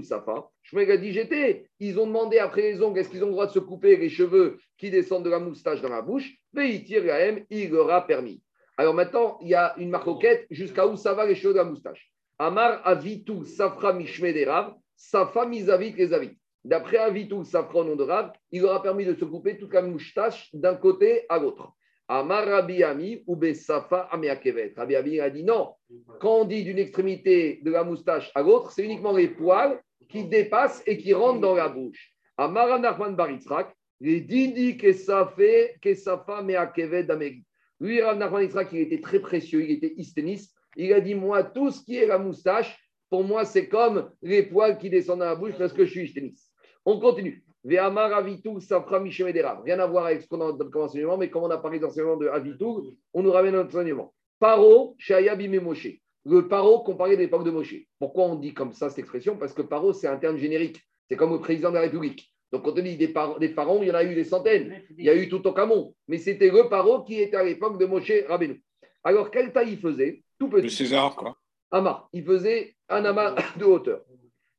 Safa. 0.02 0.50
Shmuel 0.68 0.90
a 0.90 0.96
dit 0.98 1.12
j'étais. 1.12 1.64
Ils 1.80 1.98
ont 1.98 2.06
demandé 2.06 2.38
après 2.38 2.60
les 2.60 2.82
ongles, 2.82 2.98
est-ce 2.98 3.08
qu'ils 3.08 3.24
ont 3.24 3.28
le 3.28 3.32
droit 3.32 3.46
de 3.46 3.52
se 3.52 3.58
couper 3.58 3.96
les 3.96 4.10
cheveux 4.10 4.58
qui 4.76 4.90
descendent 4.90 5.24
de 5.24 5.30
la 5.30 5.38
moustache 5.38 5.80
dans 5.80 5.88
la 5.88 6.02
bouche? 6.02 6.30
Veitir 6.52 7.04
Gahem, 7.04 7.42
il 7.48 7.70
leur 7.70 7.90
a 7.90 8.06
permis. 8.06 8.42
Alors 8.76 8.92
maintenant, 8.92 9.38
il 9.40 9.48
y 9.48 9.54
a 9.54 9.74
une 9.78 9.88
marcoquette 9.88 10.46
jusqu'à 10.50 10.86
où 10.86 10.96
ça 10.96 11.14
va 11.14 11.24
les 11.24 11.34
cheveux 11.34 11.54
de 11.54 11.58
la 11.58 11.64
moustache? 11.64 12.12
Amar 12.38 12.86
Avitu 12.86 13.46
Safra 13.46 13.94
Mishme 13.94 14.30
des 14.30 14.44
Rav, 14.44 14.74
Safa 14.94 15.46
Mizavit 15.46 15.92
les 15.92 16.12
Avit. 16.12 16.36
D'après 16.64 16.98
Avitu 16.98 17.46
Safra 17.46 17.78
au 17.78 17.84
nom 17.84 17.96
de 17.96 18.02
Rav, 18.02 18.32
il 18.52 18.60
leur 18.60 18.74
a 18.74 18.82
permis 18.82 19.06
de 19.06 19.14
se 19.14 19.24
couper 19.24 19.56
toute 19.56 19.72
la 19.72 19.80
moustache 19.80 20.50
d'un 20.52 20.74
côté 20.74 21.24
à 21.30 21.38
l'autre. 21.38 21.72
Amar 22.08 22.46
Rabbi 22.46 22.82
Ami 22.82 23.22
ou 23.26 23.38
Safa 23.54 24.08
Ameakevet. 24.10 24.72
Rabbi 24.74 24.96
Ami 24.96 25.20
a 25.20 25.28
dit 25.28 25.44
non. 25.44 25.74
Quand 26.20 26.40
on 26.40 26.44
dit 26.44 26.64
d'une 26.64 26.78
extrémité 26.78 27.60
de 27.62 27.70
la 27.70 27.84
moustache 27.84 28.30
à 28.34 28.42
l'autre, 28.42 28.72
c'est 28.72 28.82
uniquement 28.82 29.12
les 29.12 29.28
poils 29.28 29.78
qui 30.08 30.24
dépassent 30.24 30.82
et 30.86 30.96
qui 30.96 31.12
rentrent 31.12 31.40
dans 31.40 31.54
la 31.54 31.68
bouche. 31.68 32.14
Amar 32.38 32.78
Nachman 32.78 33.14
Baritzrak, 33.14 33.74
les 34.00 34.20
didi 34.20 34.78
que 34.78 34.92
ça 34.92 35.30
fait, 35.36 35.76
que 35.82 35.94
ça 35.94 36.24
fait 36.24 36.42
Meakevet 36.42 37.04
d'Amérique. 37.04 37.44
Lui, 37.78 38.00
Rav 38.00 38.16
Nachman 38.16 38.40
Baritzrak, 38.40 38.68
il 38.72 38.80
était 38.80 39.00
très 39.00 39.20
précieux, 39.20 39.62
il 39.62 39.72
était 39.72 39.92
hysténiste. 39.96 40.54
Il 40.76 40.92
a 40.94 41.00
dit 41.00 41.14
moi, 41.14 41.42
tout 41.42 41.70
ce 41.70 41.84
qui 41.84 41.96
est 41.96 42.06
la 42.06 42.18
moustache, 42.18 42.74
pour 43.10 43.22
moi, 43.22 43.44
c'est 43.44 43.68
comme 43.68 44.10
les 44.22 44.44
poils 44.44 44.78
qui 44.78 44.88
descendent 44.88 45.20
dans 45.20 45.26
la 45.26 45.34
bouche 45.34 45.58
parce 45.58 45.74
que 45.74 45.84
je 45.84 45.90
suis 45.90 46.04
hystéliste. 46.04 46.52
On 46.86 46.98
continue. 46.98 47.44
Ve'amar 47.64 48.12
Avitou 48.12 48.60
Safra 48.60 49.00
Michem 49.00 49.28
Edera. 49.28 49.60
Rien 49.64 49.78
à 49.80 49.86
voir 49.86 50.06
avec 50.06 50.22
ce 50.22 50.28
qu'on 50.28 50.40
a 50.40 50.56
comme 50.70 50.82
enseignement, 50.82 51.16
mais 51.16 51.28
comme 51.30 51.42
on 51.44 51.50
a 51.50 51.58
parlé 51.58 51.78
d'enseignement 51.78 52.16
de 52.16 52.28
Avitou, 52.28 52.96
on 53.12 53.22
nous 53.22 53.32
ramène 53.32 53.54
notre 53.54 53.70
enseignement. 53.76 54.14
Paro, 54.38 54.94
Shaya 54.98 55.34
Bime 55.34 55.60
Moshe. 55.60 55.88
Le 56.24 56.46
paro 56.46 56.80
comparé 56.80 57.16
de 57.16 57.22
l'époque 57.22 57.44
de 57.44 57.50
Moshe. 57.50 57.74
Pourquoi 57.98 58.24
on 58.24 58.34
dit 58.36 58.52
comme 58.54 58.72
ça 58.72 58.88
cette 58.90 58.98
expression? 59.00 59.36
Parce 59.36 59.52
que 59.54 59.62
paro, 59.62 59.92
c'est 59.92 60.06
un 60.08 60.16
terme 60.18 60.36
générique. 60.36 60.80
C'est 61.08 61.16
comme 61.16 61.32
le 61.32 61.40
président 61.40 61.70
de 61.70 61.74
la 61.76 61.80
République. 61.82 62.30
Donc, 62.52 62.64
quand 62.64 62.78
on 62.78 62.82
dit 62.82 62.96
des, 62.96 63.08
par- 63.08 63.38
des 63.38 63.48
pharaons, 63.50 63.82
il 63.82 63.88
y 63.88 63.90
en 63.90 63.94
a 63.94 64.04
eu 64.04 64.14
des 64.14 64.24
centaines. 64.24 64.82
Il 64.96 65.04
y 65.04 65.10
a 65.10 65.14
eu 65.14 65.28
tout 65.28 65.46
au 65.46 65.52
Camon. 65.52 65.94
Mais 66.06 66.18
c'était 66.18 66.50
le 66.50 66.68
paro 66.68 67.02
qui 67.02 67.20
était 67.20 67.36
à 67.36 67.44
l'époque 67.44 67.78
de 67.78 67.86
Moshe 67.86 68.12
Rabbeinu. 68.28 68.62
Alors, 69.04 69.30
quelle 69.30 69.52
taille 69.52 69.72
il 69.72 69.78
faisait? 69.78 70.22
Tout 70.38 70.48
Le 70.48 70.62
petit. 70.62 70.70
César, 70.70 71.14
quoi. 71.16 71.36
Ama. 71.70 72.08
Il 72.12 72.24
faisait 72.24 72.74
un 72.88 73.04
ama 73.04 73.34
de 73.56 73.64
hauteur. 73.64 74.02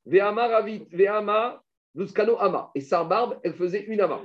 Ve'ama 0.05 1.63
luskano 1.95 2.37
ama. 2.39 2.71
Et 2.75 2.81
sa 2.81 3.03
barbe, 3.03 3.39
elle 3.43 3.53
faisait 3.53 3.83
une 3.85 4.01
ama. 4.01 4.21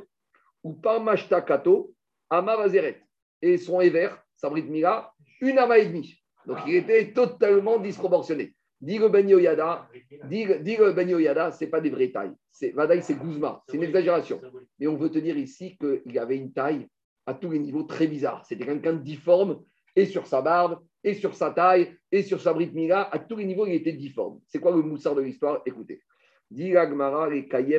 Ou 0.62 0.74
parmashta 0.74 1.40
kato, 1.40 1.94
ama 2.30 2.56
vazeret. 2.56 3.02
Et 3.42 3.58
son 3.58 3.80
éver, 3.80 4.10
sa 4.36 4.48
bride 4.48 4.70
mila, 4.70 5.12
une 5.40 5.58
ama 5.58 5.78
et 5.78 5.86
demie. 5.86 6.22
Donc 6.46 6.58
il 6.66 6.76
était 6.76 7.12
totalement 7.12 7.78
disproportionné. 7.78 8.54
Dit 8.80 8.98
le 8.98 9.08
Ben 9.08 9.26
Yoyada, 9.26 9.88
le 9.92 10.92
Ben 10.92 11.08
ce 11.52 11.64
n'est 11.64 11.70
pas 11.70 11.80
des 11.80 11.90
vraies 11.90 12.10
tailles. 12.10 12.34
C'est, 12.50 12.70
Vadaï, 12.70 13.02
c'est 13.02 13.14
Guzma, 13.14 13.62
c'est 13.66 13.76
une 13.76 13.82
exagération. 13.82 14.40
Mais 14.78 14.86
on 14.86 14.96
veut 14.96 15.10
te 15.10 15.18
dire 15.18 15.38
ici 15.38 15.78
qu'il 15.78 16.18
avait 16.18 16.36
une 16.36 16.52
taille 16.52 16.86
à 17.24 17.32
tous 17.32 17.50
les 17.50 17.58
niveaux 17.58 17.84
très 17.84 18.06
bizarre. 18.06 18.44
C'était 18.44 18.66
quelqu'un 18.66 18.92
de 18.92 19.02
difforme, 19.02 19.62
et 19.96 20.04
sur 20.04 20.26
sa 20.26 20.42
barbe, 20.42 20.80
et 21.02 21.14
sur 21.14 21.34
sa 21.34 21.50
taille, 21.50 21.96
et 22.12 22.22
sur 22.22 22.40
sa 22.40 22.52
brite 22.52 22.74
mila. 22.74 23.08
À 23.10 23.18
tous 23.18 23.36
les 23.36 23.46
niveaux, 23.46 23.66
il 23.66 23.74
était 23.74 23.92
difforme. 23.92 24.40
C'est 24.48 24.58
quoi 24.58 24.72
le 24.72 24.82
moussard 24.82 25.14
de 25.14 25.22
l'histoire? 25.22 25.62
Écoutez. 25.64 26.02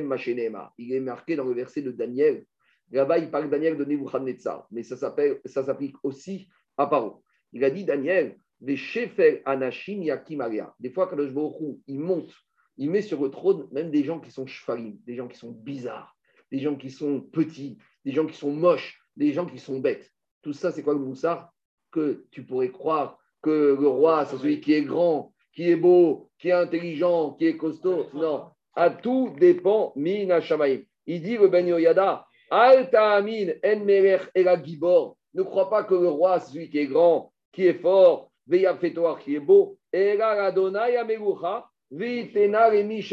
Machenema. 0.01 0.73
Il 0.77 0.93
est 0.93 0.99
marqué 0.99 1.35
dans 1.35 1.45
le 1.45 1.53
verset 1.53 1.81
de 1.81 1.91
Daniel. 1.91 2.45
Là-bas, 2.91 3.17
il 3.17 3.31
parle 3.31 3.49
Daniel 3.49 3.77
de 3.77 3.85
Nebuchadnezzar, 3.85 4.67
mais 4.71 4.83
ça, 4.83 4.97
s'applique 4.97 5.95
aussi 6.03 6.47
à 6.77 6.87
Paro. 6.87 7.23
Il 7.51 7.63
a 7.63 7.69
dit 7.69 7.83
Daniel, 7.83 8.37
des 8.59 8.77
Shefer 8.77 9.41
Anashim 9.45 10.03
Yakimaria. 10.03 10.73
Des 10.79 10.91
fois, 10.91 11.07
quand 11.07 11.15
le 11.15 11.33
il 11.87 11.99
monte, 11.99 12.33
il 12.77 12.89
met 12.89 13.01
sur 13.01 13.21
le 13.23 13.29
trône 13.29 13.67
même 13.71 13.91
des 13.91 14.03
gens 14.03 14.19
qui 14.19 14.31
sont 14.31 14.45
chevalim, 14.45 14.97
des 15.05 15.15
gens 15.15 15.27
qui 15.27 15.37
sont 15.37 15.51
bizarres, 15.51 16.15
des 16.51 16.59
gens 16.59 16.75
qui 16.75 16.89
sont 16.89 17.21
petits, 17.21 17.77
des 18.03 18.11
gens 18.11 18.25
qui 18.25 18.35
sont 18.35 18.51
moches, 18.51 19.01
des 19.15 19.33
gens 19.33 19.45
qui 19.45 19.57
sont 19.57 19.79
bêtes. 19.79 20.11
Tout 20.41 20.53
ça, 20.53 20.71
c'est 20.71 20.83
quoi 20.83 20.93
le 20.93 20.99
moussard 20.99 21.53
Que 21.91 22.25
tu 22.31 22.43
pourrais 22.43 22.71
croire 22.71 23.17
que 23.41 23.77
le 23.79 23.87
roi, 23.87 24.25
c'est 24.25 24.37
celui 24.37 24.59
qui 24.59 24.73
est 24.73 24.83
grand, 24.83 25.33
qui 25.53 25.69
est 25.69 25.75
beau, 25.75 26.29
qui 26.37 26.49
est 26.49 26.53
intelligent, 26.53 27.33
qui 27.33 27.45
est 27.47 27.57
costaud. 27.57 28.07
Non, 28.13 28.51
à 28.75 28.89
tout 28.89 29.33
dépend 29.39 29.93
Mina 29.95 30.41
Shamaim. 30.41 30.81
Il 31.07 31.21
dit 31.21 31.37
le 31.37 31.47
Ben 31.47 31.65
Yoyada, 31.65 32.25
Alta 32.49 33.13
Amin 33.13 33.53
En 33.63 33.79
Melech 33.79 34.29
Gibor. 34.63 35.17
Ne 35.33 35.43
crois 35.43 35.69
pas 35.69 35.83
que 35.83 35.95
le 35.95 36.07
roi, 36.07 36.39
celui 36.39 36.69
qui 36.69 36.79
est 36.79 36.87
grand, 36.87 37.31
qui 37.51 37.67
est 37.67 37.81
fort, 37.81 38.31
Veya 38.47 38.75
Fetoar, 38.75 39.19
qui 39.19 39.35
est 39.35 39.39
beau. 39.39 39.77
Ela 39.91 40.47
Amelucha, 40.47 41.65
Vitena 41.91 42.69
Remi. 42.69 43.03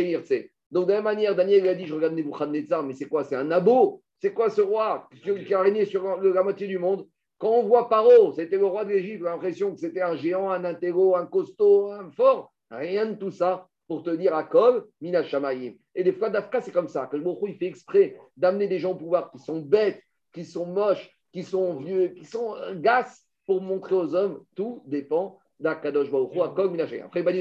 Donc, 0.70 0.86
de 0.86 0.92
la 0.92 0.96
même 0.96 1.04
manière, 1.04 1.36
Daniel 1.36 1.68
a 1.68 1.74
dit 1.74 1.86
Je 1.86 1.94
regarde 1.94 2.14
Nebuchadnezzar, 2.14 2.82
mais 2.82 2.94
c'est 2.94 3.08
quoi? 3.08 3.24
C'est 3.24 3.36
un 3.36 3.50
abo 3.50 4.02
C'est 4.18 4.32
quoi 4.32 4.50
ce 4.50 4.62
roi 4.62 5.08
qui 5.22 5.54
a 5.54 5.60
régné 5.60 5.84
sur 5.84 6.04
la 6.20 6.42
moitié 6.42 6.66
du 6.66 6.78
monde? 6.78 7.06
Quand 7.38 7.50
on 7.50 7.64
voit 7.64 7.88
Paro, 7.88 8.32
c'était 8.32 8.56
le 8.56 8.66
roi 8.66 8.84
de 8.84 8.90
l'Égypte, 8.90 9.22
l'impression 9.22 9.72
que 9.72 9.80
c'était 9.80 10.00
un 10.00 10.14
géant, 10.16 10.50
un 10.50 10.64
intéro, 10.64 11.16
un 11.16 11.26
costaud, 11.26 11.90
un 11.90 12.10
fort. 12.12 12.52
Rien 12.70 13.06
de 13.06 13.14
tout 13.14 13.32
ça 13.32 13.68
pour 13.93 14.03
te 14.03 14.16
dire 14.16 14.34
à 14.34 14.45
Kol, 14.45 14.86
Mina 15.03 15.22
Shamayim. 15.22 15.74
Et 15.95 16.03
des 16.03 16.12
fois, 16.12 16.30
d'Afka, 16.30 16.62
c'est 16.62 16.72
comme 16.72 16.88
ça. 16.88 17.07
Que 17.09 17.18
le 17.18 17.24
il 17.47 17.57
fait 17.57 17.66
exprès 17.66 18.16
d'amener 18.38 18.66
des 18.66 18.78
gens 18.78 18.93
au 18.93 18.95
pouvoir 18.95 19.30
qui 19.30 19.38
sont 19.38 19.61
bêtes, 19.61 20.03
qui 20.32 20.47
sont 20.47 20.64
moches, 20.64 21.11
qui 21.30 21.43
sont 21.43 21.74
vieux, 21.74 22.09
qui 22.09 22.24
sont 22.24 22.57
euh, 22.57 22.74
gasses 22.74 23.22
pour 23.45 23.61
montrer 23.61 23.95
aux 23.95 24.14
hommes. 24.14 24.43
Tout 24.57 24.82
dépend 24.86 25.38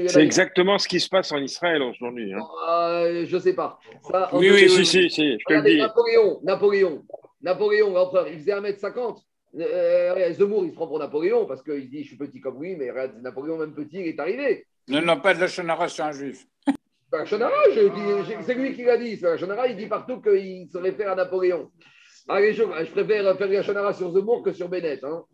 C'est 0.08 0.22
exactement 0.22 0.76
ce 0.76 0.86
qui 0.86 1.00
se 1.00 1.08
passe 1.08 1.32
en 1.32 1.38
Israël 1.38 1.80
aujourd'hui. 1.80 2.34
Hein. 2.34 2.40
Euh, 2.68 3.24
je 3.26 3.38
sais 3.38 3.54
pas. 3.54 3.78
Ça, 4.10 4.28
Oui, 4.34 4.50
oui, 4.50 4.68
Si, 4.68 4.84
si, 4.84 5.08
si, 5.08 5.32
je 5.32 5.44
te 5.46 5.52
le 5.52 5.58
Regardez, 5.60 5.74
dis. 5.76 5.80
Napoléon, 5.80 6.40
Napoléon, 6.42 7.02
Napoléon, 7.40 7.94
l'empereur, 7.94 8.28
il 8.28 8.38
faisait 8.40 8.52
1m50. 8.52 9.22
Euh, 9.58 10.32
Zemmour, 10.34 10.64
il 10.66 10.70
se 10.70 10.74
prend 10.74 10.86
pour 10.86 10.98
Napoléon 10.98 11.46
parce 11.46 11.62
qu'il 11.62 11.82
se 11.82 11.88
dit 11.88 12.02
Je 12.02 12.08
suis 12.08 12.16
petit 12.18 12.40
comme 12.40 12.62
lui, 12.62 12.76
mais 12.76 12.90
Napoléon, 13.22 13.56
même 13.56 13.74
petit, 13.74 14.00
il 14.00 14.06
est 14.08 14.20
arrivé. 14.20 14.66
Non, 14.88 15.00
non, 15.02 15.20
pas 15.20 15.34
de 15.34 15.40
la 15.40 15.48
Shonara, 15.48 15.88
c'est 15.88 16.02
un 16.02 16.12
juif. 16.12 16.44
C'est 16.66 17.18
un 17.18 17.24
Shonara, 17.24 17.52
c'est 18.42 18.54
lui 18.54 18.74
qui 18.74 18.84
l'a 18.84 18.96
dit. 18.96 19.18
Un 19.24 19.36
Shonara, 19.36 19.68
il 19.68 19.76
dit 19.76 19.86
partout 19.86 20.20
qu'il 20.20 20.68
se 20.68 20.78
réfère 20.78 21.12
à 21.12 21.14
Napoléon. 21.14 21.70
Allez, 22.28 22.52
je, 22.54 22.62
je 22.62 22.90
préfère 22.92 23.36
faire 23.36 23.48
la 23.48 23.62
Shonara 23.62 23.92
sur 23.92 24.12
Zemmour 24.12 24.42
que 24.42 24.52
sur 24.52 24.68
Bennett. 24.68 25.02
hein. 25.04 25.24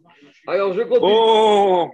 Alors, 0.47 0.73
je 0.73 0.83
continue. 0.83 1.13
Oh 1.13 1.91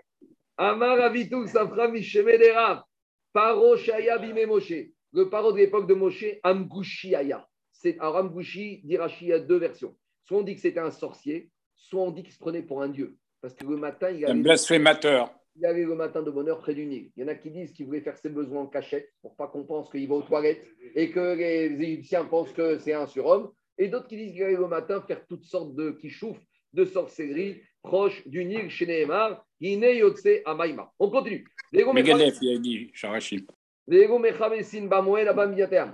Amar 0.56 1.00
Avitou 1.00 1.46
Safra 1.48 1.88
Mishemedera, 1.88 2.86
Paro 3.32 3.76
Shaya 3.76 4.18
Bime 4.18 4.46
Moshe. 4.46 4.90
Le 5.12 5.28
paro 5.28 5.52
de 5.52 5.58
l'époque 5.58 5.86
de 5.88 5.94
Moshe, 5.94 6.24
Amgushi 6.42 7.14
Aya. 7.14 7.46
C'est 7.72 7.98
alors 8.00 8.16
Amgushi, 8.16 8.80
dit 8.84 8.96
Rashi, 8.96 9.26
il 9.26 9.28
y 9.28 9.32
a 9.32 9.38
deux 9.40 9.58
versions. 9.58 9.96
Soit 10.24 10.38
on 10.38 10.42
dit 10.42 10.54
que 10.54 10.60
c'était 10.60 10.80
un 10.80 10.90
sorcier, 10.90 11.50
soit 11.76 12.02
on 12.02 12.10
dit 12.10 12.22
qu'il 12.22 12.32
se 12.32 12.38
prenait 12.38 12.62
pour 12.62 12.82
un 12.82 12.88
dieu. 12.88 13.16
Parce 13.40 13.54
que 13.54 13.66
le 13.66 13.76
matin, 13.76 14.10
il 14.10 14.24
Un 14.24 14.30
allait, 14.30 14.40
blasphémateur. 14.42 15.32
Il 15.56 15.66
allait 15.66 15.84
le 15.84 15.94
matin 15.94 16.22
de 16.22 16.30
bonheur 16.30 16.58
près 16.58 16.74
du 16.74 16.86
Nil. 16.86 17.10
Il 17.16 17.22
y 17.22 17.24
en 17.24 17.28
a 17.28 17.34
qui 17.34 17.50
disent 17.50 17.72
qu'il 17.72 17.86
voulait 17.86 18.00
faire 18.00 18.16
ses 18.18 18.28
besoins 18.28 18.62
en 18.62 18.66
cachette 18.66 19.10
pour 19.22 19.36
pas 19.36 19.46
qu'on 19.46 19.64
pense 19.64 19.90
qu'il 19.90 20.08
va 20.08 20.16
aux 20.16 20.22
toilettes 20.22 20.66
et 20.94 21.10
que 21.10 21.34
les 21.36 21.80
Égyptiens 21.80 22.24
pensent 22.24 22.52
que 22.52 22.78
c'est 22.78 22.92
un 22.92 23.06
surhomme. 23.06 23.50
Et 23.78 23.88
d'autres 23.88 24.08
qui 24.08 24.16
disent 24.16 24.32
qu'il 24.32 24.42
allait 24.42 24.56
le 24.56 24.68
matin 24.68 25.02
faire 25.02 25.26
toutes 25.26 25.44
sortes 25.44 25.74
de 25.74 25.90
kichouf, 25.90 26.36
de 26.72 26.84
sorcellerie 26.84 27.60
proche 27.82 28.26
du 28.26 28.44
Nil 28.44 28.70
chez 28.70 28.86
Nehemar. 28.86 29.44
On 29.60 31.10
continue. 31.10 31.46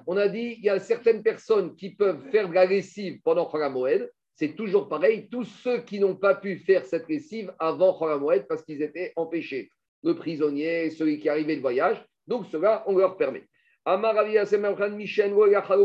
On 0.06 0.16
a 0.16 0.28
dit 0.28 0.56
il 0.58 0.64
y 0.64 0.68
a 0.68 0.78
certaines 0.78 1.22
personnes 1.22 1.74
qui 1.76 1.90
peuvent 1.90 2.22
faire 2.30 2.48
de 2.48 2.54
la 2.54 2.66
lessive 2.66 3.20
pendant 3.22 3.50
Moed. 3.70 4.10
C'est 4.40 4.56
toujours 4.56 4.88
pareil. 4.88 5.28
Tous 5.30 5.44
ceux 5.44 5.82
qui 5.82 6.00
n'ont 6.00 6.16
pas 6.16 6.34
pu 6.34 6.56
faire 6.56 6.86
cette 6.86 7.06
lessive 7.10 7.52
avant 7.58 7.92
Moed 8.18 8.46
parce 8.48 8.62
qu'ils 8.62 8.80
étaient 8.80 9.12
empêchés. 9.14 9.70
Le 10.02 10.14
prisonnier, 10.14 10.88
celui 10.88 11.20
qui 11.20 11.28
arrivait 11.28 11.56
de 11.56 11.60
voyage. 11.60 12.02
Donc, 12.26 12.46
cela, 12.46 12.82
on 12.86 12.96
leur 12.96 13.18
permet. 13.18 13.44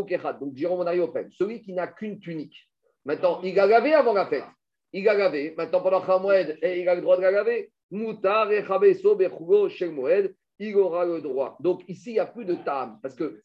Kechad. 0.06 0.40
Donc, 0.40 0.56
Jérôme, 0.56 0.80
on 0.80 0.88
arrive 0.88 1.04
au. 1.04 1.14
Celui 1.32 1.64
qui 1.64 1.74
n'a 1.74 1.88
qu'une 1.88 2.18
tunique. 2.18 2.56
Maintenant, 3.04 3.42
il 3.44 3.60
a 3.60 3.98
avant 4.00 4.14
la 4.14 4.26
fête. 4.26 4.46
Il 4.94 5.10
a 5.10 5.16
lavé. 5.16 5.54
Maintenant, 5.58 5.82
pendant 5.82 6.32
et 6.32 6.80
il 6.80 6.88
a 6.88 6.96
le 6.96 7.02
droit 7.02 7.18
de 7.18 7.24
la. 7.24 7.44
Moutar 7.92 8.54
et 8.54 8.64
Chabeso. 8.64 9.20
Il 10.60 10.76
aura 10.78 11.06
le 11.06 11.20
droit. 11.20 11.58
Donc, 11.60 11.84
ici, 11.90 12.12
il 12.12 12.14
n'y 12.14 12.20
a 12.20 12.26
plus 12.26 12.46
de 12.46 12.56
tam. 12.56 13.00
Parce 13.02 13.16
que, 13.16 13.42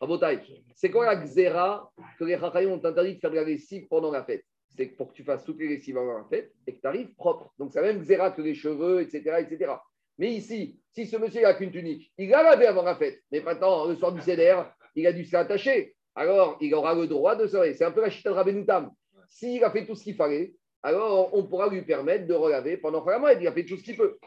Rabotai, 0.00 0.40
c'est 0.74 0.90
quoi 0.90 1.04
la 1.04 1.16
xéra 1.16 1.92
que 2.18 2.24
les 2.24 2.38
Chachayim 2.38 2.70
ont 2.70 2.82
interdit 2.82 3.16
de 3.16 3.20
faire 3.20 3.30
de 3.30 3.36
la 3.36 3.44
lessive 3.44 3.86
pendant 3.88 4.10
la 4.10 4.24
fête 4.24 4.42
C'est 4.76 4.86
pour 4.86 5.10
que 5.10 5.14
tu 5.14 5.24
fasses 5.24 5.44
toutes 5.44 5.58
les 5.58 5.68
lessives 5.68 5.96
avant 5.98 6.18
la 6.18 6.24
fête 6.24 6.52
et 6.66 6.74
que 6.74 6.80
tu 6.80 6.86
arrives 6.86 7.14
propre. 7.14 7.52
Donc, 7.58 7.74
la 7.74 7.82
même 7.82 8.00
xéra 8.00 8.30
que 8.30 8.42
les 8.42 8.54
cheveux, 8.54 9.02
etc. 9.02 9.36
etc. 9.40 9.72
Mais 10.18 10.32
ici, 10.32 10.80
si 10.90 11.06
ce 11.06 11.16
monsieur 11.16 11.42
n'a 11.42 11.54
qu'une 11.54 11.70
tunique, 11.70 12.12
il 12.18 12.32
a 12.34 12.42
lavé 12.42 12.66
avant 12.66 12.82
la 12.82 12.96
fête, 12.96 13.20
mais 13.30 13.40
maintenant, 13.40 13.86
le 13.86 13.96
soir 13.96 14.12
du 14.12 14.20
CDR, 14.20 14.64
il 14.94 15.06
a 15.06 15.12
dû 15.12 15.24
s'attacher. 15.24 15.94
Alors, 16.14 16.56
il 16.60 16.72
aura 16.74 16.94
le 16.94 17.06
droit 17.06 17.34
de 17.34 17.46
se 17.46 17.56
laver. 17.56 17.74
C'est 17.74 17.84
un 17.84 17.90
peu 17.90 18.00
la 18.00 18.10
chita 18.10 18.30
de 18.30 18.34
Rabbenoutam. 18.34 18.90
S'il 19.28 19.62
a 19.64 19.70
fait 19.70 19.86
tout 19.86 19.96
ce 19.96 20.04
qu'il 20.04 20.14
fallait, 20.14 20.54
alors 20.82 21.34
on 21.34 21.44
pourra 21.44 21.68
lui 21.68 21.82
permettre 21.82 22.26
de 22.26 22.34
relaver 22.34 22.76
pendant 22.76 23.04
la 23.04 23.18
moed. 23.18 23.38
Il 23.40 23.48
a 23.48 23.52
fait 23.52 23.64
tout 23.64 23.76
ce 23.76 23.82
qu'il 23.82 23.96
peut. 23.96 24.18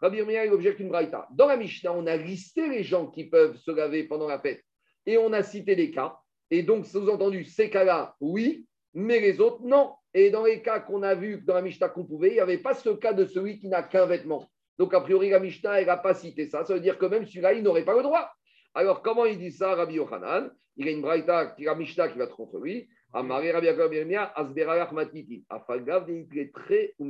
Rabir 0.00 0.26
Miyago 0.26 0.54
objecte 0.54 0.80
une 0.80 0.88
braïta. 0.88 1.28
Dans 1.32 1.46
la 1.46 1.56
Mishnah, 1.56 1.92
on 1.92 2.06
a 2.06 2.16
listé 2.16 2.68
les 2.68 2.82
gens 2.82 3.06
qui 3.06 3.24
peuvent 3.24 3.56
se 3.56 3.70
laver 3.70 4.04
pendant 4.04 4.28
la 4.28 4.38
fête 4.38 4.62
et 5.06 5.18
on 5.18 5.32
a 5.32 5.42
cité 5.42 5.76
des 5.76 5.90
cas. 5.90 6.16
Et 6.50 6.62
donc, 6.62 6.86
sous-entendu, 6.86 7.44
ces 7.44 7.70
cas-là, 7.70 8.14
oui, 8.20 8.66
mais 8.92 9.20
les 9.20 9.40
autres, 9.40 9.62
non. 9.62 9.94
Et 10.12 10.30
dans 10.30 10.44
les 10.44 10.62
cas 10.62 10.80
qu'on 10.80 11.02
a 11.02 11.14
vus 11.14 11.42
dans 11.44 11.54
la 11.54 11.62
Mishnah 11.62 11.88
qu'on 11.88 12.04
pouvait, 12.04 12.28
il 12.28 12.34
n'y 12.34 12.40
avait 12.40 12.58
pas 12.58 12.74
ce 12.74 12.90
cas 12.90 13.12
de 13.12 13.24
celui 13.24 13.58
qui 13.58 13.68
n'a 13.68 13.82
qu'un 13.82 14.06
vêtement. 14.06 14.48
Donc, 14.78 14.94
a 14.94 15.00
priori, 15.00 15.30
la 15.30 15.40
Mishnah, 15.40 15.80
elle 15.80 15.86
n'a 15.86 15.96
pas 15.96 16.14
cité 16.14 16.46
ça. 16.46 16.64
Ça 16.64 16.74
veut 16.74 16.80
dire 16.80 16.98
que 16.98 17.06
même 17.06 17.26
celui-là, 17.26 17.54
il 17.54 17.62
n'aurait 17.62 17.84
pas 17.84 17.96
le 17.96 18.02
droit. 18.02 18.30
Alors, 18.74 19.02
comment 19.02 19.24
il 19.24 19.38
dit 19.38 19.52
ça, 19.52 19.74
Rabbi 19.74 19.94
Yochanan? 19.94 20.50
Il 20.76 20.86
y 20.86 20.88
a 20.88 20.92
une 20.92 21.02
braïta, 21.02 21.54
Mishnah 21.76 22.08
qui 22.08 22.18
va 22.18 22.24
être 22.24 22.36
contre 22.36 22.58
lui. 22.58 22.88
Amaré 23.12 23.52
Rabbi 23.52 23.68
Asberalach 23.68 24.92
Matiti, 24.92 25.44
Afagav 25.48 26.06
très 26.52 26.94
ou. 26.98 27.08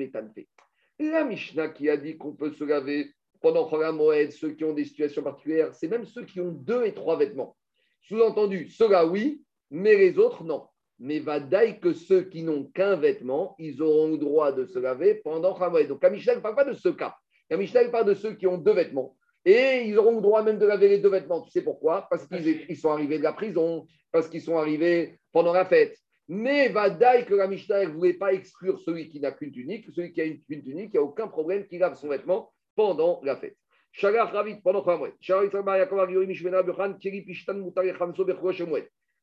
La 0.99 1.25
Mishnah 1.25 1.69
qui 1.69 1.91
a 1.91 1.97
dit 1.97 2.17
qu'on 2.17 2.33
peut 2.33 2.53
se 2.53 2.65
laver 2.65 3.11
pendant 3.41 3.69
Chol 3.69 3.93
Moed, 3.93 4.31
ceux 4.33 4.53
qui 4.53 4.65
ont 4.65 4.73
des 4.73 4.85
situations 4.85 5.23
particulières, 5.23 5.75
c'est 5.75 5.89
même 5.89 6.07
ceux 6.07 6.25
qui 6.25 6.41
ont 6.41 6.53
deux 6.53 6.85
et 6.85 6.95
trois 6.95 7.17
vêtements. 7.17 7.57
Sous-entendu, 8.03 8.69
ceux-là, 8.71 9.07
oui, 9.07 9.43
mais 9.71 9.97
les 9.97 10.19
autres, 10.19 10.45
non. 10.45 10.67
Mais 11.01 11.19
va 11.19 11.41
que 11.41 11.93
ceux 11.93 12.23
qui 12.23 12.43
n'ont 12.43 12.65
qu'un 12.65 12.97
vêtement, 12.97 13.57
ils 13.59 13.83
auront 13.83 14.13
le 14.13 14.19
droit 14.19 14.53
de 14.53 14.65
se 14.65 14.79
laver 14.79 15.17
pendant 15.17 15.55
Chol 15.55 15.73
Moed. 15.73 15.89
Donc, 15.89 16.03
la 16.03 16.11
Mishnah 16.11 16.37
ne 16.37 16.41
parle 16.41 16.55
pas 16.55 16.65
de 16.65 16.75
ce 16.75 16.89
cas. 16.89 17.15
La 17.51 17.57
Mishnah 17.57 17.89
parle 17.89 18.07
de 18.07 18.15
ceux 18.15 18.35
qui 18.35 18.47
ont 18.47 18.57
deux 18.57 18.73
vêtements. 18.73 19.17
Et 19.45 19.83
ils 19.87 19.99
auront 19.99 20.17
le 20.17 20.23
droit 20.23 20.43
même 20.43 20.59
de 20.59 20.65
laver 20.65 20.89
les 20.89 20.99
deux 20.99 21.11
vêtements. 21.11 21.43
Tu 21.43 21.51
sais 21.51 21.63
pourquoi? 21.63 22.07
Parce 22.09 22.27
qu'ils 22.27 22.65
ils 22.69 22.77
sont 22.77 22.91
arrivés 22.91 23.19
de 23.19 23.25
la 23.25 23.33
prison, 23.33 23.87
parce 24.11 24.29
qu'ils 24.29 24.41
sont 24.41 24.57
arrivés 24.57 25.19
pendant 25.33 25.53
la 25.53 25.67
fête. 25.67 25.99
Mais 26.29 26.69
Vadaï 26.69 27.27
que 27.27 27.35
la 27.35 27.47
Mishnah 27.47 27.85
ne 27.85 27.91
voulait 27.91 28.15
pas 28.15 28.33
exclure 28.33 28.81
celui 28.81 29.11
qui 29.11 29.21
n'a 29.21 29.33
qu'une 29.33 29.53
tunique, 29.53 29.87
celui 29.93 30.13
qui 30.13 30.23
a 30.23 30.25
une, 30.25 30.41
tunique, 30.41 30.91
il 30.93 30.93
n'y 30.93 30.99
a 30.99 31.03
aucun 31.03 31.29
problème 31.29 31.67
qu'il 31.67 31.81
lave 31.81 31.97
son 31.97 32.09
vêtement 32.09 32.53
pendant 32.75 33.21
la 33.23 33.37
fête. 33.37 33.57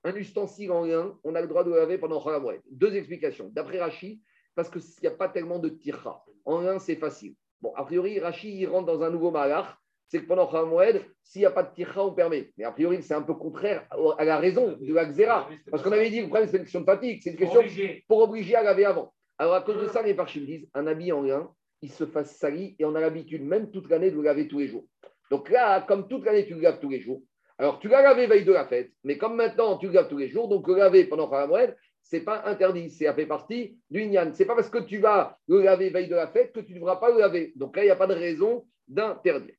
Un 0.03 0.15
ustensile 0.15 0.71
en 0.71 0.85
lin, 0.85 1.19
on 1.23 1.35
a 1.35 1.41
le 1.41 1.47
droit 1.47 1.63
de 1.63 1.69
le 1.69 1.75
laver 1.77 1.97
pendant 1.97 2.39
mois. 2.39 2.53
Deux 2.69 2.95
explications. 2.95 3.49
D'après 3.49 3.79
Rashi, 3.79 4.21
parce 4.55 4.69
qu'il 4.69 4.81
n'y 5.01 5.07
a 5.07 5.11
pas 5.11 5.27
tellement 5.27 5.59
de 5.59 5.69
tira. 5.69 6.23
En 6.45 6.61
lin, 6.61 6.79
c'est 6.79 6.95
facile. 6.95 7.35
Bon, 7.61 7.73
a 7.75 7.83
priori, 7.83 8.19
Rashi, 8.19 8.59
il 8.59 8.67
rentre 8.67 8.85
dans 8.85 9.01
un 9.03 9.09
nouveau 9.09 9.31
malach 9.31 9.75
c'est 10.11 10.23
que 10.23 10.27
pendant 10.27 10.45
Khamoued, 10.45 11.05
s'il 11.23 11.39
n'y 11.39 11.45
a 11.45 11.51
pas 11.51 11.63
de 11.63 11.73
tircha, 11.73 12.03
on 12.03 12.11
permet. 12.11 12.51
Mais 12.57 12.65
a 12.65 12.71
priori, 12.73 13.01
c'est 13.01 13.13
un 13.13 13.21
peu 13.21 13.33
contraire 13.33 13.87
à 14.17 14.25
la 14.25 14.39
raison 14.39 14.75
de 14.77 14.93
la 14.93 15.05
xéra. 15.05 15.47
Parce 15.69 15.81
qu'on 15.81 15.91
avait 15.93 16.09
dit, 16.09 16.19
le 16.19 16.27
problème, 16.27 16.49
c'est 16.49 16.57
une 16.57 16.63
question 16.63 16.81
de 16.81 16.85
fatigue. 16.85 17.21
C'est 17.23 17.29
une 17.29 17.37
question 17.37 17.61
pour 18.09 18.19
obliger 18.19 18.55
à 18.55 18.63
laver 18.63 18.83
avant. 18.83 19.13
Alors, 19.37 19.53
à 19.53 19.61
cause 19.61 19.81
de 19.81 19.87
ça, 19.87 20.01
les 20.01 20.13
parchim 20.13 20.41
disent, 20.41 20.67
un 20.73 20.85
habit 20.85 21.13
en 21.13 21.21
lin, 21.21 21.49
il 21.81 21.89
se 21.89 22.05
fasse 22.05 22.35
sali 22.35 22.75
et 22.77 22.83
on 22.83 22.93
a 22.93 22.99
l'habitude, 22.99 23.41
même 23.45 23.71
toute 23.71 23.89
l'année, 23.89 24.11
de 24.11 24.17
le 24.17 24.23
laver 24.23 24.49
tous 24.49 24.59
les 24.59 24.67
jours. 24.67 24.83
Donc 25.29 25.49
là, 25.49 25.79
comme 25.79 26.09
toute 26.09 26.25
l'année, 26.25 26.45
tu 26.45 26.55
le 26.55 26.59
laves 26.61 26.81
tous 26.81 26.89
les 26.89 26.99
jours. 26.99 27.21
Alors, 27.57 27.79
tu 27.79 27.87
l'as 27.87 28.01
lavé 28.01 28.27
veille 28.27 28.43
de 28.43 28.51
la 28.51 28.65
fête, 28.65 28.91
mais 29.05 29.17
comme 29.17 29.37
maintenant, 29.37 29.77
tu 29.77 29.87
le 29.87 29.93
laves 29.93 30.09
tous 30.09 30.17
les 30.17 30.27
jours, 30.27 30.49
donc 30.49 30.67
le 30.67 30.75
laver 30.75 31.05
pendant 31.05 31.29
Khamoued, 31.29 31.73
ce 32.03 32.17
n'est 32.17 32.23
pas 32.23 32.43
interdit, 32.47 32.89
ça 32.89 33.13
fait 33.13 33.27
partie 33.27 33.77
du 33.89 34.05
Nyan. 34.05 34.33
Ce 34.33 34.39
n'est 34.39 34.45
pas 34.45 34.55
parce 34.55 34.69
que 34.69 34.79
tu 34.79 34.97
vas 34.97 35.37
le 35.47 35.61
laver 35.61 35.89
veille 35.89 36.09
de 36.09 36.15
la 36.15 36.27
fête 36.27 36.51
que 36.51 36.59
tu 36.59 36.73
ne 36.73 36.79
devras 36.79 36.97
pas 36.97 37.11
le 37.11 37.19
laver. 37.19 37.53
Donc 37.55 37.77
là, 37.77 37.83
il 37.83 37.85
n'y 37.85 37.91
a 37.91 37.95
pas 37.95 38.07
de 38.07 38.13
raison 38.13 38.65
d'interdire. 38.89 39.55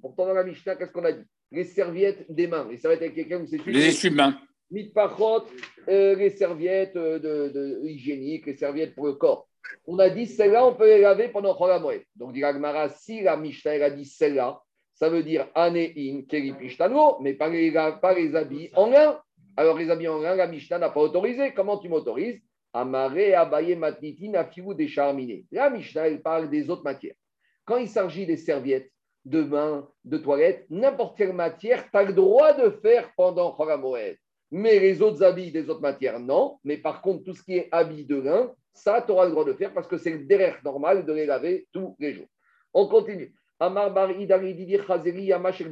Pourtant, 0.00 0.26
dans 0.26 0.34
la 0.34 0.44
Mishnah, 0.44 0.76
qu'est-ce 0.76 0.92
qu'on 0.92 1.04
a 1.04 1.12
dit 1.12 1.24
Les 1.50 1.64
serviettes 1.64 2.30
des 2.30 2.46
mains. 2.46 2.68
Les 2.70 2.76
serviettes 2.76 3.02
avec 3.02 3.14
quelqu'un, 3.14 3.44
c'est 3.46 3.66
Les 3.66 3.88
essuie-mains. 3.88 4.38
Mitpachot, 4.70 5.46
euh, 5.88 6.14
les 6.14 6.30
serviettes 6.30 6.94
de, 6.94 7.18
de, 7.18 7.80
hygiéniques, 7.84 8.46
les 8.46 8.56
serviettes 8.56 8.94
pour 8.94 9.06
le 9.06 9.14
corps. 9.14 9.48
On 9.84 9.98
a 9.98 10.08
dit 10.10 10.26
celles-là, 10.26 10.64
on 10.64 10.74
peut 10.74 10.86
les 10.86 11.00
laver 11.00 11.28
pendant 11.28 11.54
Cholamoued. 11.54 12.02
Donc, 12.14 12.32
dit 12.32 12.40
Gmara, 12.40 12.88
si 12.88 13.22
la 13.22 13.36
Mishnah 13.36 13.74
elle 13.74 13.82
a 13.82 13.90
dit 13.90 14.04
celle-là, 14.04 14.60
ça 14.94 15.08
veut 15.08 15.24
dire 15.24 15.48
anein 15.54 16.22
keri 16.28 16.52
pishtano, 16.52 17.18
mais 17.20 17.34
pas 17.34 17.48
les, 17.48 17.72
pas 17.72 18.14
les 18.14 18.36
habits 18.36 18.70
en 18.74 18.90
lin. 18.90 19.20
Alors, 19.56 19.76
les 19.76 19.90
habits 19.90 20.08
en 20.08 20.20
lin, 20.20 20.36
la 20.36 20.46
Mishnah 20.46 20.78
n'a 20.78 20.90
pas 20.90 21.00
autorisé. 21.00 21.52
Comment 21.52 21.78
tu 21.78 21.88
m'autorises 21.88 22.40
Amaré, 22.72 23.34
abaye, 23.34 23.74
matnitin, 23.74 24.34
afirou, 24.34 24.74
des 24.74 24.86
charminés. 24.86 25.44
La 25.50 25.68
Mishnah, 25.68 26.06
elle 26.06 26.22
parle 26.22 26.48
des 26.48 26.70
autres 26.70 26.84
matières. 26.84 27.16
Quand 27.70 27.76
il 27.76 27.88
s'agit 27.88 28.26
des 28.26 28.36
serviettes, 28.36 28.90
de 29.24 29.44
main, 29.44 29.88
de 30.04 30.18
toilette, 30.18 30.66
n'importe 30.70 31.16
quelle 31.16 31.32
matière, 31.32 31.88
tu 31.88 31.96
as 31.96 32.02
le 32.02 32.12
droit 32.12 32.52
de 32.52 32.68
faire 32.68 33.12
pendant 33.16 33.52
Choramoed. 33.52 34.16
Mais 34.50 34.80
les 34.80 35.00
autres 35.00 35.22
habits 35.22 35.52
des 35.52 35.70
autres 35.70 35.80
matières, 35.80 36.18
non. 36.18 36.58
Mais 36.64 36.78
par 36.78 37.00
contre, 37.00 37.22
tout 37.22 37.32
ce 37.32 37.44
qui 37.44 37.58
est 37.58 37.68
habit 37.70 38.04
de 38.04 38.16
lin, 38.16 38.52
ça, 38.74 39.00
tu 39.06 39.12
auras 39.12 39.26
le 39.26 39.30
droit 39.30 39.44
de 39.44 39.52
faire 39.52 39.72
parce 39.72 39.86
que 39.86 39.98
c'est 39.98 40.10
le 40.10 40.24
derrière 40.24 40.58
normal 40.64 41.06
de 41.06 41.12
les 41.12 41.26
laver 41.26 41.68
tous 41.72 41.94
les 42.00 42.12
jours. 42.12 42.26
On 42.74 42.88
continue. 42.88 43.32
Amar 43.60 43.94
Barididi 43.94 44.76
Chazeri 44.84 45.26
Yamash 45.26 45.62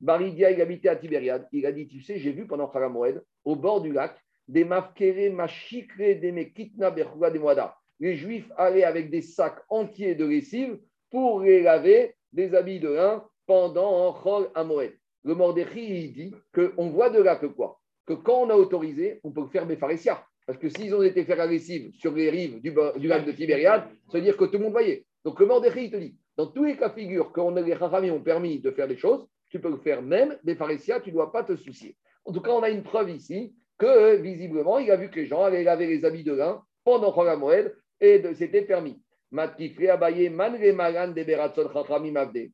Baridia, 0.00 0.50
il 0.52 0.62
habitait 0.62 0.88
à 0.88 0.96
Tibériade. 0.96 1.46
Il 1.52 1.66
a 1.66 1.72
dit 1.72 1.86
Tu 1.86 2.00
sais, 2.00 2.18
j'ai 2.18 2.32
vu 2.32 2.46
pendant 2.46 2.68
Choramoed, 2.68 3.22
au 3.44 3.56
bord 3.56 3.82
du 3.82 3.92
lac, 3.92 4.16
des 4.48 4.64
mafkere, 4.64 5.30
machikre, 5.34 5.98
des 5.98 6.32
mekitna, 6.32 6.90
berchouga, 6.90 7.30
des 7.30 7.38
moada. 7.38 7.76
Les 8.00 8.16
Juifs 8.16 8.50
allaient 8.56 8.84
avec 8.84 9.10
des 9.10 9.20
sacs 9.20 9.60
entiers 9.68 10.14
de 10.14 10.24
lessive 10.24 10.78
pour 11.10 11.40
les 11.40 11.62
laver 11.62 12.14
des 12.32 12.54
habits 12.54 12.80
de 12.80 12.88
lin 12.90 13.24
pendant 13.46 14.12
Chol 14.12 14.50
Amoed. 14.54 14.92
Le 15.24 15.34
Mordechai, 15.34 15.82
il 16.04 16.12
dit 16.12 16.34
qu'on 16.54 16.90
voit 16.90 17.10
de 17.10 17.20
là 17.20 17.36
que 17.36 17.46
quoi? 17.46 17.80
Que 18.06 18.14
quand 18.14 18.42
on 18.42 18.50
a 18.50 18.54
autorisé, 18.54 19.20
on 19.24 19.32
peut 19.32 19.46
faire 19.46 19.66
Befaresia. 19.66 20.24
Parce 20.46 20.58
que 20.58 20.68
s'ils 20.68 20.94
ont 20.94 21.02
été 21.02 21.24
faire 21.24 21.44
lessive 21.46 21.90
sur 21.94 22.12
les 22.12 22.30
rives 22.30 22.60
du, 22.60 22.72
du 22.98 23.08
lac 23.08 23.24
de 23.24 23.32
Tibériade, 23.32 23.84
ça 24.10 24.18
veut 24.18 24.24
dire 24.24 24.36
que 24.36 24.44
tout 24.44 24.58
le 24.58 24.64
monde 24.64 24.72
voyait. 24.72 25.04
Donc 25.24 25.40
le 25.40 25.46
Mordechai, 25.46 25.84
il 25.86 25.90
te 25.90 25.96
dit, 25.96 26.16
dans 26.36 26.46
tous 26.46 26.62
les 26.64 26.76
cas 26.76 26.88
de 26.88 26.94
figure, 26.94 27.32
a- 27.34 27.60
les 27.60 27.76
Chachamim 27.76 28.12
ont 28.12 28.22
permis 28.22 28.60
de 28.60 28.70
faire 28.70 28.86
des 28.86 28.96
choses, 28.96 29.26
tu 29.48 29.58
peux 29.60 29.76
faire 29.78 30.02
même, 30.02 30.38
Befaresia, 30.44 31.00
tu 31.00 31.10
ne 31.10 31.14
dois 31.14 31.32
pas 31.32 31.42
te 31.42 31.56
soucier. 31.56 31.96
En 32.24 32.32
tout 32.32 32.40
cas, 32.40 32.50
on 32.52 32.62
a 32.62 32.70
une 32.70 32.84
preuve 32.84 33.10
ici 33.10 33.54
que 33.78 33.86
euh, 33.86 34.16
visiblement, 34.16 34.78
il 34.78 34.90
a 34.90 34.96
vu 34.96 35.10
que 35.10 35.16
les 35.20 35.26
gens 35.26 35.42
allaient 35.42 35.64
laver 35.64 35.86
les 35.86 36.04
habits 36.04 36.24
de 36.24 36.32
lin 36.34 36.62
pendant 36.84 37.12
Chol 37.12 37.36
Moed 37.38 37.74
et 38.00 38.22
c'était 38.34 38.62
permis. 38.62 39.00
Matkifre 39.30 39.90
Abaye, 39.90 40.30
man 40.30 40.56
le 40.58 40.72
malan 40.72 41.08
de 41.08 41.22
Beratson 41.22 41.68
Chachamim 41.72 42.16
Avde. 42.16 42.50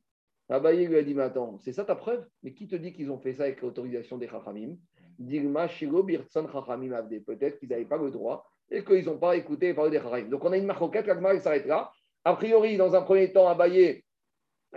Abaye 0.49 0.87
lui 0.87 0.97
a 0.97 1.03
dit, 1.03 1.13
mais 1.13 1.23
attends, 1.23 1.57
c'est 1.59 1.73
ça 1.73 1.85
ta 1.85 1.95
preuve? 1.95 2.25
Mais 2.41 2.53
qui 2.53 2.67
te 2.67 2.75
dit 2.75 2.93
qu'ils 2.93 3.11
ont 3.11 3.19
fait 3.19 3.33
ça 3.33 3.43
avec 3.43 3.61
l'autorisation 3.61 4.17
des 4.17 4.27
Chachamim? 4.27 4.75
Dilma 5.19 5.67
Shiro 5.67 6.03
Birtson 6.03 6.47
Chachamim 6.51 6.91
Avde. 6.93 7.23
Peut-être 7.25 7.59
qu'ils 7.59 7.69
n'avaient 7.69 7.85
pas 7.85 7.97
le 7.97 8.11
droit 8.11 8.45
et 8.71 8.83
qu'ils 8.83 9.05
n'ont 9.05 9.17
pas 9.17 9.35
écouté 9.35 9.67
les 9.67 9.73
paroles 9.73 9.91
des 9.91 9.99
Chachamim. 9.99 10.29
Donc 10.29 10.43
on 10.43 10.51
a 10.51 10.57
une 10.57 10.65
marquette, 10.65 11.05
la 11.05 11.39
s'arrête 11.39 11.65
là. 11.65 11.91
A 12.25 12.35
priori, 12.35 12.77
dans 12.77 12.95
un 12.95 13.01
premier 13.01 13.31
temps, 13.31 13.47
Abaye, 13.47 14.03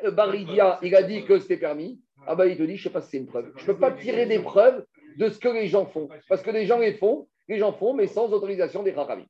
euh, 0.05 0.11
Baridia, 0.11 0.79
il 0.83 0.95
a 0.95 1.03
dit 1.03 1.25
que 1.25 1.39
c'était 1.39 1.57
permis. 1.57 2.01
Abaye 2.27 2.53
il 2.53 2.59
te 2.59 2.63
dit, 2.63 2.77
je 2.77 2.81
ne 2.81 2.85
sais 2.85 2.93
pas 2.93 3.01
si 3.01 3.11
c'est 3.11 3.19
une 3.19 3.27
preuve. 3.27 3.53
Je 3.57 3.63
ne 3.63 3.67
peux 3.67 3.79
pas 3.79 3.93
tirer 3.93 4.27
des 4.27 4.41
preuves 4.41 4.85
de 5.17 5.29
ce 5.29 5.39
que 5.39 5.49
les 5.49 5.69
gens 5.69 5.87
font. 5.87 6.09
Parce 6.29 6.43
que 6.43 6.51
les 6.51 6.67
gens 6.67 6.79
les 6.79 6.95
font, 6.95 7.29
les 7.49 7.59
gens 7.59 7.73
font, 7.73 7.95
mais 7.95 8.07
sans 8.07 8.33
autorisation 8.33 8.83
des 8.83 8.93
Chachamim. 8.93 9.27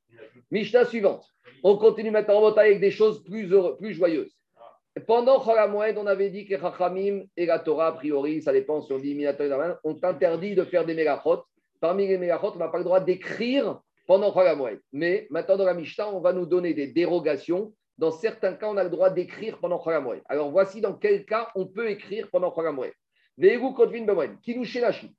Mishnah 0.51 0.85
suivante. 0.85 1.25
On 1.63 1.77
continue 1.77 2.11
maintenant 2.11 2.41
en 2.41 2.53
avec 2.53 2.79
des 2.79 2.91
choses 2.91 3.23
plus, 3.23 3.51
heureux- 3.51 3.77
plus 3.77 3.93
joyeuses. 3.93 4.33
Pendant 5.05 5.43
Moed, 5.67 5.97
on 5.97 6.07
avait 6.07 6.29
dit 6.29 6.47
que 6.47 6.57
Chachamim 6.57 7.23
et 7.35 7.45
la 7.45 7.59
Torah, 7.59 7.87
a 7.87 7.91
priori, 7.91 8.41
ça 8.41 8.51
dépend 8.51 8.81
si 8.81 8.91
on 8.93 8.97
dit 8.97 9.13
Minato 9.13 9.43
et 9.43 9.49
Daman, 9.49 9.75
ont 9.83 9.97
interdit 10.01 10.55
de 10.55 10.63
faire 10.63 10.85
des 10.85 10.95
mégachot. 10.95 11.43
Parmi 11.79 12.07
les 12.07 12.17
mégachot, 12.17 12.53
on 12.55 12.57
n'a 12.57 12.69
pas 12.69 12.79
le 12.79 12.83
droit 12.83 12.99
d'écrire 12.99 13.79
pendant 14.07 14.33
Moed. 14.55 14.79
Mais 14.93 15.27
maintenant, 15.29 15.57
dans 15.57 15.65
la 15.65 15.73
Mishnah, 15.73 16.09
on 16.09 16.19
va 16.19 16.33
nous 16.33 16.45
donner 16.45 16.73
des 16.73 16.87
dérogations. 16.87 17.73
Dans 17.97 18.11
certains 18.11 18.53
cas, 18.53 18.69
on 18.69 18.77
a 18.77 18.83
le 18.83 18.89
droit 18.89 19.09
d'écrire 19.09 19.59
pendant 19.59 19.83
Moed. 20.01 20.21
Alors, 20.29 20.49
voici 20.49 20.81
dans 20.81 20.93
quel 20.93 21.25
cas 21.25 21.49
on 21.55 21.67
peut 21.67 21.89
écrire 21.89 22.29
pendant 22.31 22.53
Moed. 22.73 22.93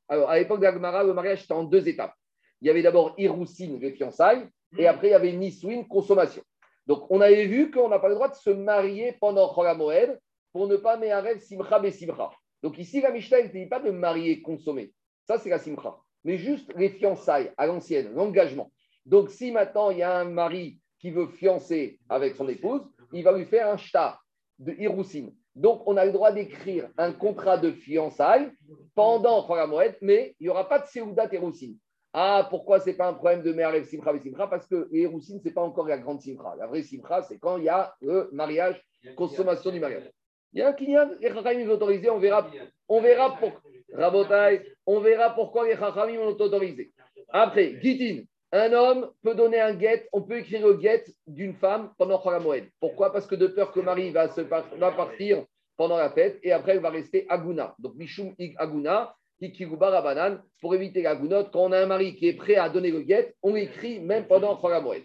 Alors, 0.08 0.30
à 0.30 0.38
l'époque 0.38 0.60
d'Agmara, 0.60 1.04
le 1.04 1.14
mariage, 1.14 1.42
c'était 1.42 1.52
en 1.52 1.62
deux 1.62 1.86
étapes. 1.88 2.14
Il 2.60 2.66
y 2.66 2.70
avait 2.70 2.82
d'abord 2.82 3.14
Iroussine, 3.16 3.78
les 3.78 3.92
fiançailles, 3.92 4.48
et 4.76 4.86
après, 4.86 5.08
il 5.08 5.10
y 5.12 5.14
avait 5.14 5.32
Niswin, 5.32 5.84
consommation. 5.84 6.42
Donc, 6.86 7.06
on 7.10 7.20
avait 7.20 7.46
vu 7.46 7.70
qu'on 7.70 7.88
n'a 7.88 7.98
pas 7.98 8.08
le 8.08 8.14
droit 8.14 8.28
de 8.28 8.34
se 8.34 8.50
marier 8.50 9.12
pendant 9.20 9.52
Chol 9.54 9.76
Moed 9.76 10.18
pour 10.52 10.66
ne 10.66 10.76
pas 10.76 10.96
méharev 10.96 11.38
simcha 11.38 11.78
be 11.78 11.90
simcha. 11.90 12.30
Donc, 12.62 12.78
ici, 12.78 13.00
la 13.00 13.10
Mishnah, 13.10 13.42
ne 13.42 13.48
dit 13.48 13.66
pas 13.66 13.80
de 13.80 13.90
marier, 13.90 14.42
consommer. 14.42 14.92
Ça, 15.26 15.38
c'est 15.38 15.50
la 15.50 15.58
simcha. 15.58 15.96
Mais 16.24 16.38
juste 16.38 16.72
les 16.76 16.88
fiançailles 16.88 17.52
à 17.56 17.66
l'ancienne, 17.66 18.12
l'engagement. 18.14 18.72
Donc, 19.06 19.30
si 19.30 19.52
maintenant, 19.52 19.90
il 19.90 19.98
y 19.98 20.02
a 20.02 20.18
un 20.18 20.24
mari 20.24 20.80
qui 20.98 21.10
veut 21.10 21.28
fiancer 21.28 21.98
avec 22.08 22.34
son 22.34 22.48
épouse, 22.48 22.82
il 23.12 23.22
va 23.22 23.36
lui 23.36 23.44
faire 23.44 23.68
un 23.68 23.76
shtar 23.76 24.22
de 24.58 24.72
Iroussine. 24.72 25.34
Donc, 25.54 25.82
on 25.86 25.96
a 25.96 26.04
le 26.04 26.12
droit 26.12 26.32
d'écrire 26.32 26.88
un 26.96 27.12
contrat 27.12 27.58
de 27.58 27.72
fiançailles 27.72 28.50
pendant 28.94 29.46
Chol 29.46 29.66
Moed, 29.68 29.96
mais 30.00 30.34
il 30.40 30.44
n'y 30.44 30.48
aura 30.48 30.68
pas 30.68 30.78
de 30.78 30.86
Seoudat 30.86 31.28
Iroussine. 31.32 31.78
Ah, 32.12 32.46
pourquoi 32.48 32.80
ce 32.80 32.90
n'est 32.90 32.96
pas 32.96 33.08
un 33.08 33.14
problème 33.14 33.42
de 33.42 33.52
Me'arev 33.52 33.84
Simcha 33.84 34.12
et 34.14 34.18
Simcha? 34.18 34.46
Parce 34.46 34.66
que 34.66 34.88
les 34.90 35.06
Roussines, 35.06 35.40
ce 35.40 35.48
n'est 35.48 35.54
pas 35.54 35.62
encore 35.62 35.86
la 35.86 35.98
grande 35.98 36.20
Simcha. 36.20 36.54
La 36.58 36.66
vraie 36.66 36.82
Simcha, 36.82 37.22
c'est 37.22 37.38
quand 37.38 37.58
il 37.58 37.64
y 37.64 37.68
a 37.68 37.94
le 38.00 38.28
mariage, 38.32 38.82
consommation 39.16 39.70
du 39.70 39.80
mariage. 39.80 40.10
Il 40.52 40.60
y 40.60 40.62
a 40.62 40.68
un 40.68 40.72
kinyan, 40.72 41.10
les 41.20 41.28
Chachamim 41.28 41.68
ont 41.68 41.74
autorisé, 41.74 42.08
on 42.08 42.18
verra, 42.18 42.50
on 42.88 43.02
verra 43.02 43.36
pour 43.36 43.52
Rabotai, 43.92 44.62
on 44.86 45.00
verra 45.00 45.34
pourquoi 45.34 45.68
les 45.68 45.76
Chachamim 45.76 46.20
ont 46.20 46.28
autorisé. 46.28 46.92
Après, 47.28 47.78
Gitin, 47.82 48.24
un 48.52 48.72
homme 48.72 49.10
peut 49.22 49.34
donner 49.34 49.60
un 49.60 49.74
guet, 49.74 50.08
on 50.10 50.22
peut 50.22 50.38
écrire 50.38 50.66
le 50.66 50.74
guet 50.74 51.04
d'une 51.26 51.54
femme 51.54 51.92
pendant 51.98 52.22
Moed. 52.40 52.64
Pourquoi? 52.80 53.12
Parce 53.12 53.26
que 53.26 53.34
de 53.34 53.48
peur 53.48 53.72
que 53.72 53.80
Marie 53.80 54.10
va, 54.10 54.28
se 54.28 54.40
va 54.40 54.62
partir 54.92 55.44
pendant 55.76 55.98
la 55.98 56.10
fête 56.10 56.38
et 56.42 56.52
après 56.52 56.72
elle 56.72 56.80
va 56.80 56.88
rester 56.88 57.26
Aguna. 57.28 57.74
Donc, 57.78 57.94
Mishum 57.96 58.34
Ig 58.38 58.54
Aguna, 58.56 59.14
Rabanan, 59.40 60.42
pour 60.60 60.74
éviter 60.74 61.02
la 61.02 61.14
gounotte, 61.14 61.50
quand 61.52 61.64
on 61.66 61.72
a 61.72 61.78
un 61.80 61.86
mari 61.86 62.16
qui 62.16 62.28
est 62.28 62.32
prêt 62.34 62.56
à 62.56 62.68
donner 62.68 62.90
le 62.90 63.02
guet, 63.02 63.34
on 63.42 63.54
écrit 63.56 64.00
même 64.00 64.26
pendant 64.26 64.56
Chol 64.56 64.80
Moed. 64.82 65.02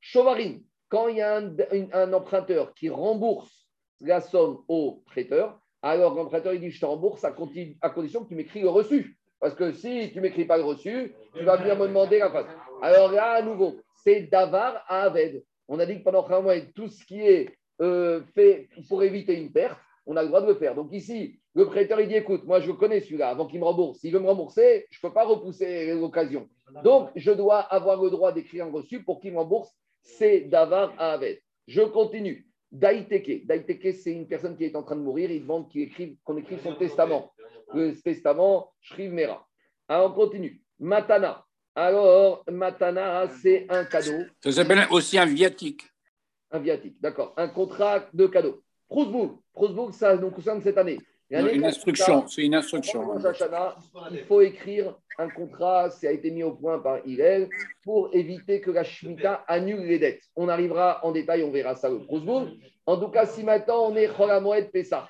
Chovarin, 0.00 0.58
quand 0.88 1.08
il 1.08 1.16
y 1.18 1.20
a 1.20 1.36
un, 1.36 1.46
un- 1.70 1.92
un 1.92 2.12
emprunteur 2.12 2.74
qui 2.74 2.88
rembourse 2.88 3.68
la 4.00 4.20
somme 4.20 4.64
au 4.68 5.02
prêteur, 5.06 5.58
alors 5.80 6.14
l'emprunteur 6.14 6.54
il 6.54 6.60
dit 6.60 6.70
je 6.70 6.80
te 6.80 6.86
rembourse 6.86 7.24
à, 7.24 7.30
condition 7.32 8.24
que 8.24 8.28
tu 8.28 8.34
m'écris 8.34 8.60
le 8.62 8.68
reçu. 8.68 9.16
Parce 9.40 9.54
que 9.54 9.72
si 9.72 10.10
tu 10.12 10.20
m'écris 10.20 10.44
pas 10.44 10.56
le 10.56 10.62
reçu, 10.64 11.14
tu 11.36 11.44
vas 11.44 11.56
venir 11.56 11.76
me 11.76 11.86
demander 11.88 12.18
la 12.18 12.30
face. 12.30 12.46
Alors 12.80 13.10
là, 13.10 13.32
à 13.32 13.42
nouveau, 13.42 13.76
c'est 14.04 14.22
Davar 14.22 14.84
à 14.88 15.02
Aved. 15.02 15.42
On 15.68 15.78
a 15.78 15.86
dit 15.86 15.98
que 15.98 16.04
pendant 16.04 16.22
Chol 16.24 16.42
Moed, 16.42 16.72
tout 16.74 16.88
ce 16.88 17.04
qui 17.04 17.20
est 17.20 17.48
euh, 17.80 18.22
fait 18.34 18.68
pour 18.88 19.02
éviter 19.02 19.34
une 19.34 19.50
perte, 19.52 19.78
on 20.06 20.16
a 20.16 20.22
le 20.22 20.28
droit 20.28 20.40
de 20.42 20.46
le 20.48 20.54
faire. 20.56 20.74
Donc 20.74 20.92
ici, 20.92 21.40
le 21.54 21.66
prêteur, 21.66 22.00
il 22.00 22.08
dit, 22.08 22.14
écoute, 22.14 22.44
moi 22.44 22.60
je 22.60 22.72
connais 22.72 23.00
celui-là 23.00 23.28
avant 23.28 23.46
qu'il 23.46 23.60
me 23.60 23.64
rembourse. 23.64 23.98
S'il 23.98 24.12
veut 24.12 24.20
me 24.20 24.26
rembourser, 24.26 24.86
je 24.90 24.98
ne 24.98 25.08
peux 25.08 25.14
pas 25.14 25.24
repousser 25.24 25.92
l'occasion. 25.94 26.48
Donc, 26.82 27.10
je 27.14 27.30
dois 27.30 27.58
avoir 27.60 28.02
le 28.02 28.08
droit 28.10 28.32
d'écrire 28.32 28.64
un 28.66 28.70
reçu 28.70 29.02
pour 29.02 29.20
qu'il 29.20 29.32
me 29.32 29.38
rembourse. 29.38 29.70
C'est 30.00 30.40
Davar 30.40 30.94
à 30.98 31.12
Aved. 31.12 31.38
Je 31.66 31.82
continue. 31.82 32.46
Daiteke. 32.70 33.46
Daiteke, 33.46 33.94
c'est 33.94 34.12
une 34.12 34.26
personne 34.26 34.56
qui 34.56 34.64
est 34.64 34.74
en 34.74 34.82
train 34.82 34.96
de 34.96 35.02
mourir. 35.02 35.30
Il 35.30 35.42
demande 35.42 35.66
écrive- 35.74 36.16
qu'on 36.24 36.38
écrive 36.38 36.60
son 36.62 36.74
testament. 36.74 37.30
Le 37.74 37.94
testament, 38.00 38.72
Shriv 38.80 39.12
Mera. 39.12 39.46
Alors, 39.88 40.10
on 40.10 40.14
continue. 40.14 40.62
Matana. 40.78 41.44
Alors, 41.74 42.42
Matana, 42.50 43.28
c'est 43.42 43.66
un 43.68 43.84
cadeau. 43.84 44.24
Ça 44.42 44.52
s'appelle 44.52 44.86
aussi 44.90 45.18
un 45.18 45.26
viatique. 45.26 45.82
Un 46.50 46.58
viatique, 46.58 46.96
d'accord. 47.00 47.34
Un 47.36 47.48
contrat 47.48 48.06
de 48.12 48.26
cadeau. 48.26 48.62
Prousbourg. 48.88 49.42
Prousbourg, 49.52 49.92
ça 49.94 50.16
nous 50.16 50.30
concerne 50.30 50.60
cette 50.62 50.78
année. 50.78 50.98
Une 51.32 51.64
instruction, 51.64 52.26
c'est 52.28 52.42
une 52.42 52.54
instruction. 52.54 53.16
Hashanah, 53.16 53.76
il 54.10 54.24
faut 54.24 54.42
écrire 54.42 54.94
un 55.18 55.30
contrat, 55.30 55.88
ça 55.90 56.08
a 56.08 56.10
été 56.10 56.30
mis 56.30 56.42
au 56.42 56.52
point 56.52 56.78
par 56.78 57.06
Hillel, 57.06 57.48
pour 57.82 58.10
éviter 58.12 58.60
que 58.60 58.70
la 58.70 58.84
Shemitah 58.84 59.42
annule 59.48 59.80
les 59.80 59.98
dettes. 59.98 60.22
On 60.36 60.48
arrivera 60.48 61.00
en 61.04 61.12
détail, 61.12 61.42
on 61.42 61.50
verra 61.50 61.74
ça 61.74 61.88
le 61.88 62.00
Prousbourg. 62.00 62.48
En 62.84 62.98
tout 62.98 63.08
cas, 63.08 63.24
si 63.24 63.44
maintenant 63.44 63.90
on 63.90 63.96
est 63.96 64.14
Cholamoed 64.14 64.70
Pessah, 64.70 65.08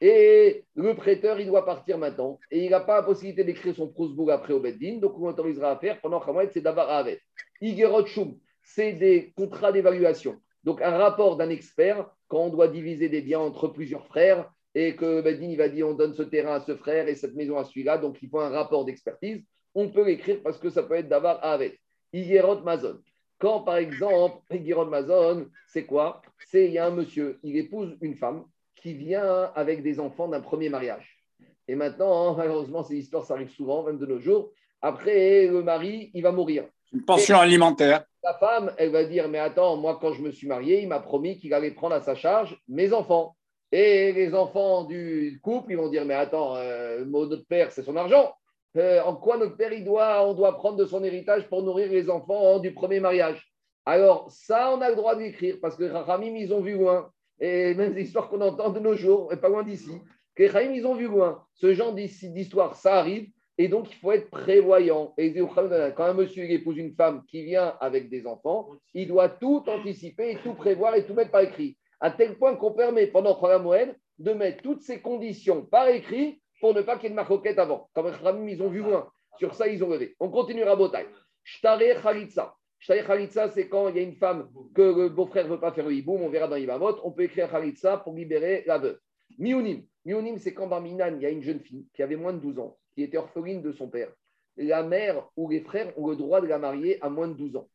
et 0.00 0.64
le 0.74 0.94
prêteur, 0.94 1.40
il 1.40 1.46
doit 1.46 1.64
partir 1.64 1.98
maintenant, 1.98 2.38
et 2.50 2.64
il 2.64 2.70
n'a 2.70 2.80
pas 2.80 2.96
la 2.96 3.02
possibilité 3.02 3.42
d'écrire 3.42 3.74
son 3.74 3.88
Prousbourg 3.88 4.30
après 4.30 4.52
au 4.52 4.60
Beddin, 4.60 4.98
donc 4.98 5.18
on 5.18 5.26
autorisera 5.26 5.72
à 5.72 5.76
faire 5.78 6.00
pendant 6.00 6.20
Cholamoed, 6.20 6.50
c'est 6.52 6.60
Davar 6.60 6.90
Avet. 6.90 7.20
Igerot 7.60 8.06
Shum, 8.06 8.38
c'est 8.62 8.92
des 8.92 9.32
contrats 9.36 9.72
d'évaluation. 9.72 10.36
Donc 10.62 10.80
un 10.80 10.96
rapport 10.96 11.36
d'un 11.36 11.50
expert, 11.50 12.08
quand 12.28 12.40
on 12.40 12.50
doit 12.50 12.68
diviser 12.68 13.08
des 13.08 13.22
biens 13.22 13.40
entre 13.40 13.68
plusieurs 13.68 14.06
frères, 14.06 14.50
et 14.78 14.94
que 14.94 15.22
Bedin 15.22 15.48
il 15.48 15.56
va 15.56 15.70
dire 15.70 15.88
on 15.88 15.94
donne 15.94 16.12
ce 16.12 16.22
terrain 16.22 16.56
à 16.56 16.60
ce 16.60 16.76
frère 16.76 17.08
et 17.08 17.14
cette 17.14 17.34
maison 17.34 17.56
à 17.56 17.64
celui-là, 17.64 17.96
donc 17.96 18.18
il 18.22 18.28
faut 18.28 18.40
un 18.40 18.50
rapport 18.50 18.84
d'expertise. 18.84 19.42
On 19.74 19.88
peut 19.88 20.04
l'écrire 20.04 20.40
parce 20.44 20.58
que 20.58 20.68
ça 20.68 20.82
peut 20.82 20.94
être 20.94 21.08
d'avar 21.08 21.42
avec. 21.42 21.80
Igerot 22.12 22.60
Mazon. 22.60 22.98
Quand 23.38 23.60
par 23.60 23.78
exemple, 23.78 24.36
Igerot 24.50 24.84
Mazon, 24.84 25.46
c'est 25.66 25.86
quoi? 25.86 26.20
C'est 26.46 26.66
il 26.66 26.72
y 26.72 26.78
a 26.78 26.86
un 26.86 26.90
monsieur, 26.90 27.38
il 27.42 27.56
épouse 27.56 27.96
une 28.02 28.16
femme 28.16 28.44
qui 28.76 28.92
vient 28.92 29.50
avec 29.54 29.82
des 29.82 29.98
enfants 29.98 30.28
d'un 30.28 30.42
premier 30.42 30.68
mariage. 30.68 31.24
Et 31.68 31.74
maintenant, 31.74 32.34
malheureusement, 32.36 32.84
ces 32.84 32.96
histoires, 32.96 33.24
ça 33.24 33.34
arrive 33.34 33.50
souvent, 33.50 33.82
même 33.82 33.98
de 33.98 34.06
nos 34.06 34.20
jours. 34.20 34.52
Après, 34.82 35.46
le 35.46 35.62
mari, 35.62 36.10
il 36.12 36.22
va 36.22 36.32
mourir. 36.32 36.64
Une 36.92 37.02
pension 37.02 37.38
alimentaire. 37.38 38.04
La 38.22 38.34
femme, 38.34 38.72
elle 38.76 38.90
va 38.90 39.04
dire, 39.04 39.28
mais 39.28 39.38
attends, 39.38 39.76
moi, 39.76 39.98
quand 40.00 40.12
je 40.12 40.22
me 40.22 40.30
suis 40.30 40.46
marié, 40.46 40.82
il 40.82 40.88
m'a 40.88 41.00
promis 41.00 41.38
qu'il 41.38 41.52
allait 41.54 41.72
prendre 41.72 41.94
à 41.94 42.00
sa 42.00 42.14
charge 42.14 42.60
mes 42.68 42.92
enfants. 42.92 43.36
Et 43.78 44.12
les 44.12 44.34
enfants 44.34 44.84
du 44.84 45.38
couple, 45.42 45.72
ils 45.72 45.76
vont 45.76 45.90
dire, 45.90 46.06
mais 46.06 46.14
attends, 46.14 46.56
euh, 46.56 47.04
notre 47.04 47.46
père, 47.46 47.70
c'est 47.70 47.82
son 47.82 47.94
argent. 47.94 48.32
Euh, 48.78 49.02
en 49.02 49.14
quoi 49.16 49.36
notre 49.36 49.58
père, 49.58 49.70
doit, 49.84 50.26
on 50.26 50.32
doit 50.32 50.56
prendre 50.56 50.78
de 50.78 50.86
son 50.86 51.04
héritage 51.04 51.46
pour 51.50 51.62
nourrir 51.62 51.90
les 51.90 52.08
enfants 52.08 52.58
du 52.58 52.72
premier 52.72 53.00
mariage? 53.00 53.46
Alors, 53.84 54.30
ça, 54.30 54.72
on 54.74 54.80
a 54.80 54.88
le 54.88 54.96
droit 54.96 55.14
d'écrire, 55.14 55.58
parce 55.60 55.76
que 55.76 55.84
les 55.84 55.90
Rachamim, 55.90 56.34
ils 56.36 56.54
ont 56.54 56.62
vu 56.62 56.72
loin. 56.72 57.10
Et 57.38 57.74
même 57.74 57.92
des 57.92 58.04
histoires 58.04 58.30
qu'on 58.30 58.40
entend 58.40 58.70
de 58.70 58.80
nos 58.80 58.94
jours, 58.94 59.30
et 59.30 59.36
pas 59.36 59.50
loin 59.50 59.62
d'ici, 59.62 60.00
les 60.38 60.46
Rachamim, 60.46 60.72
ils 60.74 60.86
ont 60.86 60.94
vu 60.94 61.08
loin. 61.08 61.44
Ce 61.52 61.74
genre 61.74 61.92
d'hi- 61.92 62.32
d'histoire, 62.32 62.76
ça 62.76 62.94
arrive. 62.94 63.28
Et 63.58 63.68
donc, 63.68 63.90
il 63.90 63.96
faut 63.96 64.12
être 64.12 64.30
prévoyant. 64.30 65.12
Et 65.18 65.34
quand 65.34 66.04
un 66.04 66.14
monsieur 66.14 66.50
épouse 66.50 66.78
une 66.78 66.94
femme 66.94 67.24
qui 67.28 67.44
vient 67.44 67.74
avec 67.78 68.08
des 68.08 68.26
enfants, 68.26 68.70
il 68.94 69.08
doit 69.08 69.28
tout 69.28 69.62
anticiper 69.66 70.38
tout 70.42 70.54
prévoir 70.54 70.94
et 70.94 71.04
tout 71.04 71.12
mettre 71.12 71.30
par 71.30 71.42
écrit. 71.42 71.76
À 72.00 72.10
tel 72.10 72.36
point 72.36 72.56
qu'on 72.56 72.72
permet, 72.72 73.06
pendant 73.06 73.40
la 73.46 73.58
Moed, 73.58 73.96
de 74.18 74.32
mettre 74.32 74.62
toutes 74.62 74.82
ces 74.82 75.00
conditions 75.00 75.62
par 75.62 75.88
écrit 75.88 76.40
pour 76.60 76.74
ne 76.74 76.82
pas 76.82 76.96
qu'il 76.98 77.10
y 77.10 77.12
ait 77.12 77.54
de 77.54 77.60
avant. 77.60 77.90
Comme 77.94 78.48
ils 78.48 78.62
ont 78.62 78.68
vu 78.68 78.80
loin. 78.80 79.10
Sur 79.38 79.54
ça, 79.54 79.68
ils 79.68 79.82
ont 79.84 79.90
levé. 79.90 80.16
On 80.20 80.30
continue 80.30 80.62
à 80.62 80.76
Botaï. 80.76 81.06
Shtare 81.44 82.02
Khalitsa. 82.02 82.56
Shtare 82.78 83.06
Khalitsa, 83.06 83.50
c'est 83.50 83.68
quand 83.68 83.88
il 83.88 83.96
y 83.96 83.98
a 83.98 84.02
une 84.02 84.16
femme 84.16 84.50
que 84.74 84.82
le 84.82 85.08
beau-frère 85.08 85.44
ne 85.44 85.50
veut 85.50 85.60
pas 85.60 85.72
faire 85.72 85.86
le 85.86 85.94
hiboum, 85.94 86.22
on 86.22 86.28
verra 86.28 86.48
dans 86.48 86.56
Ibamot. 86.56 87.00
On 87.04 87.12
peut 87.12 87.24
écrire 87.24 87.50
Khalitsa 87.50 87.98
pour 87.98 88.14
libérer 88.14 88.64
la 88.66 88.78
veuve. 88.78 88.98
Miunim. 89.38 89.82
Miunim, 90.04 90.38
c'est 90.38 90.54
quand 90.54 90.66
Barminan, 90.66 91.16
il 91.16 91.22
y 91.22 91.26
a 91.26 91.30
une 91.30 91.42
jeune 91.42 91.60
fille 91.60 91.86
qui 91.94 92.02
avait 92.02 92.16
moins 92.16 92.32
de 92.32 92.38
12 92.38 92.58
ans, 92.58 92.76
qui 92.94 93.02
était 93.02 93.18
orpheline 93.18 93.60
de 93.60 93.72
son 93.72 93.88
père. 93.88 94.12
la 94.56 94.82
mère 94.82 95.28
ou 95.36 95.50
les 95.50 95.60
frères 95.60 95.96
ont 95.98 96.08
le 96.08 96.16
droit 96.16 96.40
de 96.40 96.46
la 96.46 96.58
marier 96.58 97.02
à 97.02 97.10
moins 97.10 97.28
de 97.28 97.34
12 97.34 97.56
ans. 97.56 97.68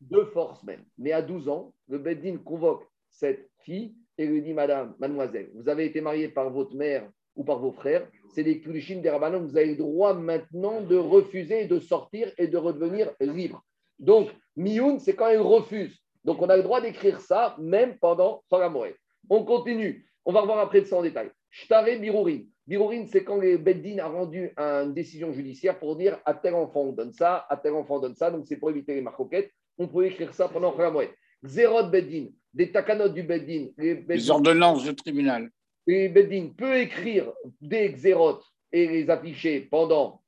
De 0.00 0.24
force 0.24 0.62
même. 0.64 0.84
Mais 0.98 1.12
à 1.12 1.22
12 1.22 1.48
ans, 1.48 1.72
le 1.88 1.98
Beddin 1.98 2.36
convoque 2.38 2.84
cette 3.10 3.48
et 3.68 4.26
lui 4.26 4.42
dit 4.42 4.54
Madame, 4.54 4.94
mademoiselle, 4.98 5.50
vous 5.54 5.68
avez 5.68 5.86
été 5.86 6.00
mariée 6.00 6.28
par 6.28 6.50
votre 6.50 6.74
mère 6.74 7.08
ou 7.34 7.44
par 7.44 7.58
vos 7.58 7.72
frères, 7.72 8.08
c'est 8.34 8.44
des 8.44 8.60
Kulishin 8.60 9.00
des 9.00 9.10
Rabbanon, 9.10 9.40
vous 9.40 9.56
avez 9.56 9.70
le 9.70 9.76
droit 9.76 10.14
maintenant 10.14 10.80
de 10.80 10.96
refuser, 10.96 11.66
de 11.66 11.78
sortir 11.78 12.32
et 12.38 12.46
de 12.46 12.56
redevenir 12.56 13.12
libre. 13.20 13.62
Donc, 13.98 14.30
Mioun, 14.56 14.98
c'est 14.98 15.14
quand 15.14 15.28
elle 15.28 15.40
refuse. 15.40 15.98
Donc, 16.24 16.40
on 16.42 16.48
a 16.48 16.56
le 16.56 16.62
droit 16.62 16.80
d'écrire 16.80 17.20
ça 17.20 17.56
même 17.58 17.98
pendant 17.98 18.42
Moed. 18.50 18.94
On 19.28 19.44
continue. 19.44 20.06
On 20.24 20.32
va 20.32 20.40
revoir 20.40 20.58
après 20.58 20.80
de 20.80 20.86
ça 20.86 20.96
en 20.96 21.02
détail. 21.02 21.30
Shtare 21.50 21.84
Birourin. 22.00 22.40
Birourin, 22.66 23.06
c'est 23.06 23.22
quand 23.22 23.38
les 23.38 23.58
Beddin 23.58 23.98
a 23.98 24.08
rendu 24.08 24.52
une 24.56 24.92
décision 24.92 25.32
judiciaire 25.32 25.78
pour 25.78 25.96
dire 25.96 26.18
à 26.24 26.34
tel 26.34 26.54
enfant 26.54 26.80
on 26.80 26.92
donne 26.92 27.12
ça, 27.12 27.46
à 27.48 27.56
tel 27.56 27.74
enfant 27.74 27.96
on 27.96 28.00
donne 28.00 28.16
ça. 28.16 28.30
Donc, 28.30 28.46
c'est 28.46 28.56
pour 28.56 28.70
éviter 28.70 28.94
les 28.94 29.02
marcoquettes. 29.02 29.50
On 29.78 29.86
peut 29.86 30.06
écrire 30.06 30.34
ça 30.34 30.48
pendant 30.48 30.74
Moed. 30.90 31.10
Xérot 31.44 31.90
Beddin, 31.90 32.26
des 32.56 32.72
takanotes 32.72 33.12
du 33.14 33.22
Beddin. 33.22 33.66
Les, 33.76 34.02
Les 34.08 34.30
ordonnances 34.30 34.82
du 34.82 34.94
tribunal. 34.96 35.50
les 35.86 36.08
Beddin 36.08 36.48
peut 36.56 36.78
écrire 36.78 37.30
des 37.60 37.90
xérotes 37.90 38.44
et 38.72 38.86
les 38.88 39.10
afficher 39.10 39.60
pendant 39.60 40.22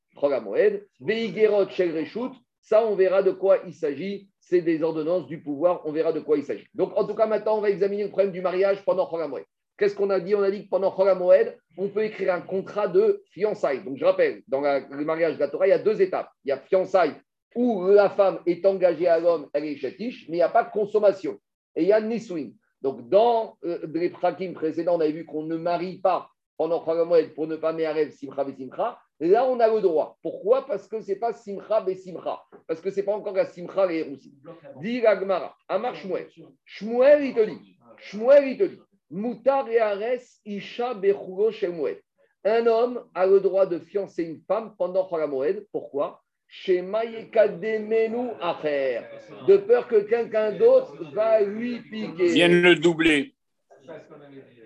Moed. 0.45 0.87
Veigerot 1.01 1.69
Shel 1.71 1.97
Reshut, 1.97 2.33
ça, 2.61 2.85
on 2.87 2.95
verra 2.97 3.23
de 3.23 3.31
quoi 3.31 3.59
il 3.67 3.73
s'agit. 3.75 4.29
C'est 4.41 4.61
des 4.63 4.83
ordonnances 4.83 5.27
du 5.27 5.41
pouvoir, 5.43 5.83
on 5.87 5.93
verra 5.93 6.13
de 6.13 6.21
quoi 6.21 6.37
il 6.39 6.45
s'agit. 6.45 6.67
Donc, 6.75 6.93
en 6.97 7.05
tout 7.07 7.15
cas, 7.15 7.27
maintenant, 7.27 7.59
on 7.59 7.61
va 7.61 7.71
examiner 7.71 8.05
le 8.05 8.09
problème 8.11 8.33
du 8.33 8.41
mariage 8.41 8.85
pendant 8.85 9.09
Moed. 9.29 9.45
Qu'est-ce 9.79 9.95
qu'on 9.95 10.11
a 10.11 10.21
dit? 10.21 10.35
On 10.35 10.43
a 10.43 10.51
dit 10.51 10.65
que 10.65 10.69
pendant 10.69 10.95
Moed, 11.17 11.57
on 11.77 11.89
peut 11.89 12.05
écrire 12.05 12.35
un 12.35 12.41
contrat 12.41 12.89
de 12.89 13.23
fiançailles. 13.31 13.85
Donc, 13.85 13.97
je 13.97 14.05
rappelle, 14.05 14.43
dans 14.49 14.61
la- 14.61 14.81
le 14.81 15.05
mariage 15.05 15.35
de 15.37 15.41
la 15.41 15.49
Torah, 15.49 15.67
il 15.67 15.71
y 15.71 15.73
a 15.73 15.79
deux 15.79 16.01
étapes. 16.03 16.31
Il 16.45 16.49
y 16.49 16.53
a 16.53 16.59
fiançailles 16.59 17.15
où 17.55 17.87
la 17.87 18.11
femme 18.11 18.41
est 18.47 18.65
engagée 18.67 19.07
à 19.09 19.19
l'homme, 19.19 19.49
elle 19.55 19.65
est 19.65 19.77
chatiche, 19.77 20.27
mais 20.29 20.37
il 20.37 20.41
n'y 20.41 20.43
a 20.43 20.49
pas 20.49 20.65
de 20.65 20.71
consommation. 20.71 21.39
Et 21.79 21.83
il 21.83 21.89
y 21.89 21.93
a 21.93 22.01
Niswin. 22.01 22.51
Donc, 22.83 23.09
dans 23.09 23.57
euh, 23.65 23.87
les 23.95 24.11
prakim 24.11 24.53
précédents, 24.53 24.97
on 24.97 25.01
avait 25.01 25.13
vu 25.13 25.25
qu'on 25.25 25.45
ne 25.45 25.57
marie 25.57 25.99
pas 25.99 26.29
pendant 26.57 26.85
Moed 27.07 27.33
pour 27.35 27.47
ne 27.47 27.55
pas 27.55 27.71
rêve 27.73 28.11
Simcha 28.11 28.45
et 28.49 28.53
Simcha. 28.53 28.99
Là, 29.21 29.47
on 29.47 29.61
a 29.61 29.69
le 29.73 29.81
droit. 29.81 30.19
Pourquoi? 30.21 30.67
Parce 30.67 30.89
que 30.89 31.01
ce 31.01 31.13
n'est 31.13 31.19
pas 31.19 31.33
Simcha 31.33 31.85
et 31.87 31.95
Simcha. 31.95 32.43
Parce 32.67 32.81
que 32.81 32.91
ce 32.91 32.97
n'est 32.97 33.05
pas 33.05 33.15
encore 33.15 33.35
la 33.35 33.47
Simcha 33.47 33.93
et 33.93 34.03
Roussi. 34.03 34.35
Dit 34.81 35.01
la 35.01 35.19
Gemara, 35.19 35.57
Amar 35.69 35.95
Shmuel. 35.95 36.29
Shmuel, 36.65 37.27
il 37.27 37.35
te 37.35 37.45
dit. 37.45 37.79
Shmuel, 37.99 38.49
il 38.49 38.59
te 38.59 38.65
dit. 38.65 38.81
Moutar 39.11 39.69
et 39.69 39.79
Ares, 39.79 40.41
Isha 40.45 40.95
Bechugo 40.95 41.53
Shemoued. 41.53 42.01
Un 42.45 42.67
homme 42.67 43.05
a 43.15 43.25
le 43.25 43.39
droit 43.39 43.67
de 43.67 43.79
fiancer 43.79 44.25
une 44.25 44.41
femme 44.49 44.75
pendant 44.77 45.09
Moed. 45.29 45.65
Pourquoi? 45.71 46.21
Chez 46.49 46.81
Mayekademenu 46.81 48.31
Acher. 48.41 49.03
De 49.47 49.59
peur 49.59 49.87
que 49.87 50.01
quelqu'un 50.01 50.53
d'autre 50.53 50.97
va 51.13 51.43
lui 51.43 51.81
piquer. 51.81 52.33
Viennent 52.33 52.63
le 52.63 52.75
doubler. 52.75 53.35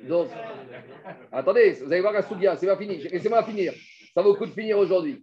Donc, 0.05 0.29
attendez, 1.31 1.73
vous 1.73 1.93
allez 1.93 2.01
voir 2.01 2.13
la 2.13 2.23
Sougia, 2.23 2.57
c'est 2.57 2.67
pas 2.67 2.77
fini. 2.77 2.99
Laissez-moi 2.99 3.43
finir. 3.45 3.73
Ça 4.15 4.23
vaut 4.23 4.33
le 4.33 4.39
coup 4.39 4.47
de 4.47 4.53
finir 4.53 4.79
aujourd'hui. 4.79 5.23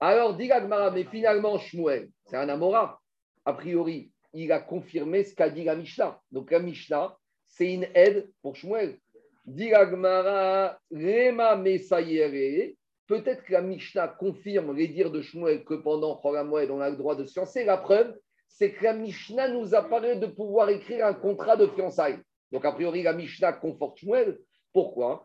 Alors, 0.00 0.36
dit 0.36 0.48
Gagmara, 0.48 0.90
mais 0.90 1.04
finalement, 1.04 1.58
Shmuel, 1.58 2.08
c'est 2.26 2.36
un 2.36 2.48
Amora. 2.48 3.00
A 3.44 3.52
priori, 3.52 4.10
il 4.32 4.52
a 4.52 4.60
confirmé 4.60 5.24
ce 5.24 5.34
qu'a 5.34 5.50
dit 5.50 5.64
la 5.64 5.74
Mishnah. 5.74 6.20
Donc, 6.30 6.50
la 6.50 6.60
Mishnah, 6.60 7.16
c'est 7.46 7.72
une 7.72 7.86
aide 7.94 8.30
pour 8.42 8.56
Shmuel. 8.56 8.98
Dit 9.44 9.70
Gagmara, 9.70 10.78
Rema 10.90 11.56
Messayere. 11.56 12.76
Peut-être 13.08 13.42
que 13.44 13.52
la 13.52 13.62
Mishnah 13.62 14.08
confirme 14.08 14.76
les 14.76 14.86
dires 14.86 15.10
de 15.10 15.22
Shmuel 15.22 15.64
que 15.64 15.72
pendant 15.74 16.20
Moed, 16.44 16.70
on 16.70 16.80
a 16.80 16.90
le 16.90 16.96
droit 16.96 17.16
de 17.16 17.24
se 17.24 17.32
fiancer. 17.32 17.64
La 17.64 17.78
preuve, 17.78 18.14
c'est 18.48 18.74
que 18.74 18.84
la 18.84 18.92
Mishnah 18.92 19.48
nous 19.48 19.74
apparaît 19.74 20.16
de 20.16 20.26
pouvoir 20.26 20.68
écrire 20.68 21.06
un 21.06 21.14
contrat 21.14 21.56
de 21.56 21.66
fiançailles. 21.68 22.18
Donc, 22.52 22.66
a 22.66 22.72
priori, 22.72 23.02
la 23.02 23.14
Mishnah 23.14 23.54
conforte 23.54 23.98
Shmuel. 23.98 24.38
Pourquoi? 24.74 25.24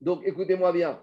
Donc, 0.00 0.22
écoutez-moi 0.24 0.72
bien. 0.72 1.02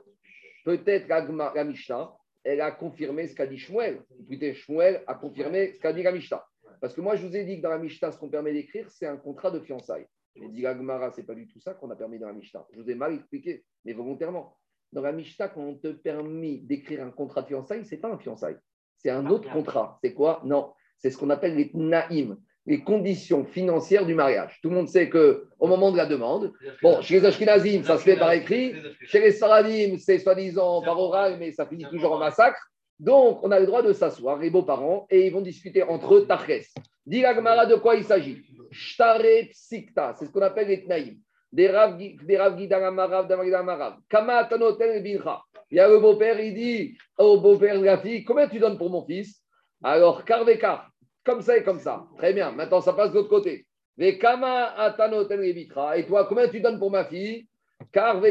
Peut-être 0.65 1.07
la, 1.07 1.51
la 1.53 1.63
Mishnah, 1.63 2.11
elle 2.43 2.61
a 2.61 2.71
confirmé 2.71 3.27
ce 3.27 3.35
qu'a 3.35 3.45
dit 3.45 3.59
Shmuel. 3.59 4.01
Écoutez, 4.19 4.55
Shmuel 4.55 5.03
a 5.05 5.13
confirmé 5.13 5.73
ce 5.73 5.79
qu'a 5.79 5.93
dit 5.93 6.01
la 6.01 6.11
Mishnah. 6.11 6.43
Parce 6.79 6.95
que 6.95 7.01
moi, 7.01 7.15
je 7.15 7.27
vous 7.27 7.35
ai 7.35 7.43
dit 7.43 7.57
que 7.57 7.61
dans 7.61 7.69
la 7.69 7.77
Mishnah, 7.77 8.11
ce 8.11 8.17
qu'on 8.17 8.29
permet 8.29 8.53
d'écrire, 8.53 8.89
c'est 8.89 9.05
un 9.05 9.17
contrat 9.17 9.51
de 9.51 9.59
fiançailles. 9.59 10.07
Et 10.35 10.47
dit 10.47 10.61
la 10.61 10.75
Gemara, 10.75 11.11
c'est 11.11 11.23
pas 11.23 11.35
du 11.35 11.47
tout 11.47 11.59
ça 11.59 11.73
qu'on 11.73 11.89
a 11.89 11.95
permis 11.95 12.19
dans 12.19 12.27
la 12.27 12.33
Mishnah. 12.33 12.65
Je 12.73 12.81
vous 12.81 12.89
ai 12.89 12.95
mal 12.95 13.13
expliqué, 13.13 13.63
mais 13.85 13.93
volontairement. 13.93 14.57
Dans 14.93 15.01
la 15.01 15.11
Mishnah, 15.11 15.49
quand 15.49 15.61
on 15.61 15.75
te 15.75 15.87
permet 15.89 16.57
d'écrire 16.57 17.03
un 17.03 17.11
contrat 17.11 17.41
de 17.41 17.47
fiançailles, 17.47 17.85
c'est 17.85 17.97
pas 17.97 18.11
un 18.11 18.17
fiançailles. 18.17 18.57
C'est 18.97 19.09
un 19.09 19.25
autre 19.27 19.51
contrat. 19.51 19.99
C'est 20.03 20.13
quoi? 20.13 20.41
Non, 20.45 20.73
c'est 20.97 21.09
ce 21.09 21.17
qu'on 21.17 21.29
appelle 21.29 21.55
les 21.55 21.71
naïm, 21.73 22.37
les 22.65 22.83
conditions 22.83 23.45
financières 23.45 24.05
du 24.05 24.13
mariage. 24.13 24.59
Tout 24.61 24.69
le 24.69 24.75
monde 24.75 24.87
sait 24.87 25.09
que 25.09 25.47
au 25.59 25.67
moment 25.67 25.91
de 25.91 25.97
la 25.97 26.05
demande, 26.05 26.53
bon, 26.83 27.01
chez 27.01 27.19
les 27.19 27.25
Ashkenazim, 27.25 27.83
ça 27.83 27.97
se 27.97 28.03
fait 28.03 28.17
par 28.17 28.31
écrit. 28.31 28.73
Chez 29.01 29.19
les 29.19 29.31
Saradim, 29.31 29.97
c'est 29.97 30.19
soi-disant 30.19 30.81
par 30.81 30.99
oral, 30.99 31.37
mais 31.39 31.51
ça 31.51 31.65
finit 31.65 31.85
toujours 31.89 32.13
en 32.13 32.19
massacre. 32.19 32.61
Donc, 32.99 33.39
on 33.43 33.49
a 33.49 33.59
le 33.59 33.65
droit 33.65 33.81
de 33.81 33.93
s'asseoir, 33.93 34.37
les 34.37 34.51
beaux-parents, 34.51 35.07
et 35.09 35.25
ils 35.25 35.33
vont 35.33 35.41
discuter 35.41 35.81
entre 35.81 36.15
eux, 36.15 36.27
Tarches. 36.27 36.71
Dis 37.05 37.21
la 37.21 37.33
Gemara 37.33 37.65
de 37.65 37.75
quoi 37.75 37.95
il 37.95 38.03
s'agit 38.03 38.43
Shtare 38.71 39.21
Psikta, 39.49 40.13
c'est 40.17 40.25
ce 40.25 40.31
qu'on 40.31 40.41
appelle 40.41 40.67
les 40.67 40.83
Tnaïm. 40.83 41.17
Des 41.51 41.69
Rav 41.69 41.99
Gi- 41.99 42.17
des 42.23 42.37
Rav 42.37 42.57
Gidaramarav, 42.57 43.27
Damaridamarav. 43.27 43.97
Kama 44.07 44.45
Tanotel 44.45 45.03
Bincha. 45.03 45.41
Il 45.69 45.77
y 45.77 45.79
a 45.79 45.89
le 45.89 45.99
beau-père, 45.99 46.39
il 46.39 46.53
dit 46.53 46.97
au 47.17 47.39
beau-père 47.41 47.79
de 47.79 47.85
la 47.85 47.97
fille 47.97 48.23
Combien 48.23 48.47
tu 48.47 48.59
donnes 48.59 48.77
pour 48.77 48.89
mon 48.89 49.05
fils? 49.05 49.41
Alors, 49.83 50.23
Karveka, 50.23 50.87
comme 51.25 51.41
ça 51.41 51.57
et 51.57 51.63
comme 51.63 51.79
ça. 51.79 52.05
Très 52.17 52.33
bien, 52.33 52.51
maintenant 52.51 52.81
ça 52.81 52.93
passe 52.93 53.09
de 53.11 53.15
l'autre 53.15 53.29
côté. 53.29 53.65
Et 53.97 54.17
toi, 54.17 56.25
combien 56.27 56.47
tu 56.47 56.61
donnes 56.61 56.79
pour 56.79 56.91
ma 56.91 57.05
fille? 57.05 57.47
Car. 57.91 58.21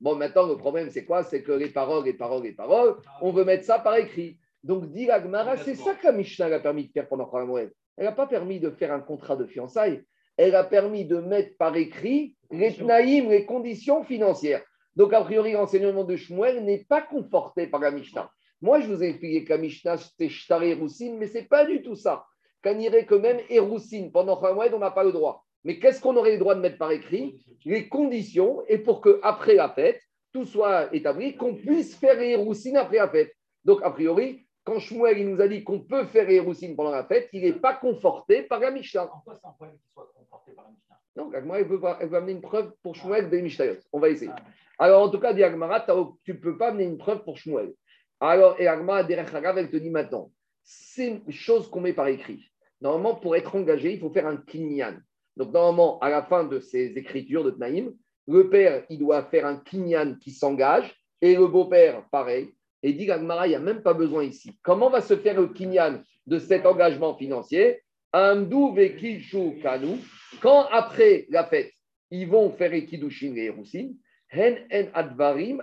Bon, 0.00 0.14
maintenant, 0.14 0.46
le 0.46 0.56
problème, 0.56 0.90
c'est 0.90 1.04
quoi? 1.04 1.24
C'est 1.24 1.42
que 1.42 1.52
les 1.52 1.70
paroles, 1.70 2.04
les 2.04 2.14
paroles, 2.14 2.42
les 2.42 2.52
paroles, 2.52 2.96
on 3.20 3.32
veut 3.32 3.44
mettre 3.44 3.64
ça 3.64 3.78
par 3.78 3.96
écrit. 3.96 4.38
Donc, 4.62 4.90
dit 4.92 5.06
la 5.06 5.56
c'est 5.56 5.74
ça 5.74 5.94
que 5.94 6.06
la 6.06 6.12
Mishnah 6.12 6.46
a 6.46 6.60
permis 6.60 6.86
de 6.86 6.92
faire 6.92 7.08
pendant 7.08 7.30
Moed. 7.46 7.72
Elle 8.00 8.06
n'a 8.06 8.12
pas 8.12 8.26
permis 8.26 8.60
de 8.60 8.70
faire 8.70 8.94
un 8.94 9.00
contrat 9.00 9.36
de 9.36 9.44
fiançailles. 9.44 10.02
Elle 10.38 10.54
a 10.54 10.64
permis 10.64 11.04
de 11.04 11.18
mettre 11.18 11.54
par 11.58 11.76
écrit 11.76 12.34
les 12.50 12.72
tnaïm, 12.72 13.28
les 13.28 13.44
conditions 13.44 14.04
financières. 14.04 14.64
Donc, 14.96 15.12
a 15.12 15.20
priori, 15.20 15.52
l'enseignement 15.52 16.04
de 16.04 16.16
Shmuel 16.16 16.64
n'est 16.64 16.86
pas 16.88 17.02
conforté 17.02 17.66
par 17.66 17.78
la 17.78 17.90
Mishnah. 17.90 18.30
Moi, 18.62 18.80
je 18.80 18.86
vous 18.86 19.04
ai 19.04 19.08
expliqué 19.08 19.44
que 19.44 19.50
la 19.50 19.58
Mishnah, 19.58 19.98
c'était 19.98 20.30
Shtar 20.30 20.62
et 20.62 20.72
Roussine, 20.72 21.18
mais 21.18 21.26
ce 21.26 21.34
n'est 21.34 21.44
pas 21.44 21.66
du 21.66 21.82
tout 21.82 21.94
ça. 21.94 22.24
Qu'on 22.64 22.78
irait 22.78 23.04
que 23.04 23.16
même 23.16 23.40
Eroussine, 23.50 24.10
pendant 24.10 24.40
Moed, 24.40 24.72
on 24.72 24.78
n'a 24.78 24.90
pas 24.90 25.04
le 25.04 25.12
droit. 25.12 25.44
Mais 25.64 25.78
qu'est-ce 25.78 26.00
qu'on 26.00 26.16
aurait 26.16 26.32
le 26.32 26.38
droit 26.38 26.54
de 26.54 26.60
mettre 26.60 26.78
par 26.78 26.92
écrit? 26.92 27.44
Les 27.66 27.86
conditions, 27.86 28.62
et 28.66 28.78
pour 28.78 29.02
qu'après 29.02 29.56
la 29.56 29.68
fête, 29.68 30.00
tout 30.32 30.46
soit 30.46 30.88
établi, 30.94 31.36
qu'on 31.36 31.54
puisse 31.54 31.96
faire 31.96 32.18
Eroussine 32.18 32.78
après 32.78 32.96
la 32.96 33.10
fête. 33.10 33.34
Donc, 33.66 33.80
a 33.82 33.90
priori, 33.90 34.46
quand 34.64 34.78
Shmuel 34.78 35.18
il 35.18 35.28
nous 35.28 35.40
a 35.40 35.48
dit 35.48 35.64
qu'on 35.64 35.80
peut 35.80 36.06
faire 36.06 36.28
Eroussine 36.30 36.76
pendant 36.76 36.90
la 36.90 37.04
fête, 37.04 37.28
il 37.32 37.42
n'est 37.42 37.52
pas 37.52 37.74
conforté 37.74 38.42
par 38.42 38.60
la 38.60 38.70
Mishnah. 38.70 39.04
En 39.04 39.20
quoi 39.20 39.34
c'est 39.34 39.46
un 39.46 39.52
problème 39.52 39.76
qu'il 39.78 39.92
soit 39.92 40.12
comporté 40.14 40.52
par 40.52 40.64
la 40.64 40.70
Mishnah? 40.70 40.96
Donc, 41.16 41.34
Agmara, 41.34 41.60
elle 41.60 41.80
pas- 41.80 41.98
elle 42.00 42.08
veut 42.08 42.16
amener 42.18 42.32
une 42.32 42.40
preuve 42.40 42.72
pour 42.82 42.94
Shmuel 42.94 43.30
des 43.30 43.42
Mishnayot. 43.42 43.78
On 43.92 43.98
va 43.98 44.10
essayer. 44.10 44.30
Alors, 44.78 45.02
en 45.02 45.08
tout 45.08 45.18
cas, 45.18 45.32
dit 45.32 45.42
Agmara, 45.42 45.84
tu 46.24 46.32
ne 46.32 46.38
peux 46.38 46.56
pas 46.56 46.68
amener 46.68 46.84
une 46.84 46.98
preuve 46.98 47.24
pour 47.24 47.36
Shmuel. 47.36 47.74
Alors, 48.20 48.60
et 48.60 48.68
Agmara, 48.68 49.00
elle 49.00 49.70
te 49.70 49.76
dit 49.76 49.90
maintenant, 49.90 50.30
c'est 50.62 51.08
une 51.08 51.32
chose 51.32 51.68
qu'on 51.68 51.80
met 51.80 51.92
par 51.92 52.06
écrit. 52.08 52.44
Normalement, 52.80 53.16
pour 53.16 53.34
être 53.36 53.54
engagé, 53.56 53.94
il 53.94 54.00
faut 54.00 54.10
faire 54.10 54.26
un 54.26 54.36
kinyan. 54.36 54.98
Donc, 55.36 55.52
normalement, 55.52 55.98
à 56.00 56.10
la 56.10 56.22
fin 56.22 56.44
de 56.44 56.60
ces 56.60 56.86
écritures 56.96 57.44
de 57.44 57.50
Tnaïm, 57.50 57.94
le 58.28 58.48
père, 58.48 58.84
il 58.88 58.98
doit 58.98 59.24
faire 59.24 59.46
un 59.46 59.56
kinyan 59.56 60.16
qui 60.20 60.30
s'engage, 60.30 60.94
et 61.20 61.34
le 61.34 61.46
beau-père, 61.46 62.04
pareil. 62.10 62.54
Et 62.82 62.92
dit 62.92 63.10
Agmara, 63.10 63.46
il 63.46 63.50
n'y 63.50 63.56
a 63.56 63.60
même 63.60 63.82
pas 63.82 63.94
besoin 63.94 64.24
ici. 64.24 64.58
Comment 64.62 64.90
va 64.90 65.00
se 65.00 65.16
faire 65.16 65.38
le 65.40 65.48
kinyan 65.48 66.02
de 66.26 66.38
cet 66.38 66.66
engagement 66.66 67.14
financier? 67.16 67.82
Amdou 68.12 68.74
vekishu 68.74 69.60
kanu. 69.62 69.98
Quand 70.40 70.66
après 70.70 71.26
la 71.28 71.44
fête, 71.44 71.72
ils 72.10 72.26
vont 72.28 72.50
faire 72.50 72.72
Ekidushin 72.72 73.34
et 73.36 73.46
Erusin, 73.46 73.90
hen 74.30 74.58
en 74.72 74.86
advarim 74.94 75.62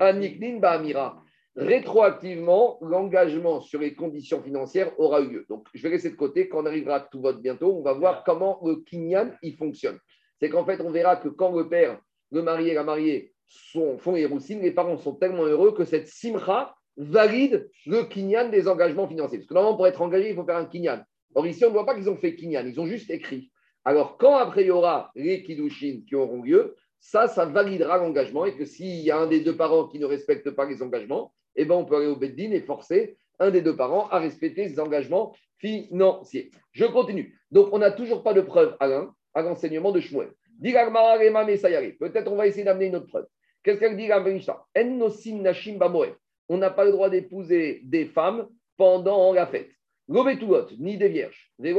aniknin 0.00 0.58
ba'amira. 0.58 1.22
Rétroactivement, 1.56 2.78
l'engagement 2.80 3.60
sur 3.60 3.78
les 3.78 3.94
conditions 3.94 4.42
financières 4.42 4.98
aura 4.98 5.20
eu 5.20 5.28
lieu. 5.28 5.46
Donc, 5.48 5.68
je 5.72 5.82
vais 5.82 5.90
laisser 5.90 6.10
de 6.10 6.16
côté. 6.16 6.48
Quand 6.48 6.62
on 6.62 6.66
arrivera 6.66 6.96
à 6.96 7.00
tout 7.00 7.20
vote 7.20 7.40
bientôt, 7.40 7.76
on 7.76 7.82
va 7.82 7.92
voir 7.92 8.24
comment 8.24 8.58
le 8.64 8.76
kinyan 8.76 9.30
il 9.42 9.56
fonctionne. 9.56 9.98
C'est 10.40 10.48
qu'en 10.48 10.64
fait, 10.64 10.80
on 10.80 10.90
verra 10.90 11.16
que 11.16 11.28
quand 11.28 11.56
le 11.56 11.68
père, 11.68 12.00
le 12.32 12.42
marié 12.42 12.74
la 12.74 12.82
mariée 12.82 13.33
sont, 13.46 13.98
font 13.98 14.16
Erusin, 14.16 14.58
les 14.60 14.72
parents 14.72 14.98
sont 14.98 15.14
tellement 15.14 15.44
heureux 15.44 15.74
que 15.74 15.84
cette 15.84 16.08
simcha 16.08 16.74
valide 16.96 17.68
le 17.86 18.04
kinyan 18.04 18.48
des 18.50 18.68
engagements 18.68 19.08
financiers. 19.08 19.38
Parce 19.38 19.48
que 19.48 19.54
normalement, 19.54 19.76
pour 19.76 19.86
être 19.86 20.02
engagé, 20.02 20.30
il 20.30 20.34
faut 20.34 20.44
faire 20.44 20.56
un 20.56 20.66
kinyan. 20.66 21.04
Or, 21.34 21.46
ici, 21.46 21.64
on 21.64 21.68
ne 21.68 21.72
voit 21.72 21.86
pas 21.86 21.94
qu'ils 21.94 22.08
ont 22.08 22.16
fait 22.16 22.36
kinyan, 22.36 22.66
ils 22.66 22.80
ont 22.80 22.86
juste 22.86 23.10
écrit. 23.10 23.50
Alors, 23.84 24.16
quand 24.16 24.36
après 24.36 24.62
il 24.62 24.68
y 24.68 24.70
aura 24.70 25.10
les 25.14 25.42
kiddushin 25.42 26.00
qui 26.08 26.14
auront 26.14 26.42
lieu, 26.42 26.74
ça, 27.00 27.28
ça 27.28 27.44
validera 27.44 27.98
l'engagement 27.98 28.46
et 28.46 28.56
que 28.56 28.64
s'il 28.64 29.00
y 29.00 29.10
a 29.10 29.18
un 29.18 29.26
des 29.26 29.40
deux 29.40 29.56
parents 29.56 29.88
qui 29.88 29.98
ne 29.98 30.06
respecte 30.06 30.50
pas 30.50 30.64
les 30.64 30.82
engagements, 30.82 31.34
eh 31.56 31.64
ben, 31.64 31.74
on 31.74 31.84
peut 31.84 31.96
aller 31.96 32.06
au 32.06 32.16
Beddin 32.16 32.50
et 32.52 32.60
forcer 32.60 33.18
un 33.38 33.50
des 33.50 33.60
deux 33.60 33.76
parents 33.76 34.08
à 34.08 34.18
respecter 34.18 34.68
ses 34.68 34.80
engagements 34.80 35.34
financiers. 35.58 36.50
Je 36.72 36.84
continue. 36.86 37.38
Donc, 37.50 37.68
on 37.72 37.78
n'a 37.78 37.90
toujours 37.90 38.22
pas 38.22 38.32
de 38.32 38.40
preuve, 38.40 38.76
Alain, 38.80 39.14
à 39.34 39.42
l'enseignement 39.42 39.92
de 39.92 40.00
Shmuel. 40.00 40.32
Peut-être 40.60 42.30
on 42.30 42.36
va 42.36 42.46
essayer 42.46 42.64
d'amener 42.64 42.86
une 42.86 42.96
autre 42.96 43.06
preuve. 43.06 43.26
Qu'est-ce 43.62 43.80
qu'elle 43.80 43.96
dit 43.96 44.08
On 46.48 46.58
n'a 46.58 46.70
pas 46.70 46.84
le 46.84 46.92
droit 46.92 47.08
d'épouser 47.10 47.80
des 47.84 48.06
femmes 48.06 48.48
pendant 48.76 49.32
la 49.32 49.46
fête. 49.46 49.70
ni 50.08 50.96
des 50.98 51.08
vierges, 51.08 51.50
des 51.58 51.74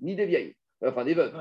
ni 0.00 0.16
des 0.16 0.26
vieilles, 0.26 0.54
enfin 0.84 1.04
des 1.04 1.14
veuves. 1.14 1.32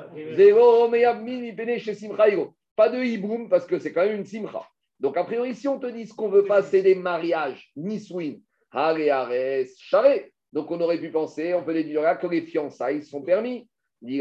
Pas 2.75 2.89
de 2.89 3.03
hiboum 3.03 3.49
parce 3.49 3.65
que 3.65 3.79
c'est 3.79 3.91
quand 3.91 4.05
même 4.05 4.17
une 4.17 4.25
simcha. 4.25 4.63
Donc, 4.99 5.15
a 5.17 5.23
priori, 5.23 5.55
si 5.55 5.67
on 5.67 5.79
te 5.79 5.87
dit 5.87 6.05
ce 6.05 6.13
qu'on 6.13 6.29
veut 6.29 6.45
pas, 6.45 6.61
c'est 6.61 6.81
des 6.81 6.95
mariages, 6.95 7.71
ni 7.75 7.99
swing, 7.99 8.41
charé. 8.71 10.33
Donc, 10.51 10.69
on 10.71 10.81
aurait 10.81 10.99
pu 10.99 11.09
penser, 11.09 11.53
on 11.53 11.63
peut 11.63 11.73
déduire 11.73 12.01
là 12.01 12.15
que 12.15 12.27
les 12.27 12.41
fiançailles 12.41 13.03
sont 13.03 13.21
permis. 13.21 13.68
Non, 14.01 14.17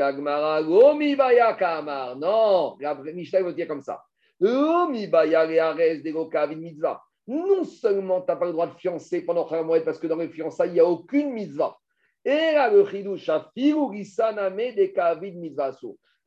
la 2.81 2.95
Mishnah 2.95 3.43
va 3.43 3.53
dire 3.53 3.69
comme 3.69 3.83
ça. 3.83 4.03
Non 4.41 4.93
seulement 7.65 8.21
tu 8.21 8.27
n'as 8.29 8.37
pas 8.37 8.47
le 8.47 8.53
droit 8.53 8.67
de 8.67 8.75
fiancer 8.75 9.23
pendant 9.23 9.45
Khamoued 9.45 9.85
parce 9.85 9.99
que 9.99 10.07
dans 10.07 10.17
les 10.17 10.29
fiançailles, 10.29 10.71
il 10.71 10.75
n'y 10.75 10.81
a 10.81 10.87
aucune 10.87 11.33
mitzvah. 11.33 11.77
Et 12.25 12.53
là, 12.53 12.71
le 12.71 12.87
chidouch, 12.87 13.31
des 13.55 14.93
kavid 14.93 15.37
mitzvah 15.37 15.73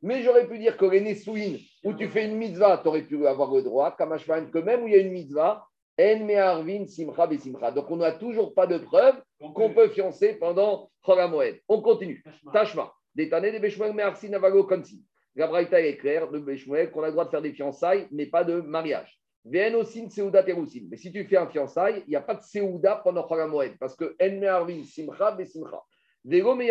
mais 0.04 0.22
j'aurais 0.22 0.48
pu 0.48 0.58
dire 0.58 0.76
que 0.76 0.84
les 0.86 1.00
Nesouin, 1.00 1.58
où 1.84 1.94
tu 1.94 2.08
fais 2.08 2.24
une 2.24 2.36
mitzvah, 2.36 2.78
tu 2.78 2.88
aurais 2.88 3.02
pu 3.02 3.24
avoir 3.24 3.54
le 3.54 3.62
droit, 3.62 3.94
Kamashvan, 3.96 4.50
que 4.50 4.58
même 4.58 4.82
où 4.82 4.88
il 4.88 4.94
y 4.94 4.96
a 4.96 5.00
une 5.00 5.12
mitzvah, 5.12 5.64
En 6.00 6.24
Meharvin 6.24 6.86
Simcha 6.86 7.26
Besimcha. 7.26 7.70
Donc 7.70 7.90
on 7.90 7.96
n'a 7.96 8.12
toujours 8.12 8.54
pas 8.54 8.66
de 8.66 8.78
preuve 8.78 9.16
qu'on 9.54 9.72
peut 9.72 9.88
fiancer 9.88 10.34
pendant 10.34 10.90
Choramoed. 11.02 11.60
On 11.68 11.82
continue. 11.82 12.24
Tashma. 12.52 12.92
Détané 13.14 13.52
de 13.52 13.58
Beshmuel 13.58 13.92
Meharsin 13.92 14.28
Navago 14.28 14.64
Kansi. 14.64 15.04
La 15.34 15.46
Braïta 15.46 15.80
est 15.80 15.96
claire 15.96 16.30
de 16.30 16.38
Beshmuel 16.38 16.90
qu'on 16.90 17.02
a 17.02 17.06
le 17.06 17.12
droit 17.12 17.24
de 17.24 17.30
faire 17.30 17.42
des 17.42 17.52
fiançailles, 17.52 18.06
mais 18.10 18.26
pas 18.26 18.44
de 18.44 18.60
mariage. 18.60 19.18
Vn 19.44 19.74
Osin 19.74 20.08
Seuda 20.08 20.42
Terusin. 20.42 20.86
Mais 20.90 20.96
si 20.96 21.10
tu 21.10 21.24
fais 21.24 21.36
un 21.36 21.48
fiançaille, 21.48 22.04
il 22.06 22.10
n'y 22.10 22.16
a 22.16 22.20
pas 22.20 22.34
de 22.34 22.42
Seuda 22.42 23.00
pendant 23.02 23.24
Choramoed, 23.24 23.76
parce 23.78 23.96
que 23.96 24.14
En 24.20 24.40
Meharvin 24.40 24.84
Simcha 24.84 25.32
Besimcha 25.32 25.82
et 26.24 26.42
on 26.42 26.56
ne 26.56 26.62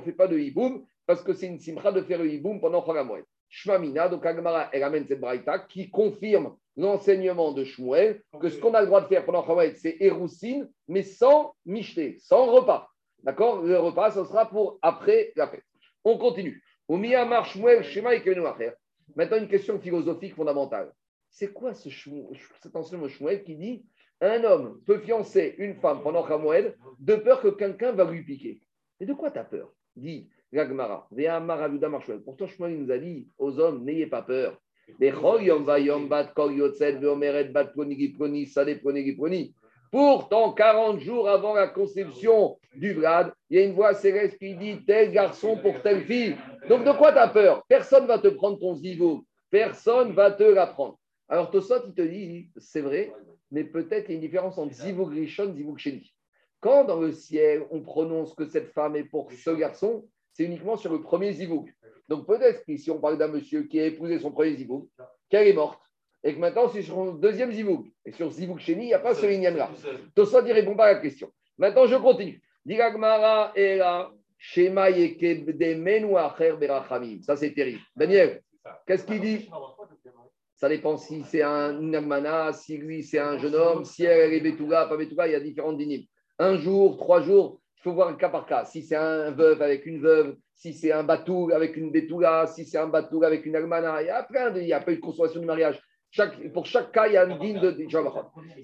fait 0.00 0.12
pas 0.12 0.26
de 0.26 0.38
hiboum 0.38 0.86
parce 1.06 1.22
que 1.22 1.34
c'est 1.34 1.46
une 1.46 1.58
simcha 1.58 1.92
de 1.92 2.02
faire 2.02 2.18
le 2.18 2.32
hiboum 2.32 2.60
pendant 2.60 2.82
Cholamoued. 2.82 3.24
Shmamina, 3.50 4.08
donc 4.08 4.26
Agmara, 4.26 4.68
elle 4.72 4.82
amène 4.82 5.06
cette 5.06 5.20
braïta 5.20 5.58
qui 5.58 5.90
confirme 5.90 6.56
l'enseignement 6.76 7.52
de 7.52 7.64
Shmuel 7.64 8.22
que 8.40 8.48
ce 8.48 8.58
qu'on 8.58 8.74
a 8.74 8.80
le 8.80 8.86
droit 8.86 9.00
de 9.00 9.06
faire 9.06 9.24
pendant 9.24 9.42
Cholamoued, 9.42 9.76
c'est 9.76 9.96
Eroussine, 10.00 10.70
mais 10.86 11.02
sans 11.02 11.54
michté, 11.66 12.16
sans 12.20 12.46
repas. 12.46 12.88
D'accord 13.22 13.62
Le 13.62 13.78
repas, 13.78 14.12
ce 14.12 14.24
sera 14.24 14.48
pour 14.48 14.78
après 14.82 15.32
la 15.36 15.48
fête. 15.48 15.64
On 16.04 16.18
continue. 16.18 16.62
Maintenant, 16.88 17.44
une 19.36 19.48
question 19.48 19.80
philosophique 19.80 20.34
fondamentale. 20.34 20.92
C'est 21.30 21.52
quoi 21.52 21.74
ce 21.74 21.90
cet 21.90 22.72
de 22.72 23.08
Shmuel 23.08 23.44
qui 23.44 23.56
dit 23.56 23.84
un 24.20 24.42
homme 24.44 24.80
peut 24.86 25.00
fiancer 25.00 25.54
une 25.58 25.74
femme 25.74 26.02
pendant 26.02 26.24
Khamoued 26.24 26.74
de 26.98 27.16
peur 27.16 27.40
que 27.40 27.48
quelqu'un 27.48 27.92
va 27.92 28.10
lui 28.10 28.24
piquer? 28.24 28.62
Et 29.00 29.06
de 29.06 29.12
quoi 29.12 29.30
tu 29.30 29.38
as 29.38 29.44
peur? 29.44 29.72
Dit 29.94 30.30
Gagmara. 30.52 31.08
Pourtant, 32.24 32.46
Shmuel 32.46 32.78
nous 32.78 32.90
a 32.90 32.98
dit 32.98 33.28
aux 33.36 33.58
hommes, 33.58 33.84
n'ayez 33.84 34.06
pas 34.06 34.22
peur. 34.22 34.58
Pourtant, 39.90 40.52
40 40.52 41.00
jours 41.00 41.28
avant 41.28 41.54
la 41.54 41.68
conception 41.68 42.58
du 42.74 42.92
Vlad, 42.92 43.32
il 43.48 43.58
y 43.58 43.62
a 43.62 43.64
une 43.64 43.74
voix 43.74 43.94
céleste 43.94 44.38
qui 44.38 44.54
dit 44.54 44.84
tel 44.86 45.12
garçon 45.12 45.56
pour 45.56 45.80
telle 45.82 46.04
fille. 46.04 46.36
Donc, 46.68 46.84
de 46.84 46.92
quoi 46.92 47.12
tu 47.12 47.18
as 47.18 47.28
peur? 47.28 47.64
Personne 47.68 48.02
ne 48.02 48.08
va 48.08 48.18
te 48.18 48.28
prendre 48.28 48.58
ton 48.58 48.74
zivo. 48.74 49.24
Personne 49.50 50.08
ne 50.08 50.12
va 50.12 50.30
te 50.30 50.42
l'apprendre. 50.42 50.98
Alors, 51.28 51.50
Tosot, 51.50 51.86
il 51.86 51.94
te 51.94 52.02
dit 52.02 52.50
c'est 52.56 52.82
vrai, 52.82 53.12
mais 53.50 53.64
peut-être 53.64 54.08
il 54.08 54.12
y 54.12 54.12
a 54.12 54.14
une 54.16 54.20
différence 54.20 54.58
entre 54.58 54.74
Zivug 54.74 55.08
Rishon 55.08 55.50
et 55.50 55.56
Zivug 55.56 55.78
Sheni. 55.78 56.12
Quand 56.60 56.84
dans 56.84 57.00
le 57.00 57.12
ciel, 57.12 57.66
on 57.70 57.80
prononce 57.80 58.34
que 58.34 58.46
cette 58.46 58.72
femme 58.72 58.96
est 58.96 59.04
pour 59.04 59.30
ce 59.32 59.50
garçon, 59.50 60.04
c'est 60.32 60.44
uniquement 60.44 60.76
sur 60.76 60.92
le 60.92 61.00
premier 61.00 61.32
Zivug. 61.32 61.72
Donc 62.08 62.26
peut-être 62.26 62.64
qu'ici, 62.64 62.90
on 62.90 63.00
parle 63.00 63.18
d'un 63.18 63.28
monsieur 63.28 63.62
qui 63.62 63.80
a 63.80 63.86
épousé 63.86 64.18
son 64.18 64.32
premier 64.32 64.54
Zivug, 64.56 64.86
qu'elle 65.28 65.48
est 65.48 65.52
morte, 65.52 65.80
et 66.24 66.34
que 66.34 66.38
maintenant, 66.38 66.68
c'est 66.68 66.82
sur 66.82 66.94
son 66.94 67.12
deuxième 67.12 67.52
Zivug. 67.52 67.86
Et 68.04 68.12
sur 68.12 68.30
Zivug 68.30 68.58
Sheni, 68.58 68.84
il 68.84 68.86
n'y 68.88 68.94
a 68.94 68.98
pas 68.98 69.14
ce 69.14 69.26
lignan-là. 69.26 69.70
Tout 70.14 70.26
ça 70.26 70.42
ne 70.42 70.52
répond 70.52 70.74
pas 70.74 70.86
à 70.86 70.94
la 70.94 71.00
question. 71.00 71.30
Maintenant, 71.56 71.86
je 71.86 71.96
continue. 71.96 72.42
Et 72.68 73.80
Shema 74.38 74.88
Ça, 77.22 77.36
c'est 77.36 77.54
terrible. 77.54 77.80
Daniel, 77.96 78.42
qu'est-ce 78.86 79.04
qu'il 79.04 79.20
dit 79.20 79.48
ça 80.58 80.68
dépend 80.68 80.96
si 80.96 81.22
c'est 81.22 81.42
un 81.42 81.72
Nagmana, 81.72 82.52
si 82.52 82.78
lui 82.78 83.04
c'est 83.04 83.20
un 83.20 83.38
jeune 83.38 83.54
homme, 83.54 83.84
si 83.84 84.02
elle 84.02 84.32
est 84.32 84.40
Betouga, 84.40 84.86
pas 84.86 84.96
Betouga, 84.96 85.28
il 85.28 85.32
y 85.32 85.36
a 85.36 85.40
différentes 85.40 85.78
dynimes. 85.78 86.02
Un 86.36 86.56
jour, 86.56 86.96
trois 86.96 87.20
jours, 87.22 87.60
il 87.76 87.82
faut 87.82 87.92
voir 87.92 88.08
un 88.08 88.14
cas 88.14 88.28
par 88.28 88.44
cas. 88.44 88.64
Si 88.64 88.82
c'est 88.82 88.96
un 88.96 89.30
veuve 89.30 89.62
avec 89.62 89.86
une 89.86 90.00
veuve, 90.00 90.36
si 90.56 90.74
c'est 90.74 90.90
un 90.90 91.04
Batoug 91.04 91.52
avec 91.52 91.76
une 91.76 91.92
Betouga, 91.92 92.48
si 92.48 92.64
c'est 92.64 92.78
un 92.78 92.88
Batoug 92.88 93.24
avec 93.24 93.46
une 93.46 93.52
Nagmana, 93.52 94.02
il 94.02 94.06
y 94.06 94.10
a 94.10 94.24
plein 94.24 94.50
de. 94.50 94.60
Il 94.60 94.66
n'y 94.66 94.72
a 94.72 94.80
pas 94.80 94.90
eu 94.90 94.96
de 94.96 95.00
consommation 95.00 95.38
du 95.38 95.46
mariage. 95.46 95.80
Chaque, 96.10 96.52
pour 96.52 96.66
chaque 96.66 96.92
cas, 96.92 97.06
il 97.06 97.14
y 97.14 97.16
a 97.16 97.24
une 97.24 97.38
digne 97.38 97.60
de. 97.60 97.76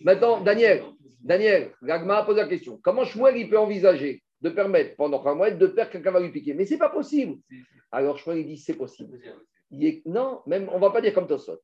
Maintenant, 0.03 0.41
Daniel, 0.41 0.83
Daniel, 1.21 1.73
Gagma 1.83 2.23
pose 2.23 2.37
la 2.37 2.49
question 2.49 2.79
comment 2.83 3.05
Shmuel 3.05 3.37
il 3.37 3.51
peut 3.51 3.59
envisager 3.59 4.23
de 4.41 4.51
permettre 4.51 4.97
pendant 4.97 5.25
un 5.27 5.35
mois 5.35 5.51
de 5.51 5.67
perdre 5.67 5.91
quelqu'un 5.91 6.11
va 6.11 6.21
lui 6.21 6.31
piquer? 6.31 6.55
Mais 6.55 6.65
ce 6.65 6.73
n'est 6.73 6.79
pas 6.79 6.89
possible. 6.89 7.39
Alors 7.93 8.19
Shmuel 8.19 8.39
il 8.39 8.47
dit 8.47 8.57
c'est 8.57 8.75
possible. 8.75 9.21
Non, 10.07 10.41
même 10.47 10.69
on 10.71 10.77
ne 10.77 10.81
va 10.81 10.91
pas 10.91 11.01
dire 11.01 11.13
comme 11.13 11.27
Tosot. 11.27 11.61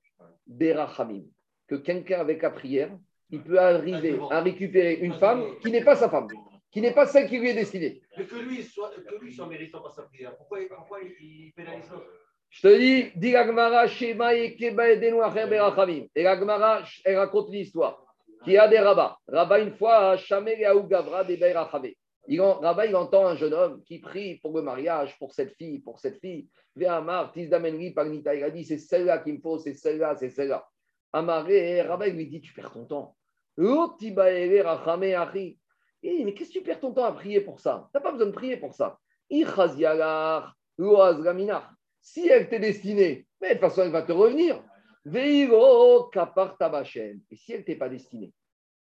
Berachamim, 0.47 1.25
que 1.67 1.77
quelqu'un 1.77 2.21
avec 2.21 2.43
la 2.43 2.51
prière, 2.51 2.91
il 3.31 3.43
peut 3.43 3.59
arriver 3.59 4.19
à 4.31 4.41
récupérer 4.41 4.95
une 4.95 5.15
femme 5.15 5.45
qui 5.63 5.71
n'est 5.71 5.85
pas 5.85 5.95
sa 5.95 6.09
femme, 6.09 6.27
qui 6.73 6.81
n'est 6.81 6.93
pas 6.93 7.07
celle 7.07 7.29
qui 7.29 7.39
lui 7.39 7.51
est 7.51 7.55
destinée. 7.55 8.03
Mais 8.19 8.25
que 8.25 8.37
lui 8.37 8.63
soit, 8.65 8.91
que 8.91 9.25
lui 9.25 9.33
soit 9.33 9.47
méritant 9.47 9.81
par 9.81 9.95
sa 9.95 10.03
prière, 10.03 10.37
pourquoi, 10.37 10.59
pourquoi 10.69 10.99
il 11.01 11.53
pénalise 11.55 11.89
l'autre 11.91 12.11
je 12.51 12.63
te 12.63 12.79
dis, 12.79 13.13
dit 13.15 13.31
l'Agmara, 13.31 13.87
Shema 13.87 14.35
et 14.35 14.57
Keba 14.57 14.91
et. 14.91 16.11
Et 16.15 16.23
l'Agmara, 16.23 16.83
elle 17.05 17.17
raconte 17.17 17.51
l'histoire. 17.51 18.05
Qui 18.45 18.59
a 18.59 18.67
des 18.67 18.81
rabbins. 18.81 19.17
Rabbin, 19.29 19.67
une 19.67 19.75
fois, 19.77 20.17
Shamel 20.17 20.61
et 20.61 20.89
Gavra 20.89 21.25
des. 21.25 21.97
Il, 22.27 22.35
il 22.35 22.97
entend 22.97 23.27
un 23.27 23.37
jeune 23.37 23.55
homme 23.55 23.83
qui 23.85 23.99
prie 23.99 24.37
pour 24.37 24.57
le 24.57 24.63
mariage, 24.63 25.17
pour 25.19 25.33
cette 25.33 25.55
fille, 25.57 25.79
pour 25.81 26.01
cette 26.01 26.19
fille. 26.21 26.49
Pagnita, 26.77 28.35
il 28.35 28.45
a 28.45 28.51
dit 28.51 28.65
c'est 28.65 28.79
celle-là 28.79 29.19
qu'il 29.19 29.35
me 29.35 29.41
faut, 29.41 29.59
c'est 29.59 29.75
celle-là, 29.75 30.17
c'est 30.17 30.31
celle-là. 30.31 30.67
Amaré, 31.13 31.83
Rabat, 31.83 32.09
lui 32.09 32.27
dit 32.27 32.41
tu 32.41 32.53
perds 32.53 32.73
ton 32.73 32.85
temps. 32.85 33.17
mais 33.57 33.95
qu'est-ce 36.35 36.49
que 36.49 36.59
tu 36.59 36.63
perds 36.63 36.81
ton 36.81 36.93
temps 36.93 37.05
à 37.05 37.13
prier 37.13 37.41
pour 37.41 37.61
ça? 37.61 37.89
Tu 37.93 37.99
n'as 37.99 38.03
pas 38.03 38.13
besoin 38.13 38.29
de 38.29 38.33
prier 38.33 38.57
pour 38.57 38.75
ça. 38.75 38.99
Si 42.01 42.29
elle 42.29 42.49
t'est 42.49 42.61
destinée, 42.61 43.27
mais 43.41 43.49
de 43.49 43.53
toute 43.55 43.63
façon, 43.63 43.83
elle 43.83 43.91
va 43.91 44.03
te 44.03 44.13
revenir. 44.13 44.63
Et 45.07 47.37
si 47.37 47.53
elle 47.53 47.65
t'est 47.65 47.77
pas 47.77 47.89
destinée 47.89 48.33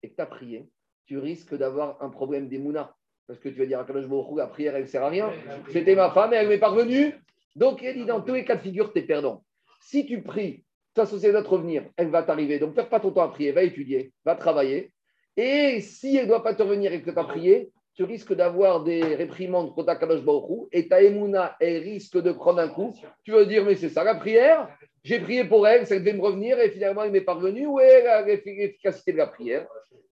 et 0.02 0.10
que 0.10 0.16
tu 0.16 0.20
as 0.20 0.26
prié, 0.26 0.68
tu 1.06 1.18
risques 1.18 1.54
d'avoir 1.54 2.02
un 2.02 2.10
problème 2.10 2.48
d'émouna. 2.48 2.94
Parce 3.26 3.38
que 3.38 3.48
tu 3.48 3.56
vas 3.56 3.66
dire 3.66 3.78
la 3.78 4.46
prière, 4.46 4.74
elle 4.74 4.82
ne 4.82 4.88
sert 4.88 5.04
à 5.04 5.08
rien. 5.08 5.32
C'était 5.70 5.94
ma 5.94 6.10
femme 6.10 6.32
et 6.32 6.36
elle 6.36 6.48
m'est 6.48 6.58
parvenue. 6.58 7.14
Donc, 7.54 7.82
il 7.82 7.94
dit 7.94 8.04
dans 8.04 8.20
tous 8.20 8.34
les 8.34 8.44
cas 8.44 8.56
de 8.56 8.62
figure, 8.62 8.92
tu 8.92 8.98
es 8.98 9.02
perdant. 9.02 9.44
Si 9.80 10.04
tu 10.04 10.22
pries, 10.22 10.64
ta 10.94 11.06
société 11.06 11.32
va 11.32 11.42
te 11.42 11.48
revenir, 11.48 11.84
elle 11.96 12.08
va 12.08 12.22
t'arriver. 12.22 12.58
Donc, 12.58 12.74
perds 12.74 12.88
pas 12.88 13.00
ton 13.00 13.12
temps 13.12 13.22
à 13.22 13.28
prier, 13.28 13.52
va 13.52 13.62
étudier, 13.62 14.12
va 14.24 14.34
travailler. 14.34 14.92
Et 15.36 15.80
si 15.80 16.16
elle 16.16 16.24
ne 16.24 16.28
doit 16.28 16.42
pas 16.42 16.54
te 16.54 16.62
revenir 16.62 16.92
et 16.92 17.02
que 17.02 17.10
tu 17.10 17.18
as 17.18 17.24
prié, 17.24 17.70
tu 18.00 18.04
risques 18.04 18.32
d'avoir 18.32 18.82
des 18.82 19.02
réprimandes 19.14 19.74
contre 19.74 19.92
Kadosh 19.98 20.22
Baruch 20.22 20.68
et 20.72 20.88
ta 20.88 21.02
émouna, 21.02 21.54
elle 21.60 21.82
risque 21.82 22.16
de 22.16 22.32
prendre 22.32 22.60
un 22.60 22.68
coup. 22.68 22.94
Tu 23.24 23.30
vas 23.30 23.44
dire, 23.44 23.62
mais 23.62 23.74
c'est 23.74 23.90
ça 23.90 24.02
la 24.04 24.14
prière? 24.14 24.74
J'ai 25.04 25.20
prié 25.20 25.44
pour 25.44 25.68
elle, 25.68 25.86
ça 25.86 25.98
devait 25.98 26.14
me 26.14 26.22
revenir 26.22 26.58
et 26.58 26.70
finalement, 26.70 27.02
elle 27.02 27.10
m'est 27.10 27.20
parvenue. 27.20 27.66
Où 27.66 27.78
est 27.78 28.24
l'efficacité 28.24 29.12
de 29.12 29.18
la 29.18 29.26
prière? 29.26 29.66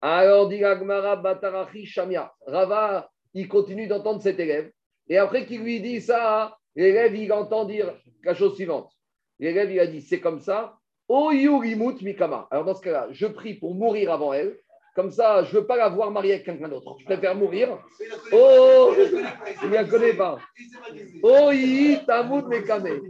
Alors, 0.03 0.51
dit 0.51 0.63
Agmara 0.63 1.17
Batarachi 1.17 1.87
Shamia. 1.87 2.31
Rava, 2.47 3.09
il 3.33 3.49
continue 3.49 3.87
d'entendre 3.87 4.21
cet 4.21 4.39
élève. 4.39 4.71
Et 5.09 5.17
après 5.17 5.47
qu'il 5.47 5.63
lui 5.63 5.81
dit 5.81 6.03
ça, 6.03 6.59
l'élève, 6.77 7.17
il 7.17 7.33
entend 7.33 7.65
dire 7.65 7.95
la 8.23 8.35
chose 8.35 8.57
suivante. 8.57 8.93
L'élève, 9.39 9.73
il 9.73 9.81
a 9.81 9.87
dit 9.87 10.03
c'est 10.03 10.21
comme 10.21 10.41
ça. 10.41 10.77
Mikama. 11.09 12.47
Alors, 12.51 12.67
dans 12.67 12.75
ce 12.75 12.83
cas-là, 12.83 13.09
je 13.11 13.27
prie 13.27 13.55
pour 13.55 13.75
mourir 13.75 14.13
avant 14.13 14.35
elle. 14.35 14.59
Comme 15.01 15.13
ça, 15.13 15.45
je 15.45 15.57
ne 15.57 15.61
veux 15.63 15.67
pas 15.67 15.79
la 15.79 15.89
voir 15.89 16.11
mariée 16.11 16.35
avec 16.35 16.45
quelqu'un 16.45 16.69
d'autre. 16.69 16.95
Je 16.99 17.07
préfère 17.07 17.35
mourir. 17.35 17.79
Oh, 18.33 18.95
il 19.63 19.71
ne 19.71 19.75
la 19.75 19.85
connaît 19.85 20.13
pas. 20.13 20.37
Oh, 21.23 21.49
il 21.55 22.05
tamoud 22.05 22.47
mekame. 22.49 23.01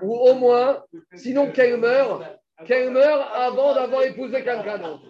Ou 0.00 0.14
au 0.14 0.34
moins, 0.36 0.82
sinon 1.12 1.52
qu'elle 1.52 1.76
meure, 1.76 2.24
qu'elle 2.64 2.90
meure 2.90 3.30
avant 3.34 3.74
d'avoir 3.74 4.04
épousé 4.04 4.42
quelqu'un 4.42 4.78
d'autre. 4.78 5.04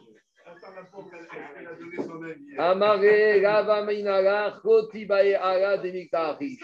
Amare 2.59 3.41
Rava 3.41 3.85
Minara 3.85 4.61
Chotibae 4.61 5.37
Ara 5.41 5.79
Demiktahi. 5.79 6.59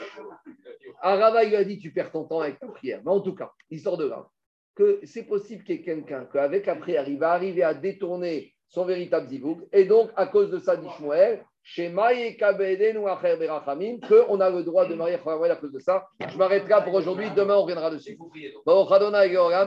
Arava, 1.00 1.44
il 1.44 1.54
a 1.54 1.62
dit 1.62 1.78
Tu 1.78 1.92
perds 1.92 2.10
ton 2.10 2.24
temps 2.24 2.40
avec 2.40 2.58
ta 2.58 2.66
prière. 2.66 3.02
Mais 3.04 3.12
en 3.12 3.20
tout 3.20 3.36
cas, 3.36 3.52
sort 3.78 3.98
de 3.98 4.08
là 4.08 4.26
que 4.74 4.98
c'est 5.04 5.28
possible 5.28 5.62
qu'il 5.62 5.76
y 5.76 5.78
ait 5.78 5.82
quelqu'un 5.82 6.24
qu'avec 6.24 6.66
la 6.66 6.74
prière, 6.74 7.08
il 7.08 7.20
va 7.20 7.30
arriver 7.30 7.62
à 7.62 7.72
détourner 7.72 8.52
son 8.70 8.84
véritable 8.84 9.28
zivoug. 9.28 9.68
Et 9.72 9.84
donc, 9.84 10.10
à 10.16 10.26
cause 10.26 10.50
de 10.50 10.58
ça, 10.58 10.76
dit 10.76 10.88
Shmuel, 10.96 11.44
chez 11.62 11.90
qu'on 11.90 14.40
a 14.40 14.50
le 14.50 14.62
droit 14.62 14.86
de 14.86 14.94
marier 14.94 15.16
à 15.16 15.56
cause 15.56 15.72
de 15.72 15.78
ça. 15.78 16.06
Je 16.26 16.38
m'arrête 16.38 16.66
là 16.68 16.80
pour 16.80 16.94
aujourd'hui. 16.94 17.26
Demain, 17.36 17.56
on 17.56 17.62
reviendra 17.62 17.90
dessus. 17.90 18.18